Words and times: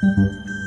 So, 0.00 0.59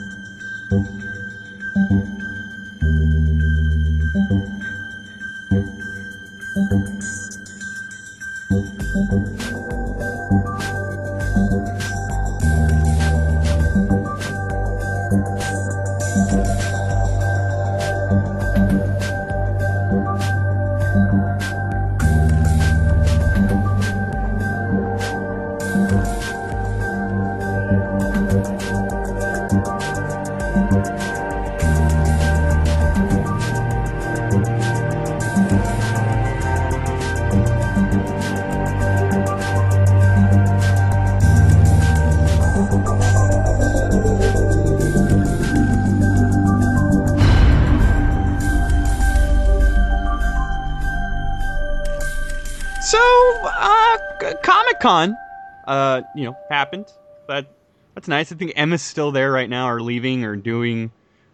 you 56.16 56.26
know, 56.26 56.38
happened. 56.50 56.86
That 57.28 57.48
that's 57.96 58.08
nice. 58.08 58.32
I 58.32 58.36
think 58.36 58.54
Emma's 58.56 58.82
still 58.82 59.12
there 59.12 59.32
right 59.32 59.50
now, 59.50 59.70
or 59.70 59.82
leaving, 59.82 60.24
or 60.24 60.36
doing, 60.36 60.92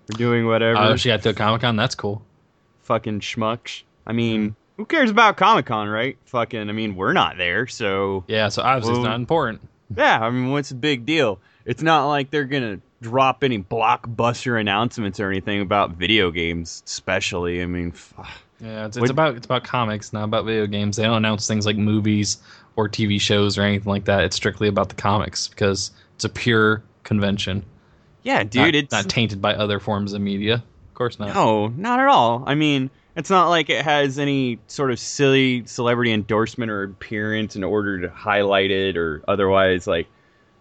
or 0.09 0.17
doing 0.17 0.45
whatever. 0.45 0.79
Oh, 0.79 0.95
she 0.95 1.09
got 1.09 1.21
to 1.23 1.33
Comic 1.33 1.61
Con. 1.61 1.75
That's 1.75 1.95
cool. 1.95 2.21
Fucking 2.83 3.19
schmucks. 3.21 3.83
I 4.05 4.13
mean, 4.13 4.49
hmm. 4.49 4.53
who 4.77 4.85
cares 4.85 5.09
about 5.09 5.37
Comic 5.37 5.65
Con, 5.67 5.87
right? 5.87 6.17
Fucking, 6.25 6.69
I 6.69 6.71
mean, 6.73 6.95
we're 6.95 7.13
not 7.13 7.37
there, 7.37 7.67
so 7.67 8.23
Yeah, 8.27 8.49
so 8.49 8.61
obviously 8.63 8.93
Well- 8.93 9.01
it's 9.01 9.07
not 9.07 9.15
important. 9.15 9.61
yeah. 9.95 10.19
I 10.19 10.29
mean, 10.29 10.51
what's 10.51 10.69
the 10.69 10.75
big 10.75 11.05
deal? 11.05 11.39
It's 11.65 11.83
not 11.83 12.07
like 12.07 12.31
they're 12.31 12.45
gonna 12.45 12.79
drop 13.01 13.43
any 13.43 13.59
blockbuster 13.59 14.59
announcements 14.59 15.19
or 15.19 15.29
anything 15.29 15.61
about 15.61 15.91
video 15.91 16.31
games, 16.31 16.83
especially. 16.85 17.61
I 17.61 17.65
mean, 17.67 17.91
fuck. 17.91 18.27
Yeah, 18.59 18.87
it's, 18.87 18.97
it's 18.97 19.01
Would- 19.01 19.11
about 19.11 19.35
it's 19.35 19.45
about 19.45 19.63
comics, 19.63 20.11
not 20.11 20.23
about 20.25 20.45
video 20.45 20.65
games. 20.67 20.97
They 20.97 21.03
don't 21.03 21.17
announce 21.17 21.47
things 21.47 21.65
like 21.65 21.77
movies 21.77 22.37
or 22.79 22.89
TV 22.89 23.19
shows 23.19 23.57
or 23.57 23.63
anything 23.63 23.89
like 23.91 24.05
that. 24.05 24.23
It's 24.23 24.35
strictly 24.35 24.67
about 24.67 24.89
the 24.89 24.95
comics 24.95 25.47
because 25.47 25.91
it's 26.15 26.25
a 26.25 26.29
pure 26.29 26.81
convention. 27.03 27.65
yeah, 28.23 28.43
dude, 28.43 28.61
not, 28.61 28.75
it's 28.75 28.91
not 28.91 29.09
tainted 29.09 29.41
by 29.41 29.53
other 29.55 29.79
forms 29.79 30.13
of 30.13 30.21
media. 30.21 30.55
Of 30.55 30.93
course 30.93 31.19
not. 31.19 31.33
No, 31.35 31.67
not 31.67 31.99
at 31.99 32.07
all. 32.07 32.43
I 32.45 32.55
mean, 32.55 32.89
it's 33.15 33.29
not 33.29 33.49
like 33.49 33.69
it 33.69 33.83
has 33.83 34.17
any 34.19 34.59
sort 34.67 34.91
of 34.91 34.99
silly 34.99 35.65
celebrity 35.65 36.11
endorsement 36.13 36.71
or 36.71 36.83
appearance 36.83 37.55
in 37.55 37.63
order 37.63 38.01
to 38.01 38.09
highlight 38.09 38.71
it 38.71 38.95
or 38.97 39.23
otherwise 39.27 39.87
like 39.87 40.07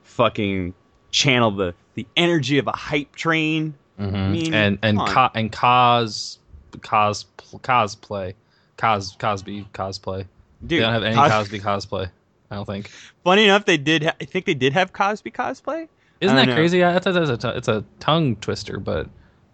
fucking 0.02 0.74
channel 1.10 1.50
the 1.50 1.74
the 1.94 2.06
energy 2.16 2.58
of 2.58 2.66
a 2.66 2.72
hype 2.76 3.14
train. 3.16 3.74
Mhm. 3.98 4.30
mean, 4.30 4.54
and 4.54 4.78
and 4.82 4.98
co- 4.98 5.30
and 5.34 5.50
cos 5.52 6.38
cos 6.80 7.26
cosplay 7.62 8.34
cos 8.76 9.16
Cosby 9.16 9.66
cosplay. 9.74 10.26
Dude, 10.60 10.78
they 10.78 10.82
don't 10.82 10.92
have 10.92 11.04
any 11.04 11.14
Cos- 11.14 11.30
Cosby 11.30 11.60
cosplay. 11.60 12.10
I 12.50 12.56
don't 12.56 12.64
think. 12.64 12.90
Funny 13.24 13.44
enough, 13.44 13.64
they 13.64 13.76
did. 13.76 14.04
Ha- 14.04 14.16
I 14.20 14.24
think 14.24 14.46
they 14.46 14.54
did 14.54 14.72
have 14.72 14.92
Cosby 14.92 15.30
cosplay. 15.30 15.88
Isn't 16.20 16.36
that 16.36 16.48
know. 16.48 16.54
crazy? 16.54 16.84
I 16.84 16.98
thought 16.98 17.14
that's 17.14 17.30
a 17.30 17.36
t- 17.36 17.56
it's 17.56 17.68
a 17.68 17.84
tongue 18.00 18.36
twister, 18.36 18.80
but 18.80 19.08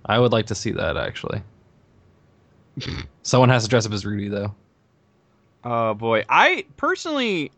I 0.06 0.18
would 0.18 0.32
like 0.32 0.46
to 0.46 0.54
see 0.54 0.70
that 0.72 0.96
actually. 0.96 1.42
Someone 3.22 3.50
has 3.50 3.64
to 3.64 3.68
dress 3.68 3.86
up 3.86 3.92
as 3.92 4.06
Rudy 4.06 4.28
though. 4.28 4.54
Oh 5.64 5.94
boy, 5.94 6.24
I 6.28 6.64
personally, 6.76 7.52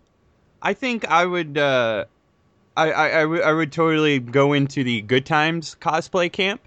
I 0.62 0.74
think 0.74 1.08
I 1.08 1.24
would. 1.24 1.58
uh 1.58 2.06
I, 2.76 2.90
I, 2.92 3.08
I 3.08 3.24
would 3.24 3.42
I 3.42 3.52
would 3.52 3.72
totally 3.72 4.18
go 4.18 4.52
into 4.52 4.84
the 4.84 5.00
Good 5.02 5.24
Times 5.24 5.76
cosplay 5.80 6.30
camp. 6.30 6.60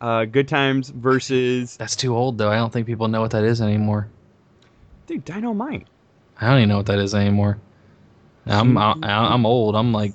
Uh, 0.00 0.26
Good 0.26 0.48
Times 0.48 0.90
versus 0.90 1.76
That's 1.76 1.96
too 1.96 2.14
old 2.16 2.38
though. 2.38 2.50
I 2.50 2.56
don't 2.56 2.72
think 2.72 2.86
people 2.86 3.08
know 3.08 3.20
what 3.20 3.30
that 3.32 3.44
is 3.44 3.60
anymore. 3.60 4.08
Dude 5.08 5.24
Dynamite. 5.24 5.88
I 6.40 6.48
don't 6.48 6.58
even 6.58 6.68
know 6.68 6.76
what 6.76 6.86
that 6.86 7.00
is 7.00 7.14
anymore. 7.14 7.58
I'm 8.46 8.78
I, 8.78 8.94
I'm 9.02 9.44
old. 9.44 9.74
I'm 9.74 9.92
like 9.92 10.14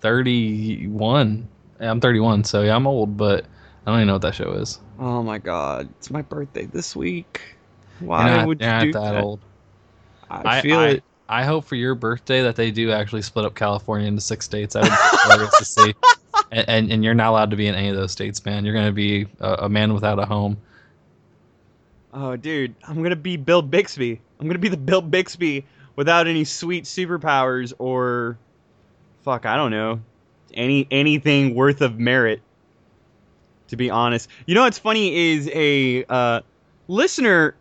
31. 0.00 1.48
I'm 1.80 2.00
31, 2.00 2.44
so 2.44 2.62
yeah, 2.62 2.76
I'm 2.76 2.86
old, 2.86 3.16
but 3.16 3.46
I 3.86 3.90
don't 3.90 3.96
even 3.96 4.06
know 4.06 4.12
what 4.14 4.22
that 4.22 4.34
show 4.34 4.52
is. 4.52 4.78
Oh 4.98 5.22
my 5.22 5.38
god, 5.38 5.88
it's 5.98 6.10
my 6.10 6.22
birthday 6.22 6.66
this 6.66 6.94
week. 6.94 7.40
You're 8.00 8.10
Why 8.10 8.28
not, 8.28 8.46
would 8.46 8.60
you're 8.60 8.68
you 8.68 8.74
not 8.74 8.82
do 8.82 8.92
that, 8.92 9.12
that? 9.12 9.24
old. 9.24 9.40
I 10.30 10.60
feel 10.60 10.78
I, 10.78 10.86
it. 10.88 11.04
I 11.28 11.44
hope 11.44 11.64
for 11.64 11.74
your 11.74 11.94
birthday 11.94 12.42
that 12.42 12.56
they 12.56 12.70
do 12.70 12.92
actually 12.92 13.22
split 13.22 13.44
up 13.44 13.54
California 13.54 14.06
into 14.06 14.20
six 14.20 14.44
states. 14.44 14.76
I 14.76 14.82
would 14.82 14.92
hilarious 15.22 15.58
to 15.58 15.64
see. 15.64 15.94
And, 16.52 16.68
and 16.68 16.92
and 16.92 17.04
you're 17.04 17.14
not 17.14 17.30
allowed 17.30 17.50
to 17.50 17.56
be 17.56 17.68
in 17.68 17.76
any 17.76 17.90
of 17.90 17.96
those 17.96 18.10
states, 18.10 18.44
man. 18.44 18.64
You're 18.64 18.74
gonna 18.74 18.90
be 18.90 19.26
a, 19.38 19.54
a 19.54 19.68
man 19.68 19.94
without 19.94 20.18
a 20.18 20.26
home. 20.26 20.56
Oh, 22.12 22.36
dude, 22.36 22.74
I'm 22.86 23.02
gonna 23.02 23.16
be 23.16 23.36
Bill 23.36 23.62
Bixby. 23.62 24.20
I'm 24.38 24.46
gonna 24.46 24.58
be 24.58 24.68
the 24.68 24.76
Bill 24.76 25.02
Bixby 25.02 25.64
without 25.96 26.26
any 26.26 26.44
sweet 26.44 26.84
superpowers 26.84 27.72
or, 27.78 28.38
fuck, 29.22 29.46
I 29.46 29.56
don't 29.56 29.70
know, 29.70 30.00
any 30.52 30.86
anything 30.90 31.54
worth 31.54 31.80
of 31.80 31.98
merit. 31.98 32.40
To 33.68 33.76
be 33.76 33.90
honest, 33.90 34.28
you 34.46 34.56
know 34.56 34.62
what's 34.62 34.80
funny 34.80 35.14
is 35.32 35.48
a 35.52 36.04
uh, 36.08 36.40
listener 36.88 37.54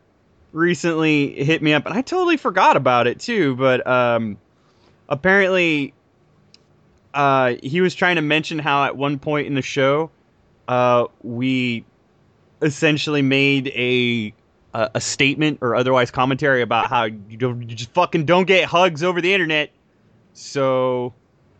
recently 0.51 1.43
hit 1.43 1.61
me 1.61 1.73
up, 1.73 1.85
and 1.85 1.93
I 1.93 2.01
totally 2.01 2.37
forgot 2.37 2.75
about 2.75 3.05
it 3.05 3.19
too. 3.19 3.55
But 3.55 3.85
um, 3.85 4.39
apparently, 5.07 5.93
uh, 7.13 7.55
he 7.61 7.81
was 7.81 7.93
trying 7.93 8.15
to 8.15 8.23
mention 8.23 8.57
how 8.57 8.83
at 8.85 8.97
one 8.97 9.19
point 9.19 9.45
in 9.45 9.53
the 9.53 9.61
show, 9.61 10.09
uh, 10.67 11.05
we 11.21 11.85
essentially 12.61 13.21
made 13.21 13.67
a 13.69 14.33
a, 14.73 14.91
a 14.95 15.01
statement 15.01 15.59
or 15.61 15.75
otherwise 15.75 16.11
commentary 16.11 16.61
about 16.61 16.87
how 16.87 17.05
you, 17.05 17.37
don't, 17.37 17.61
you 17.69 17.75
just 17.75 17.91
fucking 17.93 18.25
don't 18.25 18.45
get 18.45 18.65
hugs 18.65 19.03
over 19.03 19.21
the 19.21 19.33
internet. 19.33 19.71
So 20.33 21.13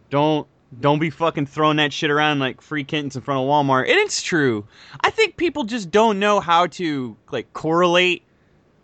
don't 0.09 0.47
don't 0.79 0.99
be 0.99 1.09
fucking 1.09 1.47
throwing 1.47 1.77
that 1.77 1.91
shit 1.91 2.11
around 2.11 2.37
like 2.39 2.61
free 2.61 2.83
kittens 2.83 3.15
in 3.15 3.21
front 3.23 3.41
of 3.41 3.47
Walmart. 3.47 3.81
And 3.83 3.97
it's 3.97 4.21
true. 4.21 4.67
I 5.03 5.09
think 5.09 5.35
people 5.35 5.63
just 5.63 5.89
don't 5.89 6.19
know 6.19 6.39
how 6.39 6.67
to 6.67 7.17
like 7.31 7.51
correlate 7.53 8.21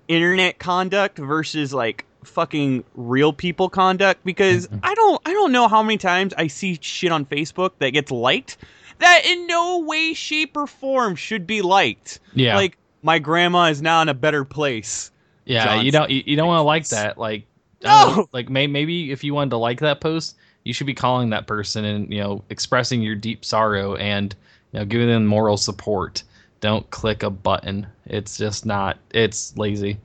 internet 0.07 0.57
conduct 0.57 1.17
versus 1.19 1.73
like 1.73 2.05
fucking 2.23 2.83
real 2.95 3.31
people 3.31 3.69
conduct 3.69 4.23
because 4.25 4.67
Mhm. 4.67 4.79
I 4.81 4.95
don't 4.95 5.21
I 5.27 5.33
don't 5.33 5.51
know 5.51 5.67
how 5.67 5.83
many 5.83 5.97
times 5.97 6.33
I 6.35 6.47
see 6.47 6.77
shit 6.81 7.11
on 7.11 7.25
Facebook 7.25 7.71
that 7.79 7.91
gets 7.91 8.09
liked 8.11 8.57
that 8.97 9.21
in 9.25 9.45
no 9.45 9.79
way 9.79 10.13
shape 10.15 10.57
or 10.57 10.65
form 10.65 11.15
should 11.15 11.45
be 11.45 11.61
liked. 11.61 12.19
Yeah, 12.33 12.55
Like 12.55 12.77
my 13.05 13.19
grandma 13.19 13.65
is 13.65 13.81
now 13.81 14.01
in 14.01 14.09
a 14.09 14.13
better 14.15 14.43
place. 14.43 15.11
yeah. 15.45 15.65
John 15.65 15.85
You 15.85 15.91
don't 15.91 16.09
you, 16.09 16.23
you 16.25 16.35
don't 16.35 16.47
want 16.47 16.57
to 16.59 16.63
like 16.63 16.87
that. 16.89 17.17
Like 17.17 17.45
don't 17.81 18.17
know, 18.17 18.27
like 18.33 18.49
may, 18.49 18.65
maybe 18.67 19.11
if 19.11 19.23
you 19.23 19.33
wanted 19.35 19.51
to 19.51 19.57
like 19.57 19.79
that 19.81 20.01
post, 20.01 20.35
you 20.63 20.73
should 20.73 20.87
be 20.87 20.93
calling 20.95 21.29
that 21.29 21.45
person 21.45 21.85
and 21.85 22.11
you 22.11 22.19
know 22.21 22.43
expressing 22.49 23.01
your 23.01 23.15
deep 23.15 23.45
sorrow 23.45 23.95
and 23.95 24.35
you 24.71 24.79
know 24.79 24.85
giving 24.85 25.07
them 25.07 25.25
moral 25.27 25.55
support. 25.57 26.23
Don't 26.61 26.89
click 26.89 27.21
a 27.21 27.29
button. 27.29 27.85
It's 28.07 28.37
just 28.37 28.65
not. 28.65 28.97
It's 29.11 29.55
lazy. 29.55 29.99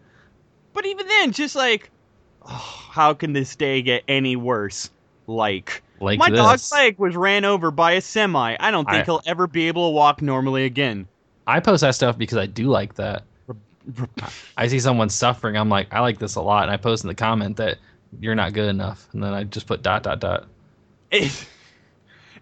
But 0.75 0.84
even 0.84 1.06
then, 1.09 1.32
just 1.32 1.56
like, 1.56 1.91
oh, 2.43 2.88
how 2.91 3.15
can 3.15 3.32
this 3.32 3.56
day 3.56 3.81
get 3.82 4.03
any 4.09 4.37
worse? 4.37 4.91
Like, 5.26 5.82
Like 6.00 6.19
my 6.19 6.29
this. 6.29 6.38
dog's 6.38 6.73
leg 6.73 6.99
was 6.99 7.17
ran 7.17 7.44
over 7.47 7.70
by 7.70 7.93
a 7.93 8.00
semi. 8.00 8.56
I 8.61 8.70
don't 8.70 8.85
think 8.85 9.02
I- 9.02 9.05
he'll 9.05 9.23
ever 9.26 9.47
be 9.47 9.69
able 9.69 9.88
to 9.91 9.94
walk 9.94 10.20
normally 10.20 10.64
again. 10.64 11.08
I 11.46 11.60
post 11.60 11.81
that 11.82 11.94
stuff 11.94 12.16
because 12.19 12.38
I 12.38 12.46
do 12.46 12.66
like 12.66 12.94
that. 12.94 13.25
I 14.56 14.69
see 14.69 14.78
someone 14.78 15.08
suffering. 15.08 15.56
I'm 15.56 15.69
like, 15.69 15.88
I 15.92 16.00
like 16.00 16.19
this 16.19 16.34
a 16.37 16.40
lot, 16.42 16.64
and 16.64 16.72
I 16.72 16.76
post 16.76 17.04
in 17.04 17.08
the 17.08 17.14
comment 17.14 17.56
that 17.56 17.78
you're 18.20 18.34
not 18.34 18.52
good 18.52 18.69
enough, 18.69 19.08
and 19.12 19.22
then 19.22 19.32
I 19.32 19.44
just 19.44 19.66
put 19.66 19.82
dot 19.82 20.02
dot 20.02 20.20
dot. 20.20 20.46
It, 21.10 21.46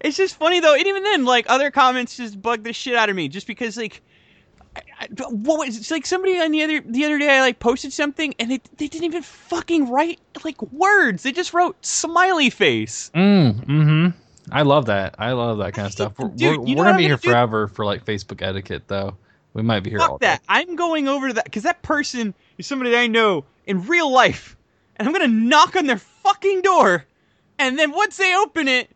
it's 0.00 0.16
just 0.16 0.36
funny 0.36 0.60
though, 0.60 0.74
and 0.74 0.86
even 0.86 1.02
then, 1.02 1.24
like 1.24 1.46
other 1.48 1.70
comments 1.70 2.16
just 2.16 2.40
bug 2.40 2.64
the 2.64 2.72
shit 2.72 2.94
out 2.94 3.08
of 3.08 3.16
me, 3.16 3.28
just 3.28 3.46
because 3.46 3.76
like. 3.76 4.02
I, 4.76 4.82
I, 5.00 5.06
what 5.30 5.66
was 5.66 5.78
it's 5.78 5.90
like 5.90 6.04
somebody 6.04 6.38
on 6.38 6.50
the 6.52 6.62
other 6.62 6.80
the 6.82 7.04
other 7.06 7.18
day 7.18 7.30
I 7.30 7.40
like 7.40 7.58
posted 7.58 7.90
something 7.90 8.34
and 8.38 8.50
they 8.50 8.60
they 8.76 8.86
didn't 8.86 9.04
even 9.04 9.22
fucking 9.22 9.88
write 9.88 10.20
like 10.44 10.60
words 10.70 11.22
they 11.22 11.32
just 11.32 11.54
wrote 11.54 11.74
smiley 11.84 12.50
face 12.50 13.10
Mm, 13.14 13.64
mm-hmm. 13.64 14.18
I 14.52 14.62
love 14.62 14.86
that. 14.86 15.14
I 15.18 15.32
love 15.32 15.58
that 15.58 15.74
kind 15.74 15.86
of 15.86 15.92
stuff. 15.92 16.14
We're, 16.18 16.28
Dude, 16.28 16.58
we're, 16.58 16.76
we're 16.76 16.84
gonna 16.84 16.96
be 16.98 17.04
here 17.04 17.16
do? 17.16 17.28
forever 17.30 17.68
for 17.68 17.84
like 17.84 18.04
Facebook 18.04 18.42
etiquette, 18.42 18.84
though. 18.88 19.16
We 19.54 19.62
might 19.62 19.80
be 19.80 19.90
here 19.90 20.00
all 20.00 20.08
Fuck 20.10 20.20
day. 20.20 20.26
that. 20.28 20.42
I'm 20.48 20.76
going 20.76 21.08
over 21.08 21.28
to 21.28 21.34
that 21.34 21.44
because 21.44 21.62
that 21.64 21.82
person 21.82 22.34
is 22.58 22.66
somebody 22.66 22.90
that 22.92 23.00
I 23.00 23.06
know 23.06 23.44
in 23.66 23.86
real 23.86 24.10
life, 24.12 24.56
and 24.96 25.08
I'm 25.08 25.12
gonna 25.12 25.28
knock 25.28 25.74
on 25.76 25.86
their 25.86 25.98
fucking 25.98 26.62
door, 26.62 27.04
and 27.58 27.78
then 27.78 27.90
once 27.92 28.16
they 28.16 28.34
open 28.36 28.68
it, 28.68 28.90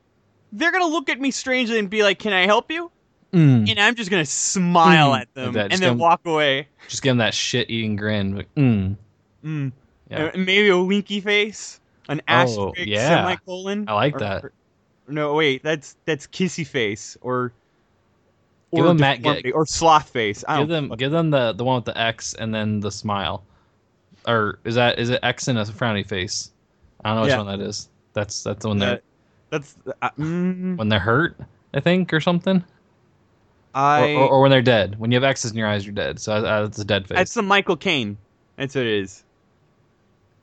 they're 0.52 0.72
gonna 0.72 0.86
look 0.86 1.08
at 1.08 1.18
me 1.20 1.30
strangely 1.30 1.78
and 1.78 1.88
be 1.90 2.02
like, 2.02 2.18
"Can 2.18 2.32
I 2.32 2.46
help 2.46 2.70
you?" 2.70 2.90
Mm. 3.32 3.68
And 3.70 3.80
I'm 3.80 3.94
just 3.94 4.10
gonna 4.10 4.26
smile 4.26 5.12
Mm. 5.12 5.20
at 5.22 5.34
them 5.34 5.52
Like 5.54 5.72
and 5.72 5.82
then 5.82 5.92
gonna- 5.92 5.94
walk 6.02 6.20
away. 6.26 6.68
Just 6.88 7.02
give 7.02 7.10
them 7.12 7.18
that 7.18 7.32
shit 7.34 7.70
eating 7.70 7.96
grin. 7.96 8.36
Like, 8.36 8.54
mm. 8.54 8.94
Mm. 9.44 9.72
Yeah. 10.10 10.24
Uh, 10.26 10.30
maybe 10.36 10.68
a 10.68 10.78
winky 10.78 11.20
face, 11.20 11.80
an 12.10 12.20
Oh, 12.28 12.32
asterisk 12.32 12.74
yeah. 12.86 13.08
semicolon. 13.24 13.86
I 13.88 13.94
like 13.94 14.16
Or- 14.16 14.18
that. 14.20 14.44
or- 14.44 14.52
no, 15.12 15.34
wait, 15.34 15.62
that's 15.62 15.96
that's 16.04 16.26
kissy 16.26 16.66
face 16.66 17.16
or 17.20 17.52
Give 18.74 18.84
or 18.84 18.88
them 18.88 18.96
Matt- 18.98 19.18
deformity, 19.18 19.52
or 19.52 19.66
sloth 19.66 20.08
face. 20.08 20.44
I 20.48 20.58
Give 20.60 20.68
them, 20.68 20.88
give 20.96 21.12
them 21.12 21.30
the 21.30 21.52
the 21.52 21.62
one 21.64 21.76
with 21.76 21.84
the 21.84 21.98
X 22.00 22.32
and 22.34 22.54
then 22.54 22.80
the 22.80 22.90
smile, 22.90 23.44
or 24.26 24.58
is 24.64 24.74
that 24.76 24.98
is 24.98 25.10
it 25.10 25.20
X 25.22 25.46
and 25.48 25.58
a 25.58 25.64
frowny 25.64 26.08
face? 26.08 26.50
I 27.04 27.08
don't 27.10 27.16
know 27.16 27.22
which 27.22 27.30
Yeah. 27.32 27.42
one 27.42 27.46
that 27.58 27.60
is. 27.60 27.88
That's 28.14 28.42
that's 28.42 28.62
the 28.62 28.68
one 28.68 28.78
they're 28.78 28.90
That- 28.94 29.02
that's 29.50 29.76
uh, 30.00 30.08
mm, 30.18 30.76
when 30.78 30.88
they're 30.88 30.98
hurt, 30.98 31.36
I 31.74 31.80
think, 31.80 32.14
or 32.14 32.20
something, 32.20 32.56
or, 32.56 32.64
I. 33.74 34.14
or, 34.14 34.28
or 34.30 34.40
when 34.40 34.50
they're 34.50 34.62
dead. 34.62 34.98
When 34.98 35.10
you 35.12 35.16
have 35.16 35.24
X's 35.24 35.50
in 35.50 35.58
your 35.58 35.68
eyes, 35.68 35.84
you're 35.84 35.94
dead. 35.94 36.18
So 36.18 36.32
uh, 36.32 36.64
it's 36.64 36.78
a 36.78 36.84
dead 36.86 37.06
face. 37.06 37.16
that's 37.18 37.34
the 37.34 37.42
Michael 37.42 37.76
Caine. 37.76 38.16
That's 38.56 38.74
what 38.74 38.86
it 38.86 39.00
is. 39.02 39.22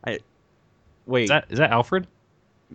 I 0.05 0.19
wait. 1.07 1.23
is 1.23 1.29
that 1.29 1.45
is 1.49 1.57
that 1.57 1.71
Alfred? 1.71 2.05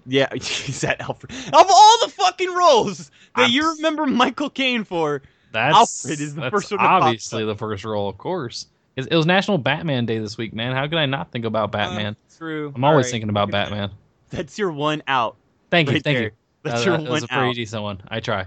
Yeah, 0.06 0.28
is 0.34 0.80
that 0.82 1.00
Alfred? 1.00 1.32
Of 1.32 1.54
all 1.68 1.98
the 2.06 2.08
fucking 2.16 2.52
roles 2.52 3.10
that 3.36 3.42
I'm- 3.42 3.50
you 3.50 3.74
remember 3.76 4.06
Michael 4.06 4.50
Caine 4.50 4.84
for, 4.84 5.22
That's 5.52 5.74
Alfred 5.76 6.20
is 6.20 6.34
the 6.34 6.42
that's 6.42 6.50
first 6.52 6.70
one 6.70 6.80
obviously 6.80 7.44
the 7.44 7.54
first 7.56 7.84
role, 7.84 8.08
of 8.08 8.18
course. 8.18 8.66
It, 8.96 9.08
it 9.10 9.16
was 9.16 9.26
National 9.26 9.58
Batman 9.58 10.06
Day 10.06 10.18
this 10.18 10.36
week, 10.38 10.52
man. 10.54 10.72
How 10.74 10.86
could 10.86 10.98
I 10.98 11.06
not 11.06 11.32
think 11.32 11.44
about 11.44 11.72
Batman? 11.72 12.14
Uh, 12.14 12.36
true. 12.38 12.72
I'm 12.74 12.84
always 12.84 13.04
Alright. 13.06 13.10
thinking 13.12 13.28
about 13.28 13.50
Batman. 13.50 13.90
That's 14.30 14.56
your 14.58 14.70
one 14.72 15.02
out. 15.08 15.36
Thank 15.70 15.88
you, 15.88 15.94
right 15.94 16.04
thank 16.04 16.16
there. 16.18 16.24
you. 16.26 16.30
That's 16.62 16.82
Uh, 16.82 16.84
your 16.90 16.96
that 16.98 17.02
one 17.02 17.10
was 17.12 17.22
a 17.24 17.28
pretty 17.28 17.48
out. 17.50 17.54
decent 17.56 17.82
one. 17.82 18.02
I 18.08 18.20
try. 18.20 18.46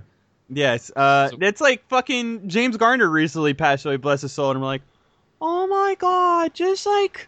Yes. 0.49 0.89
Uh, 0.95 1.29
So- 1.29 1.37
it's 1.41 1.59
like 1.61 1.87
fucking 1.89 2.47
James 2.49 2.77
Garner 2.77 3.09
recently 3.09 3.53
passed 3.53 3.85
away, 3.85 3.97
bless 3.97 4.21
his 4.21 4.31
soul, 4.31 4.51
and 4.51 4.61
we're 4.61 4.67
like, 4.67 4.81
oh 5.41 5.67
my 5.67 5.95
god, 5.99 6.53
just 6.53 6.85
like, 6.85 7.27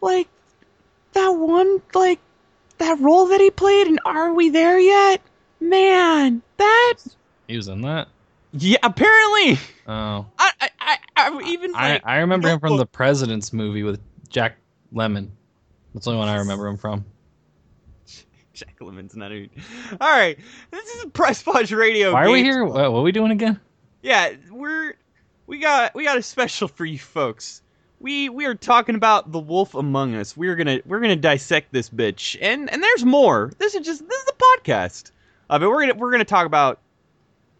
like 0.00 0.28
that 1.12 1.28
one, 1.30 1.82
like 1.92 2.20
that 2.78 2.98
role 3.00 3.26
that 3.28 3.40
he 3.40 3.50
played, 3.50 3.86
and 3.86 4.00
are 4.04 4.32
we 4.32 4.50
there 4.50 4.78
yet? 4.78 5.20
Man, 5.60 6.42
that. 6.56 6.94
He 7.48 7.56
was 7.56 7.68
in 7.68 7.82
that. 7.82 8.08
Yeah, 8.52 8.78
apparently. 8.82 9.58
Oh, 9.86 10.26
I, 10.38 10.52
I, 10.60 10.70
I, 10.80 10.98
I 11.16 11.42
even 11.46 11.74
I, 11.74 11.92
like. 11.94 12.02
I 12.06 12.18
remember 12.18 12.48
him 12.48 12.60
from 12.60 12.76
the 12.76 12.86
President's 12.86 13.52
movie 13.52 13.82
with 13.82 14.00
Jack 14.28 14.56
Lemmon. 14.94 15.30
That's 15.92 16.04
the 16.04 16.12
only 16.12 16.20
one 16.20 16.28
I 16.28 16.36
remember 16.36 16.66
him 16.66 16.76
from. 16.76 17.04
Jack 18.54 18.78
Lemmon's 18.80 19.16
not 19.16 19.32
even. 19.32 19.50
All 20.00 20.10
right, 20.10 20.38
this 20.70 20.88
is 20.94 21.06
Press 21.06 21.42
Pause 21.42 21.72
Radio. 21.72 22.12
Why 22.12 22.26
are 22.26 22.30
we 22.30 22.42
here? 22.42 22.64
What, 22.64 22.92
what 22.92 23.00
are 23.00 23.02
we 23.02 23.12
doing 23.12 23.32
again? 23.32 23.60
Yeah, 24.02 24.34
we're 24.50 24.94
we 25.46 25.58
got 25.58 25.94
we 25.94 26.04
got 26.04 26.16
a 26.16 26.22
special 26.22 26.68
for 26.68 26.84
you 26.84 26.98
folks. 26.98 27.62
We 28.00 28.28
we 28.28 28.44
are 28.46 28.54
talking 28.54 28.94
about 28.96 29.32
the 29.32 29.38
Wolf 29.38 29.74
Among 29.74 30.14
Us. 30.14 30.36
We're 30.36 30.56
gonna 30.56 30.80
we're 30.84 31.00
gonna 31.00 31.16
dissect 31.16 31.72
this 31.72 31.88
bitch, 31.88 32.36
and 32.40 32.70
and 32.70 32.82
there's 32.82 33.04
more. 33.04 33.52
This 33.58 33.74
is 33.74 33.84
just 33.86 34.06
this 34.06 34.18
is 34.18 34.24
the 34.26 34.34
podcast. 34.62 35.10
Uh, 35.48 35.58
but 35.58 35.70
we're 35.70 35.80
gonna 35.86 35.94
we're 35.94 36.10
gonna 36.10 36.24
talk 36.24 36.46
about 36.46 36.80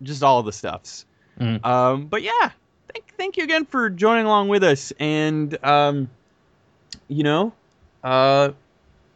just 0.03 0.23
all 0.23 0.43
the 0.43 0.53
stuffs. 0.53 1.07
Mhm. 1.41 1.65
Um, 1.65 2.07
but 2.07 2.23
yeah, 2.23 2.51
thank 2.93 3.15
thank 3.17 3.37
you 3.37 3.45
again 3.45 3.65
for 3.65 3.89
joining 3.89 4.27
along 4.27 4.49
with 4.49 4.65
us, 4.65 4.93
and 4.99 5.57
um, 5.65 6.11
you 7.09 7.23
know, 7.23 7.53
uh, 8.03 8.51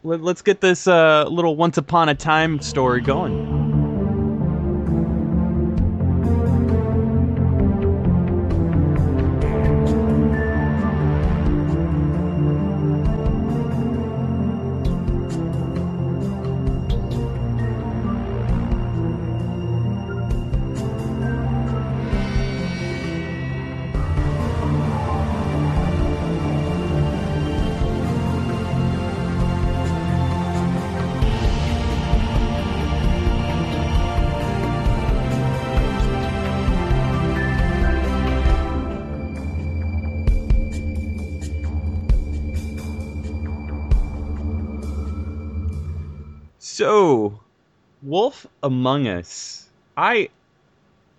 let, 0.04 0.22
let's 0.22 0.42
get 0.42 0.60
this 0.60 0.86
uh 0.86 1.26
little 1.28 1.56
once 1.56 1.76
upon 1.76 2.08
a 2.08 2.14
time 2.14 2.60
story 2.60 3.00
going. 3.00 3.57
So, 46.88 47.38
Wolf 48.02 48.46
Among 48.62 49.08
Us. 49.08 49.69
I. 49.94 50.31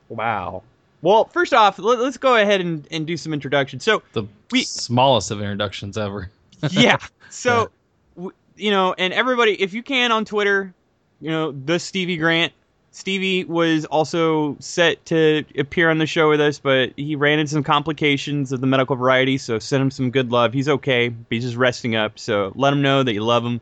Wow. 0.08 0.64
Well, 1.04 1.26
first 1.26 1.54
off, 1.54 1.78
let, 1.78 2.00
us 2.00 2.18
go 2.18 2.36
ahead 2.36 2.60
and, 2.60 2.88
and 2.90 3.06
do 3.06 3.16
some 3.16 3.34
introductions. 3.36 3.84
So, 3.84 4.02
The 4.14 4.24
We- 4.50 4.64
smallest 4.64 5.30
of 5.30 5.42
introductions 5.42 5.96
ever. 5.96 6.32
yeah. 6.72 6.98
So, 7.30 7.70
w 8.16 8.34
you 8.58 8.72
know, 8.72 8.96
and 8.98 9.14
everybody, 9.14 9.62
if 9.62 9.76
you 9.76 9.84
can 9.84 10.12
on 10.12 10.26
Twitter, 10.26 10.74
you 11.22 11.30
know, 11.30 11.52
the 11.52 11.78
Stevie 11.78 12.18
Grant. 12.18 12.52
Stevie 12.90 13.44
was 13.44 13.86
also 13.86 14.58
set 14.60 15.06
to 15.06 15.46
appear 15.56 15.92
on 15.92 16.00
the 16.00 16.08
show 16.08 16.32
with 16.32 16.42
us, 16.42 16.58
but 16.58 16.94
he 16.96 17.16
ran 17.16 17.38
into 17.38 17.52
some 17.52 17.64
complications 17.64 18.52
of 18.52 18.60
the 18.60 18.66
medical 18.66 18.96
variety, 18.96 19.38
so 19.38 19.60
send 19.60 19.84
him 19.84 19.92
some 19.92 20.10
good 20.10 20.32
love. 20.32 20.52
He's 20.52 20.68
okay. 20.68 21.14
He's 21.30 21.44
just 21.44 21.58
resting 21.58 21.96
up, 21.96 22.18
so 22.18 22.54
let 22.56 22.74
him 22.74 22.82
know 22.82 23.04
that 23.04 23.14
you 23.14 23.24
love 23.24 23.46
him. 23.46 23.62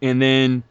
And 0.00 0.22
then 0.22 0.62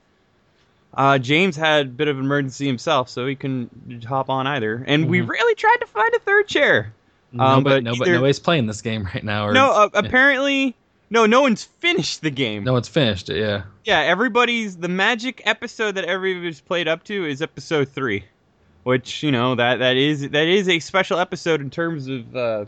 uh, 0.94 1.18
James 1.20 1.56
had 1.56 1.86
a 1.86 1.90
bit 1.90 2.08
of 2.08 2.18
an 2.18 2.24
emergency 2.26 2.66
himself, 2.66 3.10
so 3.10 3.26
he 3.28 3.36
couldn't 3.36 4.04
hop 4.04 4.30
on 4.30 4.48
either. 4.48 4.84
And 4.88 5.08
we 5.10 5.22
Mhm. 5.22 5.28
really 5.30 5.56
tried 5.56 5.78
to 5.82 5.86
find 5.88 6.14
a 6.16 6.20
third 6.20 6.48
chair. 6.48 6.94
Um, 7.38 7.64
nobody, 7.64 7.86
but 7.86 7.96
either- 8.02 8.14
nobody's 8.14 8.40
playing 8.40 8.66
this 8.68 8.82
game 8.82 9.04
right 9.14 9.24
now. 9.24 9.48
Or 9.48 9.54
no, 9.54 9.72
uh, 9.72 9.90
yeah. 9.94 10.00
apparently, 10.00 10.76
no, 11.12 11.26
no 11.28 11.42
one's 11.42 11.64
finished 11.64 12.22
the 12.22 12.32
game. 12.32 12.64
no 12.64 12.74
one's 12.74 12.88
finished 12.88 13.30
it. 13.30 13.38
Yeah. 13.40 13.62
Yeah, 13.86 14.00
everybody's 14.00 14.78
the 14.78 14.88
magic 14.90 15.44
episode 15.46 15.94
that 15.96 16.06
everybody's 16.06 16.62
played 16.62 16.88
up 16.88 17.04
to 17.06 17.26
is 17.26 17.42
episode 17.44 17.90
three, 17.90 18.24
which 18.84 19.22
you 19.22 19.32
know 19.32 19.54
that 19.56 19.78
that 19.80 19.96
is 19.96 20.30
that 20.30 20.48
is 20.48 20.68
a 20.68 20.80
special 20.80 21.20
episode 21.20 21.62
in 21.62 21.70
terms 21.70 22.08
of 22.08 22.36
uh, 22.36 22.66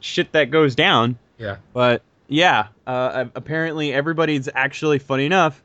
shit 0.00 0.30
that 0.32 0.50
goes 0.52 0.74
down. 0.76 1.16
Yeah. 1.38 1.56
But 1.72 2.02
yeah, 2.28 2.68
uh, 2.86 3.24
apparently 3.34 3.92
everybody's 3.92 4.48
actually 4.54 5.00
funny 5.00 5.26
enough 5.26 5.60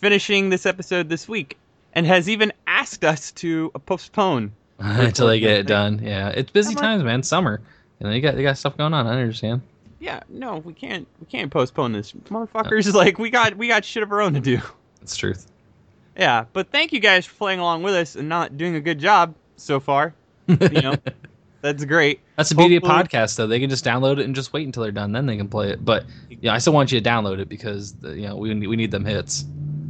finishing 0.00 0.50
this 0.50 0.66
episode 0.66 1.08
this 1.08 1.28
week 1.28 1.56
and 1.92 2.06
has 2.06 2.28
even 2.28 2.52
asked 2.66 3.04
us 3.04 3.32
to 3.32 3.70
postpone. 3.86 4.52
Until 4.78 5.28
they 5.28 5.40
get 5.40 5.58
it 5.58 5.66
done. 5.66 6.00
Yeah. 6.02 6.28
It's 6.28 6.50
busy 6.50 6.74
on. 6.76 6.82
times, 6.82 7.04
man. 7.04 7.22
Summer. 7.22 7.60
You 8.00 8.06
know, 8.06 8.12
you 8.12 8.20
got 8.20 8.34
they 8.34 8.42
got 8.42 8.58
stuff 8.58 8.76
going 8.76 8.92
on. 8.92 9.06
I 9.06 9.18
understand. 9.20 9.62
Yeah, 9.98 10.20
no, 10.28 10.58
we 10.58 10.74
can't 10.74 11.08
we 11.18 11.26
can't 11.26 11.50
postpone 11.50 11.92
this. 11.92 12.12
Motherfuckers, 12.12 12.92
like 12.94 13.18
we 13.18 13.30
got 13.30 13.56
we 13.56 13.68
got 13.68 13.84
shit 13.84 14.02
of 14.02 14.12
our 14.12 14.20
own 14.20 14.34
to 14.34 14.40
do. 14.40 14.60
It's 15.00 15.16
truth. 15.16 15.46
Yeah, 16.16 16.44
but 16.52 16.70
thank 16.70 16.92
you 16.92 17.00
guys 17.00 17.24
for 17.24 17.34
playing 17.36 17.60
along 17.60 17.82
with 17.82 17.94
us 17.94 18.16
and 18.16 18.28
not 18.28 18.58
doing 18.58 18.74
a 18.74 18.80
good 18.80 18.98
job 18.98 19.34
so 19.56 19.80
far. 19.80 20.14
You 20.46 20.56
know, 20.82 20.94
that's 21.62 21.84
great. 21.86 22.20
That's 22.36 22.50
the 22.50 22.54
beauty 22.54 22.76
of 22.76 22.82
Hopefully- 22.82 23.04
podcasts, 23.04 23.36
though. 23.36 23.46
They 23.46 23.58
can 23.60 23.70
just 23.70 23.84
download 23.84 24.18
it 24.18 24.26
and 24.26 24.34
just 24.34 24.52
wait 24.52 24.66
until 24.66 24.82
they're 24.82 24.92
done, 24.92 25.12
then 25.12 25.24
they 25.26 25.36
can 25.38 25.48
play 25.48 25.70
it. 25.70 25.82
But 25.82 26.04
yeah, 26.28 26.52
I 26.52 26.58
still 26.58 26.72
want 26.74 26.92
you 26.92 27.00
to 27.00 27.08
download 27.08 27.38
it 27.38 27.48
because 27.48 27.94
you 28.02 28.28
know 28.28 28.36
we 28.36 28.54
we 28.66 28.76
need 28.76 28.90
them 28.90 29.04
hits. 29.06 29.44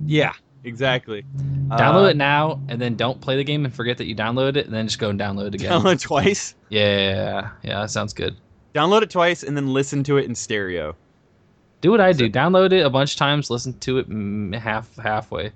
Yeah, 0.06 0.32
exactly. 0.64 1.24
Download 1.68 2.04
Uh, 2.04 2.10
it 2.10 2.16
now, 2.16 2.60
and 2.68 2.80
then 2.80 2.96
don't 2.96 3.20
play 3.20 3.36
the 3.36 3.44
game 3.44 3.64
and 3.64 3.74
forget 3.74 3.98
that 3.98 4.06
you 4.06 4.14
downloaded 4.14 4.56
it, 4.56 4.66
and 4.66 4.74
then 4.74 4.86
just 4.86 4.98
go 4.98 5.10
and 5.10 5.18
download 5.20 5.48
it 5.48 5.54
again. 5.54 5.70
Download 5.72 5.94
it 5.94 6.00
twice. 6.00 6.54
Yeah, 6.68 7.50
yeah, 7.62 7.80
that 7.80 7.90
sounds 7.90 8.12
good. 8.12 8.36
Download 8.74 9.02
it 9.02 9.10
twice 9.10 9.42
and 9.42 9.56
then 9.56 9.72
listen 9.72 10.04
to 10.04 10.18
it 10.18 10.26
in 10.26 10.34
stereo. 10.34 10.94
Do 11.80 11.90
what 11.90 12.00
I 12.00 12.12
do. 12.12 12.28
Download 12.30 12.72
it 12.72 12.84
a 12.84 12.90
bunch 12.90 13.12
of 13.12 13.18
times, 13.18 13.50
listen 13.50 13.78
to 13.80 13.98
it 13.98 14.54
half 14.58 14.94
halfway, 14.96 15.52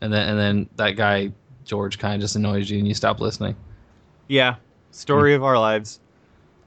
and 0.00 0.12
then 0.12 0.28
and 0.28 0.38
then 0.38 0.68
that 0.76 0.92
guy 0.92 1.32
George 1.64 1.98
kind 1.98 2.14
of 2.14 2.20
just 2.20 2.36
annoys 2.36 2.70
you, 2.70 2.78
and 2.78 2.86
you 2.88 2.94
stop 2.94 3.20
listening. 3.20 3.56
Yeah, 4.28 4.56
story 4.90 5.34
of 5.34 5.42
our 5.44 5.58
lives. 5.58 6.00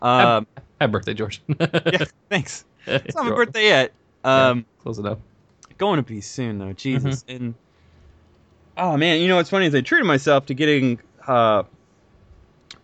Um, 0.01 0.45
Happy 0.79 0.91
birthday, 0.91 1.13
George. 1.13 1.41
yeah, 1.59 2.03
thanks. 2.29 2.65
It's 2.85 3.15
not 3.15 3.25
my 3.25 3.31
birthday 3.35 3.63
yet. 3.65 3.91
Um, 4.23 4.65
Close 4.83 4.99
it 4.99 5.05
up. 5.05 5.19
Going 5.77 5.97
to 5.97 6.03
be 6.03 6.21
soon 6.21 6.57
though. 6.59 6.73
Jesus. 6.73 7.23
And 7.27 7.55
oh 8.77 8.97
man, 8.97 9.21
you 9.21 9.27
know 9.27 9.35
what's 9.37 9.49
funny 9.49 9.65
is 9.67 9.75
I 9.75 9.81
treated 9.81 10.05
myself 10.05 10.45
to 10.47 10.53
getting 10.53 10.99
uh, 11.27 11.63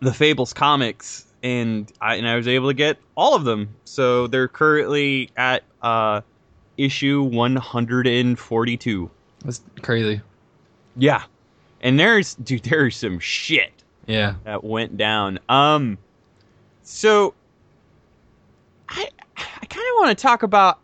the 0.00 0.12
Fables 0.12 0.52
comics, 0.52 1.26
and 1.42 1.90
I 2.00 2.16
and 2.16 2.28
I 2.28 2.36
was 2.36 2.48
able 2.48 2.68
to 2.68 2.74
get 2.74 2.98
all 3.16 3.34
of 3.34 3.44
them. 3.44 3.74
So 3.84 4.26
they're 4.26 4.48
currently 4.48 5.30
at 5.36 5.62
uh, 5.82 6.22
issue 6.76 7.22
142. 7.22 9.10
That's 9.44 9.60
crazy. 9.82 10.20
Yeah. 10.96 11.22
And 11.80 11.98
there's 11.98 12.34
dude, 12.36 12.62
there's 12.64 12.96
some 12.96 13.18
shit 13.18 13.72
Yeah. 14.06 14.34
that 14.44 14.62
went 14.62 14.96
down. 14.96 15.38
Um, 15.48 15.98
so 16.84 17.34
I 18.88 19.08
I 19.36 19.66
kind 19.66 19.86
of 19.86 19.94
want 20.00 20.16
to 20.16 20.22
talk 20.22 20.42
about 20.42 20.78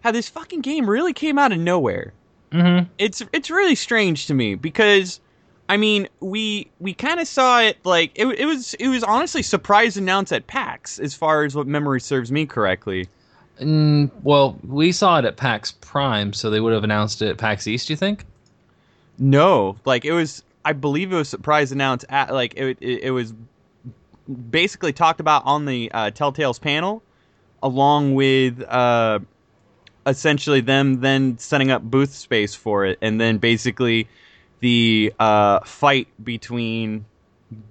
how 0.00 0.10
this 0.10 0.28
fucking 0.28 0.60
game 0.60 0.88
really 0.88 1.12
came 1.12 1.38
out 1.38 1.52
of 1.52 1.58
nowhere. 1.58 2.12
Mm-hmm. 2.52 2.90
It's 2.98 3.22
it's 3.32 3.50
really 3.50 3.74
strange 3.74 4.26
to 4.26 4.34
me 4.34 4.54
because 4.56 5.20
I 5.68 5.76
mean 5.76 6.08
we 6.18 6.70
we 6.80 6.94
kind 6.94 7.20
of 7.20 7.28
saw 7.28 7.60
it 7.60 7.78
like 7.84 8.10
it, 8.14 8.26
it 8.26 8.46
was 8.46 8.74
it 8.74 8.88
was 8.88 9.04
honestly 9.04 9.42
surprise 9.42 9.96
announced 9.96 10.32
at 10.32 10.46
PAX 10.46 10.98
as 10.98 11.14
far 11.14 11.44
as 11.44 11.54
what 11.54 11.66
memory 11.66 12.00
serves 12.00 12.32
me 12.32 12.46
correctly. 12.46 13.08
Mm, 13.60 14.10
well, 14.22 14.58
we 14.66 14.90
saw 14.90 15.18
it 15.18 15.26
at 15.26 15.36
PAX 15.36 15.72
Prime, 15.72 16.32
so 16.32 16.48
they 16.50 16.60
would 16.60 16.72
have 16.72 16.82
announced 16.82 17.20
it 17.20 17.28
at 17.28 17.38
PAX 17.38 17.66
East. 17.66 17.90
You 17.90 17.96
think? 17.96 18.24
No, 19.18 19.76
like 19.84 20.04
it 20.04 20.12
was. 20.12 20.42
I 20.64 20.72
believe 20.72 21.12
it 21.12 21.16
was 21.16 21.28
surprise 21.28 21.72
announced 21.72 22.04
at 22.08 22.32
like 22.32 22.54
it. 22.56 22.78
It, 22.80 23.02
it 23.04 23.10
was 23.10 23.34
basically 24.50 24.92
talked 24.92 25.20
about 25.20 25.42
on 25.44 25.66
the 25.66 25.90
uh, 25.92 26.10
Telltale's 26.10 26.58
panel, 26.58 27.02
along 27.62 28.14
with 28.14 28.62
uh, 28.62 29.20
essentially 30.06 30.60
them 30.60 31.00
then 31.00 31.38
setting 31.38 31.70
up 31.70 31.82
booth 31.82 32.12
space 32.14 32.54
for 32.54 32.84
it, 32.86 32.98
and 33.02 33.20
then 33.20 33.38
basically 33.38 34.08
the 34.60 35.12
uh, 35.18 35.60
fight 35.60 36.08
between 36.22 37.04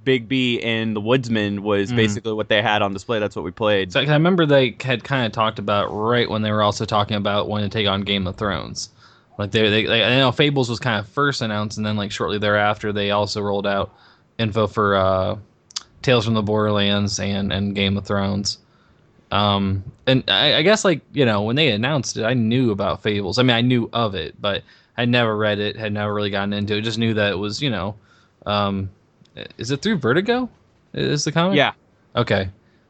Bigby 0.05 0.63
and 0.65 0.95
the 0.95 0.99
Woodsman 1.01 1.63
was 1.63 1.91
Mhm. 1.91 1.95
basically 1.95 2.33
what 2.33 2.49
they 2.49 2.61
had 2.61 2.81
on 2.81 2.91
display. 2.93 3.19
That's 3.19 3.35
what 3.35 3.45
we 3.45 3.51
played. 3.51 3.93
So 3.93 4.01
I 4.01 4.03
remember 4.05 4.45
they 4.45 4.75
had 4.81 5.03
kind 5.03 5.25
of 5.25 5.31
talked 5.31 5.57
about 5.59 5.87
right 5.89 6.29
when 6.29 6.41
they 6.41 6.51
were 6.51 6.61
also 6.61 6.83
talking 6.85 7.15
about 7.15 7.47
wanting 7.47 7.69
to 7.69 7.73
take 7.77 7.87
on 7.87 8.01
Game 8.01 8.27
of 8.27 8.35
Thrones. 8.35 8.89
Like 9.37 9.51
they, 9.51 9.69
they, 9.69 9.85
they 9.85 10.03
I 10.03 10.17
know 10.17 10.33
Fables 10.33 10.69
was 10.69 10.79
kind 10.79 10.99
of 10.99 11.07
first 11.07 11.41
announced, 11.41 11.77
and 11.77 11.85
then 11.85 11.95
like 11.95 12.11
shortly 12.11 12.39
thereafter, 12.39 12.91
they 12.91 13.11
also 13.11 13.41
rolled 13.41 13.65
out 13.65 13.93
info 14.37 14.67
for 14.67 14.95
uh, 14.97 15.37
Tales 16.01 16.25
from 16.25 16.33
the 16.33 16.41
Borderlands 16.43 17.19
and 17.19 17.53
and 17.53 17.73
Game 17.73 17.95
of 17.97 18.05
Thrones. 18.05 18.57
Um, 19.31 19.83
and 20.07 20.23
I, 20.27 20.55
I 20.55 20.61
guess 20.63 20.83
like 20.83 21.01
you 21.13 21.25
know 21.25 21.43
when 21.43 21.55
they 21.55 21.69
announced 21.69 22.17
it, 22.17 22.23
I 22.23 22.33
knew 22.33 22.71
about 22.71 23.03
Fables. 23.03 23.37
I 23.37 23.43
mean, 23.43 23.55
I 23.55 23.61
knew 23.61 23.89
of 23.93 24.15
it, 24.15 24.39
but 24.41 24.63
I 24.97 25.05
never 25.05 25.37
read 25.37 25.59
it, 25.59 25.75
had 25.75 25.93
never 25.93 26.13
really 26.13 26.29
gotten 26.31 26.53
into 26.53 26.75
it. 26.77 26.81
Just 26.81 26.97
knew 26.97 27.13
that 27.13 27.31
it 27.31 27.37
was 27.37 27.61
you 27.61 27.69
know, 27.69 27.95
um, 28.45 28.89
is 29.57 29.71
it 29.71 29.81
through 29.81 29.97
Vertigo? 29.97 30.49
Is 30.93 31.23
the 31.23 31.31
comic? 31.31 31.57
yeah, 31.57 31.73
Okay. 32.15 32.49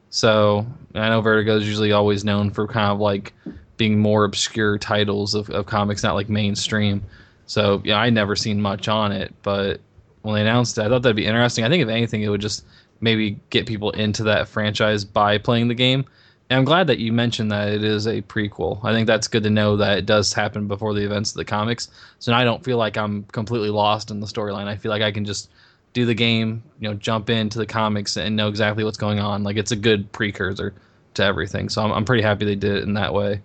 So 0.10 0.66
I 0.96 1.10
know 1.10 1.22
Vertigo 1.22 1.58
is 1.58 1.68
usually 1.68 1.92
always 1.92 2.24
known 2.24 2.50
for 2.50 2.68
kind 2.68 2.92
of 2.92 3.00
like 3.00 3.34
being 3.78 4.00
more 4.00 4.24
obscure 4.24 4.78
titles 4.78 5.36
of, 5.36 5.50
of 5.52 5.66
comics, 5.66 6.04
not 6.04 6.16
like 6.16 6.30
mainstream. 6.30 7.04
So 7.46 7.82
yeah, 7.84 7.98
I 7.98 8.10
never 8.10 8.36
seen 8.36 8.62
much 8.62 8.88
on 8.88 9.12
it, 9.12 9.34
but 9.44 9.80
when 10.22 10.36
they 10.36 10.42
announced 10.42 10.78
it, 10.78 10.82
I 10.82 10.90
thought 10.90 11.02
that'd 11.04 11.16
be 11.16 11.26
interesting. 11.26 11.64
I 11.64 11.70
think 11.70 11.84
if 11.84 11.90
anything, 11.90 12.22
it 12.22 12.30
would 12.30 12.42
just 12.42 12.66
maybe 13.02 13.40
get 13.50 13.66
people 13.66 13.92
into 13.92 14.24
that 14.24 14.48
franchise 14.48 15.06
by 15.06 15.38
playing 15.38 15.68
the 15.68 15.76
game. 15.76 16.06
I'm 16.52 16.66
glad 16.66 16.88
that 16.88 16.98
you 16.98 17.14
mentioned 17.14 17.52
that 17.52 17.70
it 17.70 17.84
is 17.84 18.08
a 18.08 18.24
prequel. 18.24 18.84
I 18.84 18.92
think 18.92 19.06
that's 19.06 19.28
good 19.28 19.44
to 19.44 19.52
know 19.52 19.78
that 19.78 20.00
it 20.00 20.06
does 20.08 20.34
happen 20.34 20.68
before 20.68 20.96
the 20.96 21.04
events 21.06 21.32
of 21.32 21.38
the 21.38 21.46
comics. 21.46 21.90
So 22.18 22.32
now 22.32 22.40
I 22.40 22.44
don't 22.44 22.64
feel 22.64 22.78
like 22.78 22.98
I'm 22.98 23.24
completely 23.26 23.70
lost 23.70 24.10
in 24.10 24.20
the 24.20 24.26
storyline. 24.26 24.66
I 24.66 24.76
feel 24.76 24.90
like 24.90 25.04
I 25.04 25.12
can 25.12 25.26
just 25.26 25.50
do 25.94 26.06
the 26.06 26.16
game, 26.16 26.64
you 26.80 26.90
know, 26.90 26.96
jump 26.96 27.30
into 27.30 27.60
the 27.60 27.68
comics 27.68 28.18
and 28.18 28.36
know 28.36 28.48
exactly 28.48 28.84
what's 28.84 28.98
going 28.98 29.20
on. 29.20 29.44
Like 29.44 29.58
it's 29.58 29.72
a 29.72 29.76
good 29.76 30.12
precursor 30.12 30.74
to 31.16 31.24
everything. 31.24 31.70
So 31.70 31.84
I'm, 31.84 31.92
I'm 31.92 32.06
pretty 32.06 32.24
happy 32.24 32.46
they 32.46 32.56
did 32.56 32.78
it 32.78 32.84
in 32.84 32.94
that 32.96 33.14
way. 33.14 33.42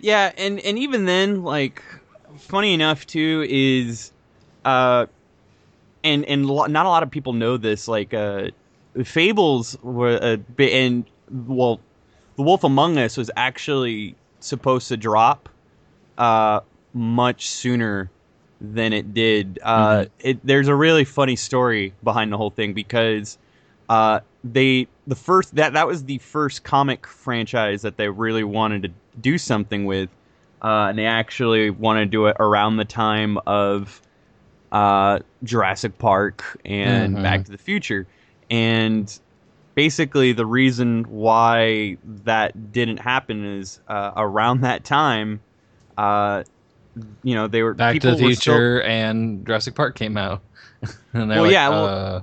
Yeah, 0.00 0.32
and 0.38 0.60
and 0.60 0.78
even 0.78 1.06
then, 1.06 1.42
like, 1.42 1.82
funny 2.38 2.72
enough 2.72 3.06
too 3.06 3.44
is, 3.48 4.12
uh, 4.64 5.06
and 6.04 6.24
and 6.24 6.46
lo- 6.46 6.66
not 6.66 6.86
a 6.86 6.88
lot 6.88 7.02
of 7.02 7.10
people 7.10 7.32
know 7.32 7.56
this. 7.56 7.88
Like, 7.88 8.14
uh, 8.14 8.50
Fables 9.04 9.76
were 9.82 10.18
a 10.20 10.36
bit, 10.36 10.72
and 10.72 11.04
well, 11.30 11.80
The 12.36 12.42
Wolf 12.42 12.64
Among 12.64 12.98
Us 12.98 13.16
was 13.16 13.30
actually 13.36 14.14
supposed 14.40 14.88
to 14.88 14.96
drop, 14.96 15.48
uh, 16.16 16.60
much 16.94 17.48
sooner 17.48 18.10
than 18.60 18.92
it 18.92 19.14
did. 19.14 19.58
Uh, 19.62 20.06
it 20.20 20.44
there's 20.44 20.68
a 20.68 20.74
really 20.74 21.04
funny 21.04 21.36
story 21.36 21.92
behind 22.02 22.32
the 22.32 22.36
whole 22.36 22.50
thing 22.50 22.72
because, 22.72 23.38
uh, 23.88 24.20
they 24.44 24.86
the 25.06 25.14
first 25.16 25.54
that 25.56 25.72
that 25.74 25.86
was 25.86 26.04
the 26.04 26.18
first 26.18 26.64
comic 26.64 27.06
franchise 27.06 27.82
that 27.82 27.96
they 27.96 28.08
really 28.08 28.44
wanted 28.44 28.82
to 28.84 28.90
do 29.20 29.36
something 29.38 29.84
with, 29.84 30.08
uh, 30.62 30.86
and 30.90 30.98
they 30.98 31.06
actually 31.06 31.70
wanted 31.70 32.06
to 32.06 32.10
do 32.10 32.26
it 32.26 32.36
around 32.40 32.76
the 32.76 32.84
time 32.84 33.38
of 33.46 34.00
uh, 34.70 35.18
Jurassic 35.44 35.98
Park 35.98 36.58
and 36.64 37.16
Mhm. 37.16 37.22
Back 37.22 37.44
to 37.44 37.50
the 37.50 37.58
Future, 37.58 38.06
and 38.50 39.18
basically 39.74 40.32
the 40.32 40.46
reason 40.46 41.04
why 41.04 41.96
that 42.24 42.72
didn't 42.72 42.98
happen 42.98 43.44
is 43.44 43.80
uh, 43.88 44.12
around 44.16 44.62
that 44.62 44.84
time, 44.84 45.40
uh, 45.96 46.42
you 47.22 47.34
know, 47.34 47.46
they 47.46 47.62
were 47.62 47.74
Back 47.74 48.00
to 48.00 48.14
the 48.16 48.24
were 48.24 48.32
still- 48.34 48.54
Future 48.54 48.82
and 48.82 49.46
Jurassic 49.46 49.74
Park 49.74 49.94
came 49.94 50.16
out. 50.16 50.42
and 51.12 51.28
Well, 51.28 51.42
like, 51.42 51.52
yeah, 51.52 51.68
well- 51.68 51.84
uh, 51.86 52.22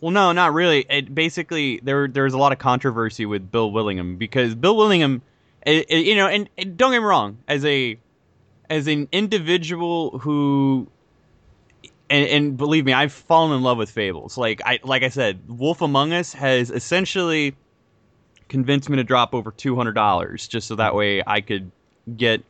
Well, 0.00 0.10
no, 0.10 0.32
not 0.32 0.52
really. 0.52 0.84
It 0.90 1.14
basically 1.14 1.80
there 1.82 2.08
there 2.08 2.24
was 2.24 2.34
a 2.34 2.38
lot 2.38 2.52
of 2.52 2.58
controversy 2.58 3.24
with 3.24 3.50
Bill 3.50 3.70
Willingham 3.70 4.16
because 4.16 4.54
Bill 4.54 4.76
Willingham, 4.76 5.22
eh, 5.64 5.84
eh, 5.88 5.96
you 5.98 6.16
know, 6.16 6.26
and, 6.26 6.48
and 6.58 6.76
don't 6.76 6.90
get 6.92 6.98
me 7.00 7.04
wrong, 7.04 7.38
as 7.46 7.64
a 7.64 7.98
as 8.68 8.88
an 8.88 9.06
individual 9.12 10.18
who, 10.18 10.88
and, 12.12 12.28
and 12.28 12.56
believe 12.56 12.84
me, 12.84 12.92
I've 12.92 13.12
fallen 13.12 13.56
in 13.56 13.62
love 13.62 13.78
with 13.78 13.90
Fables. 13.90 14.36
Like 14.36 14.60
I 14.64 14.78
like 14.84 15.02
I 15.02 15.08
said, 15.08 15.40
Wolf 15.48 15.80
Among 15.80 16.12
Us 16.12 16.34
has 16.34 16.70
essentially 16.70 17.56
convinced 18.48 18.90
me 18.90 18.96
to 18.96 19.04
drop 19.04 19.34
over 19.34 19.50
two 19.50 19.74
hundred 19.74 19.94
dollars 19.94 20.46
just 20.46 20.68
so 20.68 20.76
that 20.76 20.94
way 20.94 21.22
I 21.26 21.40
could 21.40 21.70
get, 22.16 22.44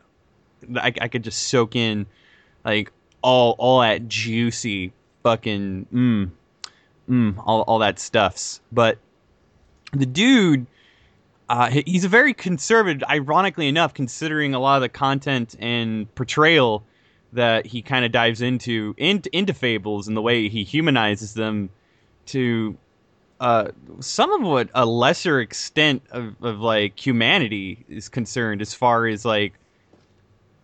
I, 0.74 0.92
I 1.00 1.08
could 1.08 1.22
just 1.22 1.44
soak 1.44 1.76
in, 1.76 2.06
like 2.64 2.90
all 3.22 3.54
all 3.58 3.80
that 3.80 4.08
juicy 4.08 4.92
fucking 5.22 5.86
mm 5.92 6.30
mm, 7.08 7.42
all, 7.46 7.62
all 7.62 7.78
that 7.78 8.00
stuffs. 8.00 8.60
But 8.72 8.98
the 9.92 10.06
dude, 10.06 10.66
uh, 11.48 11.70
he's 11.70 12.04
a 12.04 12.08
very 12.08 12.34
conservative, 12.34 13.08
ironically 13.08 13.68
enough, 13.68 13.94
considering 13.94 14.54
a 14.54 14.58
lot 14.58 14.76
of 14.76 14.82
the 14.82 14.88
content 14.88 15.54
and 15.60 16.12
portrayal 16.14 16.82
that 17.32 17.66
he 17.66 17.82
kind 17.82 18.04
of 18.04 18.12
dives 18.12 18.42
into, 18.42 18.94
into 18.98 19.34
into 19.36 19.54
fables 19.54 20.08
and 20.08 20.16
the 20.16 20.22
way 20.22 20.48
he 20.48 20.64
humanizes 20.64 21.34
them 21.34 21.70
to 22.26 22.76
uh, 23.40 23.72
some 23.98 24.32
of 24.32 24.42
what 24.42 24.68
a 24.74 24.86
lesser 24.86 25.40
extent 25.40 26.02
of, 26.10 26.34
of 26.42 26.60
like 26.60 27.04
humanity 27.04 27.84
is 27.88 28.08
concerned 28.08 28.62
as 28.62 28.72
far 28.72 29.06
as 29.06 29.24
like 29.24 29.54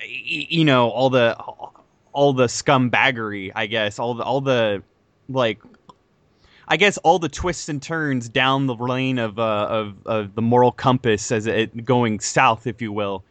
you 0.05 0.65
know 0.65 0.89
all 0.91 1.11
the 1.11 1.37
all 2.13 2.33
the 2.33 2.47
scumbaggery 2.47 3.51
i 3.57 3.67
guess 3.67 3.99
all 3.99 4.15
the 4.15 4.23
all 4.23 4.41
the 4.41 4.81
like 5.29 5.59
I 6.71 6.77
guess 6.77 6.99
all 6.99 7.19
the 7.19 7.31
twists 7.31 7.71
and 7.71 7.83
turns 7.83 8.29
down 8.29 8.67
the 8.67 8.75
lane 8.75 9.19
of 9.19 9.39
uh, 9.39 9.67
of, 9.71 9.95
of 10.07 10.35
the 10.35 10.43
moral 10.43 10.71
compass 10.71 11.33
as 11.33 11.47
it 11.47 11.85
going 11.85 12.21
south, 12.21 12.67
if 12.67 12.83
you 12.83 12.93
will. 12.93 13.25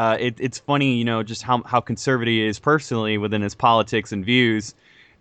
Uh, 0.00 0.16
it, 0.18 0.34
it's 0.40 0.58
funny, 0.58 0.94
you 0.94 1.04
know, 1.04 1.22
just 1.22 1.42
how 1.42 1.62
how 1.64 1.78
conservative 1.78 2.32
he 2.32 2.42
is 2.42 2.58
personally 2.58 3.18
within 3.18 3.42
his 3.42 3.54
politics 3.54 4.12
and 4.12 4.24
views, 4.24 4.74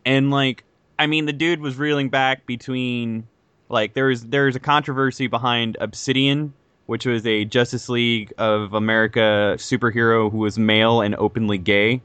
and 0.06 0.32
like, 0.32 0.64
I 0.98 1.06
mean, 1.06 1.26
the 1.26 1.34
dude 1.34 1.60
was 1.60 1.76
reeling 1.76 2.08
back 2.08 2.46
between 2.46 3.28
like 3.68 3.94
there's 3.94 4.24
there's 4.24 4.56
a 4.56 4.60
controversy 4.62 5.28
behind 5.28 5.76
Obsidian, 5.82 6.54
which 6.86 7.06
was 7.06 7.28
a 7.28 7.44
Justice 7.44 7.90
League 7.90 8.32
of 8.38 8.74
America 8.74 9.56
superhero 9.58 10.32
who 10.32 10.38
was 10.38 10.58
male 10.58 11.02
and 11.02 11.14
openly 11.16 11.58
gay, 11.58 12.02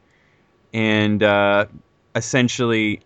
and 0.73 1.23
uh, 1.23 1.66
essentially 2.16 2.99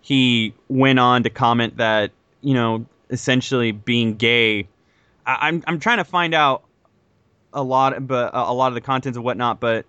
he 0.00 0.54
went 0.66 0.98
on 0.98 1.22
to 1.22 1.30
comment 1.30 1.76
that 1.76 2.10
you 2.40 2.54
know 2.54 2.84
essentially 3.10 3.70
being 3.70 4.16
gay 4.16 4.66
I, 5.24 5.38
i'm 5.42 5.62
i'm 5.68 5.78
trying 5.78 5.98
to 5.98 6.04
find 6.04 6.34
out 6.34 6.64
a 7.54 7.62
lot 7.62 8.06
but 8.06 8.30
a 8.34 8.52
lot 8.52 8.68
of 8.68 8.74
the 8.74 8.80
contents 8.82 9.16
and 9.16 9.24
whatnot 9.24 9.60
but 9.60 9.86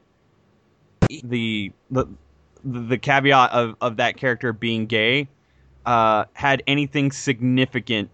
the 1.24 1.72
the 1.92 2.06
the 2.64 2.98
caveat 2.98 3.52
of 3.52 3.76
of 3.82 3.98
that 3.98 4.18
character 4.18 4.54
being 4.54 4.86
gay 4.88 5.28
uh 5.86 6.26
had 6.34 6.64
anything 6.68 7.12
significant 7.12 8.10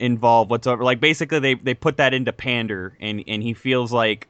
involved 0.00 0.50
whatsoever. 0.50 0.84
Like 0.84 1.00
basically 1.00 1.38
they 1.40 1.54
they 1.54 1.74
put 1.74 1.96
that 1.98 2.14
into 2.14 2.32
pander 2.32 2.96
and 3.00 3.22
and 3.26 3.42
he 3.42 3.54
feels 3.54 3.92
like 3.92 4.28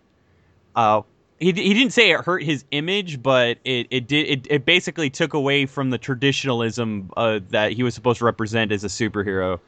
uh 0.76 1.02
he, 1.38 1.52
he 1.52 1.74
didn't 1.74 1.92
say 1.92 2.10
it 2.10 2.22
hurt 2.24 2.42
his 2.42 2.64
image, 2.72 3.22
but 3.22 3.58
it, 3.64 3.86
it 3.90 4.08
did 4.08 4.28
it, 4.28 4.46
it 4.50 4.64
basically 4.64 5.08
took 5.08 5.34
away 5.34 5.66
from 5.66 5.90
the 5.90 5.98
traditionalism 5.98 7.10
uh, 7.16 7.38
that 7.50 7.72
he 7.72 7.84
was 7.84 7.94
supposed 7.94 8.18
to 8.18 8.24
represent 8.24 8.72
as 8.72 8.82
a 8.82 8.88
superhero, 8.88 9.60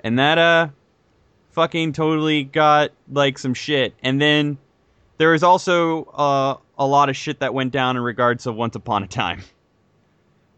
and 0.00 0.18
that 0.18 0.38
uh 0.38 0.68
fucking 1.50 1.92
totally 1.92 2.44
got 2.44 2.90
like 3.10 3.38
some 3.38 3.54
shit. 3.54 3.94
And 4.02 4.20
then 4.20 4.58
there 5.18 5.34
is 5.34 5.42
also 5.42 6.04
uh, 6.04 6.56
a 6.78 6.86
lot 6.86 7.08
of 7.08 7.16
shit 7.16 7.40
that 7.40 7.52
went 7.54 7.72
down 7.72 7.96
in 7.96 8.02
regards 8.02 8.44
to 8.44 8.52
Once 8.52 8.76
Upon 8.76 9.02
a 9.02 9.06
Time. 9.08 9.42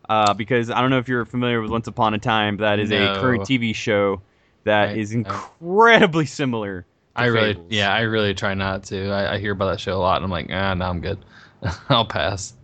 uh, 0.09 0.35
because 0.35 0.71
I 0.71 0.81
don't 0.81 0.91
know 0.91 0.99
if 0.99 1.09
you're 1.09 1.25
familiar 1.25 1.61
with 1.61 1.71
Once 1.71 1.87
Upon 1.87 2.15
a 2.15 2.19
Time. 2.19 2.57
That 2.59 2.79
is 2.79 2.91
a 2.91 3.19
current 3.21 3.43
TV 3.43 3.75
show 3.75 4.21
that 4.65 4.91
I- 4.91 4.93
is 4.95 5.13
I- 5.13 5.17
incredibly 5.19 6.27
similar. 6.27 6.83
To 6.83 6.87
I 7.23 7.27
really, 7.27 7.55
Fables. 7.55 7.67
yeah, 7.71 7.93
I 7.93 8.01
really 8.03 8.35
try 8.35 8.55
not 8.55 8.85
to. 8.85 9.11
I, 9.11 9.35
I 9.35 9.39
hear 9.39 9.53
about 9.53 9.71
that 9.73 9.81
show 9.81 9.97
a 9.97 9.99
lot, 9.99 10.17
and 10.17 10.25
I'm 10.25 10.31
like, 10.31 10.47
ah, 10.51 10.75
no, 10.75 10.85
I'm 10.87 11.01
good. 11.01 11.19
I'll 11.89 12.05
pass. 12.07 12.55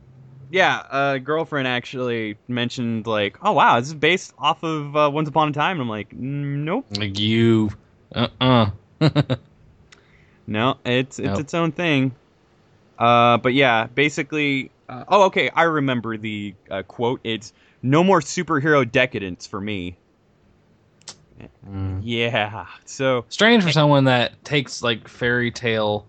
Yeah, 0.50 0.83
a 1.14 1.18
girlfriend 1.18 1.66
actually 1.66 2.38
mentioned 2.47 3.06
like, 3.09 3.37
"Oh 3.42 3.50
wow, 3.52 3.80
this 3.80 3.88
is 3.88 3.95
based 3.95 4.33
off 4.38 4.62
of 4.62 4.97
uh, 4.97 5.11
Once 5.12 5.28
Upon 5.28 5.49
a 5.49 5.52
Time," 5.52 5.73
and 5.73 5.83
I'm 5.83 5.88
like, 5.88 6.11
"Mm, 6.11 6.59
"Nope, 6.64 6.87
Like 6.97 7.18
you, 7.18 7.71
uh, 8.14 8.28
uh 8.40 8.70
no, 10.46 10.78
it's 10.84 11.18
it's 11.18 11.26
Nope. 11.26 11.40
its 11.40 11.54
own 11.54 11.72
thing." 11.72 12.14
Uh, 12.98 13.36
but 13.38 13.52
yeah, 13.52 13.86
basically, 13.86 14.70
uh, 14.88 15.04
oh 15.08 15.25
okay, 15.25 15.50
I 15.50 15.64
remember 15.64 16.16
the 16.16 16.54
uh, 16.70 16.82
quote. 16.82 17.20
It's 17.25 17.52
no 17.82 18.02
more 18.02 18.20
superhero 18.20 18.90
decadence 18.90 19.46
for 19.46 19.60
me. 19.60 19.96
Yeah, 22.02 22.66
so 22.84 23.25
Strange 23.28 23.62
for 23.62 23.72
someone 23.72 24.04
that 24.04 24.42
takes 24.44 24.82
like 24.82 25.08
fairy 25.08 25.50
tale, 25.50 26.06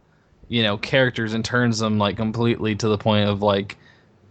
you 0.47 0.63
know, 0.63 0.77
characters 0.77 1.33
and 1.33 1.43
turns 1.43 1.79
them 1.79 1.97
like 1.97 2.15
completely 2.15 2.75
to 2.75 2.87
the 2.87 2.97
point 2.97 3.27
of 3.27 3.41
like, 3.41 3.77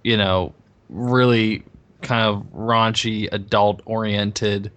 you 0.03 0.17
know, 0.17 0.55
really 0.89 1.65
kind 2.03 2.27
of 2.27 2.47
raunchy, 2.55 3.29
adult 3.31 3.83
oriented 3.85 4.71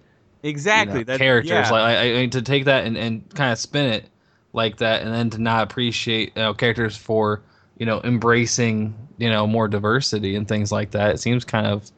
exactly 0.44 1.00
you 1.00 1.06
know, 1.06 1.14
that 1.14 1.20
characters. 1.20 1.52
yeah. 1.52 1.72
Like 1.72 1.98
I, 1.98 2.10
I 2.10 2.14
mean, 2.14 2.30
to 2.32 2.42
take 2.42 2.66
that 2.66 2.86
and, 2.86 2.98
and 2.98 3.30
kind 3.36 3.52
of 3.52 3.60
spin 3.60 3.92
it 3.92 4.10
like 4.54 4.78
that, 4.78 5.02
and 5.02 5.14
then 5.14 5.30
to 5.32 5.38
not 5.40 5.64
appreciate 5.64 6.34
you 6.36 6.42
know 6.42 6.54
characters 6.54 6.96
for 6.96 7.42
you 7.78 7.86
know 7.86 8.02
embracing 8.04 8.94
you 9.18 9.30
know 9.30 9.46
more 9.46 9.68
diversity 9.68 10.36
and 10.36 10.48
things 10.48 10.72
like 10.72 10.92
that. 10.92 11.16
It 11.16 11.20
seems 11.20 11.46
kind 11.46 11.68
of 11.68 11.90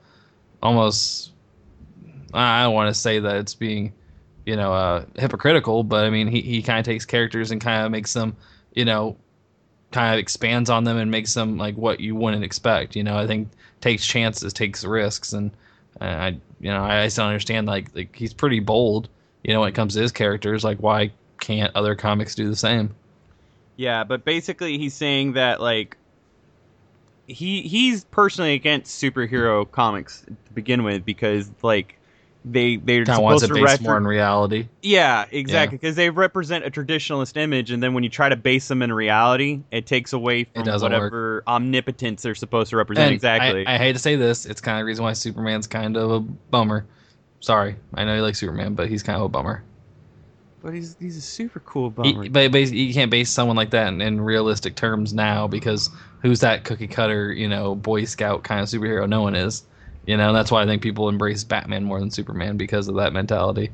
almost. 0.62 1.32
I 2.34 2.64
don't 2.64 2.74
want 2.74 2.94
to 2.94 2.98
say 2.98 3.20
that 3.20 3.36
it's 3.36 3.54
being, 3.54 3.92
you 4.46 4.56
know, 4.56 4.74
uh, 4.74 5.04
hypocritical, 5.18 5.84
but 5.84 6.06
I 6.06 6.10
mean 6.10 6.28
he 6.28 6.42
he 6.42 6.62
kind 6.62 6.80
of 6.80 6.86
takes 6.86 7.06
characters 7.06 7.52
and 7.52 7.60
kind 7.60 7.86
of 7.86 7.92
makes 7.92 8.14
them, 8.14 8.36
you 8.74 8.86
know, 8.86 9.18
kind 9.92 10.14
of 10.14 10.20
expands 10.20 10.70
on 10.70 10.86
them 10.86 10.98
and 10.98 11.12
makes 11.12 11.34
them 11.34 11.58
like 11.58 11.76
what 11.76 12.00
you 12.00 12.16
wouldn't 12.16 12.44
expect. 12.44 12.96
You 12.96 13.04
know, 13.04 13.18
I 13.18 13.28
think 13.28 13.50
takes 13.82 14.06
chances, 14.06 14.54
takes 14.54 14.84
risks, 14.84 15.34
and 15.34 15.52
I, 16.06 16.28
you 16.60 16.70
know, 16.70 16.84
I, 16.84 17.04
I 17.04 17.08
still 17.08 17.26
understand 17.26 17.68
like 17.68 17.96
like 17.96 18.16
he's 18.16 18.34
pretty 18.34 18.60
bold. 18.60 19.10
You 19.44 19.54
know, 19.54 19.62
when 19.62 19.70
it 19.70 19.76
comes 19.76 19.96
to 19.96 20.02
his 20.02 20.12
characters, 20.12 20.64
like 20.64 20.80
why 20.80 21.12
can't 21.40 21.76
other 21.76 21.96
comics 21.96 22.36
do 22.36 22.50
the 22.50 22.56
same? 22.56 22.94
Yeah, 23.76 24.04
but 24.04 24.26
basically 24.26 24.78
he's 24.78 24.94
saying 24.94 25.34
that 25.34 25.62
like 25.62 25.98
he 27.28 27.62
he's 27.62 28.04
personally 28.06 28.54
against 28.54 29.02
superhero 29.02 29.70
comics 29.70 30.22
to 30.22 30.54
begin 30.54 30.84
with 30.84 31.06
because 31.06 31.50
like 31.62 31.98
they 32.44 32.78
they're 32.78 33.06
Kind 33.06 33.18
of 33.20 33.24
wants 33.24 33.46
to 33.46 33.54
based 33.54 33.80
refer- 33.80 33.84
more 33.84 33.98
in 33.98 34.06
reality. 34.08 34.68
Yeah, 34.82 35.26
exactly. 35.32 35.78
Because 35.78 35.96
they 35.96 36.10
represent 36.10 36.66
a 36.66 36.72
traditionalist 36.72 37.38
image, 37.38 37.70
and 37.72 37.84
then 37.84 37.94
when 37.94 38.04
you 38.04 38.10
try 38.10 38.30
to 38.30 38.36
base 38.36 38.68
them 38.68 38.82
in 38.82 38.92
reality, 38.92 39.62
it 39.72 39.86
takes 39.86 40.12
away 40.14 40.46
from 40.46 40.64
doesn't 40.64 40.92
work. 40.92 41.00
whatever 41.02 41.44
omnipotence 41.48 42.24
they're 42.24 42.34
supposed 42.36 42.72
to 42.72 42.78
represent. 42.78 43.08
And 43.08 43.14
exactly. 43.14 43.66
I, 43.68 43.76
I 43.76 43.78
hate 43.78 43.94
to 43.94 44.00
say 44.00 44.16
this, 44.16 44.46
it's 44.48 44.60
kind 44.62 44.78
of 44.78 44.82
the 44.82 44.86
reason 44.86 45.04
why 45.04 45.14
Superman's 45.14 45.68
kind 45.68 45.96
of 45.96 46.10
a 46.12 46.20
bummer. 46.20 46.86
Sorry, 47.42 47.76
I 47.94 48.06
know 48.06 48.16
you 48.16 48.22
like 48.22 48.36
Superman, 48.36 48.74
but 48.76 48.88
he's 48.90 49.04
kind 49.04 49.18
of 49.18 49.24
a 49.24 49.30
bummer. 49.30 49.64
but 50.64 50.74
he's 50.74 50.96
he's 51.00 51.18
a 51.18 51.22
super 51.22 51.60
cool 51.62 51.90
He- 52.04 52.14
bummer. 52.14 52.30
but, 52.30 52.52
but 52.52 52.72
you 52.72 52.94
can't 52.94 53.12
base 53.12 53.30
someone 53.30 53.56
like 53.56 53.70
that 53.72 53.88
in, 53.90 54.02
in 54.02 54.20
realistic 54.22 54.76
terms 54.76 55.14
now 55.14 55.48
because 55.48 55.90
who's 56.22 56.40
that 56.42 56.64
cookie 56.64 56.88
cutter, 56.88 57.32
you 57.34 57.48
know, 57.48 57.76
Boy 57.76 58.06
Scout 58.06 58.44
kind 58.44 58.62
of 58.62 58.68
superhero? 58.68 59.08
No 59.08 59.22
one 59.22 59.36
is. 59.36 59.64
You 60.06 60.18
know, 60.18 60.34
that's 60.34 60.52
why 60.52 60.64
I 60.64 60.66
think 60.66 60.82
people 60.82 61.10
embrace 61.10 61.44
Batman 61.44 61.84
more 61.84 62.00
than 62.00 62.10
Superman 62.10 62.58
because 62.58 62.88
of 62.88 62.96
that 62.96 63.14
mentality. 63.14 63.70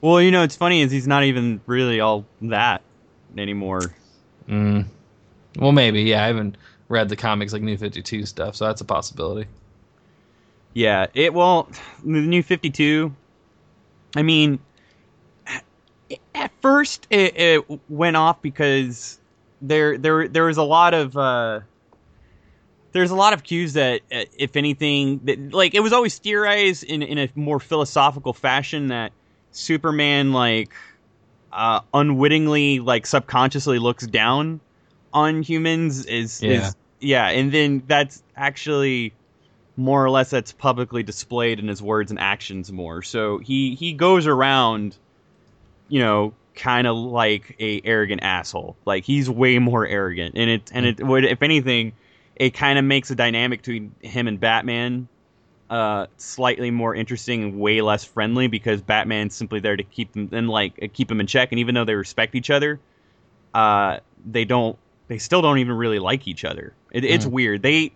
well, 0.00 0.20
you 0.20 0.30
know, 0.30 0.42
it's 0.42 0.56
funny 0.56 0.80
is 0.80 0.92
he's 0.92 1.06
not 1.08 1.24
even 1.24 1.60
really 1.66 2.00
all 2.00 2.24
that 2.42 2.82
anymore. 3.36 3.92
Mm. 4.48 4.86
Well, 5.58 5.72
maybe. 5.72 6.02
Yeah, 6.02 6.22
I 6.22 6.26
haven't 6.28 6.56
read 6.88 7.08
the 7.08 7.16
comics 7.16 7.52
like 7.52 7.62
New 7.62 7.76
Fifty 7.76 8.02
Two 8.02 8.26
stuff, 8.26 8.56
so 8.56 8.66
that's 8.66 8.80
a 8.80 8.84
possibility. 8.84 9.48
Yeah, 10.74 11.06
it 11.14 11.34
well, 11.34 11.68
the 12.04 12.20
new 12.20 12.42
Fifty 12.42 12.70
Two. 12.70 13.14
I 14.14 14.22
mean, 14.22 14.58
at 16.34 16.50
first 16.60 17.06
it, 17.10 17.36
it 17.36 17.80
went 17.88 18.16
off 18.16 18.40
because 18.42 19.18
there 19.60 19.98
there 19.98 20.28
there 20.28 20.44
was 20.44 20.56
a 20.56 20.62
lot 20.62 20.94
of 20.94 21.16
uh, 21.16 21.60
there's 22.92 23.10
a 23.10 23.16
lot 23.16 23.32
of 23.32 23.42
cues 23.42 23.72
that, 23.74 24.02
uh, 24.12 24.24
if 24.38 24.56
anything, 24.56 25.20
that 25.24 25.52
like 25.52 25.74
it 25.74 25.80
was 25.80 25.92
always 25.92 26.18
theorized 26.18 26.84
in 26.84 27.02
in 27.02 27.18
a 27.18 27.28
more 27.34 27.60
philosophical 27.60 28.32
fashion 28.32 28.88
that 28.88 29.12
Superman 29.50 30.32
like 30.32 30.70
uh, 31.52 31.80
unwittingly 31.92 32.80
like 32.80 33.06
subconsciously 33.06 33.78
looks 33.78 34.06
down 34.06 34.60
on 35.12 35.42
humans 35.42 36.06
is 36.06 36.42
Yeah. 36.42 36.50
is 36.50 36.76
yeah, 37.00 37.28
and 37.28 37.50
then 37.52 37.82
that's 37.86 38.22
actually 38.36 39.12
more 39.76 40.04
or 40.04 40.10
less 40.10 40.30
that's 40.30 40.52
publicly 40.52 41.02
displayed 41.02 41.58
in 41.58 41.66
his 41.66 41.82
words 41.82 42.10
and 42.10 42.20
actions 42.20 42.70
more. 42.70 43.02
So 43.02 43.38
he 43.38 43.74
he 43.74 43.92
goes 43.92 44.26
around, 44.26 44.96
you 45.88 46.00
know, 46.00 46.34
kind 46.54 46.86
of 46.86 46.96
like 46.96 47.56
a 47.58 47.80
arrogant 47.84 48.22
asshole. 48.22 48.76
Like 48.84 49.04
he's 49.04 49.28
way 49.28 49.58
more 49.58 49.86
arrogant, 49.86 50.36
and 50.36 50.50
it 50.50 50.70
and 50.72 50.86
it 50.86 51.04
would 51.04 51.24
if 51.24 51.42
anything, 51.42 51.92
it 52.42 52.54
kind 52.54 52.76
of 52.76 52.84
makes 52.84 53.08
the 53.08 53.14
dynamic 53.14 53.60
between 53.60 53.94
him 54.00 54.26
and 54.26 54.40
Batman 54.40 55.06
uh 55.70 56.06
slightly 56.16 56.72
more 56.72 56.92
interesting 56.92 57.44
and 57.44 57.60
way 57.60 57.80
less 57.80 58.02
friendly 58.02 58.48
because 58.48 58.82
Batman's 58.82 59.36
simply 59.36 59.60
there 59.60 59.76
to 59.76 59.84
keep 59.84 60.12
them 60.12 60.28
and 60.32 60.50
like 60.50 60.90
keep 60.92 61.06
them 61.06 61.20
in 61.20 61.28
check 61.28 61.52
and 61.52 61.60
even 61.60 61.76
though 61.76 61.84
they 61.84 61.94
respect 61.94 62.34
each 62.34 62.50
other 62.50 62.80
uh 63.54 63.98
they 64.28 64.44
don't 64.44 64.76
they 65.06 65.18
still 65.18 65.40
don't 65.40 65.58
even 65.58 65.74
really 65.76 65.98
like 65.98 66.26
each 66.26 66.44
other. 66.44 66.74
It, 66.90 67.04
it's 67.04 67.26
Mm. 67.26 67.30
weird. 67.30 67.62
They 67.62 67.92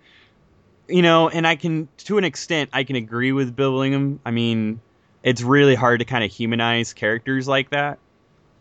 you 0.88 1.02
know 1.02 1.28
and 1.28 1.44
I 1.44 1.56
can 1.56 1.88
to 2.04 2.16
an 2.18 2.24
extent 2.24 2.70
I 2.72 2.84
can 2.84 2.94
agree 2.94 3.32
with 3.32 3.56
Bill 3.56 3.72
Willingham 3.72 4.20
I 4.24 4.30
mean 4.30 4.80
it's 5.24 5.42
really 5.42 5.74
hard 5.74 5.98
to 5.98 6.04
kind 6.04 6.22
of 6.22 6.30
humanize 6.30 6.92
characters 6.92 7.48
like 7.48 7.70
that 7.70 7.98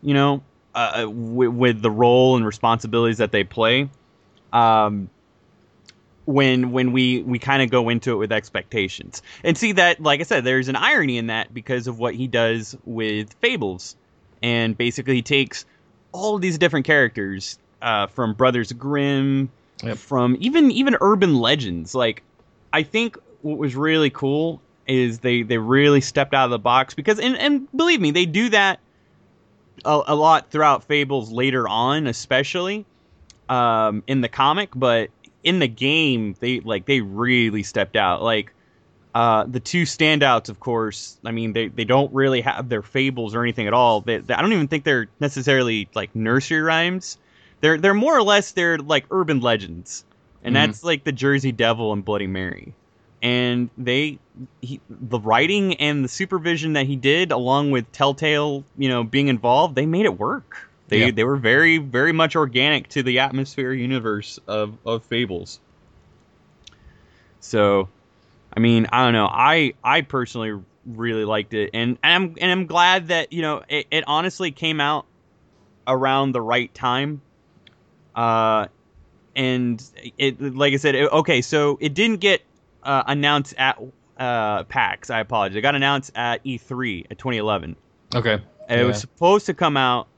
you 0.02 0.14
know 0.14 0.42
uh, 0.74 1.06
with, 1.08 1.50
with 1.50 1.80
the 1.80 1.92
role 1.92 2.36
and 2.36 2.44
responsibilities 2.44 3.18
that 3.18 3.30
they 3.30 3.44
play. 3.44 3.88
Um 4.52 5.10
when 6.26 6.72
when 6.72 6.92
we 6.92 7.22
we 7.22 7.38
kind 7.38 7.62
of 7.62 7.70
go 7.70 7.88
into 7.88 8.12
it 8.12 8.16
with 8.16 8.30
expectations. 8.32 9.22
And 9.42 9.56
see 9.56 9.72
that 9.72 10.00
like 10.00 10.20
i 10.20 10.24
said 10.24 10.44
there's 10.44 10.68
an 10.68 10.76
irony 10.76 11.18
in 11.18 11.28
that 11.28 11.54
because 11.54 11.86
of 11.86 11.98
what 11.98 12.14
he 12.14 12.26
does 12.26 12.76
with 12.84 13.32
fables. 13.40 13.96
And 14.42 14.76
basically 14.76 15.14
he 15.14 15.22
takes 15.22 15.64
all 16.12 16.38
these 16.38 16.58
different 16.58 16.86
characters 16.86 17.58
uh, 17.80 18.06
from 18.08 18.34
brothers 18.34 18.72
grimm 18.72 19.50
Yep. 19.82 19.98
from 19.98 20.36
even 20.40 20.70
even 20.70 20.96
urban 21.00 21.36
legends. 21.36 21.94
Like 21.94 22.22
i 22.72 22.82
think 22.82 23.18
what 23.42 23.58
was 23.58 23.76
really 23.76 24.10
cool 24.10 24.60
is 24.86 25.18
they 25.20 25.42
they 25.42 25.58
really 25.58 26.00
stepped 26.00 26.34
out 26.34 26.44
of 26.46 26.50
the 26.50 26.58
box 26.58 26.94
because 26.94 27.20
and, 27.20 27.36
and 27.36 27.68
believe 27.76 28.00
me 28.00 28.10
they 28.10 28.26
do 28.26 28.48
that 28.48 28.80
a, 29.84 30.02
a 30.08 30.14
lot 30.14 30.50
throughout 30.50 30.84
fables 30.84 31.30
later 31.30 31.68
on 31.68 32.06
especially 32.06 32.84
um, 33.48 34.02
in 34.06 34.20
the 34.20 34.28
comic 34.28 34.70
but 34.74 35.10
in 35.46 35.60
the 35.60 35.68
game 35.68 36.34
they 36.40 36.60
like 36.60 36.84
they 36.84 37.00
really 37.00 37.62
stepped 37.62 37.96
out. 37.96 38.22
Like 38.22 38.52
uh, 39.14 39.44
the 39.44 39.60
two 39.60 39.84
standouts 39.84 40.50
of 40.50 40.60
course 40.60 41.16
i 41.24 41.30
mean 41.30 41.54
they, 41.54 41.68
they 41.68 41.84
don't 41.84 42.12
really 42.12 42.42
have 42.42 42.68
their 42.68 42.82
fables 42.82 43.34
or 43.34 43.42
anything 43.42 43.66
at 43.66 43.72
all. 43.72 44.02
They, 44.02 44.18
they- 44.18 44.34
i 44.34 44.42
don't 44.42 44.52
even 44.52 44.68
think 44.68 44.84
they're 44.84 45.08
necessarily 45.20 45.88
like 45.94 46.14
nursery 46.14 46.60
rhymes. 46.60 47.16
They're 47.62 47.78
they're 47.78 47.94
more 47.94 48.14
or 48.18 48.22
less 48.22 48.52
they're 48.52 48.76
like 48.76 49.06
urban 49.10 49.40
legends. 49.40 50.04
And 50.44 50.54
Mhm. 50.54 50.58
that's 50.58 50.84
like 50.84 51.04
the 51.04 51.12
jersey 51.12 51.52
devil 51.52 51.92
and 51.94 52.04
bloody 52.04 52.26
mary. 52.26 52.74
And 53.22 53.70
they 53.78 54.18
he, 54.60 54.80
the 54.90 55.18
writing 55.18 55.74
and 55.76 56.04
the 56.04 56.08
supervision 56.08 56.74
that 56.74 56.86
he 56.86 56.96
did 56.96 57.32
along 57.32 57.70
with 57.70 57.90
telltale 57.92 58.64
you 58.76 58.88
know 58.90 59.02
being 59.02 59.28
involved 59.28 59.74
they 59.76 59.86
made 59.86 60.04
it 60.04 60.18
work 60.18 60.65
they 60.88 61.06
Yeah. 61.06 61.10
they 61.10 61.24
were 61.24 61.36
very 61.36 61.78
very 61.78 62.12
much 62.12 62.36
organic 62.36 62.88
to 62.90 63.02
the 63.02 63.18
atmosphere 63.20 63.72
universe 63.72 64.38
of 64.46 64.76
of 64.84 65.04
fables. 65.04 65.60
So 67.40 67.88
i 68.56 68.60
mean 68.60 68.86
i 68.92 69.04
don't 69.04 69.12
know. 69.12 69.28
I 69.30 69.74
i 69.84 70.00
personally 70.02 70.60
really 70.84 71.24
liked 71.24 71.52
it. 71.54 71.70
And, 71.74 71.98
and 72.02 72.14
i'm 72.14 72.34
and 72.40 72.50
i'm 72.50 72.66
glad 72.66 73.08
that 73.08 73.32
you 73.32 73.42
know 73.42 73.62
it, 73.68 73.86
it 73.90 74.04
honestly 74.06 74.50
came 74.52 74.80
out 74.80 75.06
around 75.86 76.32
the 76.32 76.40
right 76.40 76.72
time. 76.74 77.20
Uh 78.14 78.66
and 79.34 79.82
it 80.16 80.40
like 80.40 80.72
i 80.72 80.76
said 80.76 80.94
it, 80.94 81.12
okay 81.12 81.42
so 81.42 81.76
it 81.80 81.92
didn't 81.94 82.18
get 82.20 82.42
uh, 82.82 83.02
announced 83.06 83.54
at 83.58 83.78
uh 84.18 84.62
pax. 84.64 85.10
I 85.10 85.20
apologize. 85.20 85.56
It 85.56 85.60
got 85.60 85.74
announced 85.74 86.12
at 86.14 86.42
e3 86.44 87.06
at 87.10 87.18
2011 87.18 87.76
Okay. 88.14 88.38
and 88.68 88.80
it 88.80 88.84
was 88.84 88.98
supposed 89.00 89.46
to 89.46 89.54
come 89.54 89.76
out 89.76 90.08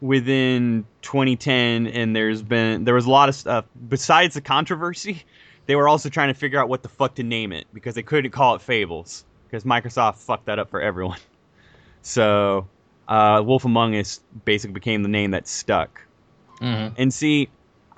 within 0.00 0.84
2010, 1.02 1.86
and 1.86 2.14
there's 2.14 2.42
been 2.42 2.84
there 2.84 2.94
was 2.94 3.06
a 3.06 3.10
lot 3.10 3.28
of 3.28 3.34
stuff 3.34 3.64
besides 3.88 4.34
the 4.34 4.40
controversy. 4.40 5.24
They 5.66 5.74
were 5.74 5.88
also 5.88 6.08
trying 6.08 6.28
to 6.28 6.38
figure 6.38 6.60
out 6.60 6.68
what 6.68 6.84
the 6.84 6.88
fuck 6.88 7.16
to 7.16 7.24
name 7.24 7.52
it 7.52 7.66
because 7.74 7.96
they 7.96 8.04
couldn't 8.04 8.30
call 8.30 8.54
it 8.54 8.62
Fables 8.62 9.24
because 9.46 9.64
Microsoft 9.64 10.18
fucked 10.18 10.46
that 10.46 10.60
up 10.60 10.70
for 10.70 10.80
everyone. 10.80 11.18
So, 12.02 12.68
uh, 13.08 13.42
Wolf 13.44 13.64
Among 13.64 13.96
Us 13.96 14.20
basically 14.44 14.74
became 14.74 15.02
the 15.02 15.08
name 15.08 15.32
that 15.32 15.48
stuck. 15.48 16.02
Mhm. 16.60 16.94
And 16.96 17.12
see, 17.12 17.48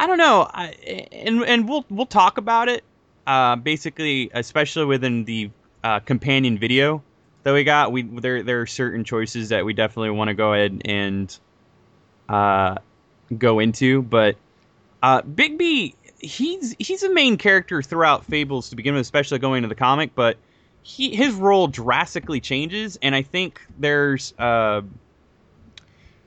I 0.01 0.07
don't 0.07 0.17
know, 0.17 0.49
I, 0.51 0.69
and 1.13 1.45
and 1.45 1.69
we'll 1.69 1.85
we'll 1.91 2.07
talk 2.07 2.39
about 2.39 2.69
it. 2.69 2.85
Uh, 3.27 3.57
basically, 3.57 4.31
especially 4.33 4.87
within 4.87 5.27
the 5.27 5.51
uh, 5.85 6.01
companion 6.01 6.57
video 6.57 7.03
that 7.43 7.53
we 7.53 7.65
got, 7.65 7.93
we 7.93 8.03
there 8.03 8.43
there 8.43 8.63
are 8.63 8.67
certain 8.67 9.05
choices 9.05 9.51
that 9.51 9.67
we 9.67 9.75
definitely 9.75 10.09
want 10.11 10.29
to 10.29 10.35
go 10.35 10.55
ahead 10.55 10.81
and 10.87 11.39
uh, 12.29 12.77
go 13.37 13.59
into. 13.59 14.03
But 14.03 14.37
uh, 15.03 15.23
Bigby, 15.23 15.95
he's 16.19 16.75
he's 16.79 17.03
a 17.03 17.13
main 17.13 17.37
character 17.37 17.83
throughout 17.83 18.25
Fables 18.25 18.71
to 18.71 18.77
begin 18.77 18.95
with, 18.95 19.03
especially 19.03 19.39
going 19.39 19.59
into 19.59 19.69
the 19.69 19.75
comic. 19.75 20.15
But 20.15 20.37
he 20.83 21.15
his 21.15 21.35
role 21.35 21.67
drastically 21.67 22.41
changes, 22.41 22.99
and 23.03 23.15
I 23.15 23.23
think 23.23 23.61
there's. 23.79 24.35
Uh, 24.39 24.83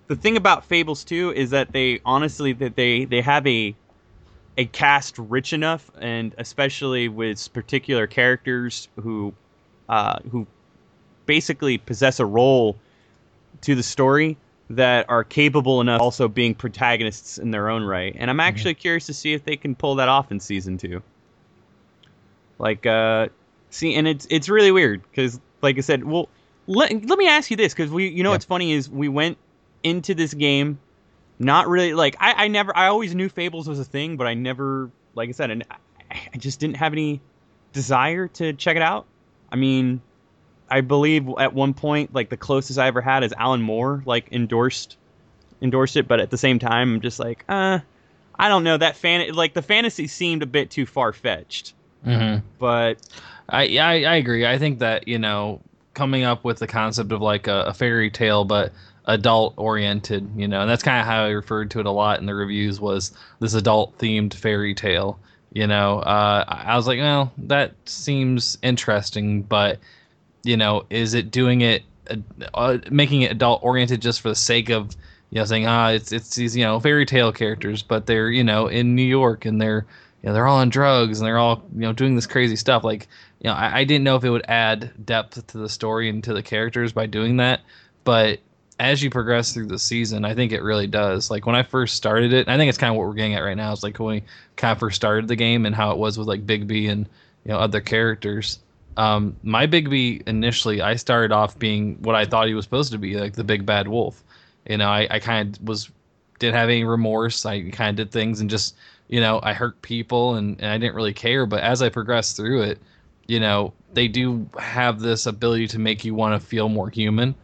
the 0.08 0.18
thing 0.18 0.36
about 0.36 0.66
Fables 0.66 1.06
too 1.06 1.32
is 1.34 1.52
that 1.52 1.72
they 1.72 2.02
honestly 2.04 2.52
that 2.52 2.76
they 2.76 3.06
they 3.06 3.22
have 3.22 3.48
a 3.48 3.74
a 4.58 4.66
cast 4.66 5.18
rich 5.18 5.54
enough 5.54 5.90
and 6.00 6.36
especially 6.38 7.08
with 7.08 7.52
particular 7.54 8.08
characters 8.08 8.90
who 9.02 9.34
uh, 9.88 10.20
who 10.30 10.46
basically 11.26 11.78
possess 11.78 12.20
a 12.20 12.26
role 12.26 12.76
to 13.62 13.74
the 13.74 13.84
story 13.84 14.38
that 14.76 15.10
are 15.10 15.24
capable 15.24 15.82
enough 15.82 16.02
also 16.02 16.28
being 16.28 16.56
protagonists 16.56 17.38
in 17.38 17.52
their 17.52 17.70
own 17.70 17.84
right. 17.84 18.16
And 18.18 18.30
I'm 18.30 18.40
actually 18.40 18.74
curious 18.76 19.06
to 19.08 19.14
see 19.14 19.34
if 19.34 19.44
they 19.44 19.58
can 19.58 19.76
pull 19.76 19.96
that 19.96 20.10
off 20.10 20.32
in 20.32 20.40
season 20.40 20.78
2. 20.78 21.02
Like 22.60 22.86
uh 22.86 23.28
see 23.70 23.96
and 23.96 24.08
it's 24.08 24.28
it's 24.30 24.50
really 24.50 24.72
weird 24.72 25.02
cuz 25.14 25.40
like 25.62 25.78
I 25.78 25.82
said, 25.82 26.04
well 26.04 26.30
let, 26.68 26.92
let 27.08 27.18
me 27.18 27.28
ask 27.28 27.50
you 27.52 27.58
this 27.58 27.74
cuz 27.74 27.90
we 27.90 28.08
you 28.10 28.24
know 28.24 28.30
Yeah. 28.30 28.36
what's 28.36 28.46
funny 28.46 28.72
is 28.72 28.90
we 28.90 29.08
went 29.10 29.38
into 29.84 30.14
this 30.14 30.34
game 30.34 30.80
not 31.40 31.68
really 31.68 31.94
like 31.94 32.16
I, 32.20 32.46
I 32.46 32.48
never 32.48 32.76
I 32.76 32.88
always 32.88 33.16
knew 33.16 33.30
Fables 33.30 33.68
was 33.68 33.80
a 33.80 33.84
thing, 33.86 34.16
but 34.18 34.28
I 34.28 34.36
never 34.36 34.92
like 35.16 35.30
I 35.30 35.32
said 35.32 35.52
and 35.52 35.64
I, 35.72 35.76
I 36.34 36.38
just 36.38 36.60
didn't 36.60 36.78
have 36.78 36.94
any 36.94 37.20
desire 37.74 38.28
to 38.28 38.54
check 38.54 38.76
it 38.76 38.82
out. 38.82 39.06
I 39.52 39.56
mean, 39.56 40.02
I 40.72 40.82
believe 40.82 41.28
at 41.38 41.54
one 41.54 41.74
point 41.74 42.16
like 42.16 42.30
the 42.30 42.38
closest 42.38 42.80
I 42.80 42.88
ever 42.88 43.02
had 43.02 43.24
is 43.24 43.34
Alan 43.38 43.62
Moore 43.62 44.02
like 44.06 44.32
endorsed 44.32 44.98
endorsed 45.62 45.98
it, 45.98 46.08
but 46.08 46.20
at 46.20 46.32
the 46.32 46.38
same 46.38 46.58
time 46.58 46.96
I'm 46.96 47.02
just 47.02 47.20
like, 47.20 47.44
uh 47.50 47.80
I 48.40 48.48
don't 48.48 48.64
know 48.64 48.78
that 48.78 48.96
fan 48.96 49.34
like 49.34 49.54
the 49.54 49.62
fantasy 49.62 50.08
seemed 50.08 50.42
a 50.42 50.48
bit 50.48 50.72
too 50.72 50.86
far 50.86 51.14
fetched. 51.14 51.74
Mhm. 52.06 52.42
But 52.58 52.98
I, 53.50 53.78
I 53.78 53.94
I 54.04 54.16
agree. 54.16 54.46
I 54.48 54.58
think 54.58 54.80
that 54.80 55.08
you 55.08 55.20
know 55.20 55.62
coming 55.94 56.24
up 56.24 56.44
with 56.44 56.60
the 56.60 56.68
concept 56.68 57.12
of 57.12 57.22
like 57.22 57.48
a, 57.48 57.64
a 57.64 57.74
fairy 57.74 58.10
tale, 58.10 58.46
but 58.46 58.72
adult 59.06 59.54
oriented, 59.58 60.30
you 60.38 60.48
know, 60.48 60.62
and 60.62 60.70
that's 60.70 60.84
kind 60.84 61.02
of 61.02 61.06
how 61.06 61.26
I 61.26 61.30
referred 61.30 61.70
to 61.72 61.80
it 61.80 61.86
a 61.86 61.92
lot 61.92 62.20
in 62.20 62.26
the 62.28 62.34
reviews 62.36 62.80
was 62.80 63.12
this 63.40 63.54
adult 63.54 63.98
themed 63.98 64.34
fairy 64.34 64.74
tale. 64.74 65.20
You 65.54 65.68
know, 65.68 66.00
uh, 66.00 66.46
I 66.48 66.78
was 66.78 66.88
like, 66.88 67.00
well, 67.00 67.34
that 67.40 67.74
seems 67.86 68.58
interesting, 68.62 69.42
but 69.42 69.80
you 70.44 70.58
know, 70.58 70.86
is 70.90 71.14
it 71.14 71.32
doing 71.32 71.62
it, 71.62 71.84
uh, 72.10 72.16
uh, 72.54 72.78
making 72.90 73.22
it 73.22 73.32
adult 73.32 73.64
oriented 73.64 74.02
just 74.02 74.22
for 74.22 74.30
the 74.30 74.36
sake 74.36 74.70
of 74.70 74.96
you 75.30 75.40
know 75.40 75.46
saying 75.46 75.66
ah 75.66 75.90
it's 75.90 76.12
it's 76.12 76.36
these 76.36 76.56
you 76.58 76.64
know 76.64 76.80
fairy 76.80 77.06
tale 77.06 77.32
characters, 77.32 77.82
but 77.82 78.06
they're 78.06 78.30
you 78.30 78.44
know 78.44 78.68
in 78.68 78.96
New 78.96 79.04
York 79.04 79.46
and 79.46 79.62
they're 79.62 79.86
you 80.22 80.30
know 80.30 80.34
they're 80.34 80.48
all 80.48 80.60
on 80.60 80.70
drugs 80.70 81.20
and 81.20 81.28
they're 81.28 81.38
all 81.38 81.64
you 81.74 81.82
know 81.82 81.94
doing 81.94 82.16
this 82.16 82.28
crazy 82.28 82.56
stuff 82.56 82.84
like 82.84 83.08
you 83.40 83.50
know 83.50 83.54
I, 83.54 83.80
I 83.80 83.84
didn't 83.84 84.04
know 84.04 84.16
if 84.16 84.24
it 84.24 84.30
would 84.30 84.46
add 84.48 84.92
depth 85.04 85.46
to 85.48 85.58
the 85.58 85.70
story 85.70 86.10
and 86.10 86.24
to 86.24 86.34
the 86.34 86.44
characters 86.44 86.94
by 86.94 87.08
doing 87.08 87.38
that 87.38 87.62
but 88.04 88.40
as 88.80 89.04
you 89.04 89.10
progress 89.10 89.54
through 89.54 89.68
the 89.68 89.80
season 89.80 90.26
i 90.26 90.34
think 90.34 90.52
it 90.52 90.62
really 90.62 90.88
does. 90.88 91.32
Like 91.32 91.46
when 91.46 91.56
i 91.56 91.64
first 91.64 91.96
started 91.96 92.34
it 92.34 92.48
i 92.48 92.58
think 92.58 92.70
it's 92.70 92.78
kind 92.78 92.92
of 92.92 92.98
what 92.98 93.08
we're 93.08 93.16
getting 93.16 93.36
at 93.36 93.42
right 93.42 93.58
now 93.58 93.72
it's 93.72 93.84
like 93.84 94.00
when 94.00 94.16
we 94.16 94.24
kind 94.56 94.72
of 94.72 94.80
first 94.80 94.96
started 94.96 95.28
the 95.28 95.36
game 95.36 95.66
and 95.66 95.76
how 95.76 95.92
it 95.92 95.98
was 95.98 96.18
with 96.18 96.28
like 96.28 96.46
bigby 96.46 96.90
and 96.90 97.08
you 97.46 97.52
know 97.52 97.58
other 97.58 97.82
characters 97.82 98.60
um 98.98 99.36
my 99.44 99.66
bigby 99.66 100.26
initially 100.28 100.82
i 100.82 100.96
started 100.96 101.32
off 101.32 101.58
being 101.58 101.96
what 102.02 102.16
i 102.16 102.26
thought 102.26 102.48
he 102.48 102.54
was 102.54 102.66
supposed 102.66 102.92
to 102.92 102.98
be 102.98 103.16
like 103.16 103.34
the 103.34 103.44
big 103.44 103.66
bad 103.66 103.88
wolf 103.88 104.24
you 104.68 104.78
know 104.78 104.90
i, 104.90 105.08
I 105.10 105.20
kind 105.20 105.56
of 105.56 105.64
was 105.68 105.90
didn't 106.40 106.56
have 106.56 106.70
any 106.70 106.84
remorse 106.84 107.46
i 107.46 107.70
kind 107.70 107.90
of 107.90 107.96
did 108.08 108.12
things 108.12 108.42
and 108.42 108.50
just 108.50 108.76
you 109.12 109.20
know, 109.20 109.42
I 109.44 109.54
hurt 109.54 109.80
people 109.84 110.36
and, 110.36 110.60
and 110.60 110.72
I 110.72 110.78
didn't 110.78 110.96
really 110.96 111.14
care. 111.14 111.46
But 111.46 111.62
as 111.62 111.82
I 111.84 111.90
progressed 111.90 112.38
through 112.38 112.64
it, 112.64 112.80
you 113.28 113.40
know, 113.40 113.74
they 113.94 114.08
do 114.08 114.50
have 114.58 115.00
this 115.00 115.26
ability 115.26 115.68
to 115.68 115.80
make 115.80 116.04
you 116.04 116.16
want 116.16 116.42
to 116.42 116.48
feel 116.48 116.70
more 116.70 116.90
human. 116.90 117.36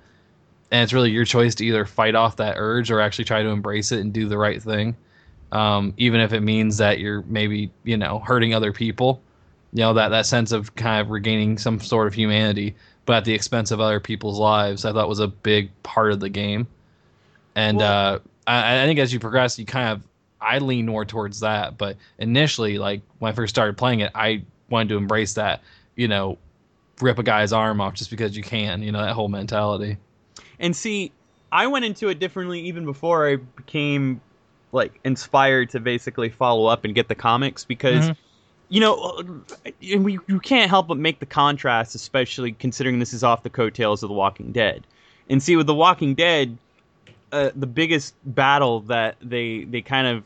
And 0.72 0.84
it's 0.84 0.94
really 0.94 1.12
your 1.12 1.26
choice 1.26 1.54
to 1.56 1.66
either 1.66 1.86
fight 1.86 2.16
off 2.16 2.38
that 2.38 2.56
urge 2.58 2.90
or 2.90 3.02
actually 3.02 3.26
try 3.26 3.44
to 3.44 3.50
embrace 3.50 3.92
it 3.92 4.00
and 4.00 4.14
do 4.14 4.28
the 4.28 4.38
right 4.38 4.64
thing. 4.64 4.96
Um, 5.52 5.94
even 5.98 6.22
if 6.22 6.34
it 6.34 6.42
means 6.42 6.78
that 6.78 7.00
you're 7.00 7.22
maybe, 7.24 7.70
you 7.84 7.98
know, 7.98 8.20
hurting 8.20 8.54
other 8.54 8.72
people. 8.72 9.22
You 9.74 9.82
know, 9.82 9.94
that, 9.94 10.10
that 10.10 10.26
sense 10.26 10.52
of 10.52 10.76
kind 10.76 11.02
of 11.02 11.10
regaining 11.10 11.58
some 11.58 11.80
sort 11.80 12.08
of 12.08 12.14
humanity, 12.14 12.76
but 13.06 13.18
at 13.18 13.26
the 13.26 13.34
expense 13.34 13.72
of 13.72 13.80
other 13.80 14.00
people's 14.00 14.40
lives, 14.40 14.86
I 14.86 14.94
thought 14.94 15.10
was 15.10 15.20
a 15.20 15.28
big 15.28 15.72
part 15.84 16.12
of 16.12 16.20
the 16.20 16.30
game. 16.30 16.68
And 17.56 17.78
Well- 17.78 18.16
uh, 18.16 18.20
I, 18.48 18.84
I 18.84 18.86
think 18.86 19.00
as 19.00 19.12
you 19.12 19.20
progress, 19.20 19.60
you 19.60 19.66
kind 19.66 19.90
of 19.90 20.02
I 20.40 20.60
lean 20.60 20.86
more 20.86 21.04
towards 21.04 21.42
that. 21.42 21.78
But 21.78 21.98
initially, 22.18 22.78
like 22.78 23.02
when 23.20 23.32
I 23.32 23.36
first 23.36 23.54
started 23.54 23.76
playing 23.78 24.00
it, 24.02 24.12
I 24.16 24.44
wanted 24.70 24.90
to 24.90 24.98
embrace 24.98 25.34
that, 25.34 25.62
you 25.96 26.08
know, 26.08 26.38
rip 27.02 27.20
a 27.20 27.24
guy's 27.24 27.52
arm 27.52 27.82
off 27.82 27.96
just 27.96 28.10
because 28.10 28.38
you 28.38 28.44
can, 28.44 28.82
you 28.82 28.92
know, 28.92 29.02
that 29.02 29.14
whole 29.14 29.28
mentality. 29.28 29.98
And 30.60 30.76
see, 30.76 31.12
I 31.52 31.68
went 31.68 31.86
into 31.86 32.08
it 32.10 32.20
differently 32.20 32.62
even 32.62 32.86
before 32.86 33.28
I 33.28 33.36
became 33.36 34.22
like 34.72 35.00
inspired 35.04 35.70
to 35.72 35.80
basically 35.80 36.30
follow 36.30 36.68
up 36.68 36.86
and 36.86 36.94
get 36.94 37.08
the 37.08 37.16
comics 37.16 37.66
because 37.66 38.10
Mhm. 38.10 38.16
You 38.70 38.80
know 38.80 38.96
uh, 38.96 39.24
and 39.92 40.04
we 40.04 40.20
you 40.28 40.40
can't 40.40 40.70
help 40.70 40.88
but 40.88 40.98
make 40.98 41.20
the 41.20 41.26
contrast 41.26 41.96
especially 41.96 42.52
considering 42.52 43.00
this 43.00 43.14
is 43.14 43.24
off 43.24 43.44
the 43.44 43.50
coattails 43.50 44.04
of 44.04 44.10
The 44.10 44.16
Walking 44.16 44.52
Dead. 44.52 44.86
And 45.30 45.42
see 45.44 45.56
with 45.56 45.68
The 45.68 45.76
Walking 45.76 46.16
Dead 46.16 46.58
uh, 47.32 47.52
the 47.56 47.68
biggest 47.68 48.16
battle 48.26 48.82
that 48.82 49.18
they 49.22 49.66
they 49.66 49.82
kind 49.82 50.08
of 50.08 50.24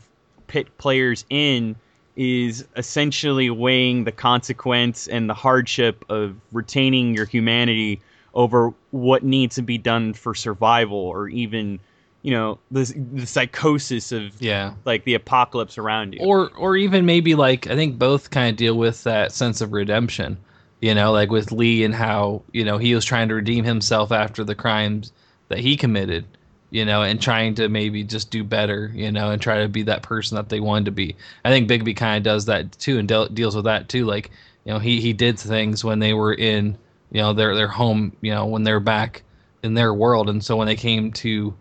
pit 0.48 0.78
players 0.78 1.26
in 1.30 1.76
is 2.16 2.68
essentially 2.76 3.50
weighing 3.50 4.04
the 4.04 4.12
consequence 4.12 5.08
and 5.08 5.30
the 5.30 5.34
hardship 5.34 6.04
of 6.10 6.36
retaining 6.52 7.16
your 7.16 7.26
humanity 7.26 8.02
over 8.34 8.74
what 8.92 9.24
needs 9.24 9.56
to 9.56 9.62
be 9.62 9.78
done 9.78 10.14
for 10.14 10.36
survival 10.36 10.98
or 10.98 11.30
even 11.30 11.80
you 12.24 12.32
know 12.32 12.60
the 12.70 12.84
the 13.14 13.26
psychosis 13.26 14.12
of 14.12 14.40
Yeah. 14.42 14.74
like 14.86 15.04
the 15.06 15.14
apocalypse 15.16 15.78
around 15.78 16.14
you. 16.14 16.20
Or 16.22 16.52
or 16.58 16.78
even 16.78 17.06
maybe 17.06 17.36
like 17.36 17.68
I 17.68 17.76
think 17.76 17.98
both 17.98 18.30
kind 18.30 18.50
of 18.50 18.58
deal 18.58 18.78
with 18.78 19.04
that 19.04 19.32
sense 19.32 19.62
of 19.62 19.74
redemption. 19.74 20.38
You 20.82 20.96
know, 20.96 21.12
like 21.12 21.30
with 21.30 21.52
Lee 21.52 21.84
and 21.84 21.94
how, 21.94 22.42
you 22.54 22.66
know, 22.66 22.80
he 22.80 22.96
was 22.96 23.06
trying 23.06 23.28
to 23.28 23.36
redeem 23.36 23.64
himself 23.64 24.12
after 24.12 24.44
the 24.44 24.56
crimes 24.56 25.14
that 25.50 25.60
he 25.60 25.78
committed, 25.78 26.26
you 26.72 26.84
know, 26.86 27.04
and 27.04 27.22
trying 27.22 27.54
to 27.56 27.70
maybe 27.70 28.04
just 28.04 28.32
do 28.32 28.44
better, 28.44 28.90
you 28.96 29.12
know, 29.12 29.30
and 29.30 29.40
try 29.40 29.62
to 29.62 29.68
be 29.70 29.84
that 29.84 30.02
person 30.02 30.38
that 30.38 30.50
they 30.50 30.60
wanted 30.60 30.86
to 30.86 30.92
be. 30.92 31.16
I 31.46 31.52
think 31.52 31.70
Bigby 31.70 31.96
kind 31.96 32.18
of 32.18 32.24
does 32.24 32.46
that 32.46 32.72
too 32.80 32.98
and 32.98 33.08
de- 33.08 33.30
deals 33.30 33.56
with 33.56 33.66
that 33.66 33.90
too. 33.90 34.06
Like, 34.06 34.32
you 34.66 34.74
know, 34.74 34.80
he 34.80 35.00
he 35.02 35.14
did 35.14 35.38
things 35.38 35.84
when 35.84 36.00
they 36.00 36.14
were 36.16 36.34
in, 36.34 36.76
you 37.12 37.22
know, 37.22 37.34
their 37.34 37.54
their 37.54 37.68
home, 37.68 38.16
you 38.22 38.32
know, 38.32 38.48
when 38.48 38.64
they're 38.64 38.80
back 38.80 39.22
in 39.62 39.76
their 39.76 39.94
world, 39.94 40.30
and 40.32 40.44
so 40.44 40.56
when 40.56 40.66
they 40.66 40.76
came 40.76 41.12
to, 41.12 41.54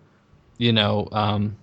you 0.61 0.73
know, 0.73 1.09
um, 1.11 1.57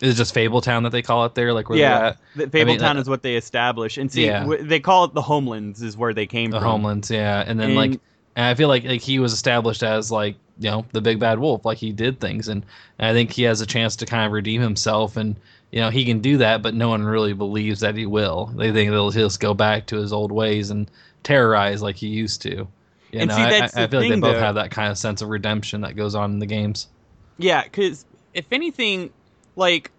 is 0.00 0.14
it 0.14 0.16
just 0.18 0.34
Fabletown 0.34 0.82
that 0.82 0.90
they 0.90 1.02
call 1.02 1.24
it 1.24 1.34
there, 1.34 1.52
like 1.52 1.68
where 1.68 1.78
they're 1.78 1.88
yeah, 1.88 2.08
at? 2.08 2.50
the 2.52 2.60
I 2.60 2.64
mean, 2.64 2.78
Fabletown 2.78 2.98
is 2.98 3.08
what 3.08 3.22
they 3.22 3.36
establish, 3.36 3.96
and 3.96 4.10
see, 4.10 4.26
Yeah. 4.26 4.40
w- 4.40 4.62
they 4.62 4.80
call 4.80 5.04
it 5.04 5.14
the 5.14 5.22
Homelands, 5.22 5.80
is 5.82 5.96
where 5.96 6.12
they 6.12 6.26
came 6.26 6.50
from. 6.50 6.56
the 6.56 6.60
from. 6.60 6.70
homelands 6.70 7.10
yeah 7.10 7.44
and 7.46 7.58
then 7.58 7.68
And- 7.70 7.76
like 7.76 7.90
and 8.36 8.46
i 8.46 8.54
feel 8.54 8.66
like 8.68 8.84
like 8.84 9.00
he 9.00 9.20
was 9.20 9.32
established 9.32 9.84
as 9.84 10.10
like 10.10 10.34
you 10.58 10.68
know 10.70 10.84
the 10.92 11.00
big 11.00 11.20
bad 11.20 11.38
wolf 11.38 11.64
like 11.64 11.78
he 11.78 11.92
did 11.92 12.18
things 12.20 12.48
and, 12.48 12.64
and 12.98 13.06
i 13.08 13.12
think 13.12 13.30
he 13.30 13.44
has 13.44 13.60
a 13.60 13.66
chance 13.66 13.94
to 13.96 14.06
kind 14.06 14.26
of 14.26 14.32
redeem 14.32 14.60
himself 14.60 15.16
and 15.16 15.36
you 15.70 15.80
know 15.80 15.88
he 15.90 16.04
can 16.04 16.18
do 16.18 16.36
that 16.38 16.60
but 16.60 16.74
no 16.74 16.88
one 16.88 17.04
really 17.04 17.32
believes 17.32 17.78
that 17.80 17.96
he 17.96 18.06
will 18.06 18.46
they 18.56 18.72
think 18.72 18.90
he'll 18.90 19.10
just 19.12 19.38
go 19.38 19.54
back 19.54 19.86
to 19.86 19.96
his 19.96 20.12
old 20.12 20.32
ways 20.32 20.70
and 20.70 20.90
terrorize 21.22 21.80
like 21.80 21.94
he 21.94 22.08
used 22.08 22.42
to 22.42 22.50
you 22.50 23.20
And 23.20 23.30
know 23.30 23.36
see, 23.36 23.42
I- 23.42 23.50
that's 23.60 23.76
I, 23.76 23.84
I 23.84 23.86
feel 23.86 24.00
like 24.00 24.10
they 24.10 24.18
both 24.20 24.34
though. 24.34 24.40
have 24.40 24.56
that 24.56 24.72
kind 24.72 24.90
of 24.90 24.98
sense 24.98 25.22
of 25.22 25.28
redemption 25.28 25.82
that 25.82 25.94
goes 25.94 26.16
on 26.16 26.32
in 26.32 26.38
the 26.40 26.46
games 26.46 26.88
Yeah, 27.38 27.62
because 27.64 28.04
if 28.32 28.46
anything, 28.52 29.10
like, 29.56 29.90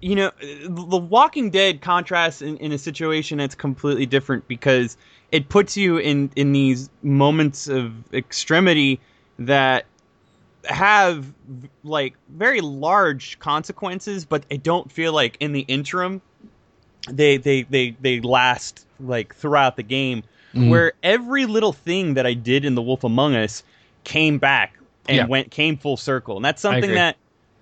you 0.00 0.14
know, 0.14 0.30
The 0.40 0.96
Walking 0.96 1.50
Dead 1.50 1.80
contrasts 1.80 2.42
in, 2.42 2.56
in 2.58 2.72
a 2.72 2.78
situation 2.78 3.38
that's 3.38 3.54
completely 3.54 4.06
different 4.06 4.46
because 4.46 4.96
it 5.32 5.48
puts 5.48 5.76
you 5.76 5.98
in 5.98 6.30
in 6.36 6.52
these 6.52 6.88
moments 7.02 7.68
of 7.68 7.92
extremity 8.14 9.00
that 9.40 9.86
have 10.64 11.32
like 11.82 12.14
very 12.28 12.60
large 12.60 13.38
consequences, 13.40 14.24
but 14.24 14.44
I 14.50 14.56
don't 14.56 14.90
feel 14.90 15.12
like 15.12 15.36
in 15.40 15.52
the 15.52 15.60
interim 15.62 16.22
they 17.10 17.36
they 17.36 17.62
they 17.62 17.96
they 18.00 18.20
last 18.20 18.86
like 19.00 19.34
throughout 19.34 19.76
the 19.76 19.82
game 19.82 20.22
Mhm. 20.54 20.70
where 20.70 20.92
every 21.02 21.46
little 21.46 21.72
thing 21.72 22.14
that 22.14 22.26
I 22.26 22.34
did 22.34 22.64
in 22.64 22.74
The 22.74 22.82
Wolf 22.82 23.04
Among 23.04 23.34
Us 23.34 23.62
came 24.04 24.38
back 24.38 24.78
and 25.08 25.16
Yeah. 25.16 25.26
went 25.26 25.50
came 25.50 25.76
full 25.76 25.96
circle. 25.96 26.36
And 26.36 26.44
that's 26.44 26.62
something 26.62 26.90
that 26.94 27.16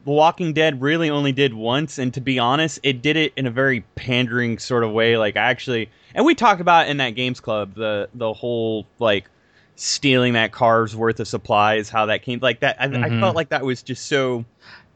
The 0.05 0.11
Walking 0.13 0.53
Dead 0.53 0.81
really 0.83 1.09
only 1.11 1.33
did 1.33 1.55
once 1.55 1.99
and 1.99 2.13
to 2.15 2.21
be 2.21 2.39
honest, 2.39 2.79
it 2.83 3.03
did 3.03 3.17
it 3.17 3.33
in 3.37 3.47
a 3.47 3.51
very 3.51 3.81
pandering 3.95 4.59
sort 4.59 4.85
of 4.85 4.93
way 4.93 5.17
like 5.17 5.37
I 5.37 5.41
actually 5.41 5.89
and 6.15 6.25
we 6.25 6.35
talked 6.35 6.61
about 6.61 6.89
in 6.89 6.99
that 6.99 7.11
games 7.11 7.41
club 7.41 7.75
the 7.75 8.09
the 8.15 8.33
whole 8.33 8.87
like 8.99 9.29
stealing 9.77 10.33
that 10.35 10.53
car's 10.53 10.97
worth 10.97 11.21
of 11.21 11.29
supplies 11.29 11.91
how 11.91 12.07
that 12.07 12.23
came 12.23 12.39
like 12.41 12.61
that 12.61 12.77
I, 12.81 12.85
I 12.85 12.89
Mhm. 12.89 13.21
felt 13.21 13.37
like 13.37 13.51
that 13.51 13.65
was 13.65 13.83
just 13.83 14.07
so 14.07 14.45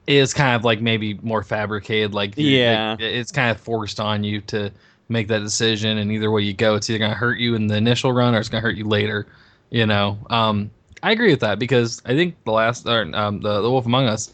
It 0.07 0.17
is 0.17 0.33
kind 0.33 0.57
of 0.57 0.65
like 0.65 0.81
maybe 0.81 1.15
more 1.23 1.43
fabricated. 1.43 2.15
Like 2.15 2.35
Yeah. 2.37 2.93
like, 2.93 3.01
it's 3.01 3.31
kind 3.33 3.51
of 3.51 3.61
forced 3.61 4.01
on 4.01 4.25
you 4.25 4.41
to 4.43 4.71
make 5.09 5.29
that 5.29 5.41
decision, 5.41 5.99
and 5.99 6.11
either 6.13 6.31
way 6.31 6.43
you 6.43 6.53
go, 6.55 6.77
it's 6.77 6.89
either 6.89 6.99
going 7.01 7.11
to 7.11 7.17
hurt 7.17 7.39
you 7.39 7.55
in 7.57 7.67
the 7.67 7.77
initial 7.77 8.13
run 8.13 8.35
or 8.35 8.39
it's 8.39 8.49
going 8.49 8.63
to 8.63 8.67
hurt 8.67 8.77
you 8.77 8.85
later. 8.87 9.27
You 9.71 9.87
know, 9.87 10.19
um, 10.31 10.71
I 11.03 11.13
agree 11.13 11.31
with 11.31 11.41
that 11.41 11.59
because 11.59 12.03
I 12.05 12.15
think 12.15 12.37
the 12.45 12.53
last 12.53 12.87
or 12.87 13.03
um, 13.15 13.41
the 13.41 13.63
the 13.63 13.71
Wolf 13.71 13.87
Among 13.87 14.07
Us, 14.07 14.33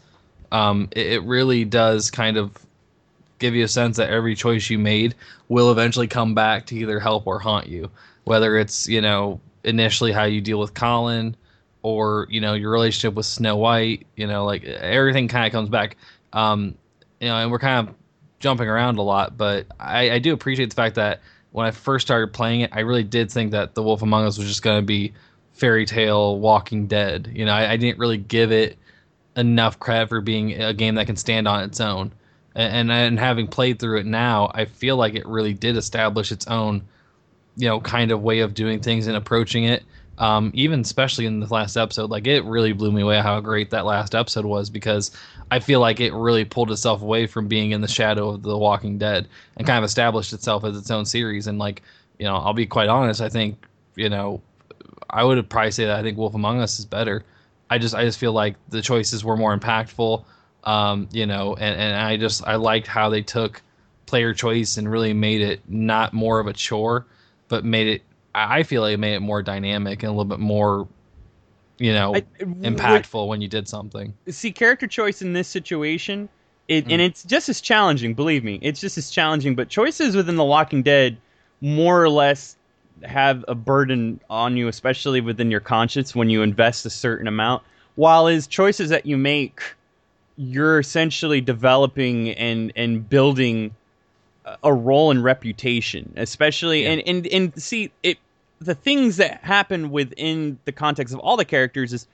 um, 0.51 0.89
it, 0.91 1.07
it 1.07 1.23
really 1.23 1.65
does 1.65 2.11
kind 2.11 2.37
of 2.37 2.57
give 3.39 3.55
you 3.55 3.63
a 3.63 3.67
sense 3.67 3.97
that 3.97 4.09
every 4.09 4.35
choice 4.35 4.69
you 4.69 4.79
made 4.79 5.15
will 5.47 5.71
eventually 5.71 6.07
come 6.07 6.33
back 6.33 6.65
to 6.67 6.75
either 6.75 6.99
help 6.99 7.27
or 7.27 7.39
haunt 7.39 7.67
you. 7.67 7.89
Whether 8.25 8.57
it's 8.57 8.87
you 8.87 9.01
know 9.01 9.39
initially 9.63 10.11
how 10.11 10.23
you 10.23 10.41
deal 10.41 10.59
with 10.59 10.73
Colin, 10.73 11.35
or 11.83 12.27
you 12.29 12.41
know 12.41 12.53
your 12.53 12.71
relationship 12.71 13.13
with 13.13 13.25
Snow 13.25 13.55
White, 13.55 14.05
you 14.15 14.27
know 14.27 14.45
like 14.45 14.63
everything 14.65 15.27
kind 15.27 15.45
of 15.45 15.51
comes 15.51 15.69
back. 15.69 15.97
Um, 16.33 16.75
you 17.21 17.27
know, 17.27 17.35
and 17.35 17.51
we're 17.51 17.59
kind 17.59 17.87
of 17.87 17.95
jumping 18.39 18.67
around 18.67 18.97
a 18.97 19.01
lot, 19.01 19.37
but 19.37 19.65
I, 19.79 20.11
I 20.11 20.19
do 20.19 20.33
appreciate 20.33 20.69
the 20.69 20.75
fact 20.75 20.95
that 20.95 21.21
when 21.51 21.65
I 21.65 21.71
first 21.71 22.05
started 22.05 22.33
playing 22.33 22.61
it, 22.61 22.69
I 22.73 22.81
really 22.81 23.03
did 23.03 23.31
think 23.31 23.51
that 23.51 23.73
The 23.73 23.81
Wolf 23.81 24.01
Among 24.03 24.25
Us 24.25 24.37
was 24.37 24.47
just 24.47 24.61
going 24.61 24.79
to 24.79 24.85
be 24.85 25.13
fairy 25.57 25.85
tale 25.85 26.39
Walking 26.39 26.87
Dead. 26.87 27.31
You 27.33 27.45
know, 27.45 27.51
I, 27.51 27.71
I 27.71 27.77
didn't 27.77 27.99
really 27.99 28.17
give 28.17 28.51
it 28.51 28.77
enough 29.35 29.79
credit 29.79 30.09
for 30.09 30.21
being 30.21 30.53
a 30.53 30.73
game 30.73 30.95
that 30.95 31.07
can 31.07 31.15
stand 31.15 31.47
on 31.47 31.63
its 31.63 31.79
own. 31.81 32.11
And, 32.55 32.73
and 32.73 32.91
and 32.91 33.19
having 33.19 33.47
played 33.47 33.79
through 33.79 33.99
it 33.99 34.05
now, 34.05 34.51
I 34.53 34.65
feel 34.65 34.97
like 34.97 35.15
it 35.15 35.25
really 35.27 35.53
did 35.53 35.77
establish 35.77 36.31
its 36.31 36.47
own, 36.47 36.83
you 37.55 37.67
know, 37.67 37.79
kind 37.79 38.11
of 38.11 38.21
way 38.21 38.39
of 38.39 38.53
doing 38.53 38.79
things 38.79 39.07
and 39.07 39.15
approaching 39.15 39.65
it. 39.65 39.83
Um, 40.19 40.49
even 40.55 40.79
especially 40.79 41.27
in 41.27 41.39
the 41.39 41.45
last 41.45 41.77
episode, 41.77 42.09
like 42.09 42.25
it 42.25 42.43
really 42.43 42.73
blew 42.73 42.91
me 42.91 43.03
away 43.03 43.21
how 43.21 43.39
great 43.39 43.69
that 43.69 43.85
last 43.85 44.15
episode 44.15 44.45
was 44.45 44.67
because 44.67 45.11
I 45.51 45.59
feel 45.59 45.79
like 45.79 45.99
it 45.99 46.11
really 46.11 46.43
pulled 46.43 46.71
itself 46.71 47.03
away 47.03 47.27
from 47.27 47.47
being 47.47 47.69
in 47.69 47.81
the 47.81 47.87
shadow 47.87 48.29
of 48.29 48.41
The 48.41 48.57
Walking 48.57 48.97
Dead 48.97 49.27
and 49.57 49.67
kind 49.67 49.77
of 49.77 49.83
established 49.83 50.33
itself 50.33 50.63
as 50.63 50.75
its 50.75 50.89
own 50.89 51.05
series. 51.05 51.45
And 51.45 51.59
like, 51.59 51.83
you 52.17 52.25
know, 52.25 52.35
I'll 52.35 52.53
be 52.55 52.65
quite 52.65 52.89
honest, 52.89 53.21
I 53.21 53.29
think, 53.29 53.63
you 53.95 54.09
know, 54.09 54.41
I 55.09 55.23
would 55.23 55.49
probably 55.49 55.71
say 55.71 55.85
that 55.85 55.99
I 55.99 56.03
think 56.03 56.17
Wolf 56.17 56.33
Among 56.35 56.59
Us 56.61 56.79
is 56.79 56.85
better. 56.85 57.23
I 57.69 57.77
just 57.77 57.95
I 57.95 58.03
just 58.05 58.19
feel 58.19 58.33
like 58.33 58.55
the 58.69 58.81
choices 58.81 59.23
were 59.23 59.37
more 59.37 59.57
impactful. 59.57 60.23
Um, 60.63 61.07
you 61.11 61.25
know, 61.25 61.53
and, 61.55 61.79
and 61.79 61.95
I 61.95 62.17
just 62.17 62.45
I 62.45 62.55
liked 62.55 62.87
how 62.87 63.09
they 63.09 63.21
took 63.21 63.61
player 64.05 64.33
choice 64.33 64.77
and 64.77 64.89
really 64.89 65.13
made 65.13 65.41
it 65.41 65.61
not 65.67 66.13
more 66.13 66.39
of 66.39 66.47
a 66.47 66.53
chore, 66.53 67.05
but 67.47 67.63
made 67.65 67.87
it 67.87 68.01
I 68.35 68.63
feel 68.63 68.81
like 68.81 68.93
it 68.93 68.99
made 68.99 69.15
it 69.15 69.21
more 69.21 69.41
dynamic 69.41 70.03
and 70.03 70.09
a 70.09 70.11
little 70.11 70.25
bit 70.25 70.39
more, 70.39 70.87
you 71.79 71.93
know, 71.93 72.15
I, 72.15 72.21
impactful 72.41 73.27
when 73.27 73.41
you 73.41 73.47
did 73.47 73.67
something. 73.67 74.13
see 74.29 74.51
character 74.51 74.87
choice 74.87 75.21
in 75.21 75.33
this 75.33 75.47
situation 75.47 76.29
it, 76.67 76.85
Mm. 76.85 76.91
and 76.93 77.01
it's 77.01 77.23
just 77.23 77.47
as 77.47 77.61
challenging 77.61 78.13
believe 78.13 78.43
me 78.43 78.59
it's 78.61 78.81
just 78.81 78.97
as 78.97 79.09
challenging 79.09 79.55
but 79.55 79.69
choices 79.69 80.17
within 80.17 80.35
the 80.35 80.43
walking 80.43 80.83
dead 80.83 81.15
more 81.61 82.03
or 82.03 82.09
less 82.09 82.56
have 83.03 83.43
a 83.47 83.55
burden 83.55 84.19
on 84.29 84.57
you 84.57 84.67
especially 84.67 85.21
within 85.21 85.51
your 85.51 85.59
conscience 85.59 86.15
when 86.15 86.29
you 86.29 86.41
invest 86.41 86.85
a 86.85 86.89
certain 86.89 87.27
amount 87.27 87.63
while 87.95 88.27
is 88.27 88.47
choices 88.47 88.89
that 88.89 89.05
you 89.05 89.17
make 89.17 89.61
you're 90.37 90.79
essentially 90.79 91.41
developing 91.41 92.29
and 92.31 92.71
and 92.75 93.09
building 93.09 93.73
a- 94.45 94.57
a 94.65 94.73
role 94.73 95.11
and 95.11 95.23
reputation 95.23 96.11
especially 96.17 96.83
Yeah. 96.83 96.91
and 96.91 97.03
and 97.07 97.27
and 97.27 97.61
see 97.61 97.91
it 98.03 98.17
the 98.59 98.75
things 98.75 99.17
that 99.17 99.43
happen 99.43 99.91
within 99.91 100.57
the 100.65 100.71
context 100.71 101.13
of 101.13 101.19
all 101.19 101.37
the 101.37 101.45
characters 101.45 101.93
is 101.93 102.07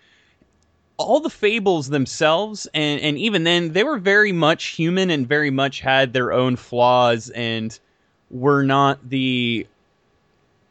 all 0.98 1.20
the 1.20 1.30
fables 1.30 1.90
themselves 1.90 2.68
and 2.74 3.00
and 3.02 3.18
even 3.18 3.44
then 3.46 3.74
they 3.74 3.84
were 3.84 3.98
very 3.98 4.32
much 4.32 4.66
human 4.66 5.10
and 5.10 5.28
very 5.28 5.50
much 5.50 5.80
had 5.80 6.14
their 6.14 6.32
own 6.32 6.56
flaws 6.56 7.30
and 7.32 7.80
were 8.30 8.64
not 8.64 9.10
the 9.10 9.66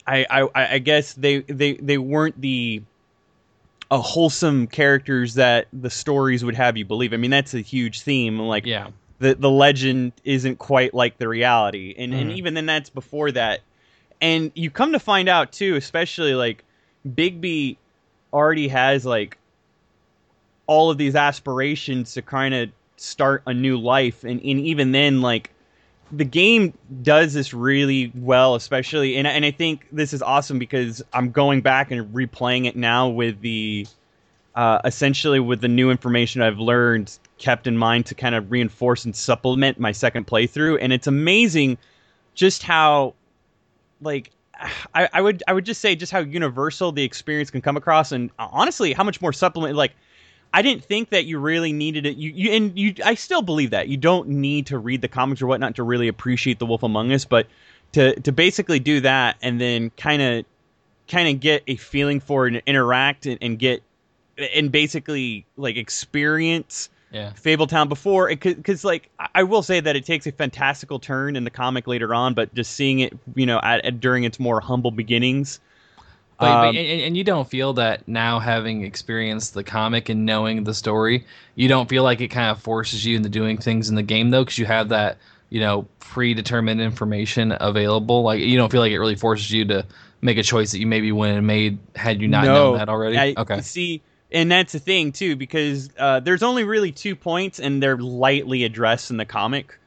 I 0.06 0.26
I, 0.30 0.48
I 0.74 0.78
guess 0.78 1.14
they, 1.14 1.40
they 1.40 1.74
they 1.74 1.98
weren't 1.98 2.40
the 2.40 2.82
a 3.90 4.00
wholesome 4.00 4.66
characters 4.66 5.34
that 5.34 5.68
the 5.72 5.90
stories 5.90 6.44
would 6.44 6.54
have 6.54 6.76
you 6.76 6.84
believe. 6.84 7.12
I 7.12 7.18
mean 7.18 7.30
that's 7.30 7.54
a 7.54 7.60
huge 7.60 8.02
theme. 8.02 8.38
Like 8.38 8.64
Yeah. 8.66 8.88
the 9.18 9.34
the 9.34 9.50
legend 9.50 10.12
isn't 10.24 10.58
quite 10.58 10.94
like 10.94 11.18
the 11.18 11.28
reality 11.28 11.94
and 11.96 12.12
and 12.12 12.30
Mhm. 12.30 12.36
even 12.36 12.54
then 12.54 12.66
that's 12.66 12.90
before 12.90 13.30
that 13.32 13.60
and 14.20 14.50
you 14.54 14.68
come 14.70 14.92
to 14.92 14.98
find 14.98 15.28
out 15.28 15.52
too 15.52 15.76
especially 15.76 16.34
like 16.34 16.64
bigby 17.06 17.76
already 18.32 18.66
has 18.68 19.04
like 19.06 19.38
all 20.66 20.90
of 20.90 20.98
these 20.98 21.14
aspirations 21.14 22.14
to 22.14 22.22
kind 22.22 22.52
of 22.54 22.70
start 22.96 23.42
a 23.46 23.54
new 23.54 23.78
life 23.78 24.24
and, 24.24 24.40
and 24.40 24.60
even 24.60 24.90
then 24.90 25.20
like 25.20 25.51
the 26.12 26.24
game 26.24 26.72
does 27.02 27.32
this 27.32 27.54
really 27.54 28.12
well 28.14 28.54
especially 28.54 29.16
and, 29.16 29.26
and 29.26 29.44
i 29.44 29.50
think 29.50 29.86
this 29.90 30.12
is 30.12 30.22
awesome 30.22 30.58
because 30.58 31.02
i'm 31.12 31.30
going 31.30 31.62
back 31.62 31.90
and 31.90 32.14
replaying 32.14 32.66
it 32.66 32.76
now 32.76 33.08
with 33.08 33.40
the 33.40 33.86
uh, 34.54 34.78
essentially 34.84 35.40
with 35.40 35.62
the 35.62 35.68
new 35.68 35.90
information 35.90 36.42
i've 36.42 36.58
learned 36.58 37.18
kept 37.42 37.66
in 37.66 37.76
mind 37.76 38.06
to 38.06 38.14
kind 38.14 38.36
of 38.36 38.50
reinforce 38.52 39.04
and 39.04 39.14
supplement 39.16 39.78
my 39.78 39.90
second 39.90 40.26
playthrough. 40.26 40.78
And 40.80 40.92
it's 40.92 41.08
amazing 41.08 41.76
just 42.34 42.62
how 42.62 43.14
like 44.00 44.30
I, 44.94 45.08
I 45.12 45.20
would 45.20 45.42
I 45.46 45.52
would 45.52 45.66
just 45.66 45.80
say 45.80 45.96
just 45.96 46.12
how 46.12 46.20
universal 46.20 46.92
the 46.92 47.02
experience 47.02 47.50
can 47.50 47.60
come 47.60 47.76
across 47.76 48.12
and 48.12 48.30
honestly 48.38 48.92
how 48.92 49.02
much 49.02 49.20
more 49.20 49.32
supplement 49.32 49.74
like 49.74 49.92
I 50.54 50.62
didn't 50.62 50.84
think 50.84 51.10
that 51.10 51.24
you 51.24 51.38
really 51.38 51.72
needed 51.72 52.04
it. 52.06 52.16
You, 52.16 52.30
you 52.34 52.52
and 52.52 52.78
you, 52.78 52.94
I 53.04 53.14
still 53.14 53.42
believe 53.42 53.70
that 53.70 53.88
you 53.88 53.96
don't 53.96 54.28
need 54.28 54.66
to 54.66 54.78
read 54.78 55.00
the 55.00 55.08
comics 55.08 55.40
or 55.40 55.46
whatnot 55.46 55.76
to 55.76 55.82
really 55.82 56.08
appreciate 56.08 56.58
the 56.58 56.66
Wolf 56.66 56.82
Among 56.82 57.10
Us, 57.12 57.24
but 57.24 57.46
to 57.92 58.18
to 58.20 58.32
basically 58.32 58.78
do 58.78 59.00
that 59.00 59.36
and 59.42 59.60
then 59.60 59.90
kind 59.96 60.20
of 60.22 60.44
kind 61.08 61.28
of 61.28 61.40
get 61.40 61.62
a 61.66 61.76
feeling 61.76 62.20
for 62.20 62.46
it 62.46 62.54
and 62.54 62.62
interact 62.66 63.26
and, 63.26 63.38
and 63.40 63.58
get 63.58 63.82
and 64.54 64.70
basically 64.72 65.44
like 65.56 65.76
experience 65.76 66.88
Yeah. 67.10 67.32
Fabletown 67.32 67.88
before 67.88 68.28
because 68.28 68.84
like 68.84 69.10
I- 69.34 69.42
will 69.42 69.62
say 69.62 69.80
that 69.80 69.96
it 69.96 70.04
takes 70.06 70.26
a 70.26 70.32
fantastical 70.32 70.98
turn 70.98 71.36
in 71.36 71.44
the 71.44 71.50
comic 71.50 71.86
later 71.86 72.14
on, 72.14 72.32
but 72.34 72.54
just 72.54 72.72
seeing 72.72 73.00
it 73.00 73.12
you 73.34 73.46
know 73.46 73.58
at, 73.62 73.84
at 73.84 74.00
during 74.00 74.24
its 74.24 74.38
more 74.40 74.60
humble 74.60 74.90
beginnings. 74.90 75.60
But, 76.42 76.60
but- 76.60 76.68
um, 76.68 76.76
and, 76.76 77.00
and 77.02 77.16
you 77.16 77.24
don't 77.24 77.48
feel 77.48 77.72
that 77.74 78.06
now 78.06 78.38
having 78.38 78.84
experienced 78.84 79.54
the 79.54 79.64
comic 79.64 80.08
and 80.08 80.26
knowing 80.26 80.64
the 80.64 80.74
story, 80.74 81.24
you 81.54 81.68
don't 81.68 81.88
feel 81.88 82.02
like 82.02 82.20
it 82.20 82.28
kind 82.28 82.50
of 82.50 82.60
forces 82.60 83.04
you 83.06 83.16
into 83.16 83.28
doing 83.28 83.56
things 83.58 83.88
in 83.88 83.94
the 83.94 84.02
game 84.02 84.30
though, 84.30 84.42
because 84.44 84.58
you 84.58 84.66
have 84.66 84.88
that 84.90 85.18
you 85.50 85.60
know 85.60 85.86
predetermined 86.00 86.80
information 86.80 87.56
available. 87.60 88.22
Like 88.22 88.40
you 88.40 88.56
don't 88.56 88.70
feel 88.70 88.80
like 88.80 88.92
it 88.92 88.98
really 88.98 89.16
forces 89.16 89.50
you 89.50 89.64
to 89.66 89.86
make 90.20 90.38
a 90.38 90.42
choice 90.42 90.72
that 90.72 90.78
you 90.78 90.86
maybe 90.86 91.10
wouldn't 91.12 91.36
have 91.36 91.44
made 91.44 91.78
had 91.96 92.20
you 92.22 92.28
not 92.28 92.44
No, 92.44 92.54
known 92.54 92.78
that 92.78 92.88
already. 92.88 93.18
I, 93.18 93.34
okay. 93.36 93.60
See, 93.60 94.02
and 94.30 94.50
that's 94.50 94.72
the 94.72 94.78
thing 94.78 95.12
too, 95.12 95.36
because 95.36 95.90
uh, 95.98 96.20
there's 96.20 96.42
only 96.42 96.64
really 96.64 96.92
two 96.92 97.14
points, 97.16 97.60
and 97.60 97.82
they're 97.82 97.98
lightly 97.98 98.64
addressed 98.64 99.10
in 99.10 99.16
the 99.16 99.26
comic. 99.26 99.78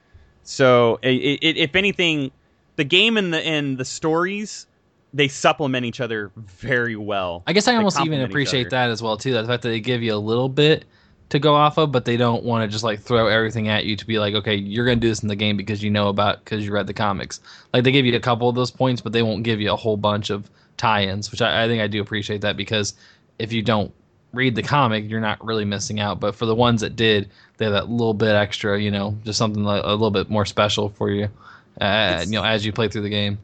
So, 0.44 1.00
i 1.04 1.08
i 1.08 1.38
if 1.42 1.76
anything, 1.76 2.32
the 2.76 2.84
game 2.84 3.18
and 3.18 3.34
the 3.34 3.40
and 3.40 3.78
the 3.78 3.86
stories 3.86 4.68
they 5.16 5.30
supplement 5.30 5.86
each 5.86 6.02
other 6.02 6.32
very 6.36 6.98
well. 6.98 7.42
I 7.48 7.54
guess 7.54 7.70
I 7.70 7.72
They 7.72 7.78
almost 7.78 8.02
even 8.02 8.20
appreciate 8.22 8.70
that 8.72 8.90
as 8.90 9.02
well 9.02 9.16
too. 9.16 9.32
That 9.32 9.44
the 9.44 9.48
fact 9.48 9.64
that 9.64 9.70
they 9.70 9.80
give 9.80 10.04
you 10.04 10.14
a 10.14 10.18
little 10.18 10.50
bit 10.50 10.84
to 11.30 11.40
go 11.40 11.56
off 11.56 11.78
of, 11.78 11.92
but 11.94 12.04
they 12.04 12.18
don't 12.18 12.44
want 12.44 12.64
to 12.64 12.68
just 12.68 12.84
like 12.84 13.00
throw 13.00 13.28
everything 13.28 13.70
at 13.70 13.86
you 13.86 13.96
to 13.96 14.06
be 14.06 14.20
like, 14.20 14.36
okay, 14.36 14.56
you're 14.56 14.86
gonna 14.86 14.98
do 14.98 15.08
this 15.08 15.24
in 15.24 15.30
the 15.30 15.36
game 15.36 15.56
because 15.56 15.82
you 15.82 15.90
know 15.90 16.10
about 16.10 16.44
because 16.44 16.66
you 16.66 16.74
read 16.74 16.86
the 16.86 16.94
comics. 16.94 17.40
Like 17.74 17.86
they 17.86 17.94
give 17.94 18.06
you 18.06 18.14
a 18.14 18.20
couple 18.20 18.50
of 18.50 18.56
those 18.56 18.72
points, 18.72 19.02
but 19.02 19.14
they 19.14 19.24
won't 19.24 19.44
give 19.44 19.62
you 19.62 19.72
a 19.72 19.76
whole 19.78 19.96
bunch 19.96 20.30
of 20.30 20.50
tie-ins, 20.76 21.32
which 21.32 21.42
I, 21.42 21.64
I 21.64 21.68
think 21.70 21.82
I 21.82 21.88
do 21.88 22.02
appreciate 22.02 22.42
that 22.42 22.58
because 22.58 22.94
if 23.40 23.54
you 23.54 23.62
don't 23.62 23.94
read 24.34 24.54
the 24.54 24.64
comic, 24.64 25.10
you're 25.10 25.22
not 25.22 25.44
really 25.44 25.64
missing 25.64 26.02
out. 26.02 26.20
But 26.20 26.36
for 26.36 26.46
the 26.46 26.56
ones 26.56 26.82
that 26.82 26.98
did, 26.98 27.30
they 27.56 27.64
have 27.64 27.74
that 27.74 27.90
little 27.90 28.14
bit 28.14 28.36
extra, 28.36 28.82
you 28.82 28.92
know, 28.92 29.18
just 29.24 29.38
something 29.38 29.64
a 29.66 29.92
little 29.92 30.12
bit 30.12 30.30
more 30.30 30.46
special 30.46 30.90
for 30.90 31.10
you, 31.10 31.30
uh, 31.80 32.26
you 32.26 32.34
know, 32.34 32.44
as 32.44 32.66
you 32.66 32.74
play 32.74 32.90
through 32.90 33.04
the 33.04 33.10
game. 33.10 33.40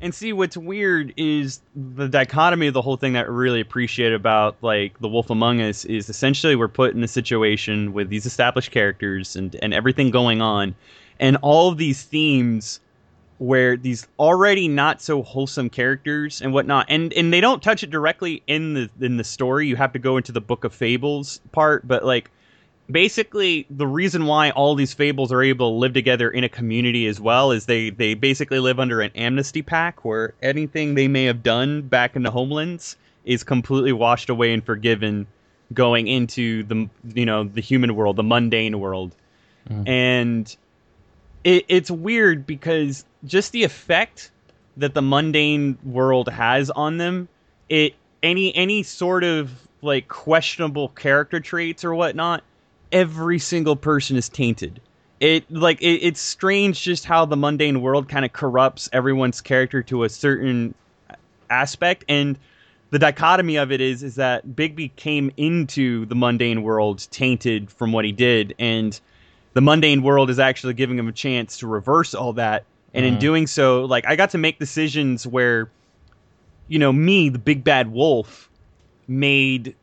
And 0.00 0.14
see, 0.14 0.32
what's 0.32 0.56
weird 0.56 1.14
is 1.16 1.60
the 1.74 2.08
dichotomy 2.08 2.66
of 2.66 2.74
the 2.74 2.82
whole 2.82 2.96
thing 2.96 3.14
that 3.14 3.26
I 3.26 3.28
really 3.28 3.60
appreciate 3.60 4.12
about 4.12 4.56
like 4.60 4.98
The 5.00 5.08
Wolf 5.08 5.30
Among 5.30 5.60
Us 5.62 5.84
is 5.86 6.10
essentially 6.10 6.54
we're 6.54 6.68
put 6.68 6.94
in 6.94 7.02
a 7.02 7.08
situation 7.08 7.92
with 7.94 8.10
these 8.10 8.26
established 8.26 8.70
characters 8.70 9.36
and, 9.36 9.56
and 9.62 9.72
everything 9.72 10.10
going 10.10 10.42
on, 10.42 10.74
and 11.18 11.38
all 11.40 11.70
of 11.70 11.78
these 11.78 12.02
themes 12.02 12.80
where 13.38 13.76
these 13.76 14.06
already 14.18 14.68
not 14.68 15.00
so 15.00 15.22
wholesome 15.22 15.70
characters 15.70 16.42
and 16.42 16.52
whatnot, 16.52 16.86
and 16.88 17.12
and 17.14 17.32
they 17.32 17.40
don't 17.40 17.62
touch 17.62 17.82
it 17.82 17.90
directly 17.90 18.42
in 18.46 18.74
the 18.74 18.90
in 19.00 19.16
the 19.16 19.24
story. 19.24 19.66
You 19.66 19.76
have 19.76 19.92
to 19.94 19.98
go 19.98 20.18
into 20.18 20.32
the 20.32 20.42
Book 20.42 20.64
of 20.64 20.74
Fables 20.74 21.40
part, 21.52 21.88
but 21.88 22.04
like 22.04 22.30
basically 22.90 23.66
the 23.70 23.86
reason 23.86 24.26
why 24.26 24.50
all 24.50 24.74
these 24.74 24.94
fables 24.94 25.32
are 25.32 25.42
able 25.42 25.72
to 25.72 25.76
live 25.76 25.92
together 25.92 26.30
in 26.30 26.44
a 26.44 26.48
community 26.48 27.06
as 27.06 27.20
well 27.20 27.50
is 27.50 27.66
they 27.66 27.90
they 27.90 28.14
basically 28.14 28.60
live 28.60 28.78
under 28.78 29.00
an 29.00 29.10
amnesty 29.14 29.62
pact 29.62 30.04
where 30.04 30.34
anything 30.42 30.94
they 30.94 31.08
may 31.08 31.24
have 31.24 31.42
done 31.42 31.82
back 31.82 32.16
in 32.16 32.22
the 32.22 32.30
homelands 32.30 32.96
is 33.24 33.42
completely 33.42 33.92
washed 33.92 34.28
away 34.30 34.52
and 34.52 34.64
forgiven 34.64 35.26
going 35.74 36.06
into 36.06 36.62
the 36.64 36.88
you 37.14 37.26
know 37.26 37.44
the 37.44 37.60
human 37.60 37.94
world 37.96 38.16
the 38.16 38.22
mundane 38.22 38.78
world 38.80 39.14
Mm. 39.68 39.88
and 39.88 40.56
it, 41.42 41.64
it's 41.66 41.90
weird 41.90 42.46
because 42.46 43.04
just 43.24 43.50
the 43.50 43.64
effect 43.64 44.30
that 44.76 44.94
the 44.94 45.02
mundane 45.02 45.76
world 45.84 46.28
has 46.28 46.70
on 46.70 46.98
them 46.98 47.28
it 47.68 47.94
any 48.22 48.54
any 48.54 48.84
sort 48.84 49.24
of 49.24 49.50
like 49.82 50.06
questionable 50.06 50.90
character 50.90 51.40
traits 51.40 51.84
or 51.84 51.96
whatnot 51.96 52.44
every 52.92 53.38
single 53.38 53.76
person 53.76 54.16
is 54.16 54.28
tainted. 54.28 54.80
It 55.20 55.50
like 55.50 55.80
it, 55.80 56.00
it's 56.02 56.20
strange 56.20 56.82
just 56.82 57.04
how 57.04 57.24
the 57.24 57.36
mundane 57.36 57.80
world 57.80 58.08
kind 58.08 58.24
of 58.24 58.32
corrupts 58.32 58.88
everyone's 58.92 59.40
character 59.40 59.82
to 59.84 60.04
a 60.04 60.08
certain 60.08 60.74
aspect, 61.48 62.04
and 62.08 62.38
the 62.90 62.98
dichotomy 62.98 63.56
of 63.56 63.72
it 63.72 63.80
is 63.80 64.02
is 64.02 64.16
that 64.16 64.46
Bigby 64.48 64.94
came 64.96 65.30
into 65.36 66.06
the 66.06 66.14
mundane 66.14 66.62
world 66.62 67.06
tainted 67.10 67.70
from 67.70 67.92
what 67.92 68.04
he 68.04 68.12
did, 68.12 68.54
and 68.58 69.00
the 69.54 69.62
mundane 69.62 70.02
world 70.02 70.28
is 70.28 70.38
actually 70.38 70.74
giving 70.74 70.98
him 70.98 71.08
a 71.08 71.12
chance 71.12 71.58
to 71.58 71.66
reverse 71.66 72.14
all 72.14 72.34
that. 72.34 72.64
And 72.92 73.04
in 73.04 73.16
Mhm. 73.16 73.20
doing 73.20 73.46
so, 73.46 73.84
like 73.84 74.06
I 74.06 74.16
got 74.16 74.30
to 74.30 74.38
make 74.38 74.58
decisions 74.58 75.26
where, 75.26 75.70
you 76.68 76.78
know, 76.78 76.92
me, 76.92 77.28
the 77.28 77.38
big 77.38 77.64
bad 77.64 77.90
wolf, 77.90 78.50
made 79.08 79.74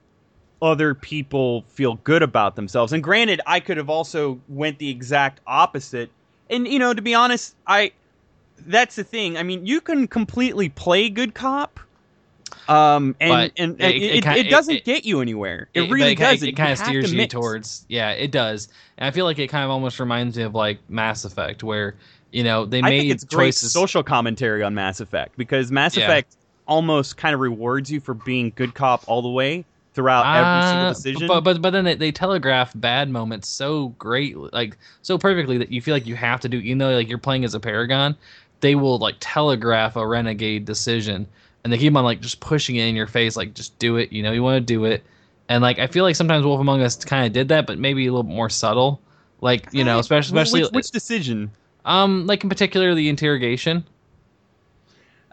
other 0.63 0.95
people 0.95 1.63
feel 1.67 1.95
good 2.05 2.23
about 2.23 2.55
themselves. 2.55 2.93
And 2.93 3.03
granted, 3.03 3.41
I 3.45 3.59
could 3.59 3.75
have 3.77 3.89
also 3.89 4.39
went 4.47 4.79
the 4.79 4.89
exact 4.89 5.41
opposite. 5.45 6.09
And 6.49 6.65
you 6.67 6.79
know, 6.79 6.93
to 6.93 7.01
be 7.01 7.13
honest, 7.13 7.53
I 7.67 7.91
that's 8.65 8.95
the 8.95 9.03
thing. 9.03 9.37
I 9.37 9.43
mean, 9.43 9.65
you 9.65 9.81
can 9.81 10.07
completely 10.07 10.69
play 10.69 11.09
good 11.09 11.35
cop. 11.35 11.79
Um 12.69 13.15
and 13.19 13.29
But 13.29 13.51
and, 13.57 13.81
it- 13.81 13.83
and 13.83 13.93
it 13.93 14.01
it, 14.03 14.25
it, 14.25 14.45
it- 14.47 14.49
doesn't 14.49 14.85
get 14.85 15.03
you 15.05 15.19
anywhere. 15.19 15.67
It, 15.73 15.91
really 15.91 16.15
doesn't. 16.15 16.47
It, 16.47 16.55
kind 16.55 16.71
of 16.71 16.77
steers 16.77 17.11
to 17.11 17.17
you 17.17 17.27
towards. 17.27 17.85
Yeah, 17.89 18.11
it 18.11 18.31
does. 18.31 18.69
And 18.97 19.05
I 19.07 19.11
feel 19.11 19.25
like 19.25 19.39
it 19.39 19.47
kind 19.49 19.65
of 19.65 19.69
almost 19.69 19.99
reminds 19.99 20.37
me 20.37 20.43
of 20.43 20.55
like 20.55 20.79
Mass 20.87 21.25
Effect, 21.25 21.61
where 21.63 21.95
you 22.31 22.43
know 22.43 22.65
they 22.65 22.79
I 22.79 22.89
made 22.89 22.99
think 23.01 23.11
it's 23.11 23.25
great 23.25 23.47
choices. 23.47 23.73
social 23.73 24.01
commentary 24.03 24.63
on 24.63 24.73
Mass 24.75 25.01
Effect 25.01 25.35
because 25.37 25.71
Mass 25.71 25.97
Yeah. 25.97 26.05
Effect 26.05 26.37
almost 26.65 27.17
kind 27.17 27.33
of 27.33 27.41
rewards 27.41 27.91
you 27.91 27.99
for 27.99 28.13
being 28.13 28.53
good 28.55 28.73
cop 28.73 29.03
all 29.07 29.21
the 29.21 29.29
way 29.29 29.65
throughout 29.93 30.29
every 30.33 30.61
single 30.61 30.85
Uh, 30.85 30.93
decision. 30.93 31.27
But 31.27 31.41
but 31.41 31.61
but 31.61 31.71
then 31.71 31.83
they, 31.85 31.95
they 31.95 32.11
telegraph 32.11 32.71
bad 32.75 33.09
moments 33.09 33.47
so 33.47 33.89
great, 33.99 34.37
like 34.53 34.77
so 35.01 35.17
perfectly 35.17 35.57
that 35.57 35.71
you 35.71 35.81
feel 35.81 35.93
like 35.93 36.07
you 36.07 36.15
have 36.15 36.39
to 36.41 36.49
do. 36.49 36.57
Even 36.59 36.77
though 36.77 36.91
like 36.95 37.09
you're 37.09 37.17
playing 37.17 37.43
as 37.43 37.53
a 37.55 37.59
Paragon, 37.59 38.15
they 38.61 38.75
will 38.75 38.97
like 38.99 39.15
telegraph 39.19 39.95
a 39.95 40.07
renegade 40.07 40.65
decision, 40.65 41.27
and 41.63 41.73
they 41.73 41.77
keep 41.77 41.95
on 41.95 42.03
like 42.05 42.21
just 42.21 42.39
pushing 42.39 42.75
it 42.77 42.85
in 42.87 42.95
your 42.95 43.07
face, 43.07 43.35
like 43.35 43.53
just 43.53 43.77
do 43.79 43.97
it. 43.97 44.11
You 44.13 44.23
know 44.23 44.31
you 44.31 44.43
want 44.43 44.55
to 44.57 44.73
do 44.73 44.85
it, 44.85 45.03
and 45.49 45.61
like 45.61 45.79
I 45.79 45.87
feel 45.87 46.03
like 46.03 46.15
sometimes 46.15 46.45
Wolf 46.45 46.61
Among 46.61 46.81
Us 46.81 46.95
kind 47.03 47.25
of 47.27 47.33
did 47.33 47.49
that, 47.49 47.67
but 47.67 47.77
maybe 47.79 48.05
a 48.07 48.11
little 48.11 48.23
bit 48.23 48.35
more 48.35 48.49
subtle. 48.49 49.01
Like 49.41 49.67
you 49.73 49.83
know, 49.83 49.99
especially 49.99 50.37
especially 50.39 50.61
which, 50.61 50.71
which 50.71 50.91
decision? 50.91 51.51
um 51.85 52.25
like 52.27 52.43
in 52.43 52.49
particular 52.49 52.95
the 52.95 53.09
interrogation. 53.09 53.85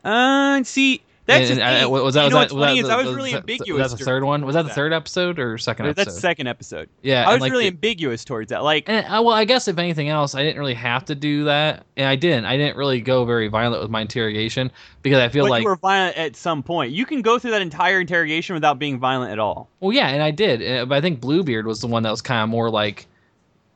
Uh, 0.05 0.63
see, 0.65 1.03
that's 1.31 1.51
And- 1.51 1.61
and, 1.61 1.85
uh, 1.87 1.89
was 1.89 2.15
that 2.15 2.21
you 2.21 2.25
was 2.25 2.33
know 2.33 2.39
that 2.39 2.39
what's 2.39 2.53
funny 2.53 2.81
was 2.83 2.89
that, 2.89 2.99
I 2.99 3.03
was 3.03 3.15
really 3.15 3.35
ambiguous. 3.35 3.83
Was 3.83 3.91
that 3.93 3.99
the 3.99 4.05
third 4.05 4.25
one? 4.25 4.45
Was 4.45 4.55
that 4.55 4.63
the 4.67 4.71
third 4.75 4.93
episode 4.93 5.39
or 5.39 5.57
second 5.59 5.87
episode? 5.87 6.05
That's 6.05 6.15
the 6.17 6.21
second 6.21 6.47
episode. 6.47 6.89
yeah, 7.03 7.29
I 7.29 7.33
was 7.33 7.41
like, 7.41 7.53
really 7.53 7.65
the- 7.65 7.75
ambiguous 7.77 8.25
towards 8.25 8.51
that. 8.51 8.63
Like, 8.63 8.89
And 8.89 9.07
I, 9.07 9.21
well, 9.21 9.35
I 9.35 9.45
guess 9.45 9.69
if 9.69 9.79
anything 9.79 10.09
else, 10.09 10.35
I 10.35 10.43
didn't 10.43 10.59
really 10.59 10.75
have 10.75 11.05
to 11.07 11.15
do 11.15 11.45
that, 11.45 11.85
and 11.97 12.07
I 12.09 12.17
didn't. 12.17 12.45
I 12.45 12.57
didn't 12.57 12.77
really 12.77 13.01
go 13.01 13.25
very 13.25 13.49
violent 13.49 13.83
with 13.83 13.91
my 13.91 14.03
interrogation 14.03 14.71
because 15.03 15.19
I 15.19 15.29
feel 15.29 15.49
like, 15.49 15.63
you 15.63 15.69
were 15.69 15.77
violent 15.77 16.17
at 16.17 16.37
some 16.37 16.63
point. 16.63 16.93
You 16.93 17.07
can 17.07 17.23
go 17.23 17.39
through 17.39 17.53
that 17.53 17.63
entire 17.63 18.01
interrogation 18.01 18.55
without 18.55 18.79
being 18.79 18.99
violent 18.99 19.33
at 19.33 19.39
all. 19.39 19.69
well, 19.81 19.93
yeah, 19.93 20.09
and 20.09 20.23
I 20.23 20.31
did. 20.31 20.63
uh, 20.63 20.85
But 20.87 20.97
I 20.97 21.01
think 21.01 21.21
Bluebeard 21.21 21.67
was 21.67 21.81
the 21.81 21.87
one 21.87 22.03
that 22.03 22.11
was 22.11 22.23
kind 22.23 22.43
of 22.43 22.49
more 22.49 22.71
like 22.71 23.07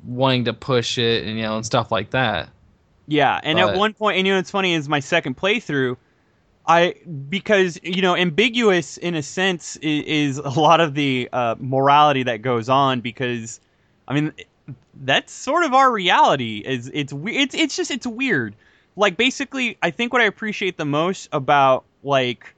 wanting 0.05 0.45
to 0.45 0.53
push 0.53 0.99
it 0.99 1.25
and 1.25 1.37
you 1.37 1.43
know 1.43 1.57
and 1.57 1.65
stuff 1.65 1.91
like 1.91 2.11
that. 2.11 2.51
Yeah, 3.07 3.39
and 3.43 3.59
But- 3.59 3.71
at 3.75 3.77
one 3.77 3.93
point, 3.93 4.17
and 4.19 4.27
you 4.27 4.33
know, 4.33 4.39
what's 4.39 4.51
funny 4.51 4.75
is 4.75 4.89
my 4.89 5.01
second 5.01 5.37
playthrough. 5.37 5.97
I 6.67 6.95
because 7.29 7.79
you 7.83 8.01
know 8.01 8.17
ambiguous 8.17 8.97
in 8.97 9.15
a 9.15 9.23
sense 9.23 9.77
is, 9.77 10.05
is 10.05 10.39
a 10.39 10.49
lot 10.49 10.81
of 10.81 10.95
the 10.95 11.29
uh, 11.33 11.57
morality 11.59 12.23
that 12.23 12.43
goes 12.43 12.69
on 12.69 13.01
because 13.01 13.61
I 14.09 14.15
mean 14.15 14.33
that's 15.03 15.33
sort 15.33 15.65
of 15.65 15.75
our 15.75 15.93
reality 15.93 16.63
is 16.65 16.91
it's 16.95 17.13
it's 17.27 17.55
it's 17.55 17.77
just 17.77 17.91
it's 17.91 18.07
weird. 18.07 18.57
Like 18.97 19.17
basically 19.17 19.77
I 19.83 19.91
think 19.91 20.13
what 20.13 20.23
I 20.23 20.27
appreciate 20.27 20.79
the 20.79 20.87
most 20.87 21.29
about 21.33 21.85
like 22.03 22.55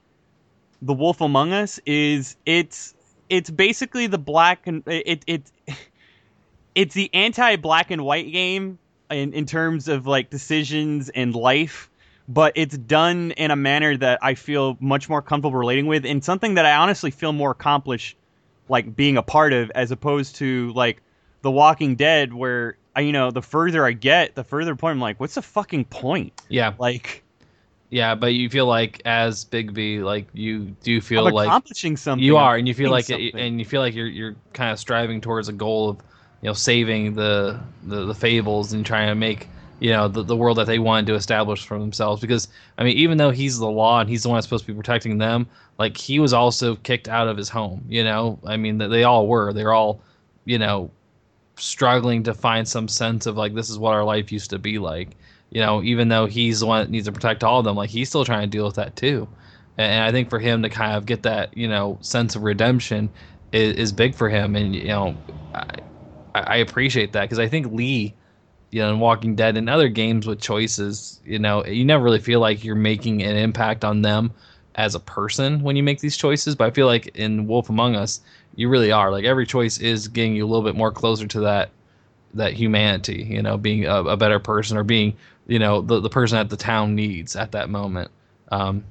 the 0.81 0.93
Wolf 0.93 1.19
Among 1.19 1.51
Us 1.51 1.79
is 1.85 2.37
it's 2.45 2.93
it's 3.29 3.49
basically 3.49 4.07
the 4.07 4.17
black 4.17 4.67
and 4.67 4.83
it 4.87 5.23
it 5.27 5.51
it's 6.75 6.93
the 6.93 7.09
anti 7.13 7.57
black 7.57 7.91
and 7.91 8.05
white 8.05 8.31
game 8.31 8.79
in 9.11 9.33
in 9.33 9.45
terms 9.45 9.89
of 9.89 10.07
like 10.07 10.29
decisions 10.29 11.09
and 11.09 11.35
life 11.35 11.89
but 12.27 12.53
it's 12.55 12.77
done 12.77 13.31
in 13.31 13.51
a 13.51 13.55
manner 13.55 13.95
that 13.97 14.19
I 14.21 14.35
feel 14.35 14.77
much 14.79 15.07
more 15.09 15.21
comfortable 15.21 15.57
relating 15.57 15.87
with 15.87 16.05
and 16.05 16.23
something 16.23 16.55
that 16.55 16.65
I 16.65 16.75
honestly 16.75 17.11
feel 17.11 17.33
more 17.33 17.51
accomplished 17.51 18.17
like 18.69 18.95
being 18.95 19.17
a 19.17 19.23
part 19.23 19.53
of 19.53 19.71
as 19.71 19.91
opposed 19.91 20.35
to 20.37 20.71
like 20.73 21.01
The 21.41 21.51
Walking 21.51 21.95
Dead 21.95 22.33
where 22.33 22.77
I, 22.95 23.01
you 23.01 23.11
know 23.11 23.31
the 23.31 23.41
further 23.41 23.85
I 23.85 23.93
get 23.93 24.35
the 24.35 24.43
further 24.43 24.75
point 24.75 24.93
I'm 24.93 24.99
like 24.99 25.19
what's 25.19 25.35
the 25.35 25.41
fucking 25.41 25.85
point? 25.85 26.33
Yeah, 26.49 26.73
like 26.77 27.23
yeah, 27.89 28.15
but 28.15 28.33
you 28.33 28.49
feel 28.49 28.65
like 28.65 29.01
as 29.05 29.45
Bigby, 29.45 30.03
like 30.03 30.27
you 30.33 30.75
do 30.83 30.99
feel 30.99 31.25
I'm 31.27 31.33
like 31.33 31.47
accomplishing 31.47 31.95
something. 31.95 32.23
You 32.23 32.35
are, 32.37 32.57
and 32.57 32.67
you 32.67 32.73
feel 32.73 32.91
like, 32.91 33.05
something. 33.05 33.31
and 33.35 33.59
you 33.59 33.65
feel 33.65 33.79
like 33.79 33.95
you're 33.95 34.07
you're 34.07 34.35
kind 34.53 34.71
of 34.71 34.79
striving 34.79 35.21
towards 35.21 35.47
a 35.47 35.53
goal 35.53 35.91
of, 35.91 35.97
you 36.41 36.47
know, 36.47 36.53
saving 36.53 37.13
the 37.13 37.59
the, 37.83 38.05
the 38.05 38.13
fables 38.13 38.73
and 38.73 38.85
trying 38.85 39.07
to 39.07 39.15
make 39.15 39.47
you 39.79 39.91
know 39.91 40.07
the, 40.07 40.23
the 40.23 40.35
world 40.35 40.57
that 40.57 40.67
they 40.67 40.79
wanted 40.79 41.07
to 41.07 41.15
establish 41.15 41.65
for 41.65 41.79
themselves. 41.79 42.21
Because 42.21 42.47
I 42.77 42.83
mean, 42.83 42.97
even 42.97 43.17
though 43.17 43.31
he's 43.31 43.57
the 43.57 43.69
law 43.69 43.99
and 43.99 44.09
he's 44.09 44.23
the 44.23 44.29
one 44.29 44.37
that's 44.37 44.47
supposed 44.47 44.65
to 44.65 44.71
be 44.71 44.77
protecting 44.77 45.17
them, 45.17 45.47
like 45.77 45.97
he 45.97 46.19
was 46.19 46.33
also 46.33 46.75
kicked 46.77 47.07
out 47.07 47.27
of 47.27 47.37
his 47.37 47.49
home. 47.49 47.83
You 47.87 48.03
know, 48.03 48.39
I 48.45 48.57
mean, 48.57 48.77
they 48.77 49.03
all 49.03 49.27
were. 49.27 49.53
They're 49.53 49.73
all, 49.73 50.01
you 50.45 50.57
know, 50.57 50.91
struggling 51.55 52.23
to 52.23 52.33
find 52.33 52.67
some 52.67 52.87
sense 52.87 53.25
of 53.25 53.37
like 53.37 53.53
this 53.53 53.69
is 53.69 53.79
what 53.79 53.93
our 53.93 54.03
life 54.03 54.31
used 54.31 54.49
to 54.51 54.59
be 54.59 54.79
like. 54.79 55.09
You 55.49 55.61
know, 55.61 55.81
even 55.83 56.09
though 56.09 56.25
he's 56.25 56.59
the 56.59 56.65
one 56.65 56.83
that 56.83 56.91
needs 56.91 57.05
to 57.05 57.11
protect 57.11 57.43
all 57.43 57.59
of 57.59 57.65
them, 57.65 57.75
like 57.75 57.89
he's 57.89 58.09
still 58.09 58.25
trying 58.25 58.41
to 58.41 58.47
deal 58.47 58.65
with 58.65 58.75
that 58.75 58.95
too. 58.95 59.27
And, 59.77 59.91
and 59.91 60.03
I 60.03 60.11
think 60.11 60.29
for 60.29 60.39
him 60.39 60.61
to 60.63 60.69
kind 60.69 60.95
of 60.95 61.05
get 61.05 61.23
that, 61.23 61.55
you 61.55 61.67
know, 61.67 61.97
sense 62.01 62.35
of 62.35 62.43
redemption 62.43 63.09
is, 63.51 63.75
is 63.75 63.91
big 63.91 64.15
for 64.15 64.29
him. 64.29 64.55
And 64.55 64.75
you 64.75 64.87
know, 64.87 65.17
I, 65.53 65.79
I 66.35 66.55
appreciate 66.57 67.13
that 67.13 67.21
because 67.21 67.39
I 67.39 67.47
think 67.47 67.71
Lee, 67.71 68.13
you 68.77 68.83
know, 68.83 68.93
in 68.93 68.99
Walking 68.99 69.35
Dead 69.35 69.57
and 69.57 69.69
other 69.69 69.89
games 69.89 70.27
with 70.27 70.41
choices, 70.41 71.21
you 71.25 71.39
know, 71.39 71.65
you 71.65 71.85
never 71.85 72.03
really 72.03 72.19
feel 72.19 72.39
like 72.39 72.63
you're 72.63 72.75
making 72.75 73.23
an 73.23 73.35
impact 73.35 73.83
on 73.83 74.03
them 74.03 74.31
as 74.75 74.95
a 74.95 74.99
person 74.99 75.61
when 75.61 75.75
you 75.75 75.83
make 75.83 75.99
these 76.01 76.17
choices. 76.17 76.55
But 76.55 76.67
I 76.67 76.71
feel 76.71 76.87
like 76.87 77.07
in 77.15 77.47
Wolf 77.47 77.69
Among 77.69 77.95
Us, 77.95 78.21
you 78.55 78.69
really 78.69 78.91
are. 78.91 79.11
Like 79.11 79.25
every 79.25 79.45
choice 79.45 79.79
is 79.79 80.07
getting 80.07 80.35
you 80.35 80.45
a 80.45 80.49
little 80.49 80.63
bit 80.63 80.75
more 80.75 80.91
closer 80.91 81.27
to 81.27 81.39
that 81.41 81.71
that 82.33 82.53
humanity, 82.53 83.25
you 83.29 83.41
know, 83.41 83.57
being 83.57 83.85
a, 83.85 84.03
a 84.03 84.17
better 84.17 84.39
person 84.39 84.77
or 84.77 84.83
being, 84.83 85.17
you 85.47 85.59
know, 85.59 85.81
the, 85.81 85.99
the 85.99 86.09
person 86.09 86.37
that 86.37 86.49
the 86.49 86.57
town 86.57 86.95
needs 86.95 87.35
at 87.35 87.53
that 87.53 87.69
moment. 87.69 88.11
Um, 88.51 88.85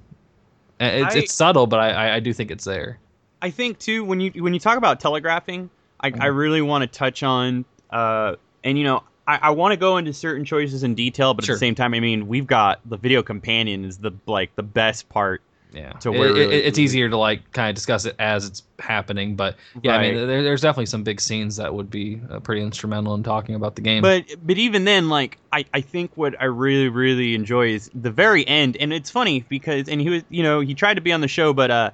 it's, 0.81 1.15
I- 1.15 1.19
it's 1.19 1.33
subtle, 1.33 1.67
but 1.67 1.81
I, 1.81 1.91
I, 1.91 2.15
I 2.17 2.21
do 2.21 2.33
think 2.33 2.51
it's 2.51 2.65
there. 2.65 2.99
I 3.43 3.51
think 3.51 3.79
too 3.79 4.05
when 4.05 4.21
you 4.21 4.31
when 4.43 4.55
you 4.55 4.61
talk 4.61 4.79
about 4.79 5.01
telegraphing, 5.01 5.71
I, 6.01 6.13
I 6.21 6.27
Mhm. 6.27 6.35
really 6.35 6.63
want 6.63 6.83
to 6.83 6.87
touch 6.99 7.23
on 7.23 7.65
uh, 7.91 8.37
and 8.65 8.79
you 8.79 8.85
know 8.85 9.05
I, 9.27 9.39
I 9.43 9.51
want 9.51 9.72
to 9.72 9.77
go 9.77 9.97
into 9.97 10.12
certain 10.12 10.45
choices 10.45 10.83
in 10.83 10.95
detail, 10.95 11.35
but 11.35 11.45
Sure. 11.45 11.55
at 11.55 11.57
the 11.57 11.61
same 11.61 11.74
time, 11.74 11.95
I 11.95 12.01
mean 12.01 12.29
we've 12.29 12.47
got 12.47 12.81
the 12.89 12.97
video 12.97 13.22
companion 13.22 13.85
is 13.85 13.99
the 13.99 14.12
like 14.27 14.55
the 14.57 14.62
best 14.62 15.09
part 15.09 15.43
yeah, 15.72 15.93
to 15.95 16.11
where 16.12 16.29
it- 16.29 16.33
really- 16.33 16.55
it's 16.55 16.79
easier 16.79 17.09
to 17.11 17.16
like 17.18 17.53
kind 17.53 17.68
of 17.68 17.74
discuss 17.74 18.05
it 18.07 18.14
as 18.18 18.47
it's 18.47 18.62
happening. 18.79 19.35
But 19.37 19.57
yeah, 19.83 19.97
I 19.97 20.01
mean, 20.03 20.27
there, 20.27 20.43
there's 20.43 20.61
definitely 20.62 20.87
some 20.87 21.03
big 21.03 21.20
scenes 21.20 21.57
that 21.57 21.74
would 21.74 21.91
be 21.91 22.20
uh, 22.31 22.41
pretty 22.41 22.62
instrumental 22.62 23.14
in 23.14 23.22
talking 23.24 23.55
about 23.57 23.74
the 23.74 23.83
game. 23.83 24.01
But 24.01 24.24
but 24.47 24.57
even 24.59 24.85
then, 24.85 25.09
like 25.09 25.39
I, 25.53 25.64
I 25.74 25.81
think 25.83 26.12
what 26.14 26.41
I 26.41 26.45
really 26.47 26.89
really 26.89 27.35
enjoy 27.35 27.70
is 27.70 27.91
the 27.95 28.11
very 28.12 28.47
end, 28.47 28.77
and 28.79 28.93
it's 28.93 29.11
funny 29.11 29.45
because 29.49 29.89
and 29.89 30.01
he 30.01 30.09
was 30.09 30.22
you 30.31 30.43
know 30.45 30.61
he 30.61 30.72
tried 30.74 30.95
to 30.95 31.01
be 31.03 31.12
on 31.12 31.20
the 31.20 31.29
show, 31.29 31.53
but 31.53 31.70
uh 31.70 31.91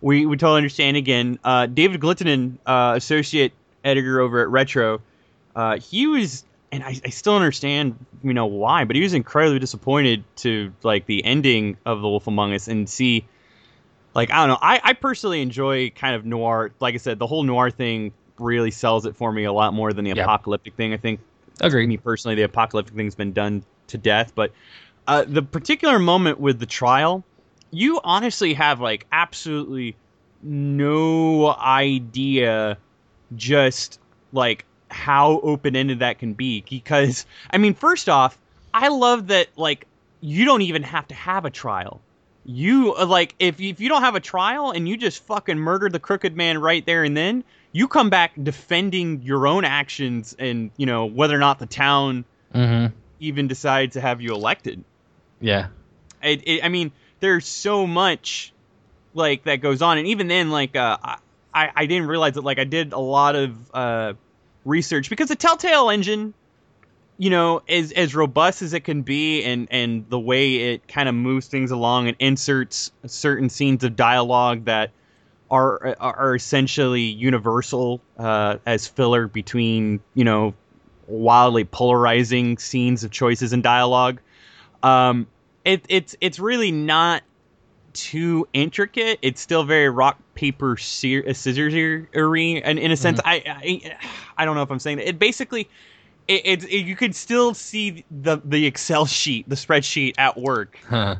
we 0.00 0.24
we 0.24 0.36
totally 0.36 0.58
understand 0.58 0.96
again. 0.96 1.38
Uh, 1.42 1.66
David 1.66 2.00
Glittonen, 2.00 2.58
uh, 2.64 2.92
associate 2.96 3.52
editor 3.84 4.20
over 4.20 4.40
at 4.40 4.48
Retro, 4.50 5.00
uh, 5.56 5.78
he 5.78 6.06
was 6.06 6.44
and 6.72 6.82
I, 6.82 7.00
I 7.04 7.10
still 7.10 7.36
understand 7.36 7.96
you 8.22 8.34
know 8.34 8.46
why, 8.46 8.84
but 8.84 8.96
he 8.96 9.02
was 9.02 9.14
incredibly 9.14 9.58
disappointed 9.58 10.24
to 10.36 10.72
like 10.82 11.06
the 11.06 11.24
ending 11.24 11.76
of 11.86 12.00
The 12.00 12.08
Wolf 12.08 12.26
Among 12.26 12.52
Us 12.54 12.68
and 12.68 12.88
see. 12.88 13.24
Like 14.14 14.30
I 14.30 14.36
don't 14.38 14.48
know, 14.48 14.58
I, 14.60 14.80
I 14.82 14.92
personally 14.94 15.42
enjoy 15.42 15.90
kind 15.90 16.16
of 16.16 16.24
noir. 16.24 16.72
Like 16.80 16.94
I 16.94 16.98
said, 16.98 17.18
the 17.18 17.26
whole 17.26 17.42
noir 17.42 17.70
thing 17.70 18.12
really 18.38 18.70
sells 18.70 19.06
it 19.06 19.16
for 19.16 19.30
me 19.32 19.44
a 19.44 19.52
lot 19.52 19.74
more 19.74 19.92
than 19.92 20.04
the 20.04 20.12
Yeah. 20.12 20.24
apocalyptic 20.24 20.74
thing. 20.74 20.92
I 20.92 20.96
think 20.96 21.20
Agreed. 21.60 21.88
me 21.88 21.96
personally, 21.96 22.34
the 22.34 22.42
apocalyptic 22.42 22.94
thing's 22.94 23.14
been 23.14 23.32
done 23.32 23.64
to 23.88 23.98
death. 23.98 24.32
But 24.34 24.52
uh, 25.06 25.24
the 25.26 25.42
particular 25.42 25.98
moment 25.98 26.40
with 26.40 26.58
the 26.58 26.66
trial, 26.66 27.24
you 27.70 28.00
honestly 28.04 28.54
have 28.54 28.80
like 28.80 29.06
absolutely 29.12 29.96
no 30.42 31.54
idea 31.54 32.78
just 33.34 33.98
like 34.32 34.64
how 34.90 35.40
open 35.40 35.76
ended 35.76 36.00
that 36.00 36.18
can 36.18 36.34
be. 36.34 36.64
Because 36.68 37.26
I 37.50 37.58
mean, 37.58 37.74
first 37.74 38.08
off, 38.08 38.38
I 38.72 38.88
love 38.88 39.28
that 39.28 39.48
like 39.56 39.86
you 40.20 40.44
don't 40.44 40.62
even 40.62 40.82
have 40.82 41.08
to 41.08 41.14
have 41.14 41.44
a 41.44 41.50
trial. 41.50 42.00
You 42.44 42.94
uh, 42.94 43.06
like 43.06 43.34
if 43.38 43.60
if 43.60 43.80
you 43.80 43.88
don't 43.88 44.02
have 44.02 44.14
a 44.14 44.20
trial 44.20 44.70
and 44.70 44.88
you 44.88 44.96
just 44.96 45.22
fucking 45.24 45.58
murder 45.58 45.88
the 45.88 45.98
crooked 45.98 46.36
man 46.36 46.58
right 46.58 46.84
there 46.86 47.02
and 47.04 47.16
then, 47.16 47.44
you 47.72 47.88
come 47.88 48.10
back 48.10 48.32
defending 48.40 49.22
your 49.22 49.46
own 49.46 49.64
actions 49.64 50.34
and 50.38 50.70
you 50.76 50.86
know 50.86 51.06
whether 51.06 51.34
or 51.34 51.40
not 51.40 51.58
the 51.58 51.66
town 51.66 52.24
Mm-hmm. 52.54 52.94
even 53.20 53.48
decides 53.48 53.94
to 53.94 54.00
have 54.00 54.22
you 54.22 54.32
elected. 54.32 54.82
Yeah. 55.40 55.66
It, 56.22 56.46
it, 56.46 56.64
I 56.64 56.70
mean, 56.70 56.92
there's 57.20 57.46
so 57.46 57.86
much 57.86 58.52
like 59.12 59.44
that 59.44 59.56
goes 59.56 59.82
on, 59.82 59.98
and 59.98 60.06
even 60.06 60.28
then, 60.28 60.50
like 60.50 60.74
uh, 60.74 60.96
I 61.52 61.70
I 61.74 61.86
didn't 61.86 62.08
realize 62.08 62.34
that 62.34 62.44
like 62.44 62.58
I 62.58 62.64
did 62.64 62.92
a 62.92 62.98
lot 62.98 63.34
of 63.34 63.74
uh, 63.74 64.12
research 64.66 65.08
because 65.08 65.28
the 65.28 65.36
Telltale 65.36 65.88
engine, 65.90 66.34
you 67.16 67.30
know, 67.30 67.62
is 67.66 67.92
as 67.92 68.14
robust 68.14 68.60
as 68.60 68.74
it 68.74 68.80
can 68.80 69.02
be, 69.02 69.42
and 69.44 69.68
and 69.70 70.08
the 70.10 70.20
way 70.20 70.56
it 70.72 70.86
kind 70.86 71.08
of 71.08 71.14
moves 71.14 71.46
things 71.46 71.70
along 71.70 72.08
and 72.08 72.16
inserts 72.18 72.92
certain 73.06 73.48
scenes 73.48 73.84
of 73.84 73.96
dialogue 73.96 74.66
that 74.66 74.90
are 75.50 75.96
are, 75.98 76.16
are 76.16 76.34
essentially 76.34 77.02
universal 77.02 78.00
uh, 78.18 78.58
as 78.66 78.86
filler 78.86 79.28
between 79.28 80.00
you 80.14 80.24
know 80.24 80.54
wildly 81.06 81.64
polarizing 81.64 82.58
scenes 82.58 83.04
of 83.04 83.10
choices 83.10 83.52
and 83.52 83.62
dialogue. 83.62 84.20
Um, 84.82 85.26
it, 85.64 85.84
it's 85.88 86.16
it's 86.20 86.38
really 86.38 86.70
not 86.70 87.22
too 87.96 88.46
intricate. 88.52 89.18
It's 89.22 89.40
still 89.40 89.64
very 89.64 89.88
rock 89.88 90.18
paper 90.34 90.76
sear, 90.76 91.24
uh, 91.28 91.32
scissors 91.32 91.74
and 91.74 92.78
in 92.78 92.90
a 92.90 92.96
sense. 92.96 93.20
I, 93.24 93.42
I 93.46 93.96
I 94.38 94.44
don't 94.44 94.54
know 94.54 94.62
if 94.62 94.70
I'm 94.70 94.78
saying 94.78 94.98
that. 94.98 95.08
It 95.08 95.18
basically 95.18 95.68
it, 96.28 96.42
it, 96.44 96.64
it 96.64 96.86
you 96.86 96.96
could 96.96 97.14
still 97.14 97.54
see 97.54 98.04
the 98.10 98.40
the 98.44 98.66
Excel 98.66 99.06
sheet, 99.06 99.48
the 99.48 99.56
spreadsheet 99.56 100.14
at 100.18 100.38
work 100.38 100.78
Huh. 100.88 101.16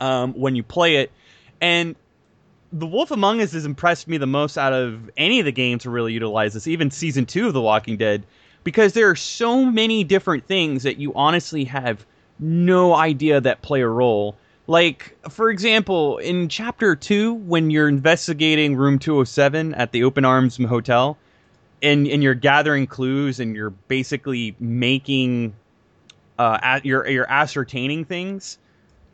um, 0.00 0.32
when 0.34 0.56
you 0.56 0.62
play 0.62 0.96
it. 0.96 1.10
And 1.60 1.96
The 2.72 2.86
Wolf 2.86 3.10
Among 3.10 3.40
Us 3.40 3.52
has 3.52 3.64
impressed 3.64 4.08
me 4.08 4.16
the 4.16 4.26
most 4.26 4.58
out 4.58 4.72
of 4.72 5.10
any 5.16 5.38
of 5.40 5.44
the 5.44 5.52
games 5.52 5.82
to 5.82 5.90
really 5.90 6.12
utilize 6.12 6.54
this, 6.54 6.66
even 6.66 6.90
season 6.90 7.26
two 7.26 7.46
of 7.46 7.54
The 7.54 7.60
Walking 7.60 7.96
Dead, 7.96 8.24
because 8.64 8.92
there 8.94 9.08
are 9.10 9.16
so 9.16 9.64
many 9.64 10.04
different 10.04 10.46
things 10.46 10.82
that 10.82 10.98
you 10.98 11.12
honestly 11.14 11.64
have 11.64 12.04
no 12.38 12.94
idea 12.94 13.40
that 13.40 13.62
play 13.62 13.80
a 13.82 13.88
role. 13.88 14.36
Like, 14.72 15.18
for 15.28 15.50
example, 15.50 16.16
in 16.16 16.48
chapter 16.48 16.96
two, 16.96 17.34
when 17.34 17.70
you're 17.70 17.90
investigating 17.90 18.74
room 18.74 18.98
207 18.98 19.74
at 19.74 19.92
the 19.92 20.02
Open 20.02 20.24
Arms 20.24 20.56
Hotel, 20.56 21.18
and, 21.82 22.06
and 22.06 22.22
you're 22.22 22.32
gathering 22.32 22.86
clues 22.86 23.38
and 23.38 23.54
you're 23.54 23.68
basically 23.68 24.56
making, 24.58 25.52
uh, 26.38 26.58
at, 26.62 26.86
you're, 26.86 27.06
you're 27.06 27.30
ascertaining 27.30 28.06
things 28.06 28.56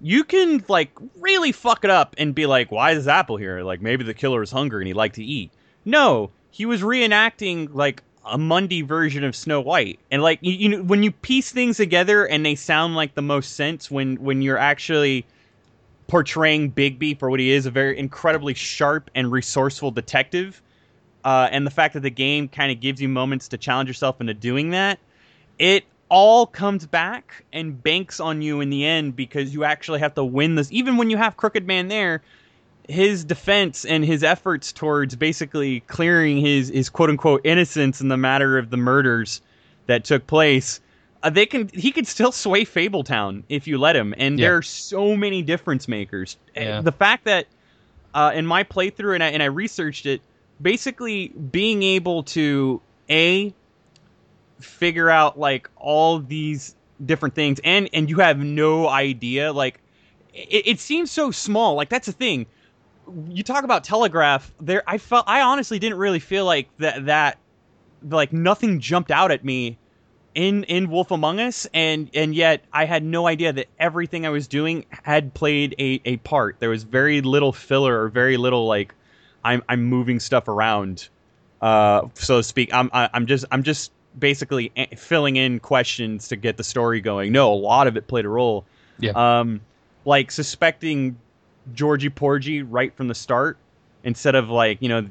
you 0.00 0.22
can 0.22 0.64
like 0.68 0.92
really 1.16 1.50
fuck 1.50 1.82
it 1.82 1.90
up 1.90 2.14
and 2.18 2.32
be 2.32 2.46
like, 2.46 2.70
why 2.70 2.92
is 2.92 3.08
Apple 3.08 3.36
here? 3.36 3.62
Like 3.62 3.82
maybe 3.82 4.04
the 4.04 4.14
killer 4.14 4.44
is 4.44 4.52
hungry 4.52 4.82
and 4.82 4.86
he'd 4.86 4.94
like 4.94 5.14
to 5.14 5.24
eat. 5.24 5.50
No, 5.84 6.30
he 6.52 6.66
was 6.66 6.82
reenacting 6.82 7.74
like 7.74 8.04
a 8.24 8.38
Mundy 8.38 8.82
version 8.82 9.24
of 9.24 9.34
Snow 9.34 9.60
White, 9.60 9.98
and 10.08 10.22
like 10.22 10.38
you, 10.40 10.52
you 10.52 10.68
know 10.68 10.82
when 10.84 11.02
you 11.02 11.10
piece 11.10 11.50
things 11.50 11.78
together 11.78 12.24
and 12.24 12.46
they 12.46 12.54
sound 12.54 12.94
like 12.94 13.16
the 13.16 13.22
most 13.22 13.56
sense 13.56 13.90
when 13.90 14.22
when 14.22 14.40
you're 14.40 14.56
actually 14.56 15.26
portraying 16.08 16.72
Bigby 16.72 17.16
for 17.16 17.30
what 17.30 17.38
he 17.38 17.52
is, 17.52 17.66
a 17.66 17.70
very 17.70 17.96
incredibly 17.98 18.54
sharp 18.54 19.10
and 19.14 19.30
resourceful 19.30 19.92
detective. 19.92 20.60
Uh, 21.24 21.48
and 21.52 21.66
the 21.66 21.70
fact 21.70 21.94
that 21.94 22.00
the 22.00 22.10
game 22.10 22.48
kind 22.48 22.72
of 22.72 22.80
gives 22.80 23.00
you 23.00 23.08
moments 23.08 23.48
to 23.48 23.58
challenge 23.58 23.88
yourself 23.88 24.20
into 24.20 24.34
doing 24.34 24.70
that, 24.70 24.98
it 25.58 25.84
all 26.08 26.46
comes 26.46 26.86
back 26.86 27.44
and 27.52 27.82
banks 27.82 28.18
on 28.18 28.40
you 28.40 28.60
in 28.60 28.70
the 28.70 28.84
end 28.84 29.14
because 29.14 29.52
you 29.52 29.64
actually 29.64 30.00
have 30.00 30.14
to 30.14 30.24
win 30.24 30.54
this. 30.54 30.72
Even 30.72 30.96
when 30.96 31.10
you 31.10 31.18
have 31.18 31.36
Crooked 31.36 31.66
Man 31.66 31.88
there, 31.88 32.22
his 32.88 33.24
defense 33.24 33.84
and 33.84 34.04
his 34.04 34.24
efforts 34.24 34.72
towards 34.72 35.14
basically 35.14 35.80
clearing 35.80 36.38
his 36.38 36.68
his 36.68 36.88
quote 36.88 37.10
unquote 37.10 37.42
innocence 37.44 38.00
in 38.00 38.08
the 38.08 38.16
matter 38.16 38.56
of 38.56 38.70
the 38.70 38.78
murders 38.78 39.42
that 39.86 40.04
took 40.04 40.26
place. 40.26 40.80
Uh, 41.22 41.30
they 41.30 41.46
can 41.46 41.68
he 41.74 41.90
could 41.90 42.06
still 42.06 42.30
sway 42.32 42.64
Fabletown 42.64 43.42
if 43.48 43.66
you 43.66 43.76
let 43.78 43.96
him, 43.96 44.14
and 44.16 44.38
Yeah. 44.38 44.46
there 44.46 44.56
are 44.56 44.62
so 44.62 45.16
many 45.16 45.42
difference 45.42 45.88
makers. 45.88 46.36
Uh, 46.56 46.60
Yeah. 46.60 46.80
The 46.80 46.92
fact 46.92 47.24
that 47.24 47.46
uh, 48.14 48.32
in 48.34 48.46
my 48.46 48.64
playthrough 48.64 49.14
and 49.14 49.22
I, 49.22 49.28
and 49.28 49.42
I 49.42 49.46
researched 49.46 50.06
it, 50.06 50.20
basically 50.60 51.28
being 51.28 51.82
able 51.82 52.22
to 52.24 52.80
a 53.10 53.52
figure 54.60 55.08
out 55.10 55.38
like 55.38 55.68
all 55.76 56.18
these 56.18 56.74
different 57.04 57.34
things 57.34 57.60
and 57.62 57.88
and 57.92 58.10
you 58.10 58.18
have 58.18 58.38
no 58.38 58.88
idea 58.88 59.52
like 59.52 59.80
it, 60.34 60.66
it 60.66 60.80
seems 60.80 61.12
so 61.12 61.30
small 61.30 61.76
like 61.76 61.88
that's 61.88 62.06
the 62.06 62.12
thing 62.12 62.44
you 63.28 63.44
talk 63.44 63.62
about 63.62 63.84
telegraph 63.84 64.52
there 64.60 64.82
i 64.84 64.98
felt 64.98 65.24
i 65.28 65.42
honestly 65.42 65.78
didn't 65.78 65.96
really 65.96 66.18
feel 66.18 66.44
like 66.44 66.68
that 66.78 67.06
that 67.06 67.38
like 68.10 68.32
nothing 68.32 68.80
jumped 68.80 69.12
out 69.12 69.30
at 69.30 69.44
me 69.44 69.78
in 70.38 70.62
in 70.64 70.88
wolf 70.88 71.10
among 71.10 71.40
us 71.40 71.66
and 71.74 72.08
and 72.14 72.32
yet 72.32 72.62
i 72.72 72.84
had 72.84 73.02
no 73.02 73.26
idea 73.26 73.52
that 73.52 73.66
everything 73.80 74.24
i 74.24 74.28
was 74.28 74.46
doing 74.46 74.86
had 75.02 75.34
played 75.34 75.74
a, 75.80 76.00
a 76.04 76.16
part. 76.18 76.60
There 76.60 76.70
was 76.70 76.84
very 76.84 77.22
little 77.22 77.52
filler 77.52 78.04
or 78.04 78.08
very 78.08 78.36
little 78.36 78.64
like 78.68 78.94
i'm 79.44 79.64
i'm 79.68 79.82
moving 79.82 80.20
stuff 80.20 80.46
around 80.46 81.08
uh 81.60 82.02
so 82.14 82.36
to 82.36 82.42
speak. 82.44 82.72
I'm 82.72 82.88
I, 82.92 83.10
i'm 83.12 83.26
just 83.26 83.46
i'm 83.50 83.64
just 83.64 83.90
basically 84.16 84.70
filling 84.96 85.34
in 85.34 85.58
questions 85.58 86.28
to 86.28 86.36
get 86.36 86.56
the 86.56 86.64
story 86.64 87.00
going. 87.00 87.32
No 87.32 87.52
a 87.52 87.56
lot 87.56 87.88
of 87.88 87.96
it 87.96 88.06
played 88.06 88.24
a 88.24 88.28
role. 88.28 88.64
Yeah. 89.00 89.40
um 89.40 89.60
like 90.04 90.30
suspecting 90.30 91.18
georgie 91.74 92.10
porgie 92.10 92.62
right 92.62 92.94
from 92.94 93.08
the 93.08 93.14
start 93.14 93.58
instead 94.04 94.36
of 94.36 94.48
like 94.50 94.80
you 94.80 94.88
know 94.88 95.04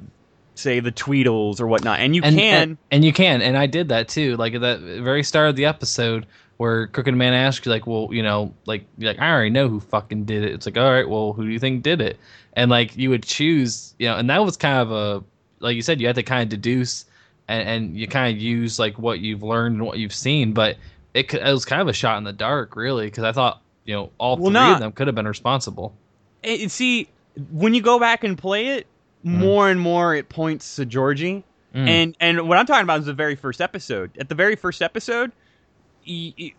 say 0.57 0.79
the 0.79 0.91
tweedles 0.91 1.59
or 1.61 1.67
whatnot. 1.67 1.99
And 1.99 2.15
you 2.15 2.21
and, 2.23 2.35
can 2.35 2.61
and, 2.61 2.77
and 2.91 3.05
you 3.05 3.13
can 3.13 3.41
and 3.41 3.57
i 3.57 3.65
did 3.65 3.89
that 3.89 4.07
too. 4.07 4.35
Like 4.37 4.53
at 4.53 4.61
that 4.61 4.79
very 4.79 5.23
start 5.23 5.49
of 5.49 5.55
the 5.55 5.65
episode 5.65 6.25
where 6.57 6.87
crooked 6.87 7.13
man 7.13 7.33
asks 7.33 7.65
you 7.65 7.71
like 7.71 7.85
well 7.85 8.07
you 8.11 8.23
know 8.23 8.51
like 8.65 8.83
like 8.97 9.19
i 9.19 9.31
already 9.31 9.51
know 9.51 9.67
who 9.67 9.79
fucking 9.79 10.25
did 10.25 10.43
it. 10.43 10.53
It's 10.53 10.65
like 10.65 10.77
all 10.77 10.91
right 10.91 11.07
well 11.07 11.33
who 11.33 11.45
do 11.45 11.51
you 11.51 11.59
think 11.59 11.83
did 11.83 12.01
it? 12.01 12.17
And 12.53 12.71
like 12.71 12.97
you 12.97 13.09
would 13.11 13.23
choose 13.23 13.93
you 13.99 14.07
know 14.07 14.15
and 14.17 14.29
that 14.29 14.43
was 14.43 14.57
kind 14.57 14.79
of 14.79 14.91
a 14.91 15.23
like 15.59 15.75
you 15.75 15.81
said 15.81 15.99
you 16.01 16.07
had 16.07 16.15
to 16.15 16.23
kind 16.23 16.43
of 16.43 16.49
deduce 16.49 17.05
and, 17.47 17.67
and 17.69 17.97
you 17.97 18.07
kind 18.07 18.35
of 18.35 18.41
use 18.41 18.77
like 18.79 18.97
what 18.99 19.19
you've 19.19 19.43
learned 19.43 19.75
and 19.77 19.85
what 19.85 19.97
you've 19.99 20.13
seen. 20.13 20.51
But 20.53 20.77
it, 21.13 21.33
it 21.33 21.43
was 21.43 21.63
kind 21.65 21.81
of 21.81 21.87
a 21.87 21.93
shot 21.93 22.17
in 22.17 22.23
the 22.25 22.33
dark 22.33 22.75
really 22.75 23.05
because 23.05 23.23
i 23.23 23.31
thought 23.31 23.61
you 23.85 23.95
know 23.95 24.11
all 24.17 24.35
Well, 24.37 24.47
three 24.47 24.53
not- 24.53 24.73
of 24.73 24.79
them 24.79 24.91
could 24.91 25.07
have 25.07 25.15
been 25.15 25.27
responsible. 25.27 25.93
And 26.43 26.71
see 26.71 27.07
when 27.51 27.73
you 27.73 27.81
go 27.81 27.99
back 27.99 28.23
and 28.23 28.37
play 28.37 28.67
it 28.69 28.87
more 29.23 29.69
and 29.69 29.79
more 29.79 30.15
it 30.15 30.29
points 30.29 30.75
to 30.75 30.85
georgie. 30.85 31.43
Mm. 31.75 31.87
and 31.87 32.17
and 32.19 32.47
what 32.47 32.57
i'm 32.57 32.65
talking 32.65 32.83
about 32.83 32.99
is 32.99 33.05
the 33.05 33.13
very 33.13 33.35
first 33.35 33.61
episode. 33.61 34.11
At 34.19 34.29
the 34.29 34.35
very 34.35 34.55
first 34.55 34.81
episode 34.81 35.31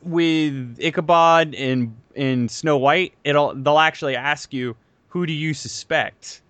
with 0.03 0.77
ichabod 0.79 1.55
and 1.55 1.97
and 2.15 2.51
snow 2.51 2.77
white 2.77 3.15
it'll 3.25 3.55
they'll 3.55 3.79
actually 3.79 4.15
ask 4.15 4.53
you 4.53 4.77
who 5.09 5.27
do 5.27 5.33
you 5.33 5.55
suspect? 5.55 6.43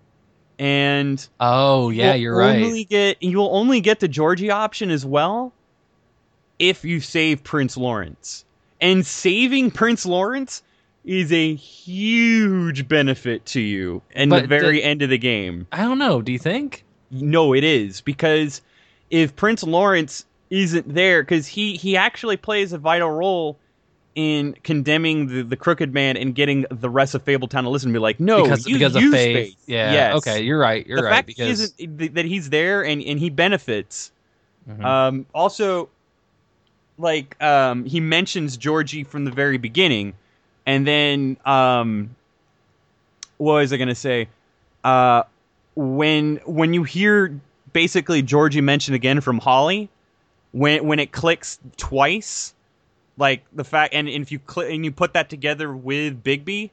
And 0.57 1.25
oh 1.39 1.89
yeah 1.89 2.13
you're 2.15 2.35
right. 2.35 2.61
only 2.61 2.83
get 2.83 3.23
you'll 3.23 3.55
only 3.55 3.79
get 3.79 4.01
the 4.01 4.09
georgie 4.09 4.51
option 4.51 4.91
as 4.91 5.05
well 5.05 5.53
if 6.59 6.83
you 6.83 6.99
save 6.99 7.43
prince 7.43 7.77
lawrence. 7.77 8.43
And 8.81 9.05
saving 9.05 9.71
prince 9.71 10.05
lawrence 10.05 10.61
is 11.05 11.31
a 11.31 11.55
huge 11.55 12.87
benefit 12.87 13.45
to 13.47 13.59
you 13.61 14.01
in 14.11 14.29
But 14.29 14.41
the 14.43 14.47
very 14.47 14.77
the- 14.77 14.83
end 14.83 15.01
of 15.01 15.09
the 15.09 15.17
game. 15.17 15.67
I 15.71 15.83
don't 15.83 15.97
know. 15.99 16.21
Do 16.21 16.31
you 16.31 16.39
think? 16.39 16.83
No, 17.11 17.53
it 17.53 17.63
is 17.63 18.01
because 18.01 18.61
if 19.09 19.35
Prince 19.35 19.63
Lawrence 19.63 20.25
isn't 20.49 20.93
there, 20.93 21.23
because 21.23 21.47
he 21.47 21.75
he 21.75 21.95
actually 21.97 22.37
plays 22.37 22.73
a 22.73 22.77
vital 22.77 23.09
role 23.09 23.57
in 24.15 24.53
condemning 24.63 25.27
the, 25.27 25.43
the 25.43 25.55
crooked 25.55 25.93
man 25.93 26.17
and 26.17 26.35
getting 26.35 26.65
the 26.71 26.89
rest 26.89 27.15
of 27.15 27.23
Fabletown 27.23 27.61
to 27.63 27.69
listen 27.69 27.87
and 27.89 27.93
be 27.93 27.99
like, 27.99 28.19
no, 28.19 28.43
because 28.43 28.67
you 28.67 28.75
because 28.75 28.95
use 28.95 29.05
of 29.05 29.11
faith. 29.11 29.35
faith. 29.35 29.55
Yeah. 29.65 29.91
Yes. 29.93 30.15
Okay, 30.17 30.41
you're 30.43 30.59
right. 30.59 30.85
You're 30.85 30.97
the 30.97 31.03
right. 31.03 31.11
fact 31.11 31.27
because 31.27 31.73
he 31.77 31.85
isn't, 31.85 32.13
that 32.15 32.25
he's 32.25 32.49
there 32.49 32.83
and, 32.83 33.01
and 33.01 33.19
he 33.19 33.29
benefits. 33.29 34.11
Mhm. 34.69 34.83
Um, 34.83 35.25
also, 35.33 35.89
like 36.97 37.41
um, 37.41 37.85
he 37.85 37.99
mentions 37.99 38.57
Georgie 38.57 39.03
from 39.03 39.25
the 39.25 39.31
very 39.31 39.57
beginning, 39.57 40.13
and 40.69 40.85
then 40.85 41.35
um, 41.47 42.15
what 43.37 43.55
was 43.55 43.73
I 43.73 43.77
gonna 43.77 43.95
say? 43.95 44.27
Uh, 44.83 45.23
when 45.73 46.35
when 46.45 46.75
you 46.75 46.83
hear 46.83 47.41
basically 47.73 48.21
Georgie 48.21 48.61
mentioned 48.61 48.93
again 48.93 49.19
from 49.19 49.39
Holly, 49.39 49.89
when 50.51 50.85
when 50.85 50.99
it 50.99 51.11
clicks 51.11 51.59
twice, 51.77 52.53
like 53.17 53.43
the 53.51 53.63
fact, 53.63 53.95
and, 53.95 54.07
and 54.07 54.21
if 54.21 54.31
you 54.31 54.37
click 54.37 54.71
and 54.71 54.85
you 54.85 54.91
put 54.91 55.13
that 55.13 55.27
together 55.27 55.73
with 55.73 56.23
Bigby, 56.23 56.69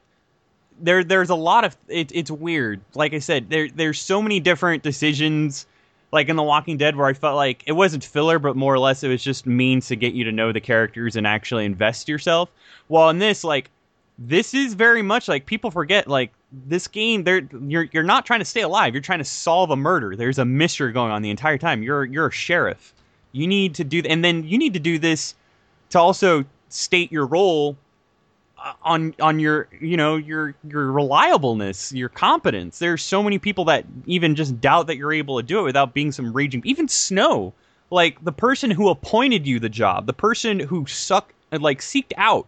there 0.79 1.03
there's 1.03 1.31
a 1.31 1.35
lot 1.35 1.65
of 1.65 1.75
it, 1.87 2.11
it's 2.13 2.29
weird. 2.29 2.81
Like 2.93 3.15
I 3.15 3.19
said, 3.19 3.49
there 3.49 3.67
there's 3.67 3.99
so 3.99 4.21
many 4.21 4.39
different 4.39 4.83
decisions. 4.83 5.65
Like 6.11 6.29
in 6.29 6.37
The 6.37 6.43
Walking 6.43 6.77
Dead, 6.77 6.95
where 6.95 7.07
I 7.07 7.13
felt 7.13 7.35
like 7.35 7.63
it 7.65 7.73
wasn't 7.73 8.01
filler, 8.01 8.39
but 8.39 8.55
more 8.55 8.73
or 8.73 8.79
less 8.79 9.03
it 9.03 9.09
was 9.09 9.21
just 9.21 9.45
means 9.45 9.87
to 9.87 9.95
get 9.97 10.13
you 10.13 10.23
to 10.23 10.31
know 10.31 10.53
the 10.53 10.61
characters 10.61 11.17
and 11.17 11.27
actually 11.27 11.65
invest 11.65 12.07
yourself. 12.07 12.49
While 12.87 13.09
in 13.09 13.19
this, 13.19 13.43
like 13.43 13.69
this 14.17 14.53
is 14.53 14.73
very 14.73 15.01
much 15.01 15.27
like 15.27 15.45
people 15.45 15.69
forget 15.71 16.07
like 16.07 16.31
this 16.51 16.87
game 16.87 17.23
there 17.23 17.47
you're 17.61 17.87
you're 17.91 18.03
not 18.03 18.25
trying 18.25 18.39
to 18.39 18.45
stay 18.45 18.61
alive. 18.61 18.93
You're 18.93 19.01
trying 19.01 19.19
to 19.19 19.25
solve 19.25 19.69
a 19.69 19.75
murder. 19.75 20.15
There's 20.15 20.39
a 20.39 20.45
mystery 20.45 20.91
going 20.91 21.11
on 21.11 21.21
the 21.21 21.29
entire 21.29 21.57
time. 21.57 21.83
You're 21.83 22.05
you're 22.05 22.27
a 22.27 22.31
sheriff. 22.31 22.93
You 23.31 23.47
need 23.47 23.75
to 23.75 23.83
do 23.83 24.01
and 24.07 24.23
then 24.23 24.43
you 24.43 24.57
need 24.57 24.73
to 24.73 24.79
do 24.79 24.97
this 24.97 25.35
to 25.91 25.99
also 25.99 26.45
state 26.69 27.11
your 27.11 27.25
role 27.25 27.77
uh, 28.57 28.73
on 28.81 29.13
on 29.21 29.39
your 29.39 29.67
you 29.79 29.97
know 29.97 30.15
your 30.15 30.55
your 30.67 30.91
reliableness 30.91 31.91
your 31.91 32.09
competence. 32.09 32.79
There's 32.79 33.03
so 33.03 33.21
many 33.21 33.37
people 33.37 33.65
that 33.65 33.85
even 34.07 34.35
just 34.35 34.59
doubt 34.59 34.87
that 34.87 34.97
you're 34.97 35.13
able 35.13 35.37
to 35.37 35.43
do 35.43 35.59
it 35.59 35.63
without 35.63 35.93
being 35.93 36.11
some 36.11 36.33
raging 36.33 36.61
even 36.65 36.87
snow. 36.87 37.53
Like 37.89 38.23
the 38.23 38.33
person 38.33 38.71
who 38.71 38.89
appointed 38.89 39.45
you 39.45 39.59
the 39.59 39.69
job 39.69 40.07
the 40.07 40.13
person 40.13 40.59
who 40.59 40.85
suck 40.87 41.33
like 41.51 41.79
seeked 41.81 42.13
out 42.17 42.47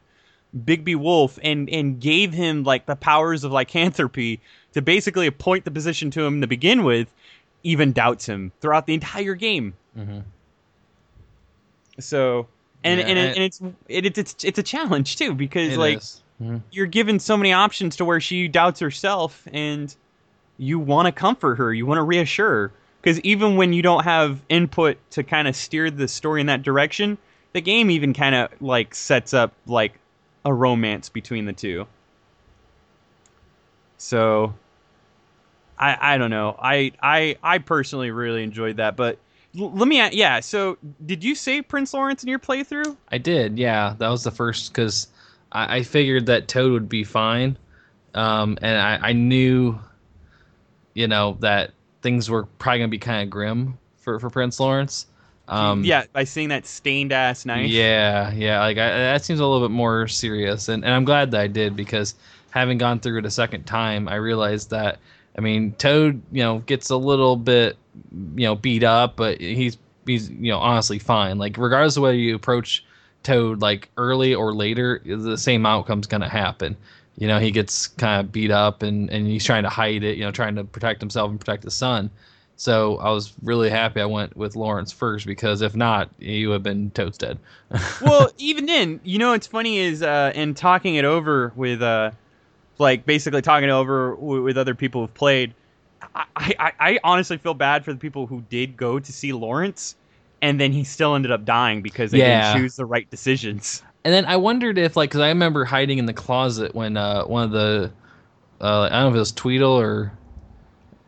Bigby 0.58 0.96
Wolf 0.96 1.38
and 1.44 1.70
and 1.70 2.00
gave 2.00 2.34
him 2.34 2.64
like 2.64 2.86
the 2.86 2.96
powers 2.96 3.44
of 3.44 3.52
lycanthropy 3.52 4.40
to 4.74 4.82
basically 4.82 5.28
appoint 5.28 5.66
the 5.66 5.72
position 5.72 6.12
to 6.12 6.24
him 6.26 6.42
to 6.42 6.48
begin 6.48 6.84
with, 6.84 7.14
even 7.64 7.92
doubts 7.92 8.26
him 8.26 8.52
throughout 8.62 8.86
the 8.88 8.94
entire 8.94 9.36
game. 9.36 9.74
Mhm. 9.98 10.24
So 12.00 12.48
and 12.84 13.00
Yeah, 13.00 13.06
and, 13.08 13.20
it, 13.20 13.36
and 13.36 13.44
it's 13.44 13.62
it, 13.88 14.06
it's 14.06 14.20
it's 14.20 14.44
it's 14.44 14.60
a 14.60 14.64
challenge 14.64 15.16
too 15.18 15.34
because 15.34 15.78
like. 15.78 16.00
Mhm. 16.42 16.62
you're 16.72 16.86
given 16.86 17.20
so 17.20 17.36
many 17.36 17.52
options 17.52 17.98
to 17.98 18.06
where 18.06 18.22
she 18.22 18.48
doubts 18.48 18.80
herself 18.80 19.46
and 19.52 19.94
you 20.58 20.80
want 20.80 21.06
to 21.06 21.12
comfort 21.12 21.56
her 21.56 21.74
you 21.74 21.86
want 21.86 21.98
to 21.98 22.02
reassure 22.04 22.50
her 22.50 22.72
because 23.02 23.20
even 23.26 23.58
when 23.58 23.74
you 23.74 23.82
don't 23.82 24.06
have 24.06 24.40
input 24.48 24.98
to 25.12 25.22
kind 25.22 25.50
of 25.50 25.56
steer 25.58 25.92
the 25.92 26.08
story 26.08 26.40
in 26.40 26.48
that 26.48 26.64
direction 26.64 27.18
the 27.52 27.60
game 27.60 27.92
even 27.92 28.14
kind 28.14 28.36
of 28.36 28.50
like 28.62 28.96
sets 28.96 29.34
up 29.34 29.52
like 29.68 30.00
a 30.46 30.54
romance 30.54 31.10
between 31.10 31.46
the 31.46 31.54
two 31.54 31.86
so 33.98 34.54
i 35.78 36.14
i 36.14 36.18
don't 36.18 36.30
know 36.30 36.56
i 36.62 36.92
i 37.02 37.36
i 37.44 37.58
personally 37.58 38.12
really 38.12 38.44
enjoyed 38.44 38.78
that 38.78 38.96
but 38.96 39.18
l- 39.60 39.72
let 39.72 39.88
me 39.88 39.98
yeah 40.12 40.40
so 40.40 40.78
did 41.06 41.24
you 41.24 41.36
save 41.36 41.68
prince 41.68 41.94
lawrence 41.94 42.24
in 42.24 42.30
your 42.30 42.40
playthrough 42.40 42.96
I 43.12 43.18
did, 43.18 43.58
yeah. 43.58 43.96
That 43.98 44.10
was 44.10 44.24
the 44.24 44.32
first 44.32 44.72
because 44.72 45.08
I, 45.52 45.78
I 45.78 45.84
figured 45.84 46.28
that 46.28 46.48
Toad 46.48 46.72
would 46.72 46.90
be 46.90 47.04
fine, 47.04 47.58
um, 48.14 48.58
and 48.62 48.78
I, 48.78 49.10
I 49.10 49.14
knew, 49.14 49.80
you 50.94 51.08
know, 51.08 51.38
that 51.42 51.72
things 52.02 52.30
were 52.30 52.44
probably 52.46 52.80
gonna 52.80 52.88
be 52.90 53.00
kind 53.00 53.24
of 53.24 53.30
grim 53.30 53.78
for 53.98 54.20
for 54.20 54.30
Prince 54.30 54.60
Lawrence. 54.60 55.08
Um, 55.50 55.84
yeah 55.84 56.06
by 56.14 56.26
seeing 56.26 56.50
that 56.50 56.68
stained 56.68 57.12
ass 57.12 57.44
knife 57.44 57.70
Yeah, 57.70 58.32
yeah. 58.34 58.60
Like 58.60 58.78
I, 58.78 58.90
that 58.90 59.26
seems 59.26 59.40
a 59.40 59.46
little 59.46 59.68
bit 59.68 59.74
more 59.74 60.08
serious, 60.08 60.70
and, 60.70 60.84
and 60.84 60.94
I'm 60.94 61.06
glad 61.06 61.32
that 61.32 61.42
I 61.42 61.48
did 61.48 61.76
because 61.76 62.16
having 62.52 62.78
gone 62.78 63.00
through 63.00 63.20
it 63.20 63.26
a 63.26 63.32
second 63.32 63.66
time, 63.66 64.08
I 64.08 64.16
realized 64.16 64.70
that 64.70 65.00
I 65.38 65.42
mean 65.42 65.74
Toad, 65.74 66.22
you 66.32 66.44
know, 66.44 66.60
gets 66.60 66.90
a 66.92 66.98
little 66.98 67.36
bit, 67.36 67.78
you 68.36 68.46
know, 68.46 68.56
beat 68.56 68.84
up, 68.84 69.16
but 69.16 69.42
he's 69.42 69.78
he's 70.06 70.30
you 70.30 70.52
know 70.52 70.60
honestly 70.60 71.00
fine. 71.00 71.38
Like 71.38 71.58
regardless 71.58 71.98
of 71.98 72.04
whether 72.04 72.16
you 72.16 72.36
approach 72.36 72.86
Toad 73.24 73.62
like 73.62 73.90
early 73.98 74.36
or 74.36 74.54
later, 74.54 75.02
the 75.06 75.38
same 75.38 75.66
outcome's 75.66 76.08
gonna 76.08 76.30
happen. 76.30 76.78
You 77.18 77.28
know, 77.28 77.40
he 77.40 77.52
gets 77.52 77.88
kind 77.88 78.26
of 78.26 78.32
beat 78.32 78.52
up 78.52 78.84
and 78.84 79.10
and 79.10 79.28
he's 79.28 79.46
trying 79.46 79.64
to 79.64 79.70
hide 79.70 80.04
it. 80.04 80.18
You 80.18 80.26
know, 80.26 80.32
trying 80.32 80.56
to 80.56 80.64
protect 80.64 81.02
himself 81.02 81.30
and 81.32 81.40
protect 81.40 81.64
his 81.64 81.74
son. 81.74 82.10
So 82.60 82.98
I 82.98 83.12
was 83.12 83.34
really 83.42 83.70
happy 83.70 84.02
I 84.02 84.06
went 84.06 84.36
with 84.36 84.58
Lawrence 84.58 84.92
first 84.92 85.26
because 85.26 85.62
if 85.62 85.78
not, 85.78 86.10
you 86.20 86.50
would 86.50 86.56
have 86.56 86.64
been 86.64 86.92
Toad's 86.92 87.18
dead. 87.18 87.40
well, 88.02 88.32
even 88.38 88.66
then, 88.66 89.00
you 89.04 89.18
know, 89.18 89.32
what's 89.32 89.48
funny 89.48 89.78
is 89.78 90.04
uh, 90.04 90.34
in 90.36 90.54
talking 90.56 90.96
it 90.96 91.06
over 91.06 91.54
with, 91.56 91.82
uh, 91.82 92.12
like, 92.78 93.06
basically 93.06 93.42
talking 93.42 93.70
it 93.70 93.72
over 93.72 94.16
w- 94.16 94.44
with 94.44 94.58
other 94.58 94.76
people 94.76 95.02
who've 95.02 95.14
played. 95.14 95.54
I, 96.16 96.26
I, 96.60 96.74
I 96.80 97.00
honestly 97.04 97.38
feel 97.38 97.54
bad 97.54 97.86
for 97.86 97.94
the 97.94 98.00
people 98.00 98.28
who 98.28 98.42
did 98.42 98.78
go 98.78 99.00
to 99.00 99.12
see 99.14 99.34
Lawrence, 99.34 99.96
and 100.42 100.60
then 100.60 100.72
he 100.74 100.84
still 100.84 101.16
ended 101.16 101.32
up 101.32 101.46
dying 101.46 101.82
because 101.82 102.12
they 102.12 102.20
Yeah. 102.20 102.54
didn't 102.54 102.62
choose 102.62 102.76
the 102.76 102.86
right 102.86 103.10
decisions. 103.10 103.84
And 104.06 104.14
then 104.14 104.26
I 104.26 104.38
wondered 104.38 104.78
if, 104.78 104.96
like, 104.96 105.10
because 105.10 105.22
I 105.22 105.30
remember 105.30 105.66
hiding 105.66 105.98
in 105.98 106.06
the 106.06 106.14
closet 106.14 106.74
when 106.74 106.98
uh, 106.98 107.24
one 107.26 107.44
of 107.44 107.52
the, 107.52 107.92
uh, 108.62 108.84
I 108.84 108.90
don't 108.90 109.04
know 109.04 109.10
if 109.10 109.16
it 109.16 109.20
was 109.20 109.32
Tweedle 109.34 109.80
or 109.80 110.12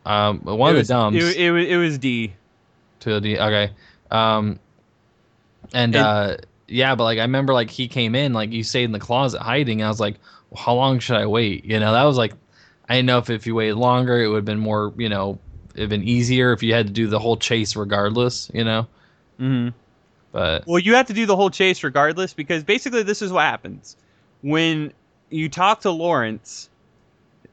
um, 0.04 0.40
one 0.40 0.70
it 0.70 0.72
of 0.72 0.78
was, 0.78 0.88
the 0.88 0.94
dumbs. 0.94 1.16
It, 1.16 1.36
it, 1.36 1.50
was- 1.50 1.66
it 1.66 1.76
was 1.76 1.98
D. 1.98 2.32
Tweedledee. 3.00 3.38
Okay. 3.38 3.72
Um, 4.10 4.58
and, 5.72 5.94
And- 5.94 5.96
uh, 5.96 6.36
yeah, 6.68 6.94
but 6.94 7.04
like 7.04 7.18
I 7.18 7.22
remember, 7.22 7.52
like 7.52 7.70
he 7.70 7.88
came 7.88 8.14
in, 8.14 8.32
like 8.32 8.50
you 8.52 8.62
stayed 8.64 8.84
in 8.84 8.92
the 8.92 8.98
closet 8.98 9.40
hiding. 9.42 9.80
And 9.80 9.86
I 9.86 9.88
was 9.90 10.00
like, 10.00 10.16
well, 10.50 10.62
how 10.62 10.74
long 10.74 10.98
should 11.00 11.16
I 11.16 11.26
wait? 11.26 11.64
You 11.64 11.78
know, 11.80 11.92
that 11.92 12.04
was 12.04 12.16
like, 12.16 12.32
I 12.88 12.94
didn't 12.96 13.06
know 13.06 13.18
if 13.18 13.30
if 13.30 13.46
you 13.46 13.54
waited 13.54 13.76
longer, 13.76 14.22
it 14.22 14.28
would 14.28 14.36
have 14.36 14.44
been 14.44 14.58
more, 14.58 14.92
you 14.96 15.08
know, 15.08 15.38
it'd 15.74 15.90
been 15.90 16.02
easier 16.02 16.52
if 16.52 16.62
you 16.62 16.72
had 16.74 16.86
to 16.86 16.92
do 16.92 17.06
the 17.08 17.18
whole 17.18 17.36
chase 17.36 17.76
regardless. 17.76 18.50
You 18.54 18.64
know, 18.64 18.86
hmm 19.38 19.68
but 20.30 20.66
Well, 20.66 20.78
you 20.78 20.94
have 20.94 21.06
to 21.08 21.12
do 21.14 21.26
the 21.26 21.36
whole 21.36 21.50
chase 21.50 21.84
regardless 21.84 22.32
because 22.32 22.64
basically 22.64 23.02
this 23.02 23.20
is 23.20 23.30
what 23.32 23.42
happens. 23.42 23.96
When 24.40 24.92
you 25.30 25.48
talk 25.50 25.82
to 25.82 25.90
Lawrence, 25.90 26.70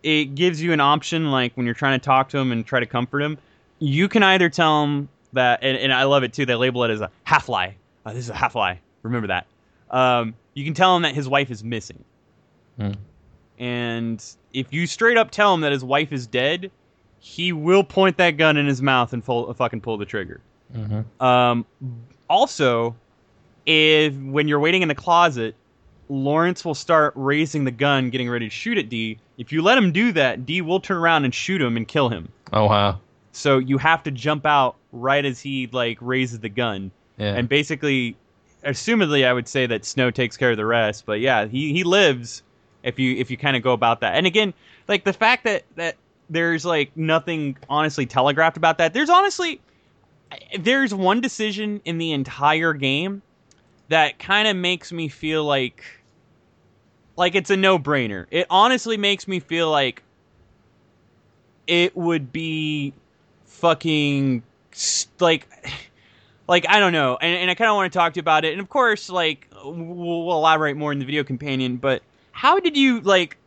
it 0.04 0.36
gives 0.36 0.62
you 0.62 0.74
an 0.74 0.80
option 0.80 1.32
like 1.32 1.56
when 1.56 1.66
you're 1.66 1.76
trying 1.76 2.00
to 2.00 2.04
talk 2.04 2.30
to 2.30 2.38
him 2.38 2.52
and 2.52 2.66
try 2.66 2.80
to 2.80 2.86
comfort 2.86 3.22
him, 3.22 3.38
you 3.80 4.08
can 4.08 4.24
either 4.24 4.50
tell 4.50 4.84
him 4.84 5.10
that 5.34 5.60
and, 5.62 5.78
and 5.78 5.94
I 5.94 6.04
love 6.04 6.24
it 6.24 6.34
too, 6.34 6.46
they 6.46 6.56
label 6.56 6.84
it 6.84 6.92
as 6.92 7.02
a 7.02 7.12
half 7.24 7.50
lie. 7.50 7.76
Uh, 8.06 8.14
this 8.14 8.26
is 8.26 8.30
a 8.30 8.36
half 8.36 8.56
lie. 8.56 8.80
Remember 9.04 9.28
that. 9.28 9.46
Um, 9.90 10.36
you 10.54 10.66
can 10.66 10.74
tell 10.74 10.96
him 10.96 11.04
that 11.04 11.16
his 11.16 11.28
wife 11.28 11.52
is 11.52 11.64
missing. 11.64 12.04
Hmm. 12.78 12.92
And 13.58 14.24
if 14.54 14.72
you 14.72 14.88
straight 14.88 15.18
up 15.18 15.32
tell 15.32 15.54
him 15.54 15.62
that 15.62 15.72
his 15.72 15.84
wife 15.84 16.12
is 16.12 16.28
dead, 16.28 16.72
he 17.20 17.52
will 17.52 17.84
point 17.84 18.18
that 18.18 18.32
gun 18.32 18.58
in 18.58 18.66
his 18.66 18.82
mouth 18.82 19.14
and 19.14 19.24
full, 19.24 19.54
fucking 19.54 19.82
pull 19.82 19.98
the 19.98 20.06
trigger. 20.06 20.40
mhm. 20.74 21.04
Um, 21.22 21.66
also, 22.30 22.96
if 23.66 24.16
when 24.16 24.48
you're 24.48 24.60
waiting 24.60 24.82
in 24.82 24.88
the 24.88 24.96
closet, 24.96 25.56
Lawrence 26.10 26.66
will 26.66 26.76
start 26.76 27.14
raising 27.16 27.64
the 27.64 27.72
gun, 27.72 28.10
getting 28.10 28.30
ready 28.30 28.48
to 28.48 28.50
shoot 28.50 28.78
at 28.78 28.90
D. 28.90 29.20
If 29.38 29.52
you 29.52 29.62
let 29.62 29.78
him 29.78 29.92
do 29.92 30.12
that, 30.14 30.46
D 30.46 30.62
will 30.62 30.80
turn 30.80 30.98
around 30.98 31.24
and 31.26 31.34
shoot 31.34 31.62
him 31.62 31.78
and 31.78 31.88
kill 31.88 32.10
him. 32.10 32.30
oh 32.52 32.66
wow, 32.66 33.00
So 33.32 33.60
you 33.60 33.78
have 33.78 34.04
to 34.04 34.12
jump 34.12 34.46
out 34.46 34.76
right 34.92 35.24
as 35.24 35.40
he 35.40 35.68
like 35.72 35.98
raises 36.02 36.40
the 36.40 36.50
gun, 36.50 36.92
yeah, 37.18 37.36
and 37.36 37.48
basically, 37.48 38.18
assumedly, 38.64 39.26
I 39.26 39.34
would 39.34 39.48
say 39.48 39.68
that 39.68 39.86
Snow 39.86 40.10
takes 40.12 40.36
care 40.36 40.52
of 40.52 40.58
the 40.58 40.66
rest. 40.66 41.06
But 41.06 41.20
yeah, 41.20 41.46
he 41.46 41.72
he 41.74 41.84
lives 41.84 42.44
if 42.84 42.98
you 42.98 43.16
if 43.18 43.30
you 43.30 43.38
kind 43.38 43.56
of 43.56 43.64
go 43.64 43.74
about 43.74 44.02
that. 44.02 44.16
And 44.16 44.26
again, 44.26 44.54
like 44.88 45.04
the 45.04 45.14
fact 45.14 45.44
that 45.44 45.64
that 45.76 45.96
there's 46.30 46.66
like 46.66 46.96
nothing 46.98 47.58
honestly 47.70 48.06
telegraphed 48.06 48.58
about 48.58 48.78
that. 48.80 48.94
There's 48.94 49.10
honestly 49.10 49.62
there's 50.60 50.94
one 50.94 51.22
decision 51.22 51.82
in 51.86 51.98
the 51.98 52.12
entire 52.12 52.74
game 52.74 53.22
that 53.90 54.20
kind 54.20 54.48
of 54.48 54.56
makes 54.56 54.92
me 54.92 55.08
feel 55.08 55.44
like 55.44 55.84
like 57.20 57.36
it's 57.36 57.50
a 57.50 57.58
no-brainer. 57.58 58.26
It 58.32 58.48
honestly 58.50 58.96
makes 58.96 59.28
me 59.28 59.42
feel 59.42 59.70
like 59.70 60.02
it 61.68 61.96
would 61.96 62.32
be 62.32 62.94
fucking 63.44 64.42
like 65.20 65.46
like 66.48 66.68
I 66.68 66.80
don't 66.80 66.94
know, 66.94 67.18
and, 67.22 67.38
and 67.38 67.52
I 67.52 67.56
kind 67.56 67.70
of 67.70 67.76
want 67.76 67.92
to 67.92 68.00
talk 68.00 68.14
to 68.14 68.18
you 68.18 68.22
about 68.22 68.46
it. 68.46 68.54
And 68.54 68.62
of 68.62 68.70
course, 68.70 69.10
like 69.10 69.48
we'll, 69.64 70.26
we'll 70.26 70.38
elaborate 70.38 70.78
more 70.78 70.94
in 70.94 71.00
the 71.00 71.06
video 71.06 71.26
companion. 71.26 71.76
But 71.76 72.02
how 72.32 72.58
did 72.62 72.78
you 72.78 73.02
like 73.02 73.38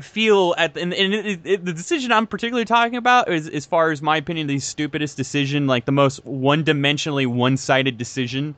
feel 0.00 0.54
at 0.56 0.72
the, 0.72 0.80
and, 0.80 0.94
and 0.94 1.12
it, 1.12 1.40
it, 1.44 1.64
the 1.66 1.74
decision 1.74 2.10
I'm 2.10 2.26
particularly 2.26 2.64
talking 2.64 2.96
about 2.96 3.30
is 3.30 3.46
as 3.46 3.66
far 3.66 3.90
as 3.90 4.00
my 4.00 4.16
opinion 4.16 4.46
the 4.46 4.58
stupidest 4.58 5.18
decision 5.18 5.66
like 5.66 5.84
the 5.84 5.92
most 5.92 6.24
one-dimensionally 6.24 7.26
one-sided 7.26 7.98
decision 7.98 8.54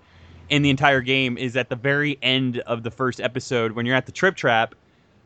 in 0.49 0.62
the 0.62 0.70
entire 0.70 1.01
game 1.01 1.38
is 1.38 1.57
at 1.57 1.68
the 1.68 1.76
very 1.76 2.18
end 2.22 2.59
of 2.59 2.82
the 2.82 2.90
first 2.90 3.20
episode 3.20 3.72
when 3.72 3.86
you're 3.86 3.97
at 3.97 4.07
the 4.07 4.12
trip 4.12 4.36
trap 4.36 4.74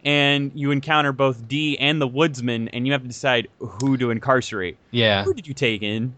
and 0.04 0.52
you 0.54 0.70
encounter 0.70 1.12
both 1.12 1.48
D 1.48 1.76
and 1.78 2.00
the 2.00 2.06
woodsman 2.06 2.68
and 2.68 2.86
you 2.86 2.92
have 2.92 3.02
to 3.02 3.08
decide 3.08 3.48
who 3.58 3.96
to 3.96 4.10
incarcerate. 4.10 4.76
Yeah. 4.90 5.24
Who 5.24 5.34
did 5.34 5.46
you 5.46 5.54
take 5.54 5.82
in? 5.82 6.14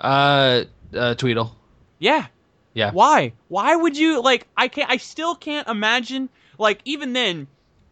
Uh, 0.00 0.64
uh 0.94 1.14
Tweedle. 1.14 1.54
Yeah. 1.98 2.26
Yeah. 2.74 2.92
Why? 2.92 3.32
Why 3.48 3.74
would 3.74 3.96
you 3.96 4.22
like 4.22 4.46
I 4.56 4.68
can't 4.68 4.90
I 4.90 4.98
still 4.98 5.34
can't 5.34 5.66
imagine 5.66 6.28
like 6.58 6.80
even 6.84 7.14
then 7.14 7.48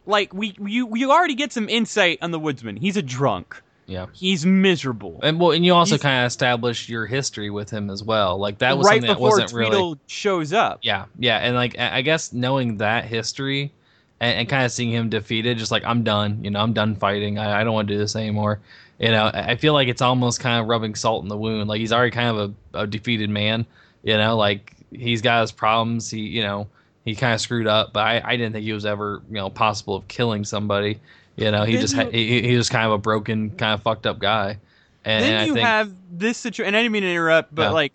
like 0.07 0.33
we 0.33 0.55
you 0.61 0.95
you 0.95 1.11
already 1.11 1.35
get 1.35 1.53
some 1.53 1.69
insight 1.69 2.19
on 2.23 2.31
the 2.31 2.39
woodsman. 2.39 2.77
He's 2.77 2.97
a 2.97 3.03
drunk. 3.03 3.61
Yeah. 3.87 4.07
He's 4.13 4.47
miserable. 4.47 5.21
And 5.23 5.39
well, 5.39 5.53
and 5.53 5.65
you 5.65 5.75
also 5.75 5.99
kind 5.99 6.25
of 6.25 6.29
established 6.29 6.89
your 6.89 7.07
history 7.07 7.51
with 7.51 7.71
him 7.71 7.91
as 7.91 8.03
well. 8.03 8.39
Like 8.39 8.59
that 8.59 8.79
was 8.79 8.87
right 8.87 8.95
something 8.95 9.09
that 9.09 9.21
wasn't 9.21 9.51
Tweedle 9.51 9.71
really. 9.71 10.01
shows 10.07 10.53
up. 10.53 10.79
Yeah, 10.83 11.05
yeah, 11.19 11.39
and 11.39 11.55
like 11.55 11.79
I 11.79 12.03
guess 12.03 12.33
knowing 12.33 12.79
that 12.79 13.05
history 13.05 13.73
and, 14.21 14.39
and 14.39 14.49
kind 14.49 14.65
of 14.65 14.73
seeing 14.73 14.91
him 14.91 15.11
defeated, 15.11 15.59
just 15.59 15.71
like 15.71 15.85
I'm 15.85 16.03
done. 16.03 16.43
You 16.43 16.51
know, 16.51 16.61
I'm 16.61 16.73
done 16.73 16.97
fighting. 16.97 17.39
I, 17.39 17.61
I 17.61 17.65
don't 17.65 17.75
want 17.75 17.89
to 17.89 17.95
do 17.95 17.99
this 17.99 18.17
anymore. 18.17 18.61
You 18.99 19.11
know, 19.11 19.31
I 19.35 19.51
I 19.51 19.57
feel 19.57 19.75
like 19.75 19.89
it's 19.89 20.03
almost 20.03 20.41
kind 20.41 20.61
of 20.61 20.69
rubbing 20.69 20.95
salt 20.95 21.23
in 21.23 21.29
the 21.29 21.37
wound. 21.37 21.69
Like 21.69 21.81
he's 21.81 21.93
already 21.93 22.11
kind 22.11 22.37
of 22.37 22.55
a, 22.73 22.81
a 22.81 22.87
defeated 22.87 23.29
man. 23.29 23.67
You 24.03 24.17
know, 24.17 24.37
like 24.37 24.75
he's 24.91 25.21
got 25.23 25.43
his 25.43 25.53
problems. 25.53 26.11
He, 26.11 26.21
you 26.21 26.43
know, 26.43 26.69
he 27.05 27.15
kind 27.15 27.35
of 27.35 27.41
screwed 27.41 27.67
up. 27.67 27.93
But 27.93 28.07
I, 28.07 28.23
I 28.25 28.37
didn't 28.37 28.53
think 28.53 28.65
he 28.65 28.73
was 28.73 28.87
ever, 28.87 29.23
you 29.29 29.37
know, 29.37 29.51
possible 29.51 29.97
of 29.97 30.09
killing 30.09 30.45
somebody. 30.45 31.01
You 31.37 31.51
know, 31.51 31.65
he 31.65 31.73
Then 31.73 31.81
just 31.81 31.95
you- 31.95 32.03
ha- 32.03 32.11
he, 32.11 32.43
he 32.43 32.57
was 32.57 32.69
kind 32.69 32.87
of 32.87 32.93
a 32.93 32.99
broken, 32.99 33.51
kind 33.51 33.75
of 33.75 33.83
fucked 33.83 34.07
up 34.07 34.19
guy. 34.19 34.59
And, 35.05 35.25
then 35.25 35.33
and 35.35 35.47
you 35.49 35.55
think, 35.55 35.67
have 35.67 35.93
this 36.11 36.39
situation, 36.39 36.69
and 36.69 36.77
I 36.77 36.81
didn't 36.83 36.93
mean 36.93 37.03
to 37.03 37.11
interrupt, 37.11 37.55
but 37.55 37.63
Yeah. 37.65 37.71
like, 37.71 37.93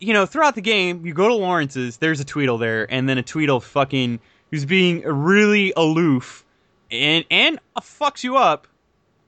you 0.00 0.12
know, 0.12 0.26
throughout 0.26 0.54
the 0.56 0.60
game, 0.62 1.06
you 1.06 1.14
go 1.14 1.28
to 1.28 1.34
Lawrence's, 1.34 1.98
there's 1.98 2.18
a 2.18 2.24
Tweedle 2.24 2.58
there, 2.58 2.90
and 2.92 3.08
then 3.08 3.18
a 3.18 3.22
Tweedle 3.22 3.62
fucking 3.62 4.18
who's 4.50 4.64
being 4.64 5.02
really 5.02 5.72
aloof, 5.76 6.44
and 6.90 7.24
and 7.30 7.58
fucks 7.80 8.24
you 8.24 8.36
up, 8.36 8.66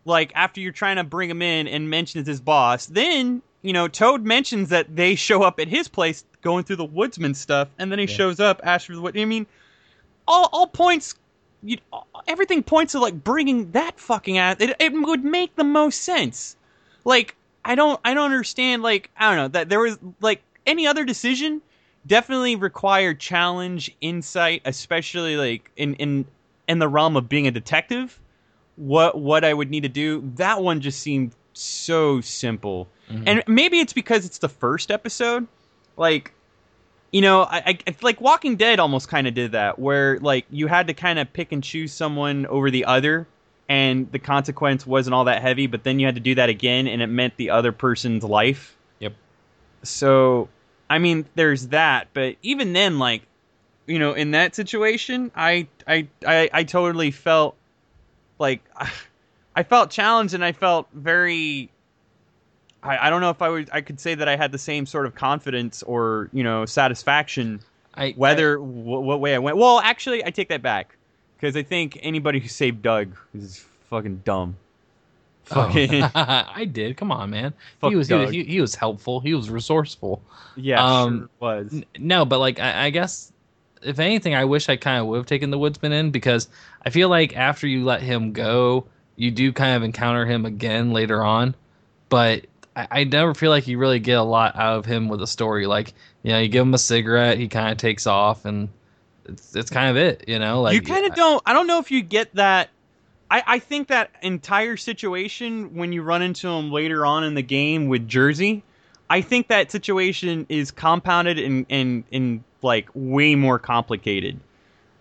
like 0.04 0.32
after 0.34 0.60
you're 0.60 0.72
trying 0.72 0.96
to 0.96 1.04
bring 1.04 1.30
him 1.30 1.40
in 1.42 1.68
and 1.68 1.88
mentions 1.88 2.26
his 2.26 2.40
boss. 2.40 2.86
Then 2.86 3.42
you 3.62 3.72
know, 3.72 3.88
Toad 3.88 4.24
mentions 4.26 4.68
that 4.70 4.94
they 4.94 5.14
show 5.14 5.42
up 5.42 5.58
at 5.60 5.68
his 5.68 5.86
place 5.88 6.24
going 6.42 6.64
through 6.64 6.76
the 6.76 6.84
woodsman 6.84 7.32
stuff, 7.34 7.68
and 7.78 7.90
then 7.92 7.98
he 8.00 8.04
Yeah. 8.06 8.14
shows 8.16 8.40
up, 8.40 8.60
asks 8.64 8.86
for 8.86 8.94
the 8.96 9.00
what? 9.00 9.16
I 9.16 9.24
mean, 9.24 9.46
all 10.26 10.48
all 10.52 10.66
points. 10.66 11.14
You, 11.66 11.78
everything 12.28 12.62
points 12.62 12.92
to 12.92 12.98
like 13.00 13.24
bringing 13.24 13.70
that 13.72 13.98
fucking 13.98 14.36
ass. 14.38 14.56
It, 14.60 14.76
it 14.78 14.92
would 14.92 15.24
make 15.24 15.56
the 15.56 15.64
most 15.64 16.02
sense 16.02 16.56
like 17.04 17.36
I 17.64 17.74
don't 17.74 17.98
I 18.04 18.12
don't 18.14 18.26
understand 18.26 18.82
like 18.82 19.10
I 19.16 19.28
don't 19.30 19.36
know 19.38 19.48
that 19.48 19.68
there 19.70 19.80
was 19.80 19.98
like 20.20 20.42
any 20.66 20.86
other 20.86 21.04
decision 21.04 21.62
definitely 22.06 22.54
required 22.54 23.18
challenge 23.18 23.90
insight 24.02 24.60
especially 24.66 25.36
like 25.36 25.70
in 25.76 25.94
in 25.94 26.26
in 26.68 26.78
the 26.78 26.88
realm 26.88 27.16
of 27.16 27.28
being 27.30 27.46
a 27.46 27.50
detective 27.50 28.20
what 28.76 29.18
what 29.18 29.42
I 29.44 29.54
would 29.54 29.70
need 29.70 29.84
to 29.84 29.88
do 29.88 30.30
that 30.36 30.62
one 30.62 30.80
just 30.82 31.00
seemed 31.00 31.32
so 31.54 32.20
simple 32.20 32.88
Mhm. 33.10 33.22
and 33.26 33.42
maybe 33.46 33.80
it's 33.80 33.92
because 33.92 34.24
it's 34.26 34.38
the 34.38 34.48
first 34.48 34.90
episode 34.90 35.46
like 35.96 36.32
you 37.14 37.20
know 37.20 37.42
I, 37.42 37.78
I 37.86 37.94
like 38.02 38.20
Walking 38.20 38.56
Dead 38.56 38.80
almost 38.80 39.08
kind 39.08 39.28
of 39.28 39.34
did 39.34 39.52
that 39.52 39.78
where 39.78 40.18
like 40.18 40.46
you 40.50 40.66
had 40.66 40.88
to 40.88 40.94
kind 40.94 41.20
of 41.20 41.32
pick 41.32 41.52
and 41.52 41.62
choose 41.62 41.92
someone 41.92 42.44
over 42.46 42.72
the 42.72 42.84
other 42.84 43.28
and 43.68 44.10
the 44.10 44.18
consequence 44.18 44.84
wasn't 44.84 45.14
all 45.14 45.24
that 45.24 45.40
heavy 45.40 45.68
but 45.68 45.84
then 45.84 46.00
you 46.00 46.06
had 46.06 46.16
to 46.16 46.20
do 46.20 46.34
that 46.34 46.48
again 46.48 46.88
and 46.88 47.00
it 47.00 47.06
meant 47.06 47.36
the 47.36 47.50
other 47.50 47.70
person's 47.70 48.24
life 48.24 48.76
Yep. 48.98 49.14
so 49.84 50.48
i 50.90 50.98
mean 50.98 51.24
there's 51.36 51.68
that 51.68 52.08
but 52.14 52.34
even 52.42 52.72
then 52.72 52.98
like 52.98 53.22
you 53.86 54.00
know 54.00 54.12
in 54.12 54.32
that 54.32 54.56
situation 54.56 55.30
i 55.36 55.68
i 55.86 56.08
i, 56.26 56.50
I 56.52 56.64
totally 56.64 57.12
felt 57.12 57.54
like 58.40 58.60
i 59.54 59.62
felt 59.62 59.90
challenged 59.90 60.34
and 60.34 60.44
i 60.44 60.50
felt 60.50 60.88
very 60.92 61.70
I, 62.84 63.06
I 63.06 63.10
don't 63.10 63.20
know 63.20 63.30
if 63.30 63.40
I 63.42 63.48
would 63.48 63.68
I 63.72 63.80
could 63.80 63.98
say 63.98 64.14
that 64.14 64.28
I 64.28 64.36
had 64.36 64.52
the 64.52 64.58
same 64.58 64.86
sort 64.86 65.06
of 65.06 65.14
confidence 65.14 65.82
or 65.82 66.28
you 66.32 66.44
know 66.44 66.66
satisfaction 66.66 67.60
I, 67.94 68.12
whether 68.16 68.56
wh- 68.58 68.62
what 69.02 69.20
way 69.20 69.34
I 69.34 69.38
went. 69.38 69.56
Well, 69.56 69.80
actually, 69.80 70.24
I 70.24 70.30
take 70.30 70.48
that 70.50 70.62
back 70.62 70.96
because 71.36 71.56
I 71.56 71.62
think 71.62 71.98
anybody 72.02 72.40
who 72.40 72.48
saved 72.48 72.82
Doug 72.82 73.16
is 73.34 73.64
fucking 73.90 74.22
dumb. 74.24 74.56
Oh. 75.50 75.54
Fucking 75.66 76.02
I 76.14 76.64
did. 76.70 76.96
Come 76.96 77.12
on, 77.12 77.30
man. 77.30 77.52
Fuck 77.80 77.90
he 77.90 77.96
was 77.96 78.08
he, 78.08 78.14
was 78.14 78.26
Doug. 78.26 78.34
he, 78.34 78.44
he 78.44 78.60
was 78.60 78.74
helpful. 78.74 79.20
He 79.20 79.34
was 79.34 79.50
resourceful. 79.50 80.22
yeah, 80.56 80.84
Um, 80.84 81.18
sure 81.20 81.28
was. 81.40 81.72
N- 81.72 81.84
No, 81.98 82.24
but 82.24 82.38
like 82.38 82.58
I, 82.58 82.86
I 82.86 82.90
guess 82.90 83.30
if 83.82 83.98
anything, 83.98 84.34
I 84.34 84.44
wish 84.46 84.68
I 84.68 84.76
kind 84.76 85.00
of 85.00 85.06
would 85.08 85.18
have 85.18 85.26
taken 85.26 85.50
the 85.50 85.58
woodsman 85.58 85.92
in 85.92 86.10
because 86.10 86.48
I 86.84 86.90
feel 86.90 87.08
like 87.10 87.36
after 87.36 87.66
you 87.66 87.84
let 87.84 88.00
him 88.02 88.32
go, 88.32 88.86
you 89.16 89.30
do 89.30 89.52
kind 89.52 89.76
of 89.76 89.82
encounter 89.82 90.24
him 90.26 90.46
again 90.46 90.92
later 90.92 91.22
on, 91.22 91.54
but 92.08 92.46
I, 92.76 92.88
I 92.90 93.04
never 93.04 93.34
feel 93.34 93.50
like 93.50 93.66
you 93.66 93.78
really 93.78 93.98
get 93.98 94.18
a 94.18 94.22
lot 94.22 94.56
out 94.56 94.78
of 94.78 94.86
him 94.86 95.08
with 95.08 95.22
a 95.22 95.26
story. 95.26 95.66
Like 95.66 95.94
you 96.22 96.32
know, 96.32 96.38
you 96.38 96.48
give 96.48 96.62
him 96.62 96.74
a 96.74 96.78
cigarette, 96.78 97.38
he 97.38 97.48
kind 97.48 97.70
of 97.70 97.78
takes 97.78 98.06
off, 98.06 98.44
and 98.44 98.68
it's 99.26 99.54
it's 99.54 99.70
kind 99.70 99.90
of 99.90 99.96
it. 99.96 100.24
You 100.28 100.38
know, 100.38 100.62
like 100.62 100.74
you 100.74 100.82
kind 100.82 101.06
of 101.06 101.14
don't. 101.14 101.42
I 101.46 101.52
don't 101.52 101.66
know 101.66 101.78
if 101.78 101.90
you 101.90 102.02
get 102.02 102.34
that. 102.34 102.70
I, 103.30 103.42
I 103.46 103.58
think 103.58 103.88
that 103.88 104.10
entire 104.22 104.76
situation 104.76 105.74
when 105.74 105.92
you 105.92 106.02
run 106.02 106.22
into 106.22 106.48
him 106.48 106.70
later 106.70 107.06
on 107.06 107.24
in 107.24 107.34
the 107.34 107.42
game 107.42 107.88
with 107.88 108.06
Jersey, 108.06 108.62
I 109.08 109.22
think 109.22 109.48
that 109.48 109.70
situation 109.70 110.46
is 110.48 110.70
compounded 110.70 111.38
and 111.38 111.66
and 111.70 112.04
and 112.12 112.44
like 112.62 112.88
way 112.94 113.34
more 113.34 113.58
complicated 113.58 114.40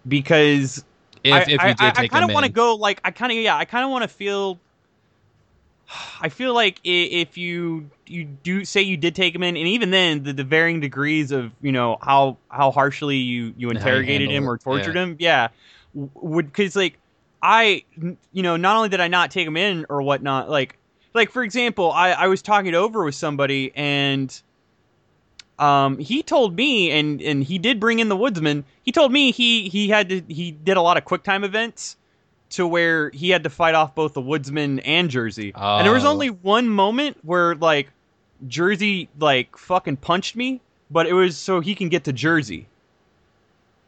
because 0.08 0.84
if, 1.24 1.34
I, 1.34 1.42
if 1.42 1.50
you 1.50 1.58
I, 1.60 1.68
did 1.74 1.98
I, 1.98 2.08
kind 2.08 2.26
of 2.26 2.34
want 2.34 2.46
to 2.46 2.52
go 2.52 2.76
like 2.76 3.00
I 3.04 3.12
kind 3.12 3.32
of 3.32 3.38
yeah 3.38 3.56
I 3.56 3.66
kind 3.66 3.84
of 3.84 3.92
want 3.92 4.04
to 4.04 4.08
feel. 4.08 4.60
I 6.22 6.30
feel 6.30 6.54
like 6.54 6.80
if 6.84 7.38
you 7.38 7.90
you 8.06 8.24
do 8.26 8.66
say 8.66 8.82
you 8.82 8.98
did 8.98 9.16
take 9.16 9.36
him 9.36 9.44
in, 9.44 9.58
and 9.58 9.68
even 9.68 9.92
then 9.92 10.24
the, 10.24 10.34
the 10.34 10.44
varying 10.44 10.80
degrees 10.80 11.32
of 11.32 11.52
you 11.62 11.72
know 11.72 11.98
how 12.02 12.38
how 12.50 12.72
harshly 12.72 13.18
you 13.18 13.54
you 13.58 13.68
How 13.68 13.72
you 13.74 13.78
interrogated 13.78 14.30
him 14.32 14.50
or 14.50 14.58
tortured 14.58 14.96
yeah. 14.96 15.04
him, 15.04 15.16
yeah, 15.20 15.48
would 15.94 16.48
because 16.48 16.76
like 16.76 17.00
I 17.42 17.84
you 18.32 18.44
know 18.44 18.58
not 18.58 18.76
only 18.76 18.90
did 18.90 19.02
I 19.02 19.08
not 19.08 19.32
take 19.32 19.48
him 19.48 19.58
in 19.58 19.86
or 19.90 20.02
whatnot, 20.02 20.50
like 20.50 20.78
like 21.14 21.32
for 21.32 21.44
example, 21.44 21.92
I 21.92 22.12
I 22.12 22.28
was 22.28 22.42
talking 22.42 22.68
it 22.68 22.76
over 22.76 23.04
with 23.04 23.16
somebody 23.16 23.72
and 23.76 24.42
um, 25.60 25.98
he 26.00 26.24
told 26.24 26.56
me, 26.56 26.92
and 26.92 27.22
and 27.22 27.44
he 27.44 27.60
did 27.60 27.80
bring 27.80 28.00
in 28.00 28.10
the 28.10 28.18
woodsman. 28.18 28.66
He 28.84 28.92
told 28.92 29.12
me 29.12 29.32
he 29.32 29.70
he 29.70 29.90
had 29.90 30.10
to 30.10 30.22
he 30.28 30.52
did 30.52 30.78
a 30.78 30.82
lot 30.82 30.98
of 30.98 31.06
quick 31.06 31.24
time 31.24 31.44
events 31.44 31.98
to 32.54 32.68
where 32.68 33.10
he 33.12 33.30
had 33.30 33.44
to 33.44 33.50
fight 33.50 33.76
off 33.76 33.96
both 33.96 34.14
the 34.14 34.22
woodsman 34.22 34.80
and 34.82 35.10
Jersey. 35.10 35.52
And 35.56 35.86
there 35.86 35.94
was 35.94 36.06
Oh. 36.06 36.10
only 36.10 36.30
one 36.30 36.70
moment 36.70 37.18
where 37.24 37.56
like 37.56 37.90
Jersey 38.48 39.10
like 39.20 39.58
fucking 39.58 39.98
punched 39.98 40.36
me, 40.36 40.62
but 40.92 41.06
it 41.08 41.14
was 41.14 41.38
so 41.38 41.60
he 41.62 41.76
can 41.76 41.90
get 41.90 42.04
to 42.06 42.14
Jersey. 42.14 42.68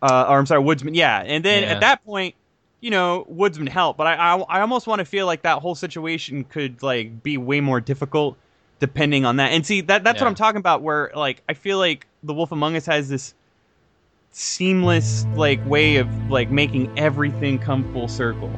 Uh, 0.01 0.25
or 0.29 0.37
I'm 0.39 0.45
sorry, 0.45 0.61
woodsman. 0.61 0.93
Yeah, 0.93 1.21
and 1.25 1.43
then 1.43 1.63
Yeah. 1.63 1.69
at 1.69 1.79
that 1.81 2.05
point. 2.05 2.35
You 2.81 2.91
know, 2.91 3.25
woodsman 3.27 3.65
helped, 3.65 3.97
but 3.97 4.05
I, 4.05 4.13
I, 4.13 4.35
I 4.37 4.61
almost 4.61 4.85
want 4.85 4.99
to 4.99 5.05
feel 5.05 5.25
like 5.25 5.41
that 5.41 5.57
whole 5.59 5.73
situation 5.73 6.43
could 6.43 6.83
like 6.83 7.23
be 7.23 7.35
way 7.35 7.59
more 7.59 7.81
difficult 7.81 8.37
depending 8.79 9.25
on 9.25 9.37
that. 9.37 9.53
And 9.53 9.65
see 9.65 9.81
that 9.81 10.03
that's 10.03 10.21
what 10.21 10.27
I'm 10.27 10.35
talking 10.35 10.59
about. 10.59 10.83
Where 10.83 11.09
like 11.15 11.41
I 11.49 11.53
feel 11.55 11.79
like 11.79 12.05
the 12.21 12.31
Wolf 12.35 12.51
Among 12.51 12.75
Us 12.75 12.85
has 12.85 13.09
this 13.09 13.33
seamless 14.37 15.25
like 15.35 15.65
way 15.65 15.95
of 15.95 16.09
like 16.29 16.51
making 16.51 16.99
everything 16.99 17.57
come 17.57 17.89
full 17.93 18.09
circle. 18.09 18.51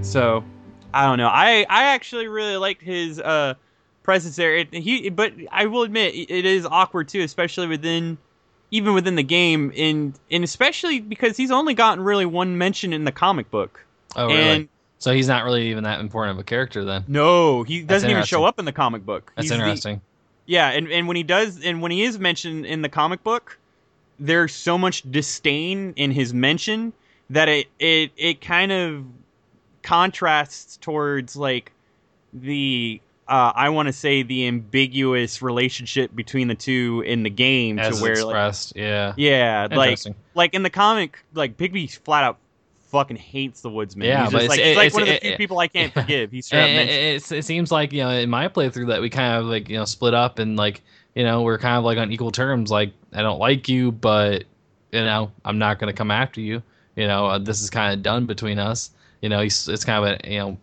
So 0.00 0.44
I 0.94 1.06
don't 1.06 1.18
know. 1.18 1.28
I 1.28 1.66
I 1.68 1.84
actually 1.94 2.28
really 2.28 2.56
liked 2.56 2.82
his 2.82 3.18
uh 3.20 3.54
presence 4.02 4.36
there. 4.36 4.56
It, 4.56 4.72
he 4.72 5.08
but 5.10 5.32
I 5.50 5.66
will 5.66 5.82
admit 5.82 6.14
it- 6.14 6.44
is 6.44 6.66
awkward 6.66 7.08
too, 7.08 7.20
especially 7.22 7.66
within 7.66 8.18
even 8.70 8.94
within 8.94 9.14
the 9.16 9.22
game 9.22 9.72
and 9.76 10.18
and 10.30 10.44
especially 10.44 11.00
because 11.00 11.36
he's 11.36 11.50
only 11.50 11.74
gotten 11.74 12.02
really 12.04 12.26
one 12.26 12.56
mention 12.58 12.92
in 12.92 13.04
the 13.04 13.12
comic 13.12 13.50
book. 13.50 13.84
Oh, 14.16 14.26
really? 14.28 14.40
And 14.42 14.68
So 14.98 15.12
he's 15.12 15.28
not 15.28 15.44
really 15.44 15.70
even 15.70 15.84
that 15.84 16.00
important 16.00 16.36
of 16.36 16.40
a 16.40 16.44
character 16.44 16.84
then. 16.84 17.04
No, 17.08 17.62
he 17.64 17.82
doesn't 17.82 18.08
even 18.10 18.24
show 18.24 18.44
up 18.44 18.58
in 18.58 18.64
the 18.64 18.72
comic 18.72 19.04
book. 19.04 19.32
That's 19.36 19.44
He's 19.44 19.50
the- 19.50 19.56
interesting. 19.64 20.00
yeah, 20.46 20.68
and, 20.70 20.88
and 20.90 21.08
when 21.08 21.16
he 21.16 21.22
does, 21.22 21.62
and 21.64 21.82
when 21.82 21.90
he 21.90 22.02
is 22.04 22.18
mentioned 22.18 22.66
in 22.66 22.82
the 22.82 22.88
comic 22.88 23.22
book, 23.24 23.58
there's 24.20 24.54
so 24.54 24.78
much 24.78 25.02
disdain 25.10 25.92
in 25.96 26.10
his 26.12 26.32
mention 26.32 26.92
that 27.30 27.48
it 27.48 27.66
it 27.78 28.12
it 28.16 28.40
kind 28.40 28.70
of 28.70 29.04
contrasts 29.84 30.78
towards 30.78 31.36
like 31.36 31.70
the 32.32 33.00
uh, 33.28 33.52
I 33.54 33.68
want 33.70 33.86
to 33.86 33.92
say 33.92 34.22
the 34.22 34.46
ambiguous 34.48 35.40
relationship 35.40 36.14
between 36.14 36.48
the 36.48 36.54
two 36.54 37.02
in 37.06 37.22
the 37.22 37.30
game 37.30 37.78
As 37.78 37.96
to 37.96 38.02
where 38.02 38.14
like 38.16 38.24
expressed, 38.24 38.76
yeah. 38.76 39.14
yeah 39.16 39.68
like 39.70 40.00
like 40.34 40.54
in 40.54 40.62
the 40.64 40.70
comic 40.70 41.24
like 41.32 41.56
Bigby 41.56 41.96
flat 41.98 42.24
out 42.24 42.38
fucking 42.88 43.16
hates 43.16 43.60
the 43.60 43.70
woodsman. 43.70 44.06
Yeah, 44.06 44.24
he's 44.24 44.32
just 44.32 44.44
it's- 44.44 44.48
like, 44.50 44.60
he's 44.60 44.76
like 44.76 44.92
one 44.94 45.02
of 45.02 45.08
the 45.08 45.18
few 45.20 45.30
it- 45.30 45.38
people 45.38 45.58
I 45.58 45.68
can't 45.68 45.92
yeah. 45.96 46.02
forgive. 46.02 46.30
He's 46.32 46.46
straight 46.46 46.62
up 46.62 46.88
it, 46.88 47.32
it 47.32 47.44
seems 47.44 47.70
like 47.72 47.92
you 47.92 48.02
know 48.02 48.10
in 48.10 48.30
my 48.30 48.48
playthrough 48.48 48.88
that 48.88 49.00
we 49.00 49.10
kind 49.10 49.36
of 49.36 49.46
like 49.46 49.68
you 49.68 49.76
know 49.76 49.84
split 49.84 50.14
up 50.14 50.38
and 50.38 50.56
like 50.56 50.82
you 51.14 51.24
know 51.24 51.42
we're 51.42 51.58
kind 51.58 51.76
of 51.78 51.84
like 51.84 51.98
on 51.98 52.10
equal 52.12 52.32
terms. 52.32 52.70
Like 52.70 52.92
I 53.12 53.22
don't 53.22 53.38
like 53.38 53.68
you, 53.68 53.92
but 53.92 54.44
you 54.92 55.00
know 55.00 55.30
I'm 55.44 55.58
not 55.58 55.78
gonna 55.78 55.92
come 55.92 56.10
after 56.10 56.40
you. 56.40 56.62
You 56.96 57.06
know 57.06 57.26
uh, 57.26 57.38
this 57.38 57.62
is 57.62 57.70
kind 57.70 57.94
of 57.94 58.02
done 58.02 58.26
between 58.26 58.58
us. 58.58 58.90
You 59.24 59.30
know 59.30 59.40
he's, 59.40 59.66
it's 59.68 59.86
kind 59.86 60.04
of 60.04 60.10
a 60.20 60.30
you 60.30 60.38
know 60.38 60.58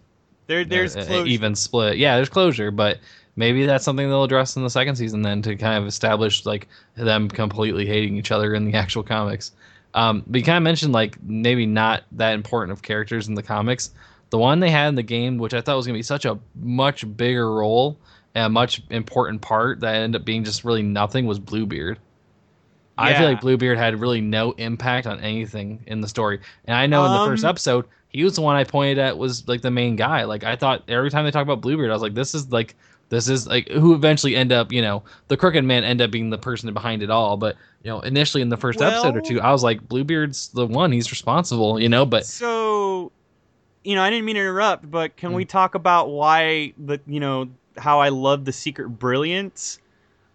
There, 0.46 0.64
there's 0.64 0.96
a- 0.96 1.00
a- 1.00 1.26
even 1.26 1.56
split. 1.56 1.98
Yeah, 1.98 2.16
there's 2.16 2.30
closure, 2.30 2.70
but 2.70 3.00
maybe 3.36 3.66
that's 3.66 3.84
something 3.84 4.08
they'll 4.08 4.24
address 4.24 4.56
in 4.56 4.62
the 4.64 4.70
second 4.70 4.98
season 4.98 5.24
then 5.24 5.42
to 5.42 5.56
kind 5.56 5.82
of 5.82 5.88
establish 5.88 6.46
like 6.46 6.68
them 6.96 7.28
completely 7.28 7.88
hating 7.88 8.18
each 8.18 8.32
other 8.32 8.54
in 8.54 8.66
the 8.66 8.74
actual 8.84 9.02
comics. 9.02 9.54
Um, 9.96 10.24
but 10.28 10.38
you 10.40 10.46
kind 10.46 10.58
of 10.58 10.64
mentioned 10.64 10.94
like 10.94 11.18
maybe 11.24 11.66
not 11.66 12.04
that 12.12 12.34
important 12.36 12.72
of 12.72 12.84
characters 12.84 13.28
in 13.28 13.34
the 13.34 13.42
comics. 13.42 13.92
The 14.30 14.38
one 14.38 14.60
they 14.60 14.70
had 14.70 14.90
in 14.90 14.96
the 14.96 15.02
game, 15.04 15.40
which 15.40 15.56
I 15.56 15.62
thought 15.62 15.76
was 15.76 15.88
gonna 15.88 15.98
be 15.98 16.04
such 16.04 16.26
a 16.26 16.38
much 16.62 17.04
bigger 17.18 17.52
role 17.54 17.98
and 18.36 18.46
a 18.46 18.50
much 18.50 18.84
important 18.92 19.42
part 19.42 19.80
that 19.80 19.96
ended 19.96 20.22
up 20.22 20.26
being 20.26 20.44
just 20.44 20.64
really 20.64 20.84
nothing, 20.84 21.26
was 21.26 21.40
Bluebeard. 21.40 21.98
I 22.98 23.14
feel 23.16 23.28
like 23.30 23.42
Bluebeard 23.42 23.78
had 23.80 24.00
really 24.00 24.22
no 24.22 24.52
impact 24.52 25.08
on 25.08 25.20
anything 25.22 25.82
in 25.88 26.02
the 26.02 26.08
story. 26.08 26.40
And 26.66 26.76
I 26.76 26.86
know 26.86 27.06
in 27.06 27.12
the 27.12 27.26
first 27.26 27.44
Um, 27.44 27.50
episode, 27.50 27.86
he 28.12 28.24
was 28.24 28.36
the 28.36 28.42
one 28.42 28.56
I 28.56 28.64
pointed 28.64 28.98
at 28.98 29.18
was 29.18 29.48
like 29.48 29.62
the 29.62 29.72
main 29.72 29.96
guy. 29.96 30.24
Like 30.26 30.44
I 30.44 30.56
thought 30.56 30.84
every 30.88 31.10
time 31.10 31.26
they 31.26 31.32
talk 31.32 31.44
about 31.44 31.62
Bluebeard, 31.62 31.90
I 31.90 31.94
was 31.94 32.02
like, 32.02 32.14
this 32.14 32.36
is 32.36 32.52
like 32.52 32.76
this 33.10 33.28
is 33.28 33.48
like 33.48 33.68
who 33.70 33.94
eventually 33.94 34.36
end 34.36 34.52
up, 34.52 34.72
you 34.72 34.82
know, 34.82 35.04
the 35.28 35.38
crooked 35.38 35.64
man 35.64 35.84
end 35.84 36.02
up 36.02 36.12
being 36.12 36.30
the 36.30 36.38
person 36.38 36.74
behind 36.74 37.04
it 37.04 37.10
all. 37.10 37.38
But 37.38 37.56
you 37.84 37.90
know, 37.90 38.02
initially 38.02 38.42
in 38.42 38.50
the 38.50 38.58
first 38.58 38.82
episode 38.82 39.16
or 39.18 39.22
two, 39.22 39.42
I 39.42 39.52
was 39.52 39.64
like, 39.64 39.88
Bluebeard's 39.88 40.50
the 40.50 40.66
one, 40.66 40.92
he's 40.92 41.12
responsible, 41.12 41.80
you 41.80 41.90
know, 41.90 42.06
but 42.06 42.26
so 42.26 43.12
you 43.84 43.96
know 43.96 44.04
i 44.04 44.12
didn't 44.12 44.26
mean 44.26 44.36
to 44.36 44.42
interrupt 44.42 44.90
but 44.92 45.18
can 45.18 45.32
Mm. 45.32 45.36
we 45.38 45.46
talk 45.46 45.74
about 45.74 46.10
why 46.10 46.72
the 46.78 47.00
you 47.08 47.20
know 47.20 47.50
how 47.78 48.00
i 48.00 48.10
love 48.10 48.46
the 48.46 48.52
secret 48.52 48.90
brilliance 48.90 49.80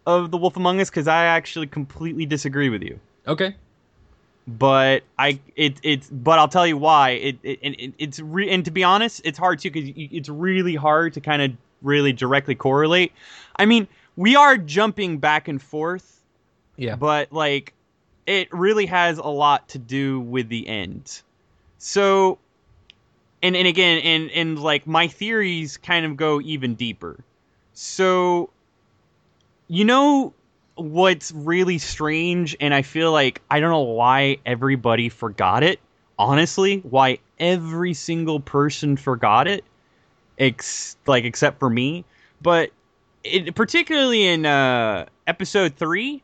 of 0.05 0.33
the 0.33 0.37
wolf 0.37 0.57
among 0.57 0.81
us 0.81 0.91
because 0.91 1.07
i 1.07 1.27
actually 1.27 1.69
completely 1.69 2.27
disagree 2.27 2.69
with 2.69 2.83
you 2.83 2.99
okay. 3.29 3.55
But 4.47 5.03
i 5.19 5.39
it 5.57 5.79
it's 5.83 6.09
but 6.09 6.39
i'll 6.39 6.49
tell 6.49 6.67
you 6.67 6.77
why. 6.77 7.11
It, 7.11 7.39
it, 7.43 7.59
and 7.63 7.75
it 7.79 7.95
it's 7.99 8.21
re- 8.21 8.51
and 8.51 8.65
to 8.65 8.71
be 8.71 8.85
honest 8.85 9.21
it's 9.25 9.39
hard 9.39 9.59
too 9.59 9.71
because 9.71 9.91
it's 9.97 10.29
really 10.29 10.75
hard 10.77 11.15
to 11.15 11.21
kind 11.21 11.43
of 11.43 11.53
really 11.83 12.13
directly 12.13 12.55
correlate. 12.55 13.13
I 13.57 13.67
mean 13.67 13.89
we 14.17 14.37
are 14.37 14.57
jumping 14.57 15.19
back 15.19 15.49
and 15.49 15.61
forth 15.61 16.23
Yeah. 16.77 16.97
but 16.97 17.33
like 17.33 17.73
it 18.27 18.53
really 18.53 18.87
has 18.87 19.19
a 19.19 19.27
lot 19.27 19.69
to 19.71 19.79
do 19.79 20.21
with 20.21 20.49
the 20.49 20.67
end. 20.67 21.23
So 21.79 22.39
and 23.43 23.57
and 23.57 23.67
again 23.69 23.99
and 23.99 24.31
and 24.31 24.59
like 24.59 24.87
my 24.87 25.09
theories 25.09 25.77
kind 25.77 26.07
of 26.07 26.17
go 26.17 26.41
even 26.41 26.75
deeper. 26.77 27.19
So 27.75 28.51
you 29.69 29.85
know 29.85 30.33
what's 30.77 31.33
really 31.33 31.79
strange 31.79 32.55
and 32.61 32.75
i 32.75 32.83
feel 32.83 33.11
like 33.11 33.41
i 33.51 33.61
don't 33.61 33.71
know 33.71 33.81
why 33.81 34.39
everybody 34.47 35.09
forgot 35.09 35.63
it. 35.63 35.81
Honestly 36.19 36.79
why 36.79 37.19
every 37.39 37.93
single 37.93 38.41
person 38.41 38.97
forgot 38.97 39.49
it 39.49 39.65
ex- 40.39 40.97
like 41.07 41.25
except 41.25 41.59
for 41.59 41.71
me. 41.71 42.05
But 42.41 42.71
it, 43.25 43.55
particularly 43.55 44.27
in 44.27 44.47
uh 44.47 45.07
episode 45.27 45.77
3 45.77 46.23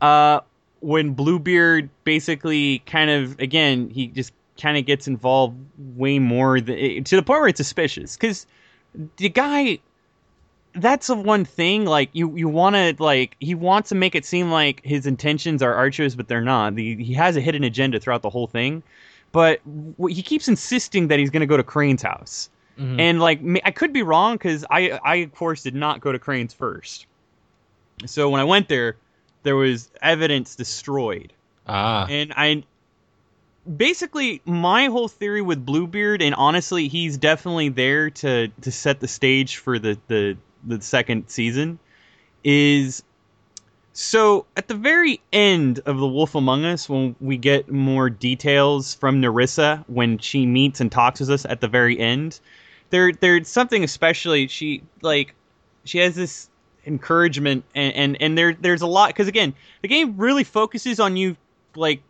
uh 0.00 0.40
when 0.80 1.12
bluebeard 1.12 1.90
basically 2.04 2.80
kind 2.80 3.10
of 3.10 3.38
again 3.38 3.90
he 3.90 4.08
just 4.08 4.32
kind 4.60 4.76
of 4.76 4.86
gets 4.86 5.06
involved 5.06 5.56
way 5.96 6.18
more 6.18 6.60
than, 6.60 7.04
to 7.04 7.16
the 7.16 7.22
point 7.22 7.40
where 7.40 7.48
it's 7.48 7.58
suspicious. 7.58 8.16
Because 8.16 8.46
the 9.16 9.28
guy 9.28 9.78
that's 10.74 11.06
the 11.08 11.14
one 11.14 11.44
thing 11.44 11.84
like 11.84 12.08
you 12.12 12.34
you 12.36 12.48
want 12.48 12.74
to 12.76 12.94
like 13.02 13.36
he 13.40 13.54
wants 13.54 13.90
to 13.90 13.94
make 13.94 14.14
it 14.14 14.24
seem 14.24 14.50
like 14.50 14.80
his 14.84 15.06
intentions 15.06 15.62
are 15.62 15.74
arduous 15.74 16.14
but 16.14 16.28
they're 16.28 16.40
not 16.40 16.74
the, 16.74 16.96
he 17.02 17.12
has 17.12 17.36
a 17.36 17.40
hidden 17.40 17.62
agenda 17.64 18.00
throughout 18.00 18.22
the 18.22 18.30
whole 18.30 18.46
thing 18.46 18.82
but 19.32 19.60
w- 19.98 20.14
he 20.14 20.22
keeps 20.22 20.48
insisting 20.48 21.08
that 21.08 21.18
he's 21.18 21.30
going 21.30 21.40
to 21.40 21.46
go 21.46 21.56
to 21.56 21.62
crane's 21.62 22.02
house 22.02 22.48
Mhm. 22.78 22.98
and 22.98 23.20
like 23.20 23.40
i 23.64 23.70
could 23.70 23.92
be 23.92 24.02
wrong 24.02 24.36
because 24.36 24.64
i 24.70 24.98
i 25.04 25.16
of 25.16 25.34
course 25.34 25.62
did 25.62 25.74
not 25.74 26.00
go 26.00 26.10
to 26.10 26.18
crane's 26.18 26.54
first 26.54 27.04
so 28.06 28.30
when 28.30 28.40
i 28.40 28.44
went 28.44 28.68
there 28.68 28.96
there 29.42 29.56
was 29.56 29.90
evidence 30.00 30.56
destroyed 30.56 31.34
ah. 31.66 32.06
and 32.08 32.32
I 32.34 32.62
basically 33.76 34.40
my 34.44 34.86
whole 34.86 35.08
theory 35.08 35.42
with 35.42 35.64
Bluebeard, 35.64 36.22
and 36.22 36.34
honestly, 36.34 36.88
he's 36.88 37.18
definitely 37.18 37.68
there 37.68 38.10
to 38.10 38.48
to 38.48 38.72
set 38.72 39.00
the 39.00 39.08
stage 39.08 39.56
for 39.56 39.78
the 39.78 39.98
the 40.08 40.36
the 40.64 40.80
second 40.80 41.28
season. 41.28 41.78
Is 42.44 43.02
so 43.92 44.46
at 44.56 44.68
the 44.68 44.74
very 44.74 45.20
end 45.32 45.80
of 45.86 45.98
The 45.98 46.06
Wolf 46.06 46.34
Among 46.34 46.64
Us, 46.64 46.88
when 46.88 47.14
we 47.20 47.36
get 47.36 47.70
more 47.70 48.08
details 48.08 48.94
from 48.94 49.20
Nerissa 49.20 49.84
when 49.86 50.18
she 50.18 50.46
meets 50.46 50.80
and 50.80 50.90
talks 50.90 51.20
with 51.20 51.30
us 51.30 51.44
at 51.44 51.60
the 51.60 51.68
very 51.68 51.98
end, 51.98 52.40
there 52.90 53.12
there's 53.12 53.48
something 53.48 53.84
especially 53.84 54.48
she 54.48 54.82
like 55.02 55.34
she 55.84 55.98
has 55.98 56.14
this 56.14 56.48
encouragement 56.86 57.64
and 57.74 57.94
and, 57.94 58.22
and 58.22 58.38
there 58.38 58.54
there's 58.54 58.82
a 58.82 58.86
lot 58.86 59.10
because 59.10 59.28
again 59.28 59.54
the 59.82 59.88
game 59.88 60.16
really 60.16 60.44
focuses 60.44 60.98
on 60.98 61.16
you 61.16 61.36
like 61.76 62.02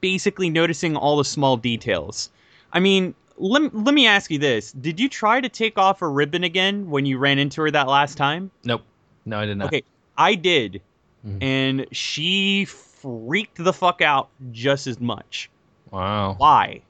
basically 0.00 0.50
noticing 0.50 0.96
all 0.96 1.16
the 1.16 1.24
small 1.24 1.56
details. 1.56 2.30
I 2.72 2.80
mean, 2.80 3.14
let, 3.38 3.74
let 3.74 3.94
me 3.94 4.06
ask 4.06 4.30
you 4.30 4.38
this. 4.38 4.72
Did 4.72 4.98
you 5.00 5.08
try 5.08 5.40
to 5.40 5.48
take 5.48 5.78
off 5.78 6.02
a 6.02 6.08
ribbon 6.08 6.44
again 6.44 6.90
when 6.90 7.06
you 7.06 7.18
ran 7.18 7.38
into 7.38 7.60
her 7.62 7.70
that 7.70 7.88
last 7.88 8.16
time? 8.16 8.50
Nope. 8.64 8.82
No, 9.24 9.38
I 9.40 9.46
did 9.46 9.58
not. 9.58 9.66
Okay, 9.68 9.82
I 10.16 10.34
did. 10.34 10.80
Mhm. 11.26 11.42
And 11.42 11.86
she 11.92 12.64
freaked 12.66 13.62
the 13.62 13.72
fuck 13.72 14.00
out 14.00 14.28
just 14.52 14.86
as 14.86 15.00
much. 15.00 15.50
Wow. 15.90 16.34
Why? 16.38 16.82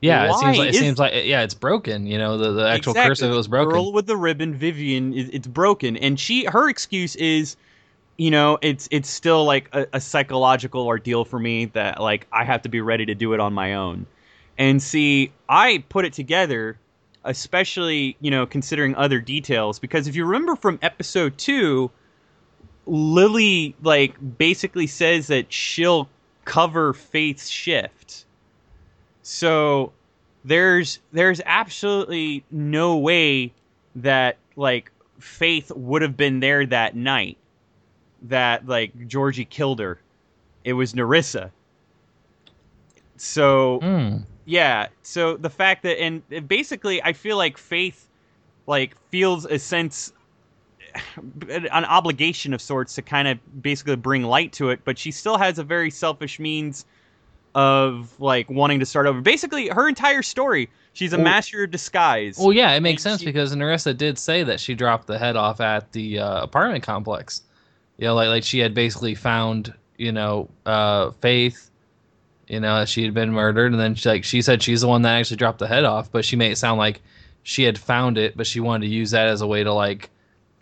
Yeah, 0.00 0.30
it 0.30 0.34
seems 0.38 0.58
like 0.58 0.68
it 0.68 0.74
is- 0.74 0.80
seems 0.80 0.98
like 0.98 1.12
yeah, 1.24 1.42
it's 1.42 1.54
broken. 1.54 2.06
You 2.06 2.18
know, 2.18 2.38
the, 2.38 2.52
the 2.52 2.68
actual 2.68 2.92
Exactly. 2.92 3.10
curse 3.10 3.22
of 3.22 3.32
it 3.32 3.34
was 3.34 3.48
broken. 3.48 3.72
Girl 3.74 3.92
with 3.92 4.06
the 4.06 4.16
ribbon, 4.16 4.54
Vivian, 4.54 5.12
it's 5.12 5.46
broken, 5.48 5.96
and 5.96 6.18
she 6.20 6.44
her 6.44 6.68
excuse 6.68 7.16
is, 7.16 7.56
you 8.16 8.30
know, 8.30 8.58
it's 8.62 8.88
it's 8.92 9.10
still 9.10 9.44
like 9.44 9.68
a, 9.72 9.86
a 9.94 10.00
psychological 10.00 10.86
ordeal 10.86 11.24
for 11.24 11.40
me 11.40 11.64
that 11.66 12.00
like 12.00 12.28
I 12.32 12.44
have 12.44 12.62
to 12.62 12.68
be 12.68 12.80
ready 12.80 13.06
to 13.06 13.14
do 13.16 13.32
it 13.32 13.40
on 13.40 13.52
my 13.52 13.74
own. 13.74 14.06
And 14.58 14.82
see, 14.82 15.32
I 15.48 15.84
put 15.88 16.04
it 16.04 16.12
together, 16.12 16.78
especially 17.24 18.16
you 18.20 18.30
know 18.30 18.44
considering 18.44 18.94
other 18.96 19.20
details, 19.20 19.78
because 19.78 20.08
if 20.08 20.16
you 20.16 20.24
remember 20.24 20.56
from 20.56 20.78
episode 20.82 21.38
two, 21.38 21.90
Lily 22.86 23.76
like 23.82 24.16
basically 24.38 24.86
says 24.88 25.28
that 25.28 25.52
she'll 25.52 26.08
cover 26.44 26.92
Faith's 26.92 27.48
shift. 27.48 28.24
So 29.22 29.92
there's 30.44 30.98
there's 31.12 31.40
absolutely 31.46 32.44
no 32.50 32.96
way 32.96 33.52
that 33.96 34.38
like 34.56 34.90
Faith 35.20 35.70
would 35.74 36.02
have 36.02 36.16
been 36.16 36.40
there 36.40 36.64
that 36.66 36.96
night 36.96 37.36
that 38.22 38.66
like 38.66 39.06
Georgie 39.06 39.44
killed 39.44 39.78
her. 39.80 40.00
It 40.64 40.72
was 40.72 40.94
Nerissa. 40.94 41.52
So 43.16 43.80
Mm. 43.82 44.24
Yeah, 44.50 44.86
so 45.02 45.36
the 45.36 45.50
fact 45.50 45.82
that 45.82 46.00
and 46.00 46.22
basically 46.48 47.02
I 47.02 47.12
feel 47.12 47.36
like 47.36 47.58
Faith 47.58 48.08
like 48.66 48.96
feels 49.10 49.44
a 49.44 49.58
sense 49.58 50.12
an 51.50 51.84
obligation 51.84 52.54
of 52.54 52.62
sorts 52.62 52.94
to 52.94 53.02
kind 53.02 53.28
of 53.28 53.62
basically 53.62 53.96
bring 53.96 54.22
light 54.22 54.52
to 54.54 54.70
it, 54.70 54.80
but 54.84 54.98
she 54.98 55.10
still 55.10 55.36
has 55.36 55.58
a 55.58 55.64
very 55.64 55.90
selfish 55.90 56.38
means 56.40 56.86
of 57.54 58.18
like 58.20 58.48
wanting 58.48 58.80
to 58.80 58.86
start 58.86 59.06
over. 59.06 59.20
Basically, 59.20 59.68
her 59.68 59.86
entire 59.86 60.22
story, 60.22 60.70
she's 60.94 61.12
a 61.12 61.16
Well- 61.16 61.24
master 61.24 61.64
of 61.64 61.70
disguise. 61.70 62.38
Well, 62.38 62.52
yeah, 62.54 62.72
it 62.72 62.80
makes 62.80 63.04
And 63.04 63.12
sense 63.12 63.20
she- 63.20 63.26
because 63.26 63.54
Nerissa 63.54 63.92
did 63.92 64.18
say 64.18 64.44
that 64.44 64.60
she 64.60 64.74
dropped 64.74 65.06
the 65.08 65.18
head 65.18 65.36
off 65.36 65.60
at 65.60 65.92
the 65.92 66.20
uh, 66.20 66.42
apartment 66.42 66.82
complex. 66.84 67.42
You 67.98 68.06
know, 68.06 68.14
like 68.14 68.28
like 68.28 68.44
she 68.44 68.60
had 68.60 68.72
basically 68.72 69.14
found 69.14 69.74
you 69.98 70.12
know 70.12 70.48
uh, 70.64 71.10
Faith, 71.20 71.67
you 72.48 72.60
know, 72.60 72.84
she 72.84 73.04
had 73.04 73.14
been 73.14 73.32
murdered, 73.32 73.72
and 73.72 73.80
then 73.80 73.94
she 73.94 74.08
like 74.08 74.24
she 74.24 74.42
said 74.42 74.62
she's 74.62 74.80
the 74.80 74.88
one 74.88 75.02
that 75.02 75.18
actually 75.18 75.36
dropped 75.36 75.58
the 75.58 75.68
head 75.68 75.84
off, 75.84 76.10
but 76.10 76.24
she 76.24 76.36
made 76.36 76.52
it 76.52 76.56
sound 76.56 76.78
like 76.78 77.00
she 77.42 77.62
had 77.62 77.78
found 77.78 78.18
it, 78.18 78.36
but 78.36 78.46
she 78.46 78.60
wanted 78.60 78.86
to 78.86 78.92
use 78.92 79.10
that 79.12 79.28
as 79.28 79.40
a 79.40 79.46
way 79.46 79.62
to 79.64 79.72
like, 79.72 80.10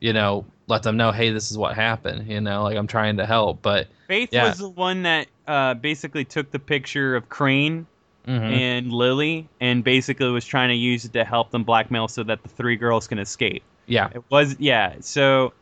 you 0.01 0.13
know, 0.13 0.45
let 0.69 0.83
them 0.83 0.97
know, 0.97 1.11
hey, 1.13 1.31
this 1.33 1.51
is 1.51 1.59
what 1.59 1.75
happened. 1.75 2.29
You 2.29 2.41
know, 2.41 2.63
like 2.65 2.77
I'm 2.77 2.87
trying 2.87 3.17
to 3.17 3.27
help, 3.27 3.63
but 3.63 3.89
Faith 4.09 4.29
Yeah. 4.33 4.49
was 4.49 4.59
the 4.59 4.69
one 4.69 5.03
that 5.03 5.27
uh, 5.49 5.75
basically 5.75 6.25
took 6.25 6.51
the 6.53 6.59
picture 6.61 7.17
of 7.17 7.29
Crane 7.29 7.87
mhm. 8.27 8.31
and 8.53 8.93
Lily 8.93 9.49
and 9.61 9.83
basically 9.83 10.31
was 10.31 10.45
trying 10.47 10.69
to 10.69 10.75
use 10.77 11.05
it 11.05 11.13
to 11.15 11.25
help 11.25 11.51
them 11.51 11.65
blackmail 11.65 12.07
so 12.09 12.23
that 12.25 12.43
the 12.43 12.49
three 12.49 12.77
girls 12.77 13.09
can 13.09 13.19
escape. 13.19 13.63
yeah, 13.87 14.11
It 14.15 14.23
was 14.31 14.57
yeah. 14.61 14.95
So, 15.01 15.53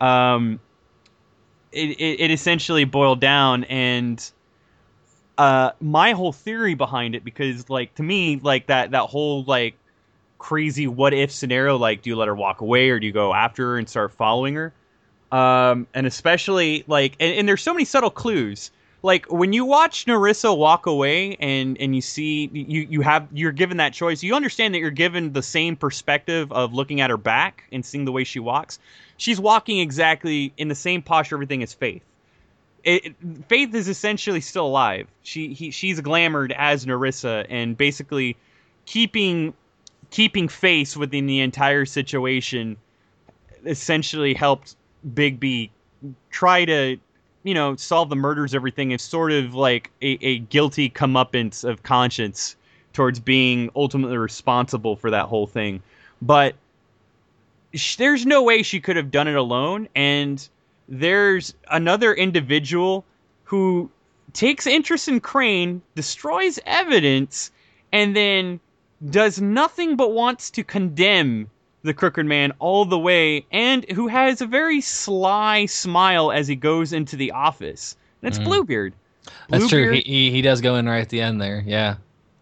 um, 0.00 0.58
it 1.70 1.90
it, 2.00 2.20
it 2.20 2.30
essentially 2.30 2.84
boiled 2.84 3.20
down, 3.20 3.64
and 3.64 4.30
uh, 5.38 5.70
my 5.80 6.12
whole 6.12 6.32
theory 6.32 6.74
behind 6.74 7.14
it 7.14 7.24
because 7.24 7.70
like 7.70 7.94
to 7.94 8.02
me 8.02 8.38
like 8.42 8.66
that 8.66 8.90
that 8.90 9.04
whole 9.04 9.44
like 9.44 9.74
crazy 10.38 10.86
what 10.86 11.14
if 11.14 11.30
scenario 11.30 11.76
like 11.76 12.02
do 12.02 12.10
you 12.10 12.16
let 12.16 12.28
her 12.28 12.34
walk 12.34 12.60
away 12.60 12.90
or 12.90 12.98
do 12.98 13.06
you 13.06 13.12
go 13.12 13.32
after 13.32 13.70
her 13.70 13.78
and 13.78 13.88
start 13.88 14.12
following 14.12 14.54
her? 14.54 14.72
Um 15.30 15.86
and 15.94 16.06
especially 16.06 16.84
like 16.86 17.16
and, 17.18 17.34
and 17.34 17.48
there's 17.48 17.62
so 17.62 17.72
many 17.72 17.84
subtle 17.84 18.10
clues. 18.10 18.70
Like 19.04 19.26
when 19.32 19.52
you 19.52 19.64
watch 19.64 20.06
Nerissa 20.06 20.52
walk 20.52 20.86
away 20.86 21.36
and 21.36 21.80
and 21.80 21.94
you 21.96 22.02
see 22.02 22.50
you 22.52 22.86
you 22.90 23.00
have 23.00 23.26
you're 23.32 23.52
given 23.52 23.78
that 23.78 23.94
choice 23.94 24.22
you 24.22 24.34
understand 24.34 24.74
that 24.74 24.80
you're 24.80 24.90
given 24.90 25.32
the 25.32 25.42
same 25.42 25.76
perspective 25.76 26.52
of 26.52 26.74
looking 26.74 27.00
at 27.00 27.08
her 27.08 27.16
back 27.16 27.64
and 27.72 27.84
seeing 27.84 28.04
the 28.04 28.12
way 28.12 28.24
she 28.24 28.38
walks. 28.38 28.78
She's 29.16 29.40
walking 29.40 29.78
exactly 29.78 30.52
in 30.58 30.68
the 30.68 30.74
same 30.74 31.00
posture 31.00 31.36
everything 31.36 31.62
as 31.62 31.72
faith 31.72 32.02
it, 32.84 33.06
it- 33.06 33.16
faith 33.48 33.74
is 33.74 33.88
essentially 33.88 34.40
still 34.40 34.66
alive 34.66 35.06
she 35.22 35.52
he, 35.54 35.70
she's 35.70 36.00
glamored 36.00 36.52
as 36.56 36.86
Nerissa 36.86 37.44
and 37.48 37.76
basically 37.76 38.36
keeping 38.86 39.54
keeping 40.10 40.46
face 40.46 40.96
within 40.96 41.26
the 41.26 41.40
entire 41.40 41.84
situation 41.86 42.76
essentially 43.64 44.34
helped 44.34 44.76
Bigby 45.14 45.70
try 46.30 46.64
to, 46.64 46.96
you 47.44 47.54
know, 47.54 47.76
solve 47.76 48.10
the 48.10 48.16
murders, 48.16 48.54
everything 48.54 48.90
is 48.92 49.02
sort 49.02 49.32
of 49.32 49.54
like 49.54 49.90
a, 50.02 50.18
a 50.24 50.38
guilty 50.40 50.90
comeuppance 50.90 51.68
of 51.68 51.82
conscience 51.82 52.56
towards 52.92 53.18
being 53.20 53.70
ultimately 53.74 54.18
responsible 54.18 54.96
for 54.96 55.10
that 55.10 55.26
whole 55.26 55.46
thing. 55.46 55.82
But 56.20 56.54
there's 57.96 58.26
no 58.26 58.42
way 58.42 58.62
she 58.62 58.80
could 58.80 58.96
have 58.96 59.10
done 59.10 59.28
it 59.28 59.34
alone. 59.36 59.88
And 59.94 60.46
there's 60.88 61.54
another 61.70 62.12
individual 62.14 63.04
who 63.44 63.90
takes 64.32 64.66
interest 64.66 65.08
in 65.08 65.20
Crane, 65.20 65.82
destroys 65.94 66.58
evidence, 66.66 67.50
and 67.92 68.16
then 68.16 68.60
does 69.10 69.40
nothing 69.40 69.96
but 69.96 70.12
wants 70.12 70.50
to 70.52 70.64
condemn 70.64 71.50
the 71.82 71.92
Crooked 71.92 72.24
Man 72.24 72.52
all 72.60 72.84
the 72.84 72.98
way, 72.98 73.44
and 73.50 73.84
who 73.90 74.06
has 74.08 74.40
a 74.40 74.46
very 74.46 74.80
sly 74.80 75.66
smile 75.66 76.30
as 76.30 76.46
he 76.46 76.54
goes 76.56 76.92
into 76.92 77.16
the 77.16 77.32
office. 77.32 77.96
And 78.22 78.28
it's 78.28 78.38
Mhm. 78.38 78.44
Bluebeard. 78.44 78.94
that's 79.48 79.68
true. 79.68 79.92
He, 79.92 80.00
he 80.00 80.30
he 80.30 80.42
does 80.42 80.60
go 80.60 80.76
in 80.76 80.88
right 80.88 81.00
at 81.00 81.08
the 81.08 81.20
end 81.20 81.40
there. 81.40 81.62
Yeah, 81.66 81.96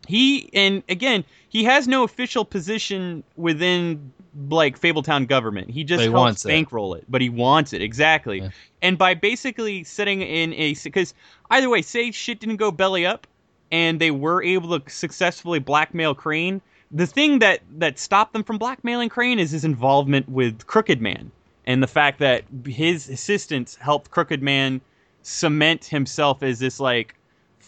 he 0.07 0.51
and 0.53 0.82
again 0.88 1.24
he 1.49 1.64
has 1.64 1.88
no 1.88 2.05
official 2.05 2.45
position 2.45 3.24
within 3.36 4.12
like 4.49 4.81
Fabletown 4.81 5.26
government. 5.26 5.70
He 5.70 5.85
just 5.85 6.01
he 6.01 6.07
helps 6.07 6.18
wants 6.18 6.45
it. 6.45 6.49
bankroll 6.49 6.95
it. 6.95 7.05
but 7.09 7.20
he 7.20 7.28
wants 7.28 7.72
it 7.72 7.83
exactly. 7.83 8.41
Yeah. 8.41 8.51
And 8.83 8.99
by 8.99 9.14
basically 9.14 9.85
setting 9.85 10.22
in 10.22 10.53
a 10.55 10.74
because 10.74 11.14
either 11.51 11.68
way, 11.68 11.83
say 11.83 12.11
shit 12.11 12.41
didn't 12.41 12.57
go 12.57 12.70
belly 12.70 13.05
up, 13.07 13.26
and 13.72 14.01
they 14.01 14.11
were 14.11 14.43
able 14.43 14.78
to 14.78 14.91
successfully 14.91 15.59
blackmail 15.59 16.14
Crane. 16.14 16.61
The 16.91 17.07
thing 17.07 17.39
that 17.41 17.61
that 17.78 17.99
stopped 17.99 18.33
them 18.33 18.43
from 18.43 18.59
blackmailing 18.59 19.09
Crane 19.09 19.39
is 19.39 19.51
his 19.51 19.64
involvement 19.64 20.28
with 20.28 20.66
Crooked 20.66 21.01
Man 21.01 21.31
and 21.66 21.83
the 21.83 21.87
fact 21.87 22.18
that 22.18 22.45
his 22.66 23.09
assistants 23.09 23.76
helped 23.76 24.11
Crooked 24.11 24.43
Man 24.43 24.81
cement 25.22 25.85
himself 25.85 26.43
as 26.43 26.59
this 26.59 26.81
like 26.81 27.14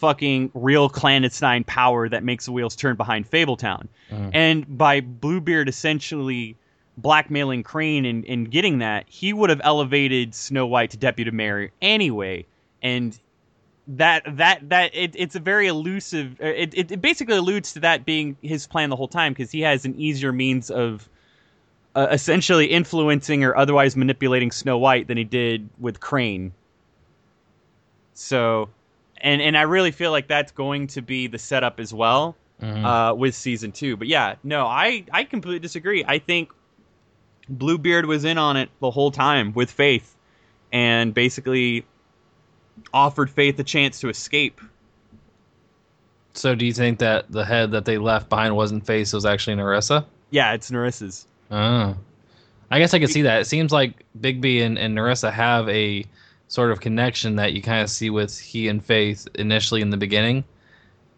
fucking 0.02 0.50
real 0.52 0.88
clandestine 0.88 1.62
power 1.62 2.08
that 2.08 2.24
makes 2.24 2.46
the 2.46 2.50
wheels 2.50 2.74
turn 2.74 2.96
behind 2.96 3.30
Fabletown. 3.30 3.86
Mhm. 4.10 4.30
And 4.34 4.76
by 4.76 5.00
Bluebeard 5.00 5.68
essentially 5.68 6.56
blackmailing 6.96 7.62
Crane 7.62 8.04
and, 8.04 8.24
and 8.24 8.50
getting 8.50 8.80
that, 8.80 9.04
he 9.08 9.32
would 9.32 9.48
have 9.48 9.60
elevated 9.62 10.34
Snow 10.34 10.66
White 10.66 10.90
to 10.90 10.96
deputy 10.96 11.30
mayor 11.30 11.70
anyway. 11.80 12.44
And 12.82 13.16
that 13.86 14.24
that 14.38 14.68
that 14.70 14.92
it, 14.92 15.14
it's 15.14 15.36
a 15.36 15.40
very 15.40 15.68
elusive. 15.68 16.36
It, 16.40 16.74
it, 16.74 16.90
it 16.90 17.00
basically 17.00 17.36
alludes 17.36 17.72
to 17.74 17.80
that 17.80 18.04
being 18.04 18.36
his 18.42 18.66
plan 18.66 18.90
the 18.90 18.96
whole 18.96 19.06
time 19.06 19.32
because 19.32 19.52
he 19.52 19.60
has 19.60 19.84
an 19.84 19.94
easier 19.94 20.32
means 20.32 20.68
of 20.68 21.08
uh, 21.94 22.08
essentially 22.10 22.66
influencing 22.66 23.44
or 23.44 23.56
otherwise 23.56 23.96
manipulating 23.96 24.50
Snow 24.50 24.78
White 24.78 25.06
than 25.06 25.16
he 25.16 25.24
did 25.24 25.68
with 25.78 26.00
Crane. 26.00 26.50
So, 28.14 28.68
and 29.22 29.40
and 29.40 29.56
I 29.56 29.62
really 29.62 29.90
feel 29.92 30.10
like 30.10 30.28
that's 30.28 30.52
going 30.52 30.88
to 30.88 31.00
be 31.02 31.26
the 31.28 31.38
setup 31.38 31.80
as 31.80 31.94
well 31.94 32.36
Mhm. 32.60 32.84
uh, 32.84 33.14
with 33.14 33.34
season 33.34 33.72
two. 33.72 33.96
But 33.96 34.08
yeah, 34.08 34.34
no, 34.44 34.66
I 34.66 35.04
I 35.12 35.24
completely 35.24 35.58
disagree. 35.60 36.04
I 36.06 36.18
think 36.18 36.52
Bluebeard 37.48 38.06
was 38.06 38.24
in 38.24 38.38
on 38.38 38.56
it 38.56 38.68
the 38.80 38.90
whole 38.90 39.10
time 39.10 39.52
with 39.52 39.70
Faith, 39.70 40.14
and 40.72 41.12
basically 41.14 41.84
offered 42.94 43.30
Faith 43.30 43.58
a 43.58 43.64
chance 43.64 44.00
to 44.00 44.08
escape. 44.08 44.60
so 46.34 46.54
do 46.54 46.64
you 46.64 46.72
think 46.72 46.98
that 47.00 47.30
the 47.30 47.44
head 47.44 47.72
that 47.72 47.84
they 47.84 47.98
left 47.98 48.28
behind 48.30 48.56
wasn't 48.56 48.86
Faith? 48.86 49.08
It 49.08 49.14
was 49.14 49.26
actually 49.26 49.56
Nerissa? 49.56 50.06
Yeah, 50.30 50.52
it's 50.54 50.70
Nerissa's. 50.70 51.26
Oh. 51.50 51.94
I 52.70 52.78
guess 52.78 52.94
I 52.94 52.98
could 53.00 53.10
see 53.10 53.20
that. 53.22 53.42
It 53.42 53.44
seems 53.44 53.70
like 53.70 54.02
Bigby 54.18 54.62
and, 54.64 54.78
and 54.78 54.94
Nerissa 54.94 55.30
have 55.30 55.68
a 55.68 56.06
sort 56.52 56.70
of 56.70 56.82
connection 56.82 57.36
that 57.36 57.54
you 57.54 57.62
kind 57.62 57.80
of 57.80 57.88
see 57.88 58.10
with 58.10 58.38
he 58.38 58.68
and 58.68 58.84
Faith 58.84 59.26
initially 59.36 59.80
in 59.80 59.88
the 59.88 59.96
beginning. 59.96 60.44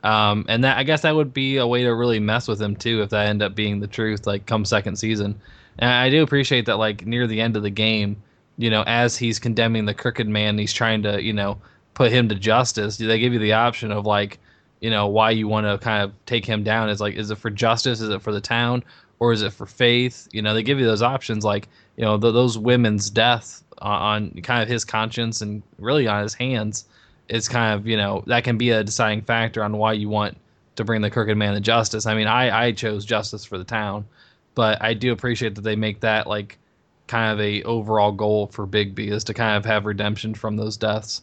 Um, 0.05 0.47
and 0.49 0.63
that 0.63 0.79
I 0.79 0.85
guess 0.85 1.01
that 1.01 1.17
would 1.17 1.35
be 1.35 1.57
a 1.57 1.67
way 1.67 1.83
to 1.83 1.93
really 1.93 2.21
mess 2.21 2.47
with 2.47 2.63
him 2.63 2.77
too 2.77 3.03
if 3.03 3.11
that 3.11 3.27
end 3.27 3.43
up 3.43 3.53
being 3.53 3.81
the 3.81 3.89
truth, 3.89 4.29
like 4.29 4.47
come 4.47 4.65
second 4.65 4.95
season. 4.95 5.41
And 5.77 5.91
I 5.91 6.09
do 6.09 6.23
appreciate 6.23 6.67
that, 6.67 6.77
like 6.77 7.05
near 7.05 7.27
the 7.27 7.41
end 7.41 7.57
of 7.57 7.65
the 7.65 7.71
game, 7.71 8.23
you 8.59 8.71
know, 8.71 8.85
as 8.87 9.17
he's 9.17 9.41
condemning 9.41 9.87
the 9.87 9.95
crooked 9.95 10.29
man, 10.29 10.57
he's 10.57 10.73
trying 10.73 11.03
to, 11.03 11.21
you 11.21 11.33
know, 11.33 11.59
put 11.95 12.13
him 12.13 12.29
to 12.29 12.37
justice. 12.37 12.97
Do 12.97 13.09
they 13.09 13.19
give 13.19 13.33
you 13.33 13.41
the 13.41 13.55
option 13.55 13.91
of 13.91 14.07
like, 14.07 14.39
you 14.81 14.91
know, 14.91 15.09
why 15.09 15.33
you 15.33 15.49
want 15.49 15.67
to 15.67 15.85
kind 15.85 16.05
of 16.05 16.13
take 16.27 16.47
him 16.47 16.63
down? 16.63 16.91
Is 16.91 17.01
like, 17.01 17.17
is 17.17 17.33
it 17.33 17.39
for 17.39 17.51
justice? 17.51 18.01
Is 18.01 18.11
it 18.11 18.23
for 18.23 18.31
the 18.31 18.41
town? 18.41 18.85
or 19.25 19.33
is 19.33 19.43
it 19.43 19.53
for 19.53 19.67
faith? 19.67 20.29
You 20.33 20.43
know, 20.43 20.55
they 20.55 20.63
give 20.63 20.79
you 20.79 20.85
those 20.85 21.03
options, 21.03 21.45
like 21.45 21.69
you 21.97 22.05
know, 22.05 22.19
th- 22.19 22.35
those 22.35 22.59
women's 22.59 23.11
death 23.11 23.64
on, 23.79 24.31
on 24.35 24.43
kind 24.43 24.63
of 24.63 24.69
his 24.69 24.85
conscience 24.85 25.41
and 25.43 25.63
really 25.79 26.07
on 26.07 26.23
his 26.23 26.35
hands 26.35 26.85
is 27.29 27.49
kind 27.49 27.75
of 27.75 27.87
you 27.87 27.97
know 27.97 28.23
that 28.27 28.45
can 28.45 28.59
be 28.59 28.71
a 28.71 28.85
deciding 28.85 29.23
factor 29.23 29.63
on 29.65 29.77
why 29.77 29.93
you 29.93 30.09
want 30.09 30.37
to 30.77 30.85
bring 30.85 31.01
the 31.03 31.11
crooked 31.11 31.37
man 31.37 31.55
to 31.55 31.61
justice. 31.61 32.07
I 32.07 32.15
mean, 32.15 32.27
I 32.27 32.67
I 32.67 32.73
chose 32.73 33.05
justice 33.05 33.45
for 33.45 33.59
the 33.59 33.65
town, 33.65 34.07
but 34.55 34.83
I 34.83 34.95
do 34.95 35.13
appreciate 35.13 35.55
that 35.55 35.63
they 35.63 35.77
make 35.77 36.01
that 36.01 36.27
like 36.27 36.59
kind 37.07 37.33
of 37.33 37.41
a 37.41 37.63
overall 37.65 38.13
goal 38.13 38.47
for 38.49 38.67
Bigby 38.67 39.11
is 39.11 39.25
to 39.25 39.35
kind 39.35 39.57
of 39.57 39.65
have 39.67 39.85
redemption 39.85 40.35
from 40.35 40.57
those 40.57 40.77
deaths. 40.77 41.23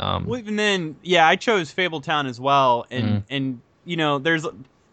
Um, 0.00 0.24
Well, 0.26 0.38
even 0.40 0.56
then, 0.56 0.96
yeah, 1.02 1.28
I 1.28 1.36
chose 1.36 1.72
Fabletown 1.72 2.26
as 2.26 2.40
well, 2.40 2.86
and 2.90 3.06
Mhm. 3.06 3.22
and 3.30 3.60
you 3.84 3.96
know, 3.96 4.18
there's 4.18 4.46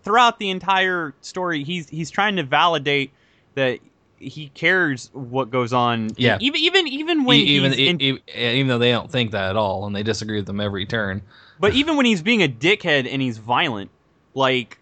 throughout 0.04 0.38
the 0.40 0.50
entire 0.50 1.14
story, 1.22 1.64
he's 1.64 1.90
he's 1.90 2.10
trying 2.10 2.36
to 2.36 2.44
validate 2.44 3.12
that 3.56 3.80
he 4.22 4.50
cares 4.50 5.10
what 5.14 5.50
goes 5.50 5.74
on. 5.74 6.12
Yeah. 6.18 6.38
even 6.42 6.62
even 6.62 6.88
even 6.88 7.24
when 7.26 7.40
even 7.40 7.72
he's 7.74 7.90
in- 7.90 8.02
e- 8.02 8.20
e- 8.34 8.52
even 8.56 8.68
though 8.68 8.78
they 8.78 8.92
don't 8.92 9.12
think 9.12 9.32
that 9.32 9.50
at 9.50 9.56
all, 9.56 9.86
and 9.86 9.96
they 9.96 10.04
disagree 10.04 10.38
with 10.38 10.46
them 10.46 10.60
every 10.60 10.86
turn. 10.86 11.22
but 11.60 11.74
even 11.74 11.98
when 11.98 12.06
he's 12.06 12.22
being 12.22 12.42
a 12.44 12.48
dickhead 12.48 13.08
and 13.12 13.22
he's 13.22 13.38
violent, 13.38 13.90
like 14.34 14.78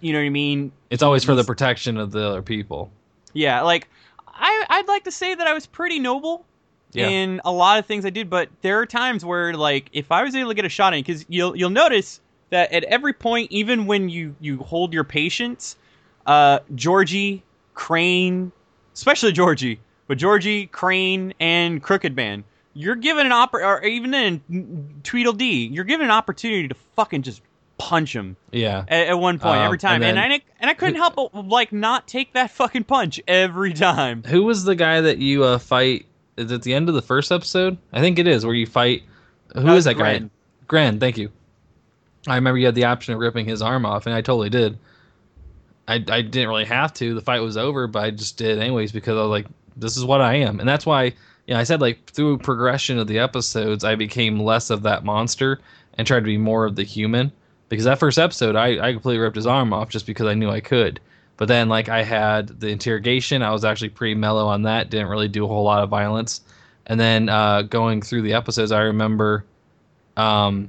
you 0.00 0.12
know 0.12 0.18
what 0.18 0.26
I 0.26 0.30
mean? 0.30 0.72
It's 0.90 1.02
always 1.02 1.24
for 1.24 1.34
the 1.34 1.44
protection 1.44 1.96
of 1.96 2.10
the 2.12 2.26
other 2.28 2.42
people. 2.42 2.90
Yeah, 3.32 3.62
like 3.62 3.88
I 4.28 4.64
I'd 4.68 4.88
like 4.88 5.04
to 5.04 5.10
say 5.12 5.34
that 5.34 5.46
I 5.46 5.54
was 5.54 5.66
pretty 5.66 5.98
noble 5.98 6.44
Yeah. 6.92 7.08
in 7.08 7.40
a 7.44 7.52
lot 7.52 7.78
of 7.78 7.86
things 7.86 8.04
I 8.04 8.10
did, 8.10 8.28
but 8.28 8.48
there 8.62 8.78
are 8.80 8.86
times 8.86 9.24
where 9.24 9.54
like 9.54 9.88
if 9.92 10.10
I 10.12 10.22
was 10.22 10.34
able 10.34 10.50
to 10.50 10.54
get 10.54 10.64
a 10.64 10.68
shot 10.68 10.92
in, 10.94 11.00
because 11.00 11.24
you'll 11.28 11.56
you'll 11.56 11.70
notice 11.70 12.20
that 12.50 12.70
at 12.72 12.84
every 12.84 13.12
point, 13.14 13.50
even 13.52 13.86
when 13.86 14.08
you 14.10 14.34
you 14.40 14.58
hold 14.58 14.92
your 14.92 15.04
patience, 15.04 15.76
uh, 16.26 16.58
Georgie, 16.74 17.42
Crane, 17.74 18.52
especially 18.94 19.32
Georgie, 19.32 19.80
but 20.06 20.18
Georgie, 20.18 20.66
Crane, 20.66 21.34
and 21.40 21.82
Crooked 21.82 22.14
Man, 22.16 22.44
you're 22.74 22.96
given 22.96 23.26
an 23.26 23.32
oppor 23.32 23.64
or 23.64 23.82
even 23.84 24.10
then 24.10 24.40
Tweedledee, 25.02 25.68
you're 25.72 25.84
given 25.84 26.06
an 26.06 26.10
opportunity 26.10 26.68
to 26.68 26.74
fucking 26.96 27.22
just 27.22 27.42
punch 27.78 28.14
him 28.14 28.36
Yeah. 28.52 28.84
at, 28.88 29.08
at 29.08 29.18
one 29.18 29.38
point 29.38 29.58
Um, 29.58 29.64
every 29.66 29.78
time, 29.78 30.02
and 30.02 30.18
and, 30.18 30.32
I 30.32 30.40
and 30.60 30.70
I 30.70 30.74
couldn't 30.74 30.94
help 30.96 31.14
but 31.16 31.34
like 31.48 31.72
not 31.72 32.06
take 32.06 32.32
that 32.34 32.50
fucking 32.50 32.84
punch 32.84 33.20
every 33.26 33.72
time. 33.72 34.22
Who 34.26 34.44
was 34.44 34.64
the 34.64 34.74
guy 34.76 35.00
that 35.00 35.18
you 35.18 35.44
uh, 35.44 35.58
fight? 35.58 36.06
Is 36.36 36.50
it 36.50 36.62
the 36.62 36.72
end 36.74 36.88
of 36.88 36.94
the 36.94 37.02
first 37.02 37.30
episode? 37.32 37.76
I 37.92 38.00
think 38.00 38.18
it 38.18 38.26
is 38.26 38.46
where 38.46 38.54
you 38.54 38.66
fight. 38.66 39.02
Who 39.54 39.68
is 39.74 39.84
That 39.84 39.96
that 39.96 40.02
guy? 40.02 40.18
Gren. 40.18 40.30
Gren. 40.66 41.00
Thank 41.00 41.18
you. 41.18 41.30
I 42.26 42.36
remember 42.36 42.56
you 42.58 42.66
had 42.66 42.74
the 42.74 42.84
option 42.84 43.12
of 43.14 43.20
ripping 43.20 43.46
his 43.46 43.60
arm 43.60 43.84
off, 43.84 44.06
and 44.06 44.14
I 44.14 44.20
totally 44.22 44.48
did. 44.48 44.78
I, 45.88 45.94
I 45.94 46.22
didn't 46.22 46.48
really 46.48 46.64
have 46.64 46.94
to. 46.94 47.14
The 47.14 47.20
fight 47.20 47.40
was 47.40 47.56
over, 47.56 47.86
but 47.86 48.04
I 48.04 48.10
just 48.10 48.38
did 48.38 48.58
anyways 48.58 48.92
because 48.92 49.16
I 49.16 49.22
was 49.22 49.30
like, 49.30 49.46
this 49.76 49.96
is 49.96 50.04
what 50.04 50.20
I 50.20 50.34
am, 50.34 50.60
and 50.60 50.68
that's 50.68 50.86
why. 50.86 51.12
You 51.48 51.54
know, 51.54 51.60
I 51.60 51.64
said 51.64 51.80
like 51.80 52.08
through 52.08 52.38
progression 52.38 53.00
of 53.00 53.08
the 53.08 53.18
episodes, 53.18 53.82
I 53.82 53.96
became 53.96 54.38
less 54.38 54.70
of 54.70 54.82
that 54.82 55.04
monster 55.04 55.58
and 55.98 56.06
tried 56.06 56.20
to 56.20 56.26
be 56.26 56.38
more 56.38 56.64
of 56.64 56.76
the 56.76 56.84
human. 56.84 57.32
Because 57.68 57.86
that 57.86 57.98
first 57.98 58.18
episode, 58.18 58.54
I, 58.54 58.78
I 58.86 58.92
completely 58.92 59.18
ripped 59.18 59.36
his 59.36 59.46
arm 59.46 59.72
off 59.72 59.88
just 59.88 60.06
because 60.06 60.26
I 60.26 60.34
knew 60.34 60.50
I 60.50 60.60
could. 60.60 61.00
But 61.38 61.48
then, 61.48 61.70
like, 61.70 61.88
I 61.88 62.02
had 62.02 62.60
the 62.60 62.68
interrogation. 62.68 63.42
I 63.42 63.50
was 63.50 63.64
actually 63.64 63.88
pretty 63.88 64.14
mellow 64.14 64.46
on 64.46 64.62
that. 64.62 64.90
Didn't 64.90 65.08
really 65.08 65.28
do 65.28 65.44
a 65.44 65.48
whole 65.48 65.64
lot 65.64 65.82
of 65.82 65.88
violence. 65.88 66.42
And 66.86 67.00
then 67.00 67.30
uh, 67.30 67.62
going 67.62 68.02
through 68.02 68.22
the 68.22 68.34
episodes, 68.34 68.72
I 68.72 68.82
remember 68.82 69.46
um, 70.18 70.68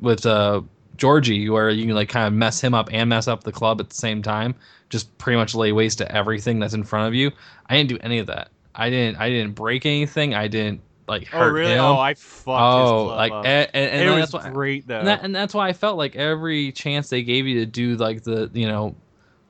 with 0.00 0.24
uh, 0.24 0.62
Georgie, 0.96 1.48
where 1.48 1.70
you 1.70 1.86
can 1.86 1.94
like 1.94 2.08
kind 2.08 2.26
of 2.26 2.32
mess 2.32 2.60
him 2.60 2.74
up 2.74 2.88
and 2.92 3.08
mess 3.08 3.28
up 3.28 3.44
the 3.44 3.52
club 3.52 3.80
at 3.80 3.90
the 3.90 3.96
same 3.96 4.22
time. 4.22 4.54
Just 4.90 5.16
pretty 5.18 5.36
much 5.36 5.54
lay 5.54 5.72
waste 5.72 5.98
to 5.98 6.12
everything 6.14 6.58
that's 6.58 6.74
in 6.74 6.84
front 6.84 7.08
of 7.08 7.14
you. 7.14 7.30
I 7.66 7.76
didn't 7.76 7.88
do 7.88 7.98
any 8.02 8.18
of 8.18 8.26
that. 8.26 8.50
I 8.74 8.90
didn't. 8.90 9.18
I 9.18 9.30
didn't 9.30 9.54
break 9.54 9.86
anything. 9.86 10.34
I 10.34 10.48
didn't 10.48 10.80
like 11.08 11.28
oh, 11.32 11.38
hurt 11.38 11.50
oh 11.50 11.52
really? 11.52 11.72
him. 11.72 11.80
Oh, 11.80 11.98
I 11.98 12.14
fucked. 12.14 12.48
Oh, 12.48 12.82
his 12.82 12.90
club 12.90 13.16
like 13.16 13.32
up. 13.32 13.46
and, 13.46 13.70
and, 13.74 13.90
and 13.90 14.08
it 14.08 14.10
was 14.10 14.30
that's 14.30 14.44
why, 14.44 14.50
great 14.50 14.86
though. 14.86 14.98
and, 14.98 15.08
that, 15.08 15.24
and 15.24 15.34
that's 15.34 15.54
why 15.54 15.68
I 15.68 15.72
felt 15.72 15.96
like 15.96 16.16
every 16.16 16.72
chance 16.72 17.08
they 17.08 17.22
gave 17.22 17.46
you 17.46 17.60
to 17.60 17.66
do 17.66 17.96
like 17.96 18.22
the 18.22 18.50
you 18.52 18.66
know 18.66 18.94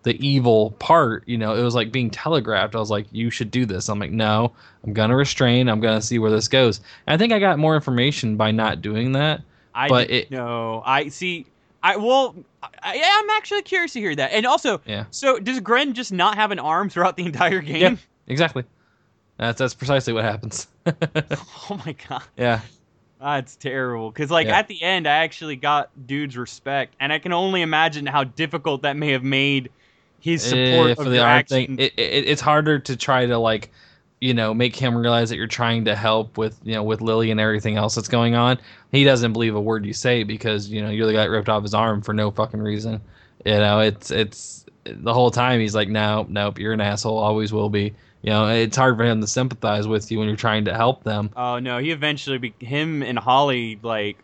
the 0.02 0.26
evil 0.26 0.72
part, 0.72 1.22
you 1.26 1.38
know, 1.38 1.54
it 1.54 1.62
was 1.62 1.74
like 1.74 1.92
being 1.92 2.10
telegraphed. 2.10 2.74
I 2.74 2.78
was 2.78 2.90
like, 2.90 3.06
you 3.12 3.30
should 3.30 3.50
do 3.50 3.66
this. 3.66 3.88
I'm 3.88 3.98
like, 3.98 4.10
no, 4.10 4.52
I'm 4.84 4.92
gonna 4.92 5.16
restrain. 5.16 5.68
I'm 5.68 5.80
gonna 5.80 6.02
see 6.02 6.18
where 6.18 6.30
this 6.30 6.48
goes. 6.48 6.80
And 7.06 7.14
I 7.14 7.18
think 7.18 7.32
I 7.32 7.38
got 7.38 7.58
more 7.58 7.74
information 7.74 8.36
by 8.36 8.50
not 8.50 8.82
doing 8.82 9.12
that. 9.12 9.42
I 9.74 9.88
but 9.88 10.10
it- 10.10 10.30
know. 10.30 10.82
I 10.84 11.08
see. 11.08 11.46
I 11.82 11.96
well, 11.96 12.34
I, 12.82 12.94
yeah, 12.94 13.10
I'm 13.18 13.30
actually 13.30 13.62
curious 13.62 13.92
to 13.94 14.00
hear 14.00 14.14
that. 14.14 14.32
And 14.32 14.46
also, 14.46 14.80
Yeah. 14.86 15.06
so 15.10 15.38
does 15.38 15.58
Gren 15.60 15.94
just 15.94 16.12
not 16.12 16.36
have 16.36 16.50
an 16.52 16.58
arm 16.60 16.88
throughout 16.88 17.16
the 17.16 17.24
entire 17.24 17.60
game? 17.60 17.80
Yeah. 17.80 17.96
Exactly. 18.28 18.64
That's 19.38 19.58
that's 19.58 19.74
precisely 19.74 20.12
what 20.12 20.24
happens. 20.24 20.68
Oh 21.70 21.80
my 21.84 21.94
god, 22.08 22.22
yeah. 22.36 22.60
that's 23.20 23.56
terrible. 23.56 24.10
Because 24.10 24.30
like 24.30 24.46
Yeah. 24.46 24.58
at 24.58 24.68
the 24.68 24.80
end, 24.82 25.06
I 25.08 25.18
actually 25.24 25.56
got 25.56 25.90
dude's 26.06 26.36
respect, 26.36 26.94
and 27.00 27.12
I 27.12 27.18
can 27.18 27.32
only 27.32 27.62
imagine 27.62 28.06
how 28.06 28.24
difficult 28.24 28.82
that 28.82 28.96
may 28.96 29.10
have 29.12 29.24
made 29.24 29.70
his 30.20 30.42
support 30.42 30.88
eh, 30.88 30.92
of 30.92 30.98
for 30.98 31.04
the 31.08 31.18
arm 31.18 31.28
action. 31.30 31.66
thing, 31.66 31.78
it, 31.80 31.92
it, 31.96 32.24
it's 32.28 32.40
harder 32.40 32.78
to 32.78 32.96
try 32.96 33.26
to 33.26 33.38
like, 33.38 33.72
you 34.22 34.34
know, 34.34 34.54
make 34.54 34.76
him 34.76 34.96
realize 34.96 35.30
that 35.30 35.36
you're 35.36 35.48
trying 35.48 35.84
to 35.86 35.96
help 35.96 36.38
with 36.38 36.56
you 36.62 36.74
know 36.74 36.84
with 36.84 37.00
Lily 37.00 37.32
and 37.32 37.40
everything 37.40 37.76
else 37.76 37.96
that's 37.96 38.06
going 38.06 38.36
on. 38.36 38.56
He 38.92 39.02
doesn't 39.02 39.32
believe 39.32 39.56
a 39.56 39.60
word 39.60 39.84
you 39.84 39.92
say 39.92 40.22
because 40.22 40.68
you 40.68 40.80
know 40.80 40.90
you're 40.90 41.08
the 41.08 41.12
guy 41.12 41.24
that 41.24 41.30
ripped 41.30 41.48
off 41.48 41.64
his 41.64 41.74
arm 41.74 42.02
for 42.02 42.14
no 42.14 42.30
fucking 42.30 42.60
reason. 42.62 43.00
You 43.44 43.54
know, 43.54 43.80
it's 43.80 44.12
it's 44.12 44.64
the 44.84 45.12
whole 45.12 45.32
time 45.32 45.58
he's 45.58 45.74
like, 45.74 45.88
no, 45.88 46.24
nope, 46.28 46.60
you're 46.60 46.72
an 46.72 46.80
asshole, 46.80 47.18
always 47.18 47.52
will 47.52 47.68
be. 47.68 47.94
You 48.22 48.30
know, 48.30 48.46
it's 48.46 48.76
hard 48.76 48.96
for 48.96 49.02
him 49.02 49.20
to 49.20 49.26
sympathize 49.26 49.88
with 49.88 50.12
you 50.12 50.20
when 50.20 50.28
you're 50.28 50.36
trying 50.36 50.66
to 50.66 50.74
help 50.74 51.02
them. 51.02 51.30
Oh 51.34 51.58
no, 51.58 51.78
he 51.78 51.90
eventually 51.90 52.38
be- 52.38 52.54
him 52.60 53.02
and 53.02 53.18
Holly 53.18 53.80
like 53.82 54.18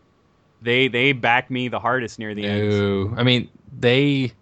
they 0.62 0.86
they 0.86 1.10
back 1.10 1.50
me 1.50 1.66
the 1.66 1.80
hardest 1.80 2.20
near 2.20 2.36
the 2.36 2.46
end. 2.46 3.18
I 3.18 3.24
mean 3.24 3.48
they 3.76 4.32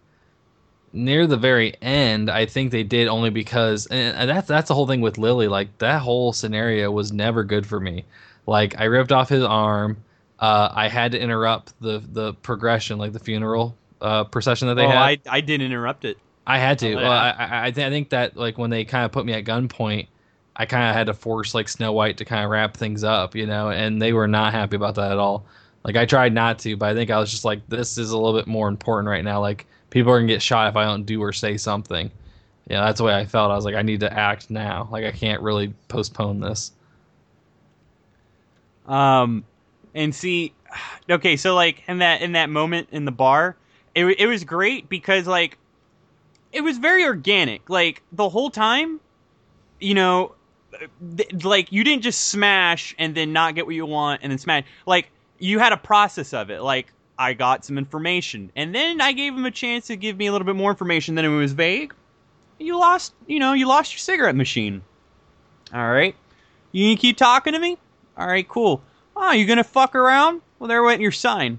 near 0.97 1.27
the 1.27 1.37
very 1.37 1.75
end. 1.81 2.31
I 2.31 2.47
think 2.47 2.73
they 2.73 2.83
did 2.83 3.07
only 3.07 3.31
because, 3.31 3.87
and 3.87 4.29
that's 4.29 4.49
that's 4.49 4.69
the 4.69 4.75
whole 4.75 4.87
thing 4.87 5.01
with 5.01 5.19
Lily. 5.19 5.47
Like 5.49 5.79
that 5.79 6.01
whole 6.01 6.33
scenario 6.33 6.91
was 6.91 7.13
never 7.13 7.45
good 7.45 7.67
for 7.67 7.79
me. 7.79 8.05
Like 8.47 8.81
I 8.81 8.85
ripped 8.85 9.13
off 9.13 9.29
his 9.29 9.45
arm. 9.45 9.99
Uh, 10.39 10.71
I 10.73 10.89
had 10.89 11.13
to 11.13 11.21
interrupt 11.21 11.81
the 11.81 12.03
the 12.13 12.35
progression, 12.35 12.99
like 12.99 13.13
the 13.13 13.21
funeral 13.21 13.77
uh, 14.01 14.25
procession 14.25 14.69
that 14.69 14.75
they 14.75 14.87
oh, 14.87 14.91
had. 14.91 14.99
I 14.99 15.19
I 15.29 15.41
didn't 15.41 15.67
interrupt 15.67 16.05
it. 16.05 16.19
I 16.47 16.59
had 16.59 16.79
to. 16.81 16.93
Oh, 16.95 16.97
Well, 16.97 17.13
I. 17.13 17.31
I, 17.31 17.67
I, 17.67 17.71
th- 17.71 17.87
I 17.87 17.91
think 17.91 18.11
that 18.11 18.37
like 18.37 18.59
when 18.59 18.71
they 18.71 18.85
kind 18.85 19.05
of 19.05 19.13
put 19.13 19.27
me 19.27 19.33
at 19.33 19.45
gunpoint, 19.45 20.09
I 20.55 20.67
kind 20.67 20.89
of 20.89 20.95
had 20.95 21.07
to 21.07 21.15
force 21.15 21.55
like 21.55 21.69
Snow 21.69 21.93
White 21.93 22.19
to 22.19 22.25
kind 22.25 22.45
of 22.45 22.51
wrap 22.51 22.77
things 22.77 23.05
up, 23.05 23.35
you 23.35 23.47
know, 23.47 23.71
and 23.71 24.01
they 24.01 24.13
were 24.13 24.29
not 24.29 24.53
happy 24.53 24.77
about 24.77 24.95
that 24.95 25.13
at 25.13 25.19
all. 25.19 25.45
Like 25.87 25.95
I 25.95 26.05
tried 26.05 26.35
not 26.35 26.59
to, 26.61 26.77
but 26.77 26.89
I 26.89 26.95
think 26.95 27.13
I 27.13 27.19
was 27.21 27.31
just 27.31 27.45
like, 27.45 27.67
this 27.69 27.97
is 27.97 28.11
a 28.11 28.19
little 28.19 28.37
bit 28.37 28.49
more 28.49 28.67
important 28.67 29.09
right 29.09 29.23
now. 29.23 29.41
Like 29.41 29.67
people 29.91 30.13
are 30.13 30.19
gonna 30.19 30.27
get 30.27 30.43
shot 30.43 30.69
if 30.69 30.75
I 30.75 30.85
don't 30.85 31.05
do 31.05 31.23
or 31.23 31.33
say 31.33 31.57
something. 31.57 32.11
Yeah, 32.69 32.85
that's 32.85 32.99
the 32.99 33.05
way 33.05 33.15
I 33.15 33.25
felt. 33.25 33.53
I 33.53 33.55
was 33.55 33.65
like, 33.65 33.77
I 33.77 33.83
need 33.83 34.01
to 34.01 34.13
act 34.13 34.51
now. 34.51 34.89
Like 34.91 35.05
I 35.05 35.13
can't 35.13 35.41
really 35.43 35.73
postpone 35.87 36.41
this. 36.41 36.73
Um, 38.87 39.45
and 39.95 40.13
see, 40.13 40.53
okay, 41.09 41.37
so 41.37 41.55
like 41.55 41.85
in 41.87 41.99
that 41.99 42.21
in 42.21 42.33
that 42.33 42.51
moment 42.51 42.89
in 42.91 43.05
the 43.05 43.13
bar, 43.13 43.57
it 43.95 44.07
it 44.19 44.27
was 44.27 44.43
great 44.43 44.89
because 44.89 45.29
like 45.29 45.57
it 46.53 46.63
was 46.63 46.79
very 46.79 47.05
organic. 47.05 47.71
Like 47.71 48.03
the 48.11 48.29
whole 48.29 48.51
time, 48.51 48.99
you 49.79 49.95
know, 49.95 50.35
th- 51.17 51.45
like 51.45 51.71
you 51.71 51.85
didn't 51.85 52.03
just 52.03 52.25
smash 52.25 52.93
and 52.99 53.15
then 53.15 53.33
not 53.33 53.55
get 53.55 53.67
what 53.67 53.77
you 53.77 53.87
want 53.87 54.23
and 54.25 54.33
then 54.33 54.39
smash. 54.39 54.65
Like 54.85 55.13
you 55.39 55.59
had 55.59 55.73
a 55.73 55.77
process 55.77 56.33
of 56.33 56.51
it. 56.51 56.63
Like 56.63 56.93
I 57.19 57.33
got 57.33 57.65
some 57.65 57.79
information 57.79 58.51
and 58.57 58.75
then 58.75 59.01
I 59.01 59.13
gave 59.13 59.35
him 59.35 59.45
a 59.45 59.51
chance 59.51 59.87
to 59.89 59.97
give 59.97 60.17
me 60.17 60.27
a 60.27 60.33
little 60.33 60.47
bit 60.47 60.57
more 60.57 60.71
information. 60.71 61.15
Then 61.15 61.25
it 61.25 61.29
was 61.29 61.53
vague. 61.53 61.95
You 62.59 62.79
lost, 62.79 63.15
you 63.27 63.39
know, 63.39 63.53
you 63.53 63.67
lost 63.67 63.93
your 63.93 63.99
cigarette 63.99 64.37
machine. 64.37 64.83
All 65.75 65.91
right, 65.91 66.15
you 66.73 66.87
gonna 66.89 66.97
keep 66.97 67.17
talking 67.17 67.53
to 67.53 67.59
me? 67.59 67.77
All 68.17 68.27
right, 68.27 68.49
cool. 68.49 68.83
Oh, 69.17 69.33
you 69.33 69.47
gonna 69.47 69.65
fuck 69.65 69.95
around? 69.95 70.41
Well, 70.59 70.69
there 70.69 70.83
went 70.83 71.01
your 71.01 71.13
sign. 71.13 71.59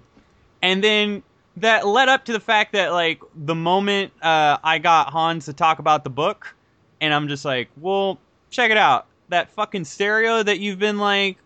And 0.61 0.83
then 0.83 1.23
that 1.57 1.85
led 1.85 2.07
up 2.07 2.25
to 2.25 2.33
the 2.33 2.39
fact 2.39 2.73
that 2.73 2.91
like 2.93 3.21
the 3.35 3.55
moment 3.55 4.13
uh, 4.21 4.57
I 4.63 4.79
got 4.79 5.09
Hans 5.09 5.45
to 5.45 5.53
talk 5.53 5.79
about 5.79 6.03
the 6.03 6.09
book, 6.09 6.55
and 7.01 7.13
I'm 7.13 7.27
just 7.27 7.45
like, 7.45 7.69
well, 7.77 8.19
check 8.49 8.71
it 8.71 8.77
out. 8.77 9.07
That 9.29 9.49
fucking 9.51 9.85
stereo 9.85 10.41
that 10.41 10.59
you've 10.59 10.79
been 10.79 10.99
like 10.99 11.37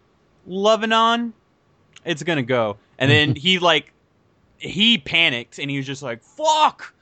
loving 0.46 0.92
on, 0.92 1.34
it's 2.06 2.24
gonna 2.24 2.44
go. 2.44 2.78
And 2.98 3.10
then 3.10 3.36
he 3.36 3.60
like 3.60 3.94
he 4.58 4.98
panicked 4.98 5.60
and 5.60 5.70
he 5.70 5.78
was 5.78 5.86
just 5.86 6.04
like, 6.04 6.24
fuck, 6.24 6.94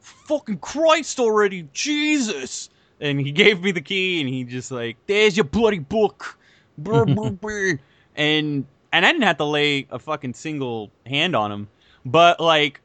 fucking 0.00 0.58
Christ 0.58 1.18
already, 1.18 1.68
Jesus. 1.72 2.70
And 3.00 3.20
he 3.20 3.32
gave 3.32 3.62
me 3.62 3.72
the 3.72 3.80
key 3.80 4.20
and 4.20 4.28
he 4.28 4.44
just 4.44 4.70
like, 4.70 4.96
there's 5.06 5.36
your 5.36 5.44
bloody 5.44 5.78
book. 5.78 6.38
Brr, 6.78 7.06
brr, 7.06 7.30
brr. 7.40 7.80
and 8.16 8.66
and 8.92 9.06
I 9.06 9.12
didn't 9.12 9.24
have 9.24 9.38
to 9.38 9.44
lay 9.44 9.86
a 9.90 9.98
fucking 9.98 10.34
single 10.34 10.90
hand 11.06 11.36
on 11.36 11.52
him. 11.52 11.68
But 12.04 12.40
like 12.40 12.80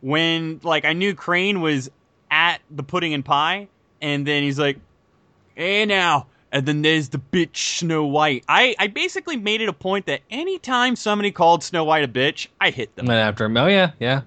when 0.00 0.60
like 0.62 0.84
I 0.84 0.92
knew 0.92 1.14
Crane 1.14 1.60
was 1.60 1.90
at 2.30 2.58
the 2.70 2.82
pudding 2.82 3.14
and 3.14 3.24
pie, 3.24 3.68
and 4.00 4.26
then 4.26 4.42
he's 4.42 4.58
like, 4.58 4.78
"Hey 5.54 5.84
now," 5.86 6.26
and 6.54 6.64
then 6.64 6.80
there's 6.80 7.10
the 7.10 7.18
bitch 7.18 7.56
Snow 7.78 8.06
White. 8.06 8.44
I 8.48 8.74
I 8.78 8.86
basically 8.86 9.36
made 9.36 9.60
it 9.60 9.68
a 9.68 9.72
point 9.74 10.06
that 10.06 10.20
anytime 10.30 10.96
somebody 10.96 11.30
called 11.30 11.62
Snow 11.62 11.84
White 11.84 12.04
a 12.04 12.08
bitch, 12.08 12.46
I 12.60 12.70
hit 12.70 12.96
them. 12.96 13.04
then 13.06 13.18
after 13.18 13.44
him, 13.44 13.56
oh 13.58 13.66
yeah, 13.66 13.90
yeah, 13.98 14.22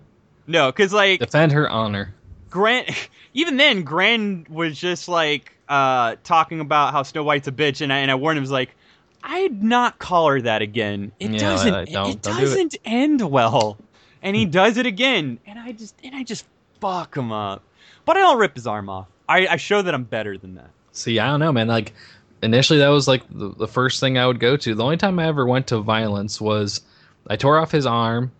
No, 0.45 0.71
because 0.71 0.93
like 0.93 1.19
defend 1.21 1.53
her 1.53 1.67
honor. 1.69 2.13
Grant, 2.49 2.89
even 3.33 3.57
then, 3.57 3.81
Grant 3.83 4.49
was 4.49 4.77
just 4.79 5.07
like 5.07 5.53
uh, 5.69 6.15
talking 6.23 6.59
about 6.59 6.91
how 6.93 7.01
Snow 7.03 7.23
White's 7.23 7.47
a 7.47 7.51
bitch, 7.51 7.81
and 7.81 7.91
I, 7.91 7.97
and 7.99 8.11
I 8.11 8.15
warned 8.15 8.37
him, 8.37 8.43
was 8.43 8.51
like, 8.51 8.75
I'd 9.23 9.63
not 9.63 9.97
call 9.99 10.27
her 10.29 10.41
that 10.41 10.61
again. 10.61 11.11
It 11.19 11.31
Yeah, 11.31 11.39
doesn't. 11.39 11.71
don't- 11.73 11.89
it 11.89 11.93
don't 11.93 12.21
do 12.23 12.29
it. 12.29 12.33
doesn't 12.41 12.75
end 12.85 13.21
well, 13.29 13.77
and 14.21 14.35
he 14.35 14.45
does 14.45 14.77
it 14.77 14.85
again, 14.85 15.39
and 15.47 15.57
I 15.59 15.71
just 15.71 15.95
and 16.03 16.15
I 16.15 16.23
just 16.23 16.45
fuck 16.79 17.15
him 17.17 17.31
up. 17.31 17.63
But 18.05 18.15
I 18.17 18.21
don't 18.21 18.37
rip 18.37 18.55
his 18.55 18.65
arm 18.67 18.89
off. 18.89 19.07
I, 19.27 19.47
I 19.47 19.57
show 19.57 19.81
that 19.81 19.93
I'm 19.93 20.03
better 20.05 20.37
than 20.37 20.55
that. 20.55 20.69
See, 20.93 21.19
I 21.19 21.27
don't 21.27 21.41
know, 21.41 21.51
man. 21.51 21.67
Like 21.67 21.93
initially, 22.41 22.79
that 22.79 22.89
was 22.89 23.07
like 23.07 23.23
the, 23.29 23.49
the 23.49 23.67
first 23.67 23.99
thing 23.99 24.17
I 24.17 24.27
would 24.27 24.39
go 24.39 24.57
to. 24.57 24.75
The 24.75 24.83
only 24.83 24.97
time 24.97 25.19
I 25.19 25.27
ever 25.27 25.45
went 25.45 25.67
to 25.67 25.79
violence 25.79 26.39
was 26.39 26.81
I 27.27 27.35
tore 27.35 27.59
off 27.59 27.71
his 27.71 27.85
arm, 27.85 28.31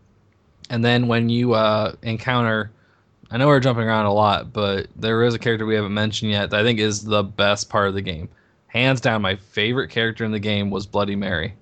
and 0.70 0.84
then 0.84 1.08
when 1.08 1.30
you 1.30 1.54
uh, 1.54 1.94
encounter, 2.02 2.72
I 3.30 3.38
know 3.38 3.48
we're 3.48 3.60
jumping 3.60 3.86
around 3.86 4.06
a 4.06 4.14
lot, 4.14 4.54
but 4.54 4.88
there 4.96 5.24
is 5.24 5.34
a 5.34 5.40
character 5.40 5.66
we 5.66 5.76
haven't 5.76 5.94
mentioned 5.94 6.32
yet 6.32 6.50
that 6.50 6.60
I 6.60 6.64
think 6.64 6.80
is 6.80 7.04
the 7.04 7.24
best 7.24 7.70
part 7.70 7.88
of 7.88 7.94
the 7.94 8.02
game. 8.02 8.30
Hands 8.68 9.00
down, 9.00 9.22
my 9.22 9.36
favorite 9.36 9.90
character 9.90 10.24
in 10.24 10.32
the 10.32 10.40
game 10.40 10.70
was 10.70 10.86
Bloody 10.86 11.16
Mary. 11.16 11.54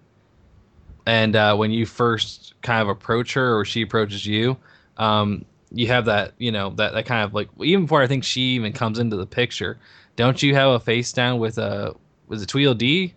And 1.06 1.36
uh, 1.36 1.56
when 1.56 1.72
you 1.72 1.86
first 1.86 2.56
kind 2.62 2.82
of 2.82 2.90
approach 2.90 3.34
her, 3.34 3.58
or 3.58 3.64
she 3.64 3.84
approaches 3.84 4.26
you, 4.26 4.58
um, 4.98 5.46
you 5.72 5.88
have 5.88 6.06
that, 6.06 6.34
you 6.38 6.52
know, 6.52 6.72
that, 6.72 6.94
that 6.94 7.06
kind 7.06 7.24
of 7.24 7.34
like 7.34 7.50
even 7.62 7.84
before 7.84 8.02
I 8.02 8.08
think 8.08 8.24
she 8.24 8.42
even 8.56 8.74
comes 8.74 8.98
into 8.98 9.16
the 9.16 9.26
picture. 9.26 9.78
Don't 10.16 10.42
you 10.42 10.56
have 10.56 10.72
a 10.72 10.80
face 10.80 11.12
down 11.12 11.40
with 11.40 11.58
a 11.58 11.96
was 12.28 12.42
it 12.42 12.50
Tweedledee? 12.50 13.14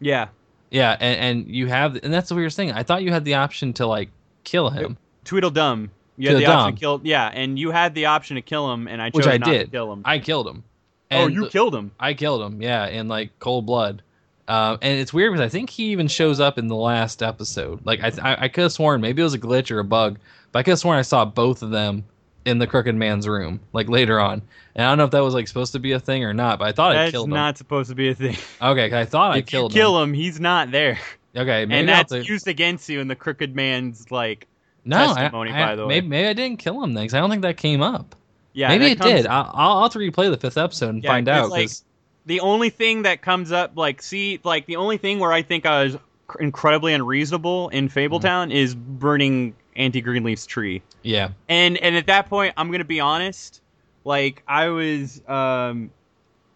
Yeah, 0.00 0.28
Yeah, 0.70 0.96
and, 1.00 1.20
and 1.46 1.54
you 1.54 1.66
have, 1.68 1.96
and 2.02 2.12
that's 2.12 2.28
the 2.28 2.34
weirdest 2.34 2.56
thing. 2.56 2.72
I 2.72 2.82
thought 2.82 3.02
you 3.02 3.12
had 3.12 3.24
the 3.24 3.34
option 3.34 3.72
to 3.74 3.86
like 3.86 4.10
kill 4.42 4.70
him, 4.70 4.96
Tweedledum. 5.24 5.90
You 6.16 6.28
had 6.30 6.38
the 6.38 6.46
option 6.46 6.74
to 6.74 6.80
kill. 6.80 7.00
Yeah, 7.04 7.30
and 7.32 7.58
you 7.58 7.70
had 7.70 7.94
the 7.94 8.06
option 8.06 8.36
to 8.36 8.42
kill 8.42 8.72
him, 8.72 8.86
and 8.88 9.00
I 9.00 9.10
chose 9.10 9.16
which 9.18 9.26
I 9.26 9.38
not 9.38 9.46
to 9.46 9.66
kill 9.66 9.92
him. 9.92 10.02
I 10.04 10.18
killed 10.18 10.46
him. 10.48 10.64
oh, 11.10 11.26
you 11.28 11.48
killed 11.48 11.74
him. 11.74 11.90
I 11.98 12.14
killed 12.14 12.42
him. 12.42 12.60
Yeah, 12.60 12.86
in 12.86 13.08
like 13.08 13.38
cold 13.38 13.66
blood. 13.66 14.02
Um, 14.46 14.78
and 14.82 14.98
it's 15.00 15.12
weird 15.12 15.32
because 15.32 15.44
I 15.44 15.48
think 15.48 15.70
he 15.70 15.84
even 15.86 16.06
shows 16.06 16.38
up 16.38 16.58
in 16.58 16.68
the 16.68 16.76
last 16.76 17.22
episode. 17.22 17.86
Like 17.86 18.00
I, 18.02 18.12
I, 18.22 18.44
I 18.44 18.48
could 18.48 18.62
have 18.62 18.72
sworn 18.72 19.00
maybe 19.00 19.22
it 19.22 19.24
was 19.24 19.32
a 19.32 19.38
glitch 19.38 19.70
or 19.70 19.78
a 19.78 19.84
bug, 19.84 20.18
but 20.52 20.58
I 20.58 20.62
could 20.62 20.72
have 20.72 20.80
sworn 20.80 20.98
I 20.98 21.02
saw 21.02 21.24
both 21.24 21.62
of 21.62 21.70
them 21.70 22.04
in 22.44 22.58
the 22.58 22.66
Crooked 22.66 22.94
Man's 22.94 23.26
room, 23.26 23.60
like 23.72 23.88
later 23.88 24.20
on. 24.20 24.42
And 24.74 24.84
I 24.86 24.90
don't 24.90 24.98
know 24.98 25.04
if 25.04 25.10
that 25.12 25.22
was 25.22 25.34
like 25.34 25.48
supposed 25.48 25.72
to 25.72 25.78
be 25.78 25.92
a 25.92 26.00
thing 26.00 26.24
or 26.24 26.34
not, 26.34 26.58
but 26.58 26.68
I 26.68 26.72
thought 26.72 26.92
I 26.92 26.94
That's 27.04 27.10
killed 27.12 27.30
not 27.30 27.56
supposed 27.58 27.88
to 27.90 27.94
be 27.94 28.08
a 28.10 28.14
thing. 28.14 28.32
him. 28.34 28.40
Okay, 28.60 28.90
'cause 28.90 28.96
I 28.98 29.04
thought 29.04 29.32
I 29.32 29.38
if 29.38 29.52
you 29.52 29.58
killed 29.58 29.72
kill 29.72 30.02
him, 30.02 30.12
he's 30.14 30.40
not 30.40 30.70
there. 30.70 30.98
Okay, 31.36 31.64
maybe 31.66 31.80
and 31.80 31.90
I'll 31.90 31.96
have 31.96 32.08
that's 32.08 32.26
to- 32.26 32.32
used 32.32 32.46
against 32.48 32.88
you 32.88 33.00
in 33.00 33.08
the 33.08 33.16
Crooked 33.16 33.56
Man's 33.56 34.10
like. 34.10 34.46
no, 34.84 34.98
I- 34.98 35.14
testimony, 35.14 35.50
I, 35.52 35.66
by 35.66 35.76
the 35.76 35.82
way. 35.86 35.94
Maybe, 35.96 36.06
maybe 36.08 36.28
I 36.28 36.32
didn't 36.32 36.58
kill 36.58 36.82
him 36.84 36.94
then, 36.94 37.06
'cause 37.06 37.14
I 37.14 37.20
don't 37.20 37.30
think 37.30 37.42
that 37.42 37.56
came 37.56 37.82
up. 37.82 38.14
Yeah, 38.52 38.68
maybe 38.68 38.84
that 38.84 38.90
it 38.92 38.98
comes- 39.00 39.10
did. 39.22 39.26
I'll, 39.26 39.50
I'll 39.52 39.82
have 39.84 39.92
to 39.92 39.98
replay 39.98 40.30
the 40.30 40.36
fifth 40.36 40.58
episode 40.58 40.90
and 40.90 41.02
Yeah, 41.02 41.10
find 41.10 41.26
'cause, 41.26 41.44
out. 41.46 41.50
like, 41.50 41.62
'cause- 41.68 41.84
the 42.26 42.40
only 42.40 42.70
thing 42.70 43.02
that 43.02 43.20
comes 43.22 43.50
up, 43.52 43.72
like, 43.76 44.00
see, 44.00 44.38
like 44.44 44.66
the 44.66 44.76
only 44.76 44.96
thing 44.96 45.18
where 45.18 45.32
I 45.32 45.42
think 45.42 45.66
I 45.66 45.84
was 45.84 45.96
cr- 46.28 46.40
incredibly 46.42 46.92
unreasonable 46.94 47.68
in 47.70 47.88
Fabletown 47.88 48.44
mm-hmm. 48.48 48.52
is 48.52 48.74
burning 48.74 49.54
Auntie 49.76 50.00
Greenleaf's 50.02 50.46
tree. 50.46 50.82
yeah, 51.02 51.30
And 51.48 51.76
and 51.78 51.96
at 51.96 52.06
that 52.06 52.28
point, 52.28 52.54
I'm 52.56 52.70
gonna 52.70 52.84
be 52.84 53.00
honest, 53.00 53.60
like 54.04 54.42
I 54.46 54.68
was, 54.68 55.20
um, 55.28 55.90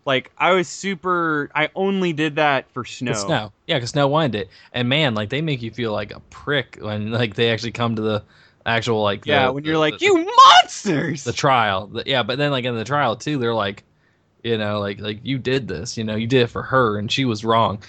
like 0.04 0.30
I 0.38 0.52
was 0.52 0.68
super. 0.68 1.50
I 1.54 1.68
only 1.74 2.12
did 2.12 2.36
that 2.36 2.70
for 2.72 2.84
snow. 2.84 3.10
It's 3.10 3.22
Snow. 3.22 3.52
Yeah, 3.66 3.76
because 3.76 3.90
Snow 3.90 4.08
wanted 4.08 4.34
it. 4.36 4.48
And 4.72 4.88
man, 4.88 5.14
like 5.14 5.28
they 5.30 5.42
make 5.42 5.60
you 5.62 5.70
feel 5.70 5.92
like 5.92 6.12
a 6.12 6.20
prick 6.30 6.78
when 6.80 7.10
like 7.10 7.34
they 7.34 7.50
actually 7.50 7.72
come 7.72 7.96
to 7.96 8.02
the 8.02 8.22
actual 8.64 9.02
like 9.02 9.26
Yeah, 9.26 9.48
when 9.50 9.64
you're 9.64 9.78
like, 9.78 9.98
the, 9.98 10.04
you 10.06 10.24
monsters. 10.46 11.24
the 11.24 11.32
trial. 11.32 11.88
The- 11.88 12.04
yeah, 12.06 12.22
but 12.22 12.38
then 12.38 12.50
like 12.50 12.64
in 12.64 12.74
the 12.76 12.84
trial 12.84 13.16
too, 13.16 13.38
they're 13.38 13.54
like, 13.54 13.84
you 14.42 14.56
know, 14.56 14.78
like 14.80 15.00
like 15.00 15.20
you 15.24 15.38
did 15.38 15.68
this. 15.68 15.96
You 15.98 16.04
know, 16.04 16.14
you 16.16 16.26
did 16.26 16.42
it 16.42 16.46
for 16.50 16.62
her, 16.62 16.98
and 16.98 17.10
she 17.10 17.24
was 17.24 17.44
wrong. 17.44 17.82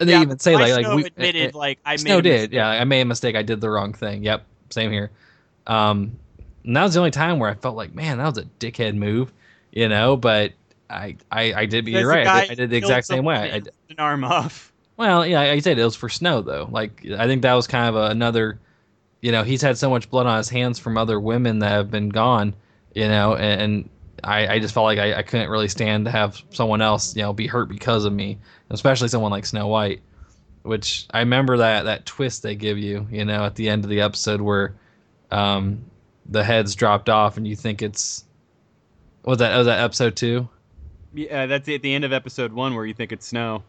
And 0.00 0.08
they 0.08 0.12
Yeah, 0.12 0.22
even 0.22 0.38
say 0.38 0.56
like 0.56 0.72
like 0.72 0.86
we 0.94 1.04
admitted, 1.04 1.54
uh, 1.54 1.58
like 1.58 1.78
I 1.84 1.96
made 1.98 1.98
Snow 1.98 2.18
a 2.18 2.22
did. 2.22 2.32
mistake. 2.32 2.52
Yeah, 2.52 2.68
I 2.68 2.84
made 2.84 3.00
a 3.00 3.04
mistake. 3.04 3.36
I 3.36 3.42
did 3.42 3.60
the 3.60 3.70
wrong 3.70 3.92
thing. 3.92 4.22
Yep, 4.24 4.44
same 4.70 4.90
here. 4.92 5.10
Um, 5.66 6.18
and 6.64 6.76
that 6.76 6.82
was 6.84 6.94
the 6.94 7.00
only 7.00 7.10
time 7.10 7.38
where 7.38 7.50
I 7.50 7.54
felt 7.54 7.76
like, 7.76 7.94
man, 7.94 8.18
that 8.18 8.26
was 8.26 8.38
a 8.38 8.44
dickhead 8.60 8.94
move. 8.94 9.32
You 9.72 9.88
know, 9.88 10.16
but 10.16 10.52
I 10.90 11.16
I, 11.30 11.52
I 11.54 11.66
did. 11.66 11.86
You're 11.88 12.06
right. 12.08 12.26
I 12.26 12.28
did, 12.28 12.50
I 12.50 12.54
did 12.54 12.70
the 12.70 12.76
exact 12.76 13.06
same 13.06 13.24
way. 13.24 13.36
I, 13.36 13.56
I 13.56 13.56
an 13.56 13.96
arm 13.98 14.24
off. 14.24 14.72
well, 14.96 15.26
yeah, 15.26 15.40
like 15.40 15.54
you 15.56 15.60
said, 15.60 15.78
it 15.78 15.84
was 15.84 15.96
for 15.96 16.08
snow 16.08 16.42
though. 16.42 16.68
Like 16.70 17.04
I 17.18 17.26
think 17.26 17.42
that 17.42 17.54
was 17.54 17.66
kind 17.66 17.88
of 17.88 17.96
a, 17.96 18.10
another, 18.10 18.58
you 19.20 19.32
know, 19.32 19.42
he's 19.42 19.62
had 19.62 19.78
so 19.78 19.90
much 19.90 20.10
blood 20.10 20.26
on 20.26 20.36
his 20.38 20.48
hands 20.48 20.78
from 20.78 20.96
other 20.98 21.20
women 21.20 21.58
that 21.60 21.70
have 21.70 21.90
been 21.90 22.08
gone, 22.08 22.54
you 22.94 23.08
know, 23.08 23.34
and, 23.36 23.60
and 23.62 23.90
I, 24.24 24.54
I 24.54 24.58
just 24.58 24.74
felt 24.74 24.84
like 24.84 24.98
I, 24.98 25.14
I 25.14 25.22
couldn't 25.22 25.50
really 25.50 25.68
stand 25.68 26.04
to 26.06 26.10
have 26.10 26.42
someone 26.50 26.82
else, 26.82 27.16
you 27.16 27.22
know, 27.22 27.32
be 27.32 27.46
hurt 27.46 27.68
because 27.68 28.04
of 28.04 28.12
me, 28.12 28.38
especially 28.70 29.08
someone 29.08 29.30
like 29.30 29.46
Snow 29.46 29.66
White. 29.68 30.02
Which 30.62 31.06
I 31.14 31.20
remember 31.20 31.58
that 31.58 31.84
that 31.84 32.04
twist 32.04 32.42
they 32.42 32.54
give 32.54 32.78
you, 32.78 33.06
you 33.10 33.24
know, 33.24 33.44
at 33.44 33.54
the 33.54 33.68
end 33.68 33.84
of 33.84 33.90
the 33.90 34.00
episode 34.00 34.40
where, 34.40 34.74
um, 35.30 35.84
the 36.28 36.44
heads 36.44 36.74
dropped 36.74 37.08
off 37.08 37.38
and 37.38 37.48
you 37.48 37.56
think 37.56 37.80
it's, 37.80 38.24
was 39.24 39.38
that 39.38 39.56
was 39.56 39.66
that 39.66 39.80
episode 39.80 40.16
two? 40.16 40.48
Yeah, 41.14 41.46
that's 41.46 41.68
at 41.68 41.80
the 41.80 41.94
end 41.94 42.04
of 42.04 42.12
episode 42.12 42.52
one 42.52 42.74
where 42.74 42.84
you 42.84 42.92
think 42.92 43.12
it's 43.12 43.26
snow. 43.26 43.62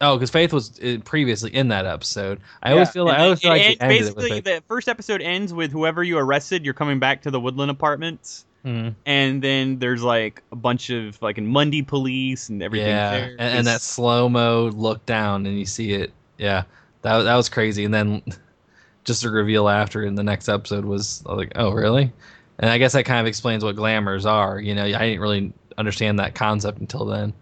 Oh, 0.00 0.16
because 0.16 0.30
Faith 0.30 0.54
was 0.54 0.80
uh, 0.80 0.96
previously 1.04 1.54
in 1.54 1.68
that 1.68 1.84
episode. 1.84 2.40
I 2.62 2.72
always 2.72 2.90
feel 2.90 3.04
like 3.04 3.14
and 3.14 3.22
I 3.22 3.24
always 3.26 3.40
feel 3.40 3.50
like 3.50 3.60
it 3.62 3.78
they 3.78 3.84
ends- 3.84 3.98
ended 3.98 4.00
it 4.00 4.16
with 4.16 4.24
basically 4.28 4.52
the 4.54 4.62
first 4.66 4.88
episode 4.88 5.20
ends 5.20 5.52
with 5.52 5.72
whoever 5.72 6.02
you 6.02 6.16
arrested. 6.16 6.64
You're 6.64 6.72
coming 6.72 6.98
back 6.98 7.20
to 7.22 7.30
the 7.30 7.38
Woodland 7.38 7.70
Apartments, 7.70 8.46
Mhm. 8.64 8.94
and 9.06 9.40
then 9.42 9.78
there's 9.78 10.02
like 10.02 10.42
a 10.52 10.56
bunch 10.56 10.90
of 10.90 11.20
like 11.22 11.38
in 11.38 11.46
Mundy 11.46 11.82
police 11.82 12.48
and 12.50 12.62
everything. 12.62 12.88
Yeah, 12.88 13.10
there. 13.10 13.30
and, 13.38 13.58
and 13.58 13.66
that 13.66 13.80
slow 13.80 14.28
mo 14.28 14.70
look 14.74 15.04
down 15.06 15.46
and 15.46 15.58
you 15.58 15.64
see 15.66 15.92
it. 15.92 16.12
Yeah, 16.38 16.64
that 17.02 17.22
that 17.22 17.36
was 17.36 17.48
crazy. 17.48 17.84
And 17.84 17.94
then 17.94 18.22
just 19.04 19.24
a 19.24 19.30
reveal 19.30 19.68
after 19.68 20.02
in 20.02 20.14
the 20.14 20.22
next 20.22 20.48
episode 20.48 20.84
was 20.84 21.22
like, 21.24 21.52
oh 21.56 21.70
really? 21.72 22.12
And 22.58 22.68
I 22.70 22.76
guess 22.76 22.92
that 22.92 23.04
kind 23.04 23.20
of 23.20 23.26
explains 23.26 23.64
what 23.64 23.76
glamours 23.76 24.26
are. 24.26 24.60
You 24.60 24.74
know, 24.74 24.84
I 24.84 24.90
didn't 25.06 25.20
really 25.20 25.52
understand 25.78 26.18
that 26.18 26.34
concept 26.34 26.78
until 26.80 27.06
then. 27.06 27.32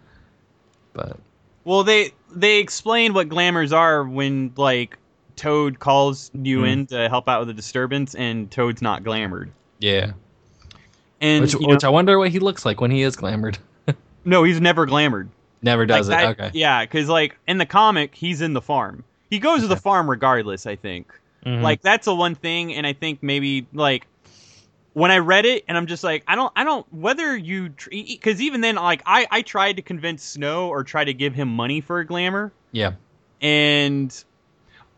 But 0.93 1.17
well, 1.65 1.83
they 1.83 2.11
they 2.33 2.59
explain 2.59 3.13
what 3.13 3.27
glamours 3.27 3.73
are 3.73 4.05
when 4.05 4.53
like 4.55 4.97
Toad 5.35 5.79
calls 5.79 6.31
you 6.33 6.59
Hmm. 6.59 6.65
in 6.65 6.87
to 6.87 7.09
help 7.09 7.27
out 7.27 7.41
with 7.41 7.49
a 7.49 7.53
disturbance, 7.53 8.15
and 8.15 8.49
Toad's 8.49 8.81
not 8.81 9.03
glamored. 9.03 9.49
yeah, 9.79 10.11
And 11.21 11.41
which 11.41 11.59
know- 11.59 11.77
I 11.83 11.89
wonder 11.89 12.17
what 12.17 12.29
he 12.29 12.39
looks 12.39 12.65
like 12.65 12.79
when 12.81 12.91
he 12.91 13.01
is 13.01 13.15
glamored. 13.15 13.57
no, 14.25 14.43
he's 14.43 14.61
never 14.61 14.85
glamored. 14.87 15.29
Never 15.61 15.85
does 15.85 16.07
Like, 16.07 16.19
it. 16.19 16.37
that- 16.37 16.45
okay. 16.47 16.59
Yeah, 16.59 16.83
because 16.83 17.09
like 17.09 17.37
in 17.47 17.57
the 17.57 17.65
comic, 17.65 18.15
he's 18.15 18.41
in 18.41 18.53
the 18.53 18.61
farm. 18.61 19.03
He 19.29 19.39
goes 19.39 19.61
to 19.61 19.67
the 19.67 19.75
farm 19.75 20.09
regardless. 20.09 20.65
I 20.65 20.75
think. 20.75 21.11
Mhm. 21.45 21.61
Like 21.61 21.81
that's 21.81 22.05
the 22.05 22.15
one 22.15 22.35
thing, 22.35 22.73
and 22.73 22.85
I 22.87 22.93
think 22.93 23.21
maybe 23.21 23.67
like 23.73 24.07
when 24.93 25.11
I 25.11 25.19
read 25.19 25.45
it, 25.45 25.63
and 25.67 25.77
I'm 25.77 25.85
just 25.87 26.03
like, 26.03 26.23
I 26.27 26.35
don't, 26.35 26.51
I 26.55 26.63
don't. 26.63 26.85
Whether 26.93 27.37
you, 27.37 27.73
because 27.89 28.41
even 28.41 28.61
then, 28.61 28.75
like 28.75 29.01
I, 29.05 29.27
I 29.29 29.41
tried 29.43 29.77
to 29.77 29.81
convince 29.81 30.23
Snow 30.23 30.67
or 30.69 30.83
try 30.83 31.03
to 31.03 31.13
give 31.13 31.33
him 31.35 31.47
money 31.47 31.79
for 31.79 31.99
a 31.99 32.05
glamour, 32.05 32.51
yeah. 32.71 32.93
and 33.39 34.23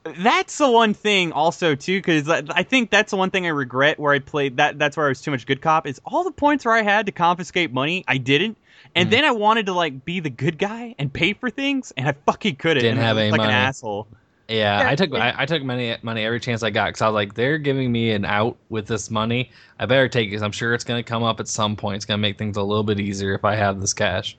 that's 0.03 0.57
the 0.57 0.69
one 0.69 0.93
thing 0.93 1.31
also 1.31 1.75
too, 1.75 1.99
because 1.99 2.27
I 2.29 2.63
think 2.63 2.89
that's 2.89 3.11
the 3.11 3.17
one 3.17 3.29
thing 3.29 3.45
I 3.45 3.49
regret 3.49 3.99
where 3.99 4.13
I 4.13 4.19
played 4.19 4.57
that. 4.57 4.79
That's 4.79 4.97
where 4.97 5.05
I 5.05 5.09
was 5.09 5.21
too 5.21 5.31
much 5.31 5.45
good 5.45 5.61
cop. 5.61 5.85
Is 5.87 6.01
all 6.05 6.23
the 6.23 6.31
points 6.31 6.65
where 6.65 6.73
I 6.73 6.81
had 6.81 7.05
to 7.05 7.11
confiscate 7.11 7.71
money, 7.71 8.03
I 8.07 8.17
didn't. 8.17 8.57
And 8.95 9.07
Mhm. 9.07 9.11
then 9.11 9.25
I 9.25 9.31
wanted 9.31 9.67
to 9.67 9.73
like 9.73 10.03
be 10.03 10.19
the 10.19 10.29
good 10.29 10.57
guy 10.57 10.95
and 10.97 11.13
pay 11.13 11.33
for 11.33 11.49
things, 11.49 11.93
and 11.95 12.07
I 12.07 12.13
fucking 12.25 12.55
couldn't. 12.55 12.83
Didn't 12.83 12.97
and 12.97 13.05
I 13.05 13.07
have 13.07 13.15
was 13.17 13.21
any 13.23 13.31
like 13.31 13.37
money. 13.39 13.53
an 13.53 13.59
asshole. 13.59 14.07
Yeah, 14.47 14.81
Yeah, 14.81 14.89
I 14.89 14.95
took 14.95 15.11
it- 15.11 15.15
I, 15.15 15.33
I 15.37 15.45
took 15.45 15.63
money 15.63 15.95
money 16.01 16.25
every 16.25 16.39
chance 16.41 16.61
I 16.63 16.71
got 16.71 16.87
because 16.89 17.01
I 17.01 17.07
was 17.07 17.13
like, 17.13 17.35
they're 17.35 17.57
giving 17.59 17.89
me 17.91 18.11
an 18.11 18.25
out 18.25 18.57
with 18.69 18.87
this 18.87 19.09
money. 19.11 19.51
I 19.79 19.85
better 19.85 20.09
take 20.09 20.27
it 20.27 20.31
because 20.31 20.41
I'm 20.41 20.51
sure 20.51 20.73
it's 20.73 20.83
going 20.83 21.01
to 21.01 21.07
come 21.07 21.23
up 21.23 21.39
at 21.39 21.47
some 21.47 21.75
point. 21.77 21.97
It's 21.97 22.05
going 22.05 22.17
to 22.17 22.21
make 22.21 22.37
things 22.37 22.57
a 22.57 22.63
little 22.63 22.83
bit 22.83 22.99
easier 22.99 23.33
if 23.33 23.45
I 23.45 23.55
have 23.55 23.79
this 23.79 23.93
cash. 23.93 24.35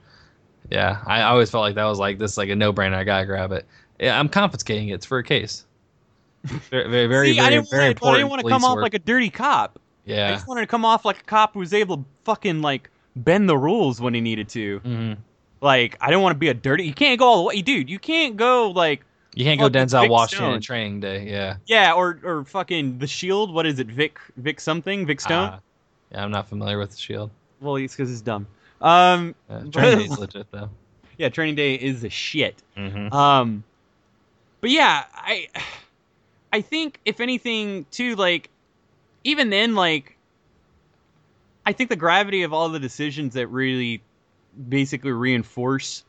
Yeah, 0.71 0.99
I 1.07 1.23
always 1.23 1.51
felt 1.51 1.63
like 1.63 1.75
that 1.77 1.85
was 1.85 1.99
like 1.99 2.19
this 2.19 2.37
like 2.37 2.49
a 2.49 2.57
no 2.57 2.73
brainer. 2.73 2.95
I 2.95 3.05
gotta 3.05 3.27
grab 3.27 3.53
it. 3.53 3.67
Yeah, 4.03 4.19
I'm 4.19 4.29
confiscating 4.29 4.89
it. 4.89 4.95
It's 4.95 5.07
for 5.07 5.19
a 5.19 5.25
case. 5.25 5.65
Very, 6.45 6.89
very, 6.91 7.07
very, 7.07 7.33
See, 7.35 7.39
I 7.39 7.45
very, 7.45 7.55
didn't 7.57 7.71
very 7.71 7.85
want, 7.89 8.01
but 8.01 8.09
I 8.09 8.17
didn't 8.17 8.31
want 8.31 8.43
to 8.43 8.49
come 8.49 8.65
off 8.65 8.79
like 8.79 8.95
a 8.95 8.99
dirty 8.99 9.31
cop. 9.31 9.79
Yeah, 10.05 10.29
I 10.29 10.33
just 10.33 10.49
wanted 10.49 10.63
to 10.63 10.67
come 10.67 10.85
off 10.85 11.05
like 11.05 11.21
a 11.21 11.25
cop 11.25 11.55
who 11.55 11.61
was 11.61 11.73
able 11.73 11.99
to 11.99 12.05
fucking 12.25 12.61
like 12.63 12.91
bend 13.15 13.49
the 13.49 13.57
rules 13.57 14.01
when 14.01 14.13
he 14.15 14.21
needed 14.21 14.49
to. 14.51 14.79
hmm 14.81 15.13
Like 15.61 15.97
I 16.01 16.11
don't 16.11 16.23
want 16.23 16.35
to 16.35 16.39
be 16.39 16.49
a 16.49 16.55
dirty. 16.55 16.85
You 16.85 16.95
can't 16.95 17.19
go 17.21 17.27
all 17.29 17.37
the 17.39 17.45
way, 17.45 17.63
dude. 17.63 17.89
You 17.89 18.01
can't 18.01 18.37
go 18.37 18.71
like 18.73 19.05
You 19.37 19.45
can't 19.45 19.61
go 19.61 19.69
Denzel 19.71 20.01
Vic 20.03 20.11
Washington 20.11 20.47
Stone. 20.55 20.61
Training 20.63 20.99
Day. 21.01 21.31
Yeah. 21.31 21.57
yeah, 21.67 21.93
or 21.93 22.19
or 22.25 22.45
fucking 22.45 22.99
the 22.99 23.07
Shield. 23.07 23.55
What 23.55 23.65
is 23.67 23.79
it, 23.79 23.87
Vic 23.87 24.19
Vic 24.37 24.59
something? 24.59 25.07
Vic 25.07 25.21
Stone. 25.21 25.51
Ah, 25.53 25.61
yeah, 26.11 26.25
I'm 26.25 26.33
not 26.33 26.49
familiar 26.49 26.79
with 26.79 26.91
the 26.91 26.97
Shield. 26.99 27.31
well, 27.61 27.77
it's 27.77 27.95
because 27.95 28.11
it's 28.11 28.21
dumb. 28.21 28.49
Um, 28.81 29.37
Uh, 29.49 29.61
Training 29.71 29.99
Day's 30.09 30.19
legit 30.19 30.51
though. 30.51 30.71
yeah, 31.19 31.29
Training 31.29 31.55
Day 31.55 31.77
is 31.77 32.03
a 32.03 32.11
shit. 32.11 32.61
hmm 32.77 33.13
Um, 33.15 33.63
but 34.63 34.71
yeah, 34.71 35.05
I 35.13 35.49
I 36.53 36.63
think 36.63 37.01
if 37.05 37.21
anything, 37.21 37.85
too, 37.91 38.15
like 38.15 38.49
even 39.25 39.51
then, 39.51 39.75
like 39.75 40.17
I 41.67 41.73
think 41.73 41.91
the 41.91 41.97
gravity 41.97 42.45
of 42.45 42.53
all 42.53 42.69
the 42.71 42.79
decisions 42.79 43.35
that 43.35 43.49
really 43.49 44.03
basically 44.69 45.11
reinforce 45.11 46.05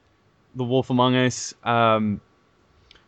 the 0.55 0.63
Wolf 0.63 0.91
Among 0.91 1.15
Us, 1.15 1.55
um, 1.63 2.21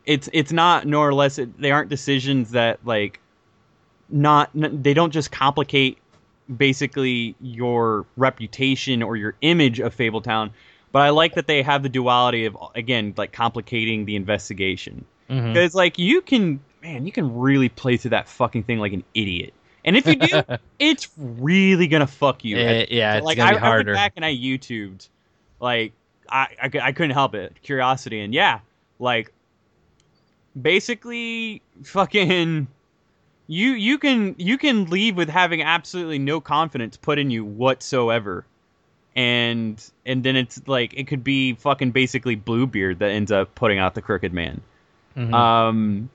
it's 0.05 0.27
it's 0.33 0.51
not 0.51 0.87
nor 0.87 1.13
less 1.13 1.37
it, 1.37 1.61
they 1.61 1.71
aren't 1.71 1.89
decisions 1.89 2.51
that 2.51 2.79
like 2.83 3.19
not 4.09 4.49
they 4.53 4.95
don't 4.95 5.11
just 5.11 5.31
complicate 5.31 5.99
basically 6.57 7.35
your 7.39 8.07
reputation 8.17 9.03
or 9.03 9.15
your 9.15 9.35
image 9.41 9.79
of 9.79 9.95
Fabletown, 9.95 10.49
but 10.91 11.03
I 11.03 11.11
like 11.11 11.35
that 11.35 11.45
they 11.45 11.61
have 11.61 11.83
the 11.83 11.89
duality 11.89 12.45
of 12.45 12.57
again 12.73 13.13
like 13.15 13.31
complicating 13.31 14.05
the 14.05 14.15
investigation 14.15 15.05
hmm 15.27 15.47
because 15.47 15.73
like 15.73 15.97
you 15.97 16.21
can 16.21 16.59
man 16.81 17.05
you 17.05 17.11
can 17.11 17.37
really 17.37 17.69
play 17.69 17.97
through 17.97 18.11
that 18.11 18.27
fucking 18.27 18.63
thing 18.63 18.79
like 18.79 18.93
an 18.93 19.03
idiot, 19.13 19.53
and 19.83 19.97
if 19.97 20.07
you 20.07 20.15
do, 20.15 20.43
it's 20.79 21.09
really 21.17 21.87
gonna 21.87 22.07
fuck 22.07 22.43
you. 22.43 22.57
Yeah, 22.57 22.85
yeah, 22.89 23.17
it's 23.17 23.25
like 23.25 23.37
gonna 23.37 23.57
I, 23.57 23.71
I 23.71 23.75
went 23.77 23.87
back 23.93 24.13
and 24.15 24.25
I 24.25 24.35
YouTubed, 24.35 25.07
like 25.59 25.93
I, 26.29 26.47
I 26.61 26.71
I 26.81 26.91
couldn't 26.91 27.11
help 27.11 27.35
it, 27.35 27.55
curiosity, 27.63 28.21
and 28.21 28.33
yeah, 28.33 28.59
like 28.99 29.31
basically 30.59 31.61
fucking 31.83 32.67
you 33.47 33.71
you 33.71 33.97
can 33.97 34.35
you 34.37 34.57
can 34.57 34.85
leave 34.85 35.15
with 35.15 35.29
having 35.29 35.61
absolutely 35.61 36.19
no 36.19 36.41
confidence 36.41 36.97
put 36.97 37.19
in 37.19 37.29
you 37.29 37.45
whatsoever. 37.45 38.45
And 39.15 39.81
and 40.05 40.23
then 40.23 40.35
it's 40.35 40.61
like 40.67 40.93
it 40.93 41.07
could 41.07 41.23
be 41.23 41.53
fucking 41.53 41.91
basically 41.91 42.35
Bluebeard 42.35 42.99
that 42.99 43.11
ends 43.11 43.31
up 43.31 43.55
putting 43.55 43.79
out 43.79 43.95
the 43.95 44.01
Crooked 44.01 44.33
Man. 44.33 44.61
Mhm. 45.15 45.33
Um, 45.33 46.09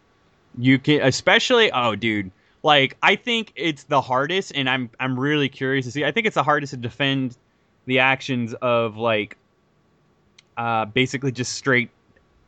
you 0.58 0.78
can 0.78 1.00
especially 1.02 1.70
oh, 1.72 1.94
dude, 1.96 2.30
like 2.62 2.96
I 3.02 3.16
think 3.16 3.52
it's 3.56 3.84
the 3.84 4.00
hardest, 4.00 4.52
and 4.54 4.68
I'm 4.68 4.90
I'm 5.00 5.18
really 5.18 5.48
curious 5.48 5.86
to 5.86 5.92
see. 5.92 6.04
I 6.04 6.12
think 6.12 6.26
it's 6.26 6.34
the 6.34 6.42
hardest 6.42 6.72
to 6.72 6.76
defend 6.76 7.36
the 7.86 8.00
actions 8.00 8.54
of 8.54 8.96
like, 8.96 9.36
uh, 10.56 10.84
basically 10.86 11.32
just 11.32 11.52
straight 11.52 11.90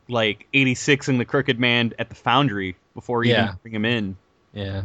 like 0.09 0.47
86 0.53 1.07
and 1.07 1.19
the 1.19 1.25
Crooked 1.25 1.59
Man 1.59 1.93
at 1.97 2.09
the 2.09 2.15
Foundry 2.15 2.75
before 2.93 3.23
even 3.23 3.35
Yeah. 3.45 3.53
bring 3.63 3.73
him 3.73 3.85
in. 3.85 4.17
Yeah. 4.53 4.83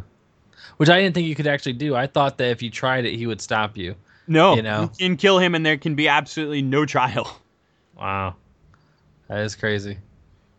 Which 0.79 0.89
I 0.89 1.01
didn't 1.01 1.15
think 1.15 1.27
you 1.27 1.35
could 1.35 1.47
actually 1.49 1.73
do. 1.75 1.95
I 1.95 2.07
thought 2.07 2.39
that 2.39 2.51
if 2.51 2.63
you 2.63 2.71
tried 2.71 3.05
it, 3.05 3.15
he 3.17 3.27
would 3.27 3.41
stop 3.41 3.77
you. 3.77 3.97
No, 4.27 4.55
You 4.57 4.63
know? 4.63 4.91
can 4.99 5.17
kill 5.17 5.39
him, 5.39 5.55
and 5.55 5.65
there 5.67 5.77
can 5.77 5.95
be 5.97 6.09
absolutely 6.09 6.63
no 6.63 6.87
trial. 6.87 7.31
Wow. 7.99 8.37
That 9.27 9.41
is 9.41 9.57
crazy. 9.57 9.99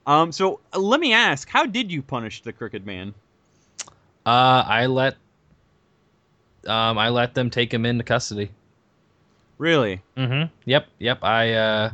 Um, 0.09 0.31
so 0.31 0.59
uh, 0.73 0.79
let 0.79 0.99
me 0.99 1.13
ask, 1.13 1.47
how 1.47 1.67
did 1.67 1.91
you 1.91 2.01
punish 2.01 2.41
the 2.41 2.51
Crooked 2.51 2.83
Man? 2.83 3.13
Uh, 4.25 4.63
I 4.65 4.87
let 4.87 5.15
um, 6.67 6.97
I 6.97 7.09
let 7.09 7.35
them 7.35 7.51
take 7.51 7.71
him 7.71 7.85
into 7.85 8.03
custody. 8.03 8.49
Really? 9.59 10.01
Mm-hmm. 10.17 10.51
Yep. 10.65 10.87
Yep. 10.97 11.23
I 11.23 11.53
uh, 11.53 11.91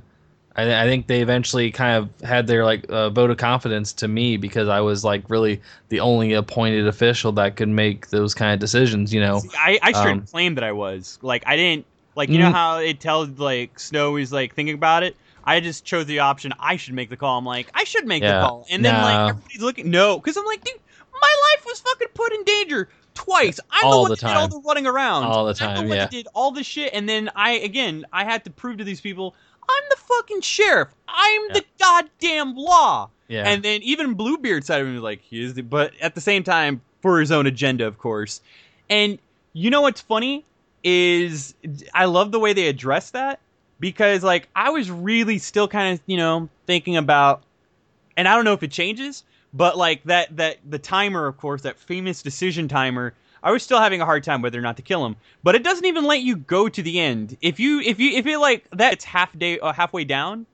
I, 0.55 0.83
I 0.83 0.85
think 0.85 1.07
they 1.07 1.21
eventually 1.21 1.71
kind 1.71 1.97
of 1.97 2.27
had 2.27 2.47
their 2.47 2.63
like 2.63 2.85
uh, 2.89 3.09
vote 3.09 3.31
of 3.31 3.37
confidence 3.37 3.91
to 3.93 4.07
me 4.07 4.37
because 4.37 4.69
I 4.69 4.79
was 4.79 5.03
like 5.03 5.29
really 5.29 5.61
the 5.89 5.99
only 5.99 6.33
appointed 6.33 6.87
official 6.87 7.33
that 7.33 7.57
could 7.57 7.67
make 7.69 8.09
those 8.11 8.33
kind 8.33 8.53
of 8.53 8.59
decisions. 8.61 9.13
You 9.13 9.19
know. 9.19 9.39
See, 9.39 9.49
I, 9.57 9.77
I 9.83 9.91
straight 9.91 10.11
um, 10.13 10.21
claimed 10.21 10.55
that 10.55 10.63
I 10.63 10.71
was. 10.71 11.19
Like, 11.21 11.43
I 11.45 11.57
didn't. 11.57 11.85
Like, 12.15 12.29
you 12.29 12.39
know 12.39 12.49
Mm. 12.49 12.53
how 12.53 12.77
it 12.77 13.01
tells, 13.01 13.27
like, 13.31 13.77
Snow 13.77 14.15
is, 14.15 14.31
like, 14.31 14.55
thinking 14.55 14.75
about 14.75 15.03
it? 15.03 15.17
I 15.45 15.59
just 15.59 15.85
chose 15.85 16.05
the 16.05 16.19
option, 16.19 16.53
I 16.59 16.77
should 16.77 16.93
make 16.95 17.09
the 17.09 17.17
call. 17.17 17.37
I'm 17.37 17.45
like, 17.45 17.69
I 17.73 17.83
should 17.83 18.05
make 18.07 18.23
Yeah. 18.23 18.39
the 18.39 18.47
call. 18.47 18.67
And 18.69 18.83
then, 18.83 18.93
No. 18.95 19.01
like, 19.01 19.29
everybody's 19.29 19.61
looking. 19.61 19.89
No. 19.91 20.17
Because 20.19 20.37
I'm 20.37 20.45
like, 20.45 20.63
dude, 20.63 20.79
my 21.13 21.35
life 21.55 21.65
was 21.65 21.79
fucking 21.81 22.07
put 22.13 22.33
in 22.33 22.43
danger 22.43 22.89
twice. 23.13 23.59
I'm 23.71 23.89
the 23.89 23.97
one 23.97 24.09
the 24.09 24.15
that 24.15 24.27
did 24.27 24.35
all 24.35 24.47
the 24.47 24.61
running 24.65 24.87
around. 24.87 25.23
All 25.23 25.45
the 25.45 25.51
I'm 25.51 25.55
time, 25.55 25.75
the 25.75 25.81
one 25.83 25.89
yeah. 25.97 26.03
that 26.05 26.11
did 26.11 26.27
all 26.33 26.51
the 26.51 26.63
shit. 26.63 26.93
And 26.93 27.07
then 27.07 27.29
I, 27.35 27.51
again, 27.51 28.05
I 28.11 28.23
had 28.23 28.43
to 28.45 28.49
prove 28.49 28.77
to 28.79 28.83
these 28.83 29.01
people, 29.01 29.35
I'm 29.69 29.83
the 29.89 29.95
fucking 29.97 30.41
sheriff. 30.41 30.89
I'm 31.07 31.41
Yeah. 31.49 31.53
the 31.53 31.65
goddamn 31.79 32.55
law. 32.55 33.09
Yeah. 33.27 33.47
And 33.47 33.63
then 33.63 33.81
even 33.83 34.13
Bluebeard 34.13 34.65
side 34.65 34.81
of 34.81 34.87
him 34.87 34.93
was 34.93 35.03
like, 35.03 35.21
he 35.21 35.43
is 35.43 35.53
the, 35.55 35.61
but 35.63 35.93
at 36.01 36.13
the 36.15 36.21
same 36.21 36.43
time, 36.43 36.81
for 37.01 37.19
his 37.19 37.31
own 37.31 37.45
agenda, 37.47 37.85
of 37.85 37.97
course. 37.99 38.41
And 38.89 39.19
you 39.53 39.69
know 39.69 39.81
what's 39.81 40.01
funny 40.01 40.43
is 40.83 41.53
I 41.93 42.05
love 42.05 42.31
the 42.31 42.39
way 42.39 42.53
they 42.53 42.67
address 42.67 43.11
that 43.11 43.39
because 43.79 44.23
like 44.23 44.47
I 44.55 44.69
was 44.69 44.89
really 44.91 45.37
still 45.37 45.67
kind 45.67 45.93
of 45.93 46.01
you 46.05 46.17
know 46.17 46.49
thinking 46.65 46.97
about, 46.97 47.43
and 48.17 48.27
I 48.27 48.35
don't 48.35 48.45
know 48.45 48.53
if 48.53 48.63
it 48.63 48.71
changes, 48.71 49.23
but 49.53 49.77
like 49.77 50.03
that 50.05 50.35
that 50.37 50.57
the 50.69 50.79
timer, 50.79 51.27
of 51.27 51.37
course, 51.37 51.61
that 51.63 51.79
famous 51.79 52.21
decision 52.21 52.67
timer. 52.67 53.13
I 53.43 53.51
was 53.51 53.61
still 53.61 53.79
having 53.79 54.01
a 54.01 54.05
hard 54.05 54.23
time 54.23 54.41
whether 54.41 54.57
or 54.57 54.63
not 54.63 54.75
to 54.77 54.81
kill 54.81 55.05
him, 55.05 55.15
but 55.43 55.53
it 55.53 55.63
doesn't 55.63 55.85
even 55.85 56.03
let 56.05 56.21
you 56.21 56.35
go 56.35 56.67
to 56.67 56.81
the 56.81 56.99
end. 56.99 57.37
If 57.41 57.59
you 57.59 57.79
if 57.81 57.99
you 57.99 58.17
if 58.17 58.25
it 58.25 58.39
like 58.39 58.67
that, 58.71 58.93
it's 58.93 59.05
half 59.05 59.37
day 59.37 59.59
uh, 59.59 59.71
halfway 59.71 60.03
down. 60.03 60.47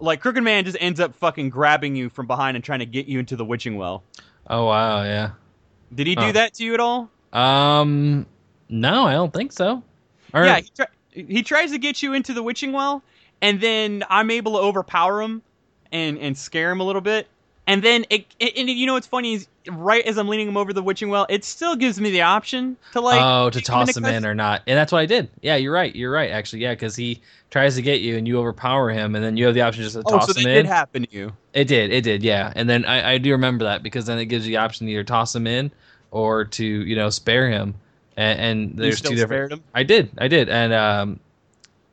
Like 0.00 0.20
Crooked 0.20 0.42
Man 0.42 0.64
just 0.64 0.76
ends 0.80 0.98
up 0.98 1.14
fucking 1.14 1.50
grabbing 1.50 1.94
you 1.94 2.08
from 2.08 2.26
behind 2.26 2.56
and 2.56 2.64
trying 2.64 2.80
to 2.80 2.86
get 2.86 3.06
you 3.06 3.20
into 3.20 3.36
the 3.36 3.44
witching 3.44 3.76
well. 3.76 4.02
oh 4.50 4.64
wow. 4.66 5.04
Yeah. 5.04 5.30
Did 5.94 6.08
he 6.08 6.16
do 6.16 6.32
that 6.32 6.54
to 6.54 6.64
you 6.64 6.74
at 6.74 6.80
all? 6.80 7.08
Um. 7.32 8.26
No, 8.68 9.06
I 9.06 9.12
don't 9.12 9.32
think 9.32 9.52
so. 9.52 9.82
Or, 10.32 10.44
yeah, 10.44 10.56
he, 10.56 10.68
try- 10.74 10.86
he 11.14 11.42
tries 11.42 11.70
to 11.70 11.78
get 11.78 12.02
you 12.02 12.12
into 12.12 12.34
the 12.34 12.42
witching 12.42 12.72
well, 12.72 13.02
and 13.40 13.60
then 13.60 14.04
I'm 14.10 14.30
able 14.30 14.52
to 14.52 14.58
overpower 14.58 15.22
him 15.22 15.42
and 15.92 16.18
and 16.18 16.36
scare 16.36 16.70
him 16.70 16.80
a 16.80 16.84
little 16.84 17.00
bit. 17.00 17.28
And 17.66 17.82
then 17.82 18.04
it, 18.10 18.26
it 18.38 18.58
and 18.58 18.68
you 18.68 18.86
know 18.86 18.92
what's 18.92 19.06
funny 19.06 19.34
is 19.34 19.48
right 19.70 20.04
as 20.06 20.18
I'm 20.18 20.28
leaning 20.28 20.46
him 20.48 20.58
over 20.58 20.74
the 20.74 20.82
witching 20.82 21.08
well, 21.08 21.24
it 21.30 21.44
still 21.44 21.76
gives 21.76 21.98
me 21.98 22.10
the 22.10 22.20
option 22.20 22.76
to 22.92 23.00
like 23.00 23.22
oh, 23.22 23.48
to 23.48 23.60
toss 23.62 23.96
into 23.96 24.06
him 24.06 24.16
in 24.16 24.26
or 24.26 24.34
not, 24.34 24.60
and 24.66 24.76
that's 24.76 24.92
what 24.92 24.98
I 24.98 25.06
did. 25.06 25.30
Yeah, 25.40 25.56
you're 25.56 25.72
right. 25.72 25.94
You're 25.96 26.12
right. 26.12 26.30
Actually, 26.30 26.60
yeah, 26.60 26.72
because 26.72 26.94
he 26.94 27.22
tries 27.50 27.76
to 27.76 27.82
get 27.82 28.00
you, 28.02 28.18
and 28.18 28.28
you 28.28 28.38
overpower 28.38 28.90
him, 28.90 29.14
and 29.14 29.24
then 29.24 29.38
you 29.38 29.46
have 29.46 29.54
the 29.54 29.62
option 29.62 29.82
just 29.82 29.94
to 29.94 30.02
Oh, 30.04 30.10
toss 30.18 30.26
so 30.26 30.38
him 30.38 30.44
did 30.44 30.56
in. 30.58 30.66
happen 30.66 31.06
to 31.06 31.08
you. 31.10 31.32
It 31.54 31.64
did. 31.64 31.90
It 31.90 32.02
did. 32.04 32.22
Yeah. 32.22 32.52
And 32.54 32.68
then 32.68 32.84
I, 32.84 33.12
I 33.12 33.18
do 33.18 33.30
remember 33.30 33.64
that 33.64 33.82
because 33.82 34.04
then 34.04 34.18
it 34.18 34.26
gives 34.26 34.46
you 34.46 34.50
the 34.50 34.58
option 34.58 34.86
to 34.86 34.92
either 34.92 35.04
toss 35.04 35.34
him 35.34 35.46
in 35.46 35.70
or 36.10 36.44
to 36.44 36.64
you 36.64 36.96
know 36.96 37.08
spare 37.08 37.48
him. 37.48 37.76
And, 38.16 38.40
and 38.40 38.78
there's 38.78 39.00
two 39.00 39.16
different. 39.16 39.62
I 39.74 39.82
did. 39.82 40.10
I 40.18 40.28
did. 40.28 40.48
And 40.48 40.72
um, 40.72 41.20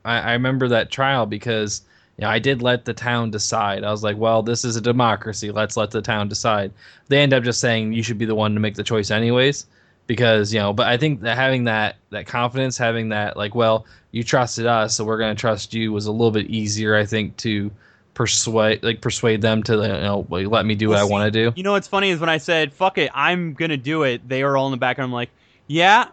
I, 0.04 0.18
I 0.18 0.32
remember 0.32 0.68
that 0.68 0.90
trial 0.90 1.26
because 1.26 1.82
you 2.16 2.22
know, 2.22 2.30
I 2.30 2.38
did 2.38 2.62
let 2.62 2.84
the 2.84 2.94
town 2.94 3.30
decide. 3.30 3.84
I 3.84 3.90
was 3.90 4.02
like, 4.02 4.16
well, 4.16 4.42
this 4.42 4.64
is 4.64 4.76
a 4.76 4.80
democracy. 4.80 5.50
Let's 5.50 5.76
let 5.76 5.90
the 5.90 6.02
town 6.02 6.28
decide. 6.28 6.72
They 7.08 7.18
end 7.18 7.32
up 7.32 7.42
just 7.42 7.60
saying 7.60 7.92
you 7.94 8.02
should 8.02 8.18
be 8.18 8.26
the 8.26 8.34
one 8.34 8.54
to 8.54 8.60
make 8.60 8.74
the 8.74 8.84
choice 8.84 9.10
anyways. 9.10 9.66
Because 10.08 10.52
you 10.52 10.58
know, 10.58 10.72
but 10.72 10.88
I 10.88 10.96
think 10.96 11.20
that 11.22 11.36
having 11.36 11.64
that 11.64 11.96
that 12.10 12.26
confidence, 12.26 12.76
having 12.76 13.10
that 13.10 13.36
like, 13.36 13.54
well, 13.54 13.86
you 14.10 14.22
trusted 14.24 14.66
us, 14.66 14.96
so 14.96 15.04
we're 15.04 15.16
gonna 15.16 15.34
trust 15.34 15.72
you, 15.72 15.92
was 15.92 16.06
a 16.06 16.12
little 16.12 16.32
bit 16.32 16.46
easier, 16.46 16.96
I 16.96 17.06
think, 17.06 17.36
to 17.38 17.70
persuade 18.14 18.82
like 18.82 19.00
persuade 19.00 19.40
them 19.40 19.62
to 19.62 19.74
you 19.74 19.88
know 19.88 20.26
let 20.28 20.66
me 20.66 20.74
do 20.74 20.88
what 20.88 20.96
Well, 20.96 21.06
I 21.06 21.10
want 21.10 21.32
to 21.32 21.50
do. 21.50 21.52
You 21.56 21.62
know 21.62 21.72
what's 21.72 21.88
funny 21.88 22.10
is 22.10 22.20
when 22.20 22.28
I 22.28 22.38
said 22.38 22.72
"fuck 22.72 22.98
it," 22.98 23.10
I'm 23.14 23.54
gonna 23.54 23.76
do 23.76 24.02
it. 24.02 24.28
They 24.28 24.44
were 24.44 24.56
all 24.56 24.66
in 24.66 24.72
the 24.72 24.76
background. 24.76 25.08
I'm 25.08 25.14
like, 25.14 25.30
"Yeah, 25.66 26.06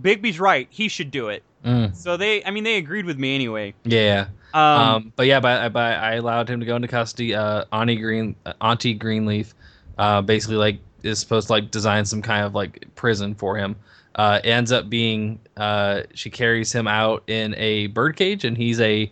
Bigby's 0.00 0.38
right. 0.40 0.66
He 0.70 0.88
should 0.88 1.10
do 1.10 1.28
it." 1.28 1.42
Mm, 1.64 1.94
So 1.96 2.16
they, 2.16 2.44
I 2.44 2.50
mean, 2.50 2.64
they 2.64 2.76
agreed 2.76 3.06
with 3.06 3.18
me 3.18 3.34
anyway. 3.34 3.74
yeah. 3.84 4.26
Um, 4.54 4.62
Um, 4.62 5.12
but 5.16 5.26
yeah, 5.26 5.40
but, 5.40 5.72
but 5.72 5.94
I 5.98 6.14
allowed 6.14 6.48
him 6.48 6.60
to 6.60 6.66
go 6.66 6.76
into 6.76 6.88
custody. 6.88 7.34
Uh, 7.34 7.64
Auntie 7.72 7.96
Green, 7.96 8.36
uh, 8.46 8.52
Auntie 8.60 8.94
Greenleaf, 8.94 9.54
uh, 9.98 10.22
basically 10.22 10.56
like 10.56 10.78
is 11.02 11.18
supposed 11.18 11.48
to 11.48 11.52
like 11.52 11.70
design 11.70 12.04
some 12.04 12.22
kind 12.22 12.44
of 12.46 12.54
like 12.54 12.86
prison 12.94 13.34
for 13.34 13.56
him. 13.56 13.76
Uh, 14.14 14.40
ends 14.44 14.72
up 14.72 14.88
being 14.88 15.38
uh, 15.58 16.02
she 16.14 16.30
carries 16.30 16.72
him 16.72 16.86
out 16.88 17.22
in 17.26 17.54
a 17.58 17.88
birdcage, 17.88 18.44
and 18.44 18.56
he's 18.56 18.80
a, 18.80 19.10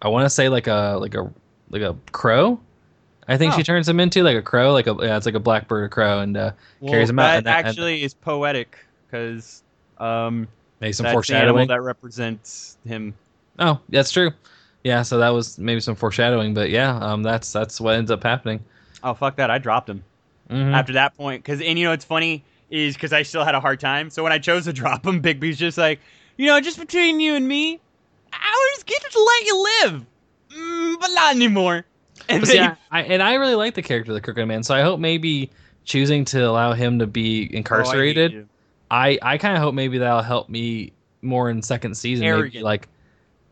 I 0.00 0.08
want 0.08 0.24
to 0.24 0.30
say 0.30 0.48
like 0.48 0.68
a 0.68 0.96
like 1.00 1.14
a 1.14 1.30
like 1.68 1.82
a 1.82 1.94
crow. 2.12 2.58
I 3.28 3.36
think 3.36 3.52
Oh. 3.54 3.56
she 3.58 3.62
turns 3.62 3.88
him 3.88 4.00
into 4.00 4.22
like 4.22 4.36
a 4.36 4.42
crow, 4.42 4.72
like 4.72 4.86
a 4.86 4.96
yeah, 5.00 5.16
it's 5.18 5.26
like 5.26 5.34
a 5.34 5.40
blackbird 5.40 5.84
or 5.84 5.88
crow, 5.90 6.20
and 6.20 6.34
uh, 6.36 6.52
well, 6.80 6.92
carries 6.92 7.10
him 7.10 7.18
out, 7.18 7.24
That 7.26 7.36
and 7.38 7.46
that- 7.46 7.58
and- 7.58 7.68
actually 7.68 8.04
is 8.04 8.14
poetic 8.14 8.78
because 9.12 9.62
um, 9.98 10.48
makes 10.80 10.96
some 10.96 11.04
that's 11.04 11.26
the 11.28 11.34
animal 11.34 11.52
foreshadowing. 11.58 11.68
that 11.68 11.82
represents 11.82 12.78
him. 12.86 13.14
Oh, 13.58 13.78
that's 13.90 14.10
true. 14.10 14.30
Yeah, 14.84 15.02
so 15.02 15.18
that 15.18 15.28
was 15.30 15.58
maybe 15.58 15.80
some 15.80 15.94
foreshadowing, 15.94 16.54
but 16.54 16.70
yeah, 16.70 16.96
um, 16.96 17.22
that's 17.22 17.52
that's 17.52 17.80
what 17.80 17.94
ends 17.96 18.10
up 18.10 18.22
happening. 18.22 18.60
Oh 19.04 19.14
fuck 19.14 19.36
that! 19.36 19.50
I 19.50 19.58
dropped 19.58 19.88
him 19.88 20.02
Mhm. 20.50 20.74
after 20.74 20.94
that 20.94 21.16
point 21.16 21.42
because, 21.44 21.60
and 21.60 21.78
you 21.78 21.84
know 21.84 21.90
what's 21.92 22.04
funny 22.04 22.42
is 22.70 22.94
because 22.94 23.12
I 23.12 23.22
still 23.22 23.44
had 23.44 23.54
a 23.54 23.60
hard 23.60 23.78
time. 23.78 24.10
So 24.10 24.22
when 24.22 24.32
I 24.32 24.38
chose 24.38 24.64
to 24.64 24.72
drop 24.72 25.06
him, 25.06 25.20
Bigby's 25.22 25.58
just 25.58 25.78
like, 25.78 26.00
you 26.36 26.46
know, 26.46 26.60
just 26.60 26.78
between 26.80 27.20
you 27.20 27.34
and 27.34 27.46
me, 27.46 27.78
I 28.32 28.72
was 28.76 28.82
going 28.82 29.10
to 29.10 29.22
let 29.22 29.46
you 29.46 29.62
live, 29.82 30.06
mm, 30.56 31.00
but 31.00 31.10
not 31.12 31.36
anymore. 31.36 31.84
And 32.28 32.46
see, 32.46 32.58
I, 32.58 32.76
I, 32.90 33.02
and 33.02 33.22
I 33.22 33.34
really 33.34 33.54
like 33.56 33.74
the 33.74 33.82
character 33.82 34.12
of 34.12 34.14
the 34.14 34.20
Crooked 34.20 34.46
Man, 34.48 34.62
so 34.62 34.74
I 34.74 34.80
hope 34.82 34.98
maybe 35.00 35.50
choosing 35.84 36.24
to 36.26 36.40
allow 36.48 36.72
him 36.72 36.98
to 37.00 37.06
be 37.06 37.50
Oh, 37.52 37.56
incarcerated. 37.58 38.48
I, 38.92 39.18
I, 39.22 39.38
kind 39.38 39.56
of 39.56 39.62
hope 39.62 39.74
maybe 39.74 39.96
that'll 39.98 40.20
help 40.20 40.50
me 40.50 40.92
more 41.22 41.48
in 41.48 41.62
second 41.62 41.96
season. 41.96 42.26
Maybe, 42.26 42.60
like, 42.60 42.88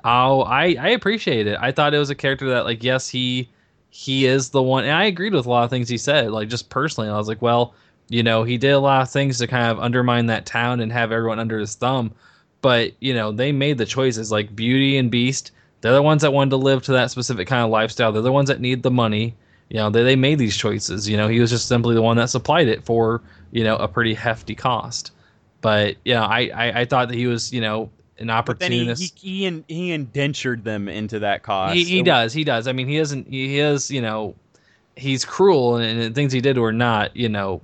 oh, 0.04 0.42
I, 0.42 0.76
I 0.78 0.88
appreciate 0.90 1.46
it. 1.46 1.56
I 1.58 1.72
thought 1.72 1.94
it 1.94 1.98
was 1.98 2.10
a 2.10 2.14
character 2.14 2.50
that, 2.50 2.64
like, 2.66 2.84
yes, 2.84 3.08
he 3.08 3.48
he 3.88 4.26
is 4.26 4.50
the 4.50 4.62
one, 4.62 4.84
and 4.84 4.92
I 4.92 5.04
agreed 5.04 5.32
with 5.32 5.46
a 5.46 5.50
lot 5.50 5.64
of 5.64 5.70
things 5.70 5.88
he 5.88 5.96
said. 5.96 6.30
Like, 6.30 6.48
just 6.48 6.68
personally, 6.68 7.08
I 7.08 7.16
was 7.16 7.26
like, 7.26 7.40
well, 7.40 7.74
you 8.10 8.22
know, 8.22 8.44
he 8.44 8.58
did 8.58 8.72
a 8.72 8.78
lot 8.78 9.00
of 9.00 9.10
things 9.10 9.38
to 9.38 9.46
kind 9.46 9.70
of 9.70 9.80
undermine 9.80 10.26
that 10.26 10.44
town 10.44 10.80
and 10.80 10.92
have 10.92 11.10
everyone 11.10 11.38
under 11.38 11.58
his 11.58 11.74
thumb. 11.74 12.12
But 12.60 12.92
you 13.00 13.14
know, 13.14 13.32
they 13.32 13.50
made 13.50 13.78
the 13.78 13.86
choices. 13.86 14.30
Like 14.30 14.54
Beauty 14.54 14.98
and 14.98 15.10
Beast, 15.10 15.52
they're 15.80 15.94
the 15.94 16.02
ones 16.02 16.20
that 16.20 16.34
wanted 16.34 16.50
to 16.50 16.56
live 16.56 16.82
to 16.82 16.92
that 16.92 17.10
specific 17.10 17.48
kind 17.48 17.64
of 17.64 17.70
lifestyle. 17.70 18.12
They're 18.12 18.20
the 18.20 18.30
ones 18.30 18.48
that 18.48 18.60
need 18.60 18.82
the 18.82 18.90
money. 18.90 19.34
You 19.70 19.78
know, 19.78 19.88
they, 19.88 20.02
they 20.02 20.16
made 20.16 20.38
these 20.38 20.56
choices. 20.56 21.08
You 21.08 21.16
know, 21.16 21.28
he 21.28 21.40
was 21.40 21.48
just 21.48 21.66
simply 21.66 21.94
the 21.94 22.02
one 22.02 22.18
that 22.18 22.28
supplied 22.28 22.68
it 22.68 22.84
for, 22.84 23.22
you 23.52 23.64
know, 23.64 23.76
a 23.76 23.88
pretty 23.88 24.12
hefty 24.12 24.54
cost. 24.54 25.12
But, 25.60 25.96
you 26.04 26.14
know, 26.14 26.22
I, 26.22 26.50
I, 26.54 26.80
I 26.80 26.84
thought 26.86 27.08
that 27.08 27.16
he 27.16 27.26
was, 27.26 27.52
you 27.52 27.60
know, 27.60 27.90
an 28.18 28.28
he, 28.28 28.32
opportunist. 28.32 29.18
he, 29.18 29.28
he, 29.28 29.46
in- 29.46 29.64
he 29.68 29.92
indentured 29.92 30.64
them 30.64 30.88
into 30.88 31.18
that 31.20 31.42
cost. 31.42 31.74
He, 31.74 31.84
he 31.84 32.02
does. 32.02 32.32
He 32.32 32.44
does. 32.44 32.66
I 32.68 32.72
mean, 32.72 32.88
he 32.88 32.96
isn't. 32.96 33.28
He 33.28 33.58
is. 33.58 33.90
You 33.90 34.02
know, 34.02 34.34
he's 34.96 35.24
cruel, 35.24 35.76
and, 35.76 36.00
and 36.00 36.14
things 36.14 36.32
he 36.32 36.40
did 36.40 36.58
were 36.58 36.72
not. 36.72 37.16
You 37.16 37.28
know, 37.28 37.60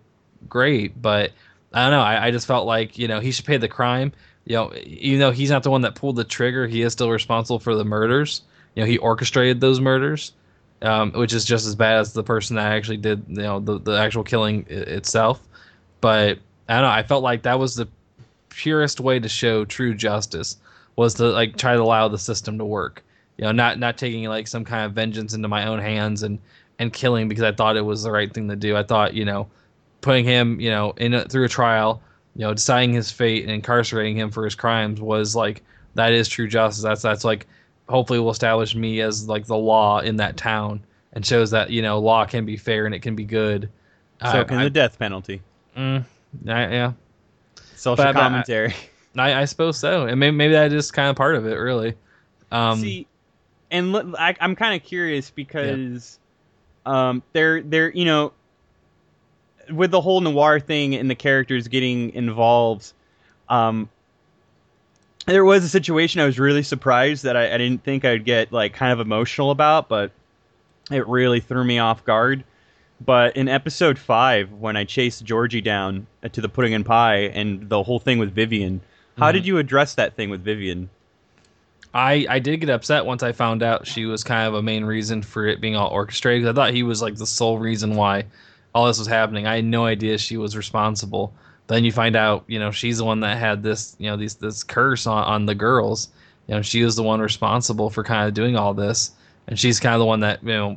great. 0.48 1.00
But 1.00 1.32
I 1.72 1.82
don't 1.82 1.92
know. 1.92 2.02
I, 2.02 2.26
I 2.26 2.30
just 2.30 2.46
felt 2.46 2.66
like 2.66 2.98
you 2.98 3.08
know 3.08 3.20
he 3.20 3.32
should 3.32 3.44
pay 3.44 3.56
the 3.58 3.68
crime. 3.68 4.12
You 4.44 4.56
know, 4.56 4.72
even 4.84 5.18
though 5.20 5.32
he's 5.32 5.50
not 5.50 5.62
the 5.62 5.70
one 5.70 5.80
that 5.82 5.94
pulled 5.94 6.16
the 6.16 6.24
trigger, 6.24 6.66
he 6.66 6.82
is 6.82 6.92
still 6.92 7.10
responsible 7.10 7.58
for 7.58 7.74
the 7.74 7.84
murders. 7.84 8.42
You 8.74 8.82
know, 8.82 8.86
he 8.86 8.96
orchestrated 8.98 9.60
those 9.60 9.80
murders, 9.80 10.32
um, 10.82 11.12
which 11.12 11.32
is 11.32 11.44
just 11.44 11.66
as 11.66 11.74
bad 11.74 11.98
as 11.98 12.12
the 12.12 12.22
person 12.22 12.56
that 12.56 12.72
actually 12.72 12.98
did. 12.98 13.24
You 13.28 13.42
know, 13.42 13.60
the 13.60 13.78
the 13.78 13.92
actual 13.98 14.22
killing 14.22 14.64
i- 14.70 14.74
itself. 14.74 15.40
But 16.00 16.38
I 16.68 16.74
don't 16.74 16.82
know. 16.82 16.88
I 16.90 17.02
felt 17.02 17.22
like 17.22 17.42
that 17.42 17.58
was 17.58 17.74
the 17.76 17.88
purest 18.48 19.00
way 19.00 19.18
to 19.20 19.28
show 19.28 19.64
true 19.64 19.94
justice 19.94 20.56
was 20.96 21.14
to 21.14 21.24
like 21.28 21.56
try 21.56 21.74
to 21.74 21.82
allow 21.82 22.08
the 22.08 22.18
system 22.18 22.56
to 22.56 22.64
work 22.64 23.04
you 23.36 23.44
know 23.44 23.52
not 23.52 23.78
not 23.78 23.98
taking 23.98 24.24
like 24.24 24.48
some 24.48 24.64
kind 24.64 24.86
of 24.86 24.92
vengeance 24.92 25.34
into 25.34 25.46
my 25.46 25.66
own 25.66 25.78
hands 25.78 26.22
and 26.22 26.38
and 26.78 26.90
killing 26.94 27.28
because 27.28 27.44
i 27.44 27.52
thought 27.52 27.76
it 27.76 27.82
was 27.84 28.02
the 28.02 28.10
right 28.10 28.32
thing 28.32 28.48
to 28.48 28.56
do 28.56 28.74
i 28.74 28.82
thought 28.82 29.12
you 29.12 29.26
know 29.26 29.46
putting 30.00 30.24
him 30.24 30.58
you 30.58 30.70
know 30.70 30.94
in 30.96 31.12
a, 31.12 31.24
through 31.28 31.44
a 31.44 31.48
trial 31.48 32.00
you 32.34 32.40
know 32.40 32.54
deciding 32.54 32.94
his 32.94 33.10
fate 33.10 33.42
and 33.42 33.52
incarcerating 33.52 34.16
him 34.16 34.30
for 34.30 34.42
his 34.42 34.54
crimes 34.54 35.02
was 35.02 35.36
like 35.36 35.62
that 35.94 36.14
is 36.14 36.26
true 36.26 36.48
justice 36.48 36.82
that's 36.82 37.02
that's 37.02 37.24
like 37.24 37.46
hopefully 37.90 38.18
will 38.18 38.30
establish 38.30 38.74
me 38.74 39.02
as 39.02 39.28
like 39.28 39.44
the 39.44 39.56
law 39.56 39.98
in 39.98 40.16
that 40.16 40.38
town 40.38 40.80
and 41.12 41.26
shows 41.26 41.50
that 41.50 41.68
you 41.68 41.82
know 41.82 41.98
law 41.98 42.24
can 42.24 42.46
be 42.46 42.56
fair 42.56 42.86
and 42.86 42.94
it 42.94 43.00
can 43.02 43.14
be 43.14 43.24
good. 43.24 43.68
So 44.22 44.40
I- 44.40 44.44
can 44.44 44.58
I- 44.58 44.64
the 44.64 44.70
death 44.70 44.98
penalty. 44.98 45.42
mm, 45.76 46.04
I- 46.46 46.72
yeah, 46.72 46.92
Social 47.74 47.96
But- 48.04 48.14
but 48.14 48.20
I- 48.20 48.28
commentary. 48.28 48.74
I, 49.18 49.32
I 49.40 49.44
suppose 49.46 49.78
so, 49.78 50.04
and 50.06 50.20
maybe, 50.20 50.36
maybe 50.36 50.52
that 50.52 50.74
is 50.74 50.90
kind 50.90 51.08
of 51.08 51.16
part 51.16 51.36
of 51.36 51.46
it, 51.46 51.54
really. 51.54 51.94
Um, 52.52 52.80
See, 52.80 53.06
and 53.70 53.92
li- 53.92 54.14
I, 54.18 54.36
I'm 54.40 54.54
kind 54.54 54.78
of 54.78 54.86
curious 54.86 55.30
because 55.30 56.18
um, 56.84 57.22
they're 57.32 57.62
they're 57.62 57.90
you 57.90 58.04
know 58.04 58.32
with 59.70 59.90
the 59.90 60.02
whole 60.02 60.20
noir 60.20 60.60
thing 60.60 60.94
and 60.94 61.08
the 61.10 61.14
characters 61.14 61.66
getting 61.68 62.12
involved. 62.12 62.92
Um, 63.48 63.88
there 65.26 65.44
was 65.44 65.64
a 65.64 65.68
situation 65.68 66.20
I 66.20 66.26
was 66.26 66.38
really 66.38 66.62
surprised 66.62 67.24
that 67.24 67.36
I, 67.36 67.54
I 67.54 67.56
didn't 67.58 67.82
think 67.84 68.04
I'd 68.04 68.24
get 68.24 68.52
like 68.52 68.74
kind 68.74 68.92
of 68.92 69.00
emotional 69.00 69.50
about, 69.50 69.88
but 69.88 70.12
it 70.90 71.08
really 71.08 71.40
threw 71.40 71.64
me 71.64 71.78
off 71.78 72.04
guard. 72.04 72.44
But 73.04 73.36
in 73.36 73.48
episode 73.48 73.98
five, 73.98 74.50
when 74.52 74.76
I 74.76 74.84
chased 74.84 75.24
Georgie 75.24 75.60
down 75.60 76.06
to 76.32 76.40
the 76.40 76.48
pudding 76.48 76.74
and 76.74 76.84
pie, 76.84 77.30
and 77.34 77.68
the 77.68 77.82
whole 77.82 77.98
thing 77.98 78.18
with 78.18 78.34
Vivian, 78.34 78.80
how 79.18 79.30
Mhm. 79.30 79.34
did 79.34 79.46
you 79.46 79.58
address 79.58 79.94
that 79.94 80.14
thing 80.16 80.30
with 80.30 80.42
Vivian? 80.42 80.88
I 81.94 82.26
I 82.28 82.38
did 82.38 82.58
get 82.60 82.70
upset 82.70 83.06
once 83.06 83.22
I 83.22 83.32
found 83.32 83.62
out 83.62 83.86
she 83.86 84.04
was 84.06 84.22
kind 84.24 84.46
of 84.48 84.54
a 84.54 84.62
main 84.62 84.84
reason 84.84 85.22
for 85.22 85.46
it 85.46 85.60
being 85.60 85.76
all 85.76 85.88
orchestrated. 85.88 86.46
I 86.48 86.52
thought 86.52 86.74
he 86.74 86.82
was 86.82 87.00
like 87.02 87.16
the 87.16 87.26
sole 87.26 87.58
reason 87.58 87.94
why 87.96 88.24
all 88.74 88.86
this 88.86 88.98
was 88.98 89.08
happening. 89.08 89.46
I 89.46 89.56
had 89.56 89.64
no 89.64 89.86
idea 89.86 90.18
she 90.18 90.36
was 90.36 90.56
responsible. 90.56 91.32
Then 91.68 91.84
you 91.84 91.92
find 91.92 92.14
out, 92.14 92.44
you 92.46 92.58
know, 92.58 92.70
she's 92.70 92.98
the 92.98 93.04
one 93.04 93.20
that 93.20 93.38
had 93.38 93.62
this, 93.62 93.96
you 93.98 94.08
know, 94.10 94.16
these 94.16 94.34
this 94.34 94.62
curse 94.62 95.06
on, 95.06 95.24
on 95.24 95.46
the 95.46 95.54
girls. 95.54 96.08
You 96.48 96.54
know, 96.56 96.62
she 96.62 96.82
was 96.84 96.96
the 96.96 97.02
one 97.02 97.20
responsible 97.20 97.90
for 97.90 98.04
kind 98.04 98.28
of 98.28 98.34
doing 98.34 98.56
all 98.56 98.72
this, 98.74 99.12
and 99.48 99.58
she's 99.58 99.80
kind 99.80 99.94
of 99.94 99.98
the 99.98 100.04
one 100.06 100.20
that 100.20 100.42
you 100.42 100.48
know, 100.50 100.76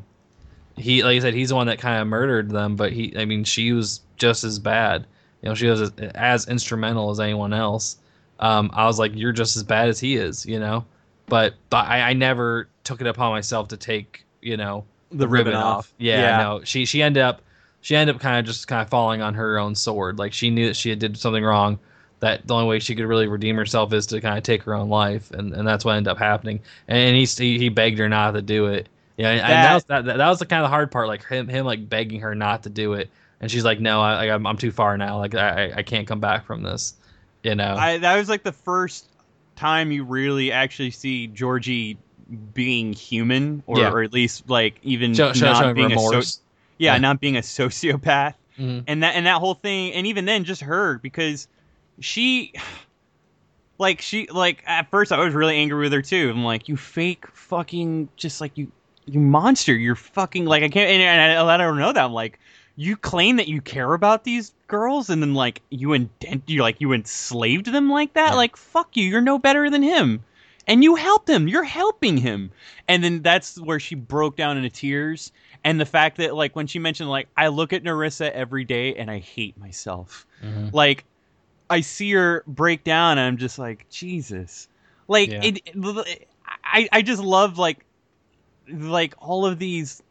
he 0.80 1.04
like 1.04 1.18
I 1.18 1.20
said, 1.20 1.34
he's 1.34 1.50
the 1.50 1.56
one 1.56 1.68
that 1.68 1.80
kind 1.80 2.02
of 2.02 2.08
murdered 2.08 2.50
them. 2.50 2.76
But 2.76 2.92
he, 2.92 3.14
I 3.18 3.26
mean, 3.26 3.44
she 3.44 3.72
was 3.74 4.02
just 4.18 4.44
as 4.44 4.60
bad. 4.60 5.06
You 5.42 5.50
know, 5.50 5.56
she 5.56 5.68
was 5.68 5.82
as, 5.82 5.92
as 6.16 6.48
instrumental 6.48 7.10
as 7.12 7.20
anyone 7.20 7.54
else. 7.54 7.98
Um, 8.40 8.70
I 8.74 8.86
was 8.86 9.00
like, 9.00 9.12
you're 9.16 9.32
just 9.32 9.56
as 9.56 9.64
bad 9.64 9.90
as 9.90 10.00
he 10.00 10.16
is. 10.16 10.46
You 10.46 10.60
know 10.60 10.86
but 11.30 11.54
but 11.70 11.88
I, 11.88 12.10
I 12.10 12.14
never 12.14 12.68
took 12.84 13.00
it 13.00 13.08
upon 13.08 13.32
myself 13.32 13.70
to 13.70 13.78
take 13.78 14.26
you 14.42 14.58
know 14.58 14.84
the, 15.12 15.28
ribbon, 15.28 15.54
off. 15.54 15.94
Yeah, 15.98 16.22
Yeah. 16.22 16.38
no, 16.38 16.62
she 16.64 16.86
she 16.86 17.02
ended 17.02 17.24
up 17.24 17.42
she 17.82 17.96
ended 17.96 18.16
up 18.16 18.22
kind 18.22 18.40
of 18.40 18.46
just 18.46 18.68
kind 18.68 18.82
of 18.82 18.90
falling 18.90 19.22
on 19.22 19.36
her 19.36 19.58
own 19.58 19.76
sword. 19.76 20.20
Like 20.20 20.34
she 20.34 20.50
knew 20.50 20.68
that 20.68 20.76
she 20.76 20.90
had 20.90 21.00
did 21.00 21.18
something 21.18 21.44
wrong. 21.44 21.80
That 22.20 22.46
the 22.46 22.54
only 22.54 22.68
way 22.68 22.80
she 22.80 22.96
could 22.96 23.06
really 23.06 23.28
redeem 23.28 23.56
herself 23.56 23.94
is 23.94 24.06
to 24.08 24.20
kind 24.20 24.38
of 24.38 24.44
take 24.44 24.64
her 24.64 24.74
own 24.74 24.90
life, 24.90 25.32
and, 25.32 25.54
and 25.54 25.66
that's 25.66 25.86
what 25.86 25.96
ended 25.96 26.12
up 26.12 26.18
happening. 26.18 26.60
And 26.90 27.16
he, 27.16 27.26
he 27.58 27.70
begged 27.70 27.98
her 27.98 28.10
not 28.10 28.32
to 28.32 28.42
do 28.42 28.66
it. 28.66 28.90
Yeah, 29.20 29.32
and, 29.32 29.42
and 29.42 29.50
that, 29.52 29.64
That- 29.64 29.74
was 29.74 29.84
that, 30.06 30.18
that 30.18 30.30
was 30.30 30.40
the 30.40 30.46
kind 30.46 30.62
of 30.64 30.66
the 30.66 30.70
hard 30.70 30.92
part. 30.92 31.08
Like 31.10 31.26
him 31.26 31.48
him 31.50 31.66
like 31.66 31.90
begging 31.90 32.22
her 32.22 32.34
not 32.36 32.64
to 32.64 32.70
do 32.70 32.94
it, 32.94 33.10
and 33.42 33.52
she's 33.52 33.66
like, 33.66 33.80
no, 33.82 34.00
I, 34.02 34.34
I'm 34.34 34.48
I'm 34.48 34.58
too 34.58 34.72
far 34.72 34.98
now. 34.98 35.18
Like 35.18 35.36
I 35.36 35.74
I- 35.78 35.84
can't 35.84 36.08
come 36.08 36.20
back 36.22 36.46
from 36.46 36.64
this. 36.64 36.94
You 37.44 37.56
know. 37.56 37.76
I 37.78 37.98
that 37.98 38.18
was 38.18 38.30
like 38.30 38.44
the 38.44 38.52
first 38.54 39.08
time 39.58 39.92
you 39.92 40.06
really 40.06 40.52
actually 40.54 40.92
see 40.92 41.28
Georgie 41.28 41.98
being 42.54 42.94
human, 42.94 43.62
or, 43.68 43.80
Yeah. 43.80 43.92
or 43.92 44.04
at 44.04 44.14
least 44.14 44.50
like 44.50 44.76
even 44.84 45.14
Show, 45.14 45.34
show, 45.34 45.52
not 45.52 45.76
being 45.76 45.92
a 45.92 45.96
so- 46.00 46.06
remorse. 46.10 46.40
yeah, 46.78 46.94
Yeah. 46.94 47.00
not 47.00 47.20
being 47.20 47.36
a 47.36 47.42
sociopath, 47.42 48.36
Mhm. 48.58 48.84
and 48.88 49.04
that 49.04 49.16
and 49.16 49.26
that 49.26 49.40
whole 49.40 49.54
thing, 49.56 49.92
and 49.94 50.08
even 50.08 50.24
then, 50.26 50.44
just 50.46 50.62
her 50.62 50.98
because 51.00 51.48
she. 52.00 52.54
Like 53.78 54.02
she 54.02 54.28
like 54.28 54.62
at 54.68 54.90
first 54.92 55.12
I 55.14 55.24
was 55.24 55.34
really 55.34 55.56
angry 55.56 55.80
with 55.80 55.94
her 55.94 56.02
too. 56.02 56.30
I'm 56.30 56.44
like, 56.44 56.68
you 56.68 56.76
fake 56.76 57.26
fucking 57.34 58.10
just 58.18 58.42
like 58.42 58.58
you 58.58 58.70
you 59.14 59.20
monster. 59.20 59.74
You're 59.76 59.96
fucking 59.96 60.46
like 60.46 60.64
I 60.64 60.70
can't 60.70 60.90
and, 60.90 61.02
and 61.02 61.50
I 61.50 61.58
don't 61.58 61.78
know 61.78 61.92
that 61.94 62.04
I'm 62.06 62.12
like 62.14 62.40
you 62.76 62.96
claim 62.96 63.36
that 63.36 63.50
you 63.50 63.60
care 63.62 63.94
about 63.94 64.24
these 64.24 64.54
girls 64.68 65.10
and 65.10 65.22
then 65.22 65.34
like 65.34 65.62
you 65.70 65.92
indent 65.94 66.44
you 66.48 66.62
like 66.62 66.80
you 66.80 66.94
enslaved 66.94 67.66
them 67.66 67.90
like 67.90 68.14
that 68.14 68.30
Yeah. 68.32 68.36
like 68.36 68.56
fuck 68.56 68.96
you 68.96 69.04
you're 69.06 69.20
no 69.22 69.38
better 69.38 69.70
than 69.70 69.84
him 69.84 70.24
and 70.68 70.82
you 70.84 70.96
helped 70.96 71.30
him 71.30 71.48
you're 71.50 71.64
helping 71.64 72.16
him 72.16 72.52
and 72.88 73.04
then 73.04 73.22
that's 73.22 73.60
where 73.60 73.80
she 73.82 73.96
broke 73.96 74.38
down 74.38 74.56
into 74.56 74.70
tears 74.70 75.32
and 75.66 75.78
the 75.82 75.86
fact 75.86 76.16
that 76.18 76.36
like 76.36 76.56
when 76.56 76.68
she 76.68 76.80
mentioned 76.80 77.10
like 77.10 77.28
i 77.36 77.48
look 77.48 77.74
at 77.74 77.84
nerissa 77.84 78.34
every 78.34 78.64
day 78.64 78.96
and 78.96 79.10
i 79.12 79.18
hate 79.20 79.58
myself 79.58 80.26
Mhm. 80.42 80.72
like 80.74 81.04
i 81.70 81.82
see 81.82 82.12
her 82.12 82.44
break 82.48 82.84
down 82.86 83.18
and 83.18 83.28
i'm 83.28 83.38
just 83.38 83.60
like 83.60 83.90
jesus 83.90 84.70
like 85.10 85.30
Yeah. 85.32 85.44
it, 85.44 85.62
it- 85.66 86.28
i 86.64 86.88
i 86.94 87.02
just 87.02 87.22
love 87.22 87.58
like 87.58 87.84
like 88.72 89.14
all 89.20 89.46
of 89.46 89.60
these 89.60 90.02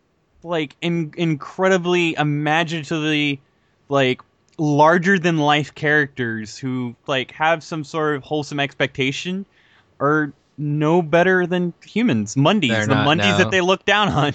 like 0.42 0.76
in, 0.80 1.12
incredibly 1.16 2.14
imaginatively 2.14 3.40
like 3.88 4.22
larger 4.58 5.18
than 5.18 5.38
life 5.38 5.74
characters 5.74 6.56
who 6.56 6.94
like 7.06 7.30
have 7.32 7.62
some 7.62 7.84
sort 7.84 8.16
of 8.16 8.22
wholesome 8.22 8.60
expectation 8.60 9.46
are 10.00 10.32
no 10.56 11.02
better 11.02 11.46
than 11.46 11.72
humans 11.84 12.34
mundies 12.34 12.68
They're 12.68 12.86
the 12.86 12.94
not, 12.94 13.06
mundies 13.06 13.38
no. 13.38 13.38
that 13.38 13.50
they 13.50 13.60
look 13.60 13.84
down 13.84 14.08
on 14.08 14.34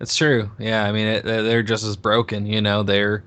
It's 0.00 0.14
true. 0.14 0.50
Yeah, 0.58 0.84
I 0.84 0.92
mean, 0.92 1.06
it, 1.06 1.24
they're 1.24 1.42
they're 1.42 1.62
just 1.62 1.84
as 1.84 1.96
broken. 1.96 2.46
You 2.46 2.60
know, 2.60 2.82
they're 2.82 3.24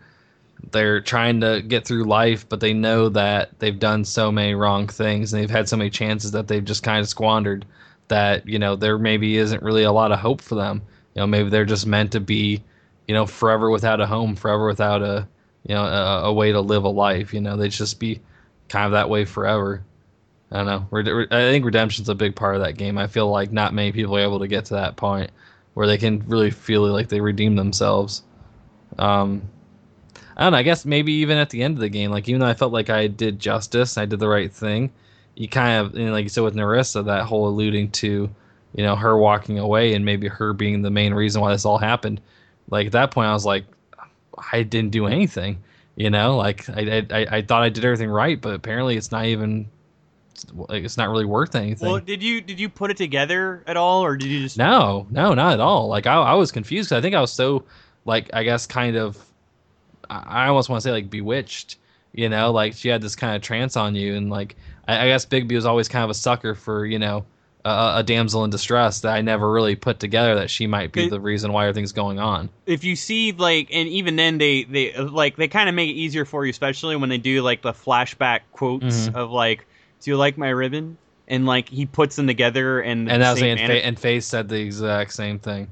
they're 0.71 1.01
trying 1.01 1.41
to 1.41 1.61
get 1.61 1.85
through 1.85 2.05
life, 2.05 2.47
but 2.47 2.59
they 2.59 2.73
know 2.73 3.09
that 3.09 3.59
they've 3.59 3.77
done 3.77 4.05
so 4.05 4.31
many 4.31 4.53
wrong 4.53 4.87
things 4.87 5.33
and 5.33 5.41
they've 5.41 5.49
had 5.49 5.67
so 5.67 5.75
many 5.75 5.89
chances 5.89 6.31
that 6.31 6.47
they've 6.47 6.63
just 6.63 6.83
kind 6.83 7.01
of 7.01 7.09
squandered. 7.09 7.65
That 8.11 8.45
you 8.45 8.59
know, 8.59 8.75
there 8.75 8.97
maybe 8.97 9.37
isn't 9.37 9.63
really 9.63 9.83
a 9.83 9.91
lot 9.93 10.11
of 10.11 10.19
hope 10.19 10.41
for 10.41 10.55
them. 10.55 10.81
You 11.15 11.21
know, 11.21 11.27
maybe 11.27 11.49
they're 11.49 11.63
just 11.63 11.87
meant 11.87 12.11
to 12.11 12.19
be, 12.19 12.61
you 13.07 13.13
know, 13.13 13.25
forever 13.25 13.69
without 13.69 14.01
a 14.01 14.05
home, 14.05 14.35
forever 14.35 14.67
without 14.67 15.01
a, 15.01 15.25
you 15.65 15.73
know, 15.73 15.85
a, 15.85 16.23
a 16.23 16.33
way 16.33 16.51
to 16.51 16.59
live 16.59 16.83
a 16.83 16.89
life. 16.89 17.33
You 17.33 17.39
know, 17.39 17.55
they 17.55 17.69
just 17.69 18.01
be 18.01 18.19
kind 18.67 18.85
of 18.85 18.91
that 18.91 19.09
way 19.09 19.23
forever. 19.23 19.85
I 20.51 20.57
don't 20.57 20.91
know. 20.91 21.27
I 21.31 21.51
think 21.51 21.63
redemption's 21.63 22.09
a 22.09 22.15
big 22.15 22.35
part 22.35 22.55
of 22.55 22.61
that 22.61 22.75
game. 22.75 22.97
I 22.97 23.07
feel 23.07 23.29
like 23.29 23.53
not 23.53 23.73
many 23.73 23.93
people 23.93 24.17
are 24.17 24.19
able 24.19 24.39
to 24.39 24.47
get 24.47 24.65
to 24.65 24.73
that 24.73 24.97
point 24.97 25.31
where 25.73 25.87
they 25.87 25.97
can 25.97 26.19
really 26.27 26.51
feel 26.51 26.85
like 26.91 27.07
they 27.07 27.21
redeem 27.21 27.55
themselves. 27.55 28.23
Um, 28.99 29.41
I 30.35 30.43
don't 30.43 30.51
know. 30.51 30.57
I 30.57 30.63
guess 30.63 30.85
maybe 30.85 31.13
even 31.13 31.37
at 31.37 31.49
the 31.49 31.63
end 31.63 31.75
of 31.75 31.79
the 31.79 31.87
game, 31.87 32.11
like 32.11 32.27
even 32.27 32.41
though 32.41 32.47
I 32.47 32.55
felt 32.55 32.73
like 32.73 32.89
I 32.89 33.07
did 33.07 33.39
justice, 33.39 33.97
I 33.97 34.05
did 34.05 34.19
the 34.19 34.27
right 34.27 34.51
thing. 34.51 34.91
You 35.41 35.47
kind 35.47 35.85
of, 35.85 35.93
like 35.95 36.23
you 36.23 36.29
said 36.29 36.43
with 36.43 36.53
Nerissa, 36.53 37.01
that 37.01 37.25
whole 37.25 37.47
alluding 37.47 37.89
to, 37.91 38.29
you 38.75 38.83
know, 38.83 38.95
her 38.95 39.17
walking 39.17 39.57
away 39.57 39.95
and 39.95 40.05
maybe 40.05 40.27
her 40.27 40.53
being 40.53 40.83
the 40.83 40.91
main 40.91 41.15
reason 41.15 41.41
why 41.41 41.51
this 41.51 41.65
all 41.65 41.79
happened. 41.79 42.21
Like 42.69 42.85
at 42.85 42.91
that 42.91 43.09
point, 43.09 43.27
I 43.27 43.33
was 43.33 43.45
like, 43.45 43.65
I 44.51 44.61
didn't 44.61 44.91
do 44.91 45.07
anything. 45.07 45.63
You 45.95 46.11
know, 46.11 46.37
like 46.37 46.69
I, 46.69 47.05
I, 47.09 47.37
I 47.37 47.41
thought 47.41 47.63
I 47.63 47.69
did 47.69 47.83
everything 47.83 48.09
right, 48.09 48.39
but 48.39 48.53
apparently 48.53 48.97
it's 48.97 49.11
not 49.11 49.25
even, 49.25 49.67
like 50.55 50.83
it's 50.83 50.97
not 50.97 51.09
really 51.09 51.25
worth 51.25 51.55
anything. 51.55 51.87
well 51.89 51.99
did 51.99 52.21
you 52.23 52.41
did 52.41 52.59
you 52.59 52.69
put 52.69 52.89
it 52.91 52.97
together 52.97 53.63
at 53.67 53.77
all 53.77 54.03
or 54.03 54.17
did 54.17 54.27
you 54.29 54.41
just 54.41 54.57
No, 54.57 55.07
no, 55.09 55.33
not 55.33 55.53
at 55.53 55.59
all. 55.59 55.87
Like 55.87 56.07
I, 56.07 56.13
I 56.15 56.33
was 56.35 56.51
confused 56.51 56.89
'cause 56.89 56.97
I 56.97 57.01
think 57.01 57.15
I 57.15 57.21
was 57.21 57.33
so 57.33 57.63
like 58.05 58.29
I 58.33 58.43
guess 58.43 58.67
kind 58.67 58.95
of 58.95 59.17
I 60.09 60.47
almost 60.47 60.69
want 60.69 60.81
to 60.81 60.87
say 60.87 60.91
like 60.91 61.09
bewitched, 61.09 61.77
you 62.13 62.29
know, 62.29 62.51
like 62.51 62.73
she 62.73 62.89
had 62.89 63.01
this 63.01 63.15
kind 63.15 63.35
of 63.35 63.41
trance 63.41 63.75
on 63.75 63.95
you, 63.95 64.15
and 64.15 64.29
like 64.29 64.55
I, 64.91 65.03
I 65.03 65.07
guess 65.07 65.25
Bigby 65.25 65.53
was 65.55 65.65
always 65.65 65.87
kind 65.87 66.03
of 66.03 66.09
a 66.09 66.13
sucker 66.13 66.55
for 66.55 66.85
you 66.85 66.99
know 66.99 67.25
a, 67.63 67.93
a 67.97 68.03
damsel 68.03 68.43
in 68.43 68.49
distress 68.49 69.01
that 69.01 69.13
I 69.13 69.21
never 69.21 69.51
really 69.51 69.75
put 69.75 69.99
together 69.99 70.35
that 70.35 70.49
she 70.49 70.65
might 70.67 70.91
be 70.91 71.05
It- 71.05 71.09
the 71.11 71.19
reason 71.19 71.53
why 71.53 71.67
everything's 71.67 71.91
going 71.91 72.19
on. 72.19 72.49
if 72.65 72.83
you 72.83 72.95
see 72.95 73.31
like 73.31 73.69
and 73.71 73.87
even 73.89 74.15
then 74.15 74.37
they 74.37 74.63
they 74.63 74.93
like 74.97 75.35
they 75.35 75.47
kind 75.47 75.69
of 75.69 75.75
make 75.75 75.89
it 75.89 75.93
easier 75.93 76.25
for 76.25 76.45
you 76.45 76.49
especially 76.49 76.95
when 76.95 77.09
they 77.09 77.17
do 77.19 77.41
like 77.41 77.61
the 77.61 77.73
flashback 77.73 78.41
quotes 78.51 79.09
Mhm. 79.09 79.15
of 79.15 79.31
like 79.31 79.65
do 80.01 80.11
you 80.11 80.17
like 80.17 80.37
my 80.37 80.49
ribbon 80.49 80.97
and 81.27 81.45
like 81.45 81.69
he 81.69 81.85
puts 81.85 82.15
them 82.15 82.25
together 82.27 82.81
and 82.81 83.09
And 83.09 83.21
that 83.21 83.33
was 83.33 83.41
and, 83.43 83.59
Fa- 83.59 83.85
and 83.85 83.97
Faith 83.99 84.23
said 84.23 84.49
the 84.49 84.59
exact 84.59 85.13
same 85.13 85.37
thing. 85.39 85.67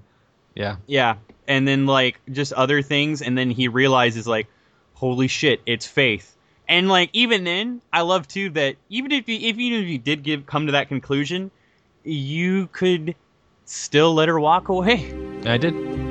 Yeah, 0.55 0.75
yeah 0.87 1.15
and 1.47 1.67
then 1.67 1.85
like 1.87 2.19
just 2.31 2.53
other 2.53 2.81
things 2.83 3.21
and 3.23 3.35
then 3.37 3.49
he 3.49 3.67
realizes 3.67 4.27
like 4.27 4.47
holy 4.93 5.27
shit 5.27 5.61
it's 5.65 5.87
faith 5.87 6.35
and 6.69 6.87
like 6.87 7.09
even 7.11 7.43
then 7.43 7.81
i 7.91 7.99
love 7.99 8.25
too 8.27 8.49
that 8.51 8.77
even 8.87 9.11
if 9.11 9.27
you 9.27 9.35
if 9.35 9.57
even 9.57 9.83
if 9.83 9.89
you 9.89 9.97
did 9.97 10.23
give 10.23 10.45
come 10.45 10.65
to 10.67 10.71
that 10.71 10.87
conclusion 10.87 11.51
you 12.05 12.67
could 12.67 13.13
still 13.65 14.13
let 14.13 14.29
her 14.29 14.39
walk 14.39 14.69
away 14.69 15.13
I 15.45 15.57
did. 15.57 16.08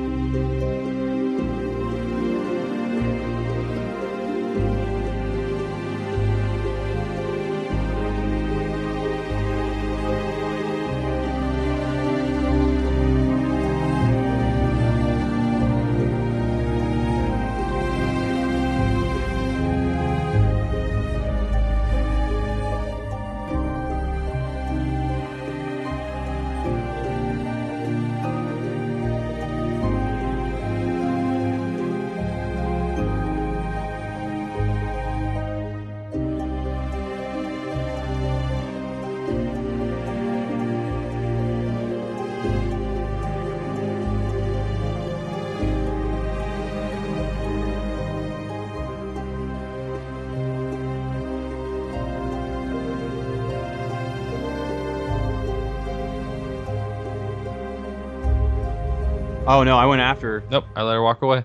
Oh 59.51 59.63
no, 59.65 59.79
I 59.79 59.87
went 59.87 60.03
after. 60.03 60.41
her. 60.41 60.47
Nope, 60.51 60.67
I 60.77 60.83
let 60.83 60.93
her 60.93 61.03
walk 61.03 61.23
away. 61.23 61.43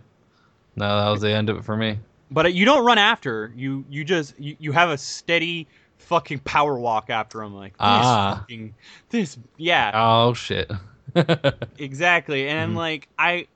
No, 0.75 0.99
that 1.03 1.09
was 1.09 1.21
the 1.21 1.31
end 1.34 1.49
of 1.49 1.55
it 1.57 1.63
for 1.63 1.77
me. 1.77 1.99
But 2.30 2.53
you 2.53 2.65
don't 2.65 2.85
run 2.85 2.97
after. 2.97 3.53
You 3.55 3.85
you 3.89 4.03
just 4.03 4.38
you, 4.39 4.57
you 4.59 4.71
have 4.73 4.89
a 4.89 4.97
steady 4.97 5.67
fucking 5.99 6.39
power 6.39 6.77
walk 6.77 7.09
after 7.09 7.41
him 7.41 7.55
like 7.55 7.71
this 7.73 7.80
Ah. 7.80 8.39
fucking 8.41 8.75
this 9.09 9.38
yeah 9.57 9.91
Oh 9.93 10.34
shit. 10.34 10.69
exactly 11.80 12.47
and 12.49 12.73
Mhm. 12.73 12.75
like 12.77 13.07
I 13.17 13.47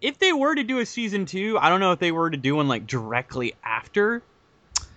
if 0.00 0.18
they 0.18 0.32
were 0.32 0.54
to 0.54 0.62
do 0.62 0.78
a 0.78 0.86
season 0.86 1.26
two 1.26 1.58
I 1.60 1.68
don't 1.68 1.80
know 1.80 1.92
if 1.92 1.98
they 1.98 2.10
were 2.12 2.30
to 2.30 2.36
do 2.38 2.56
one 2.56 2.68
like 2.68 2.86
directly 2.86 3.52
after 3.62 4.22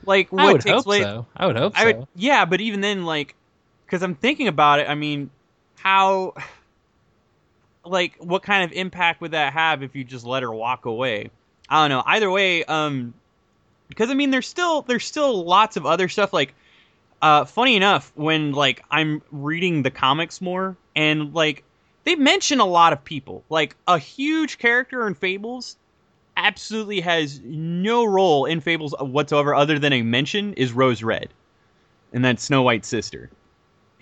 like 0.05 0.31
what 0.31 0.43
I 0.43 0.51
would 0.53 0.61
takes 0.61 0.75
hope 0.75 0.85
place 0.85 1.03
so. 1.03 1.25
I 1.35 1.45
would 1.47 1.57
hope 1.57 1.73
I 1.75 1.81
so. 1.81 1.85
would, 1.97 2.07
yeah, 2.15 2.45
but 2.45 2.61
even 2.61 2.81
then, 2.81 3.03
like, 3.05 3.35
because 3.85 4.01
I'm 4.03 4.15
thinking 4.15 4.49
about 4.49 4.79
it. 4.79 4.89
I 4.89 4.95
mean, 4.95 5.29
how, 5.75 6.33
like, 7.85 8.15
what 8.19 8.43
kind 8.43 8.63
of 8.63 8.71
impact 8.71 9.21
would 9.21 9.31
that 9.31 9.53
have 9.53 9.83
if 9.83 9.95
you 9.95 10.03
just 10.03 10.25
let 10.25 10.43
her 10.43 10.53
walk 10.53 10.85
away? 10.85 11.29
I 11.69 11.81
don't 11.83 11.89
know. 11.89 12.03
Either 12.05 12.29
way, 12.29 12.63
um, 12.65 13.13
because 13.89 14.09
I 14.09 14.13
mean, 14.13 14.31
there's 14.31 14.47
still 14.47 14.81
there's 14.81 15.05
still 15.05 15.45
lots 15.45 15.77
of 15.77 15.85
other 15.85 16.09
stuff. 16.09 16.33
Like, 16.33 16.53
uh, 17.21 17.45
funny 17.45 17.75
enough, 17.75 18.11
when 18.15 18.51
like 18.51 18.83
I'm 18.91 19.21
reading 19.31 19.83
the 19.83 19.91
comics 19.91 20.41
more, 20.41 20.75
and 20.95 21.33
like 21.33 21.63
they 22.03 22.15
mention 22.15 22.59
a 22.59 22.65
lot 22.65 22.93
of 22.93 23.03
people, 23.03 23.43
like 23.49 23.75
a 23.87 23.97
huge 23.97 24.57
character 24.57 25.07
in 25.07 25.13
Fables 25.13 25.77
absolutely 26.35 27.01
has 27.01 27.39
no 27.43 28.03
role 28.05 28.45
in 28.45 28.59
Fables 28.59 28.95
whatsoever 28.99 29.53
other 29.53 29.79
than 29.79 29.93
a 29.93 30.01
mention 30.01 30.53
is 30.53 30.73
Rose 30.73 31.03
Red. 31.03 31.29
And 32.11 32.23
that's 32.23 32.43
Snow 32.43 32.61
White's 32.61 32.87
sister. 32.87 33.29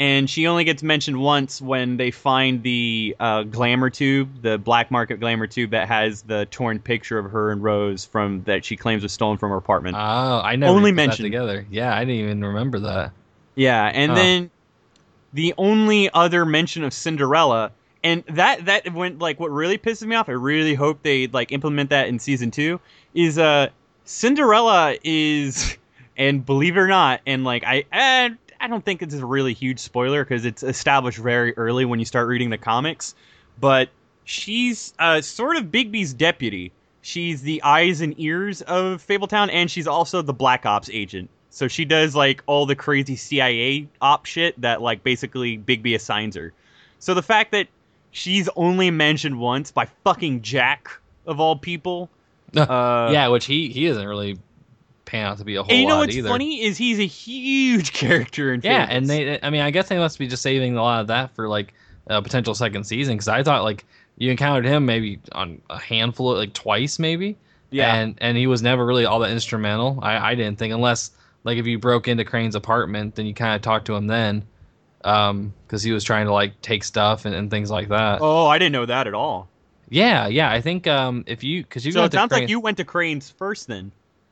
And 0.01 0.27
she 0.27 0.47
only 0.47 0.63
gets 0.63 0.81
mentioned 0.81 1.21
once 1.21 1.61
when 1.61 1.97
they 1.97 2.09
find 2.09 2.63
the 2.63 3.15
uh, 3.19 3.43
glamour 3.43 3.91
tube, 3.91 4.41
the 4.41 4.57
black 4.57 4.89
market 4.89 5.19
glamour 5.19 5.45
tube 5.45 5.69
that 5.69 5.87
has 5.89 6.23
the 6.23 6.47
torn 6.47 6.79
picture 6.79 7.19
of 7.19 7.29
her 7.29 7.51
and 7.51 7.61
Rose 7.61 8.03
from 8.03 8.41
that 8.45 8.65
she 8.65 8.75
claims 8.75 9.03
was 9.03 9.11
stolen 9.11 9.37
from 9.37 9.51
her 9.51 9.57
apartment. 9.57 9.95
Oh, 9.95 10.41
I 10.43 10.55
never 10.55 10.75
Only 10.75 10.91
mentioned. 10.91 11.27
together. 11.27 11.67
Yeah, 11.69 11.95
I 11.95 11.99
didn't 11.99 12.15
even 12.15 12.43
remember 12.43 12.79
that. 12.79 13.11
Yeah, 13.53 13.91
and 13.93 14.09
Huh. 14.09 14.15
then 14.15 14.51
the 15.33 15.53
only 15.59 16.09
other 16.15 16.45
mention 16.45 16.83
of 16.83 16.93
Cinderella, 16.93 17.71
and 18.03 18.23
that 18.29 18.65
that 18.65 18.91
went 18.95 19.19
like 19.19 19.39
what 19.39 19.51
really 19.51 19.77
pisses 19.77 20.07
me 20.07 20.15
off. 20.15 20.29
I 20.29 20.31
really 20.31 20.73
hope 20.73 21.03
they 21.03 21.27
like 21.27 21.51
implement 21.51 21.91
that 21.91 22.07
in 22.07 22.17
season 22.17 22.49
two. 22.49 22.79
Is 23.13 23.37
uh 23.37 23.67
Cinderella 24.05 24.95
is, 25.03 25.77
and 26.17 26.43
believe 26.43 26.75
it 26.75 26.79
or 26.79 26.87
not, 26.87 27.21
and 27.27 27.43
like 27.43 27.63
I 27.67 27.85
I, 27.93 28.31
I 28.61 28.67
don't 28.67 28.85
think 28.85 29.01
it's 29.01 29.15
a 29.15 29.25
really 29.25 29.53
huge 29.53 29.79
spoiler 29.79 30.23
because 30.23 30.45
it's 30.45 30.61
established 30.61 31.17
very 31.17 31.57
early 31.57 31.83
when 31.83 31.99
you 31.99 32.05
start 32.05 32.27
reading 32.27 32.51
the 32.51 32.59
comics, 32.59 33.15
but 33.59 33.89
she's 34.23 34.93
uh 34.99 35.21
sort 35.21 35.57
of 35.57 35.65
Bigby's 35.65 36.13
deputy. 36.13 36.71
She's 37.01 37.41
the 37.41 37.63
eyes 37.63 38.01
and 38.01 38.13
ears 38.19 38.61
of 38.61 39.05
Fabletown, 39.05 39.49
and 39.51 39.69
she's 39.69 39.87
also 39.87 40.21
the 40.21 40.33
Black 40.33 40.67
Ops 40.67 40.89
agent. 40.93 41.29
So 41.49 41.67
she 41.67 41.83
does 41.83 42.15
like 42.15 42.43
all 42.45 42.67
the 42.67 42.75
crazy 42.75 43.15
CIA 43.15 43.87
op 43.99 44.27
shit 44.27 44.59
that 44.61 44.81
like 44.81 45.03
basically 45.03 45.57
Bigby 45.57 45.95
assigns 45.95 46.35
her. 46.35 46.53
So 46.99 47.15
the 47.15 47.23
fact 47.23 47.51
that 47.53 47.67
she's 48.11 48.47
only 48.55 48.91
mentioned 48.91 49.39
once 49.39 49.71
by 49.71 49.87
fucking 50.03 50.43
Jack 50.43 50.89
of 51.25 51.39
all 51.39 51.55
people. 51.55 52.09
Uh, 52.53 53.09
yeah, 53.13 53.29
which 53.29 53.45
he 53.45 53.69
he 53.69 53.87
doesn't 53.87 54.05
really 54.05 54.37
pan 55.11 55.25
out 55.27 55.37
to 55.37 55.43
be 55.43 55.55
a 55.55 55.63
whole 55.63 55.71
And 55.71 55.79
you 55.81 55.87
know 55.87 55.95
lot 55.95 55.99
what's 56.01 56.15
either. 56.15 56.29
funny 56.29 56.61
is 56.63 56.77
he's 56.77 56.99
a 56.99 57.05
huge 57.05 57.93
character 58.01 58.53
in 58.53 58.61
Yeah, 58.63 58.85
Fables. 58.87 58.97
and 58.97 59.09
they 59.09 59.39
I 59.41 59.49
mean 59.49 59.61
I 59.61 59.71
guess 59.71 59.89
they 59.89 59.97
must 59.97 60.17
be 60.17 60.27
just 60.27 60.41
saving 60.41 60.77
a 60.77 60.81
lot 60.81 61.01
of 61.01 61.07
that 61.07 61.35
for 61.35 61.47
like 61.47 61.73
a 62.07 62.21
potential 62.21 62.55
second 62.55 62.85
season 62.85 63.15
because 63.15 63.27
I 63.27 63.43
thought 63.43 63.63
like 63.63 63.85
you 64.17 64.31
encountered 64.31 64.65
him 64.65 64.85
maybe 64.85 65.19
on 65.31 65.61
a 65.69 65.79
handful 65.79 66.31
of 66.31 66.37
like 66.37 66.53
twice 66.53 66.97
maybe. 66.99 67.37
yeah 67.69 67.93
and 67.95 68.15
and 68.21 68.37
he 68.37 68.47
was 68.47 68.61
never 68.61 68.85
really 68.85 69.05
all 69.05 69.19
that 69.19 69.31
instrumental. 69.31 69.99
I 70.01 70.31
I 70.31 70.35
didn't 70.35 70.57
think 70.57 70.73
unless 70.73 71.11
like 71.43 71.57
if 71.57 71.65
you 71.67 71.79
broke 71.79 72.07
into 72.07 72.23
Crane's 72.25 72.55
apartment, 72.55 73.15
then 73.15 73.25
you 73.25 73.33
kind 73.33 73.55
of 73.55 73.61
talked 73.61 73.85
to 73.87 73.95
him 73.95 74.05
then, 74.07 74.45
um, 75.03 75.53
because 75.65 75.81
he 75.81 75.91
was 75.91 76.03
trying 76.03 76.27
to 76.27 76.33
like 76.33 76.61
take 76.61 76.83
stuff 76.83 77.25
and, 77.25 77.33
and 77.33 77.49
things 77.49 77.71
like 77.71 77.87
that. 77.89 78.19
Oh, 78.21 78.45
I 78.47 78.59
didn't 78.59 78.73
know 78.73 78.85
that 78.85 79.07
at 79.07 79.13
all. 79.15 79.47
Yeah, 79.89 80.27
yeah. 80.27 80.51
I 80.51 80.61
think 80.61 80.85
um 80.87 81.23
if 81.27 81.43
you 81.43 81.63
because 81.63 81.85
you 81.85 81.91
So 81.93 82.03
it 82.03 82.11
sounds 82.13 82.29
Crane, 82.31 82.43
like 82.43 82.49
you 82.49 82.59
went 82.59 82.77
to 82.77 82.85
Crane's 82.85 83.29
first 83.31 83.67
then. 83.67 83.91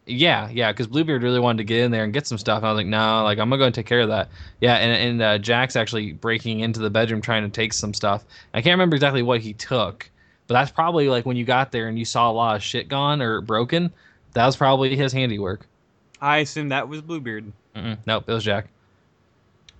Yeah 0.10 0.50
yeah 0.50 0.72
because 0.72 0.88
Bluebeard 0.88 1.24
really 1.24 1.40
wanted 1.40 1.60
to 1.60 1.64
get 1.64 1.82
in 1.82 1.92
there 1.92 2.04
and 2.04 2.14
get 2.14 2.28
some 2.28 2.38
stuff. 2.38 2.58
And 2.58 2.68
I 2.68 2.72
was 2.72 2.78
like 2.78 2.88
no, 2.88 3.24
like 3.24 3.40
I'm 3.40 3.50
gonna 3.50 3.60
go 3.60 3.66
and 3.66 3.76
take 3.76 3.86
care 3.86 4.02
of 4.02 4.10
that. 4.10 4.30
Yeah, 4.60 4.76
and 4.76 4.92
and 4.92 5.22
uh, 5.22 5.38
Jack's 5.38 5.76
actually 5.76 6.14
breaking 6.14 6.62
into 6.62 6.80
the 6.80 6.90
bedroom 6.90 7.22
trying 7.22 7.44
to 7.44 7.50
take 7.50 7.74
some 7.74 7.94
stuff. 7.94 8.26
I 8.54 8.62
can't 8.62 8.74
remember 8.74 8.96
exactly 8.96 9.22
what 9.22 9.42
he 9.42 9.54
took, 9.54 10.10
but 10.48 10.54
that's 10.56 10.72
probably 10.72 11.10
like 11.10 11.26
when 11.26 11.38
you 11.38 11.46
got 11.46 11.72
there 11.72 11.88
and 11.88 11.98
you 11.98 12.06
saw 12.06 12.30
a 12.30 12.34
lot 12.34 12.56
of 12.56 12.64
shit 12.64 12.88
gone 12.88 13.22
or 13.22 13.42
broken. 13.42 13.92
That 14.34 14.46
was 14.46 14.56
probably 14.56 14.96
his 14.96 15.12
handiwork. 15.12 15.66
I 16.22 16.40
assume 16.40 16.70
that 16.70 16.88
was 16.88 17.02
Bluebeard. 17.02 17.52
Mm-mm, 17.76 17.98
nope, 18.06 18.26
it 18.28 18.34
was 18.34 18.44
Jack. 18.44 18.68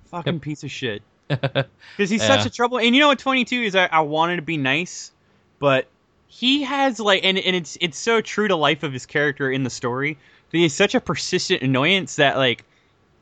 Fucking 0.06 0.40
piece 0.40 0.64
of 0.64 0.72
shit. 0.72 1.02
Because 1.30 2.10
he's 2.10 2.24
such 2.26 2.46
a 2.46 2.50
trouble. 2.50 2.80
And 2.80 2.96
you 2.96 3.02
know 3.02 3.10
what? 3.10 3.20
Twenty 3.20 3.46
two 3.46 3.62
is. 3.62 3.76
I, 3.76 3.86
I 3.86 4.00
wanted 4.02 4.38
to 4.38 4.42
be 4.42 4.58
nice, 4.58 5.12
but 5.60 5.88
he 6.30 6.62
has 6.64 7.00
like, 7.00 7.26
and 7.26 7.38
and 7.38 7.56
it's 7.56 7.78
it's 7.82 7.98
so 7.98 8.22
true 8.22 8.48
to 8.48 8.56
life 8.56 8.84
of 8.84 8.94
his 8.94 9.06
character 9.06 9.52
in 9.52 9.64
the 9.64 9.70
story. 9.70 10.18
That 10.52 10.58
he's 10.58 10.74
such 10.74 10.96
a 10.96 11.02
persistent 11.02 11.62
annoyance 11.62 12.16
that 12.16 12.38
like, 12.38 12.64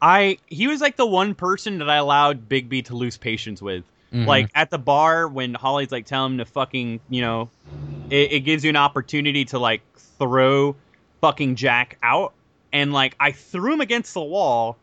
I 0.01 0.37
he 0.47 0.67
was 0.67 0.81
like 0.81 0.97
the 0.97 1.07
one 1.07 1.33
person 1.33 1.79
that 1.79 1.89
I 1.89 1.95
allowed 1.95 2.47
Bigby 2.47 2.85
to 2.85 2.95
lose 2.95 3.17
patience 3.17 3.61
with. 3.61 3.83
Mhm. 4.13 4.25
Like 4.25 4.51
at 4.55 4.69
the 4.69 4.77
bar 4.77 5.27
when 5.27 5.53
Holly's 5.53 5.91
like 5.91 6.05
telling 6.05 6.33
him 6.33 6.37
to 6.39 6.45
fucking, 6.45 6.99
you 7.09 7.21
know, 7.21 7.49
it, 8.09 8.31
it 8.33 8.39
gives 8.41 8.63
you 8.63 8.69
an 8.69 8.75
opportunity 8.75 9.45
to 9.45 9.59
like 9.59 9.81
throw 10.19 10.75
fucking 11.21 11.55
Jack 11.55 11.97
out, 12.03 12.33
and 12.73 12.91
like 12.93 13.15
I 13.19 13.31
threw 13.31 13.73
him 13.73 13.81
against 13.81 14.13
the 14.13 14.21
wall, 14.21 14.77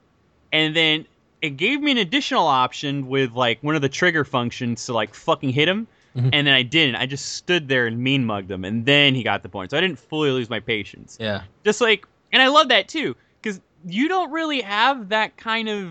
and 0.53 0.75
then 0.75 1.07
it 1.43 1.59
gave 1.59 1.81
me 1.81 1.93
an 1.93 1.99
additional 1.99 2.47
option 2.47 3.07
with 3.07 3.33
like 3.35 3.63
one 3.63 3.77
of 3.77 3.83
the 3.83 3.89
trigger 3.91 4.25
functions 4.25 4.87
to 4.87 4.95
like 4.95 5.15
fucking 5.15 5.51
hit 5.51 5.69
him, 5.69 5.87
Mhm. 6.17 6.31
and 6.33 6.47
then 6.47 6.55
I 6.55 6.63
didn't. 6.63 6.97
I 6.97 7.07
just 7.07 7.33
stood 7.35 7.69
there 7.69 7.87
and 7.87 7.99
mean 7.99 8.25
mugged 8.25 8.51
him, 8.51 8.65
and 8.65 8.87
then 8.87 9.15
he 9.15 9.23
got 9.23 9.43
the 9.43 9.49
point. 9.49 9.71
So 9.71 9.77
I 9.77 9.81
didn't 9.81 9.99
fully 9.99 10.31
lose 10.31 10.49
my 10.49 10.61
patience. 10.61 11.17
yeah, 11.21 11.43
Just 11.65 11.81
like, 11.81 12.07
and 12.33 12.41
I 12.43 12.49
love 12.49 12.69
that 12.69 12.89
too, 12.89 13.17
because 13.43 13.61
you 13.87 14.09
don't 14.09 14.31
really 14.31 14.61
have 14.63 15.09
that 15.11 15.37
kind 15.37 15.69
of. 15.69 15.91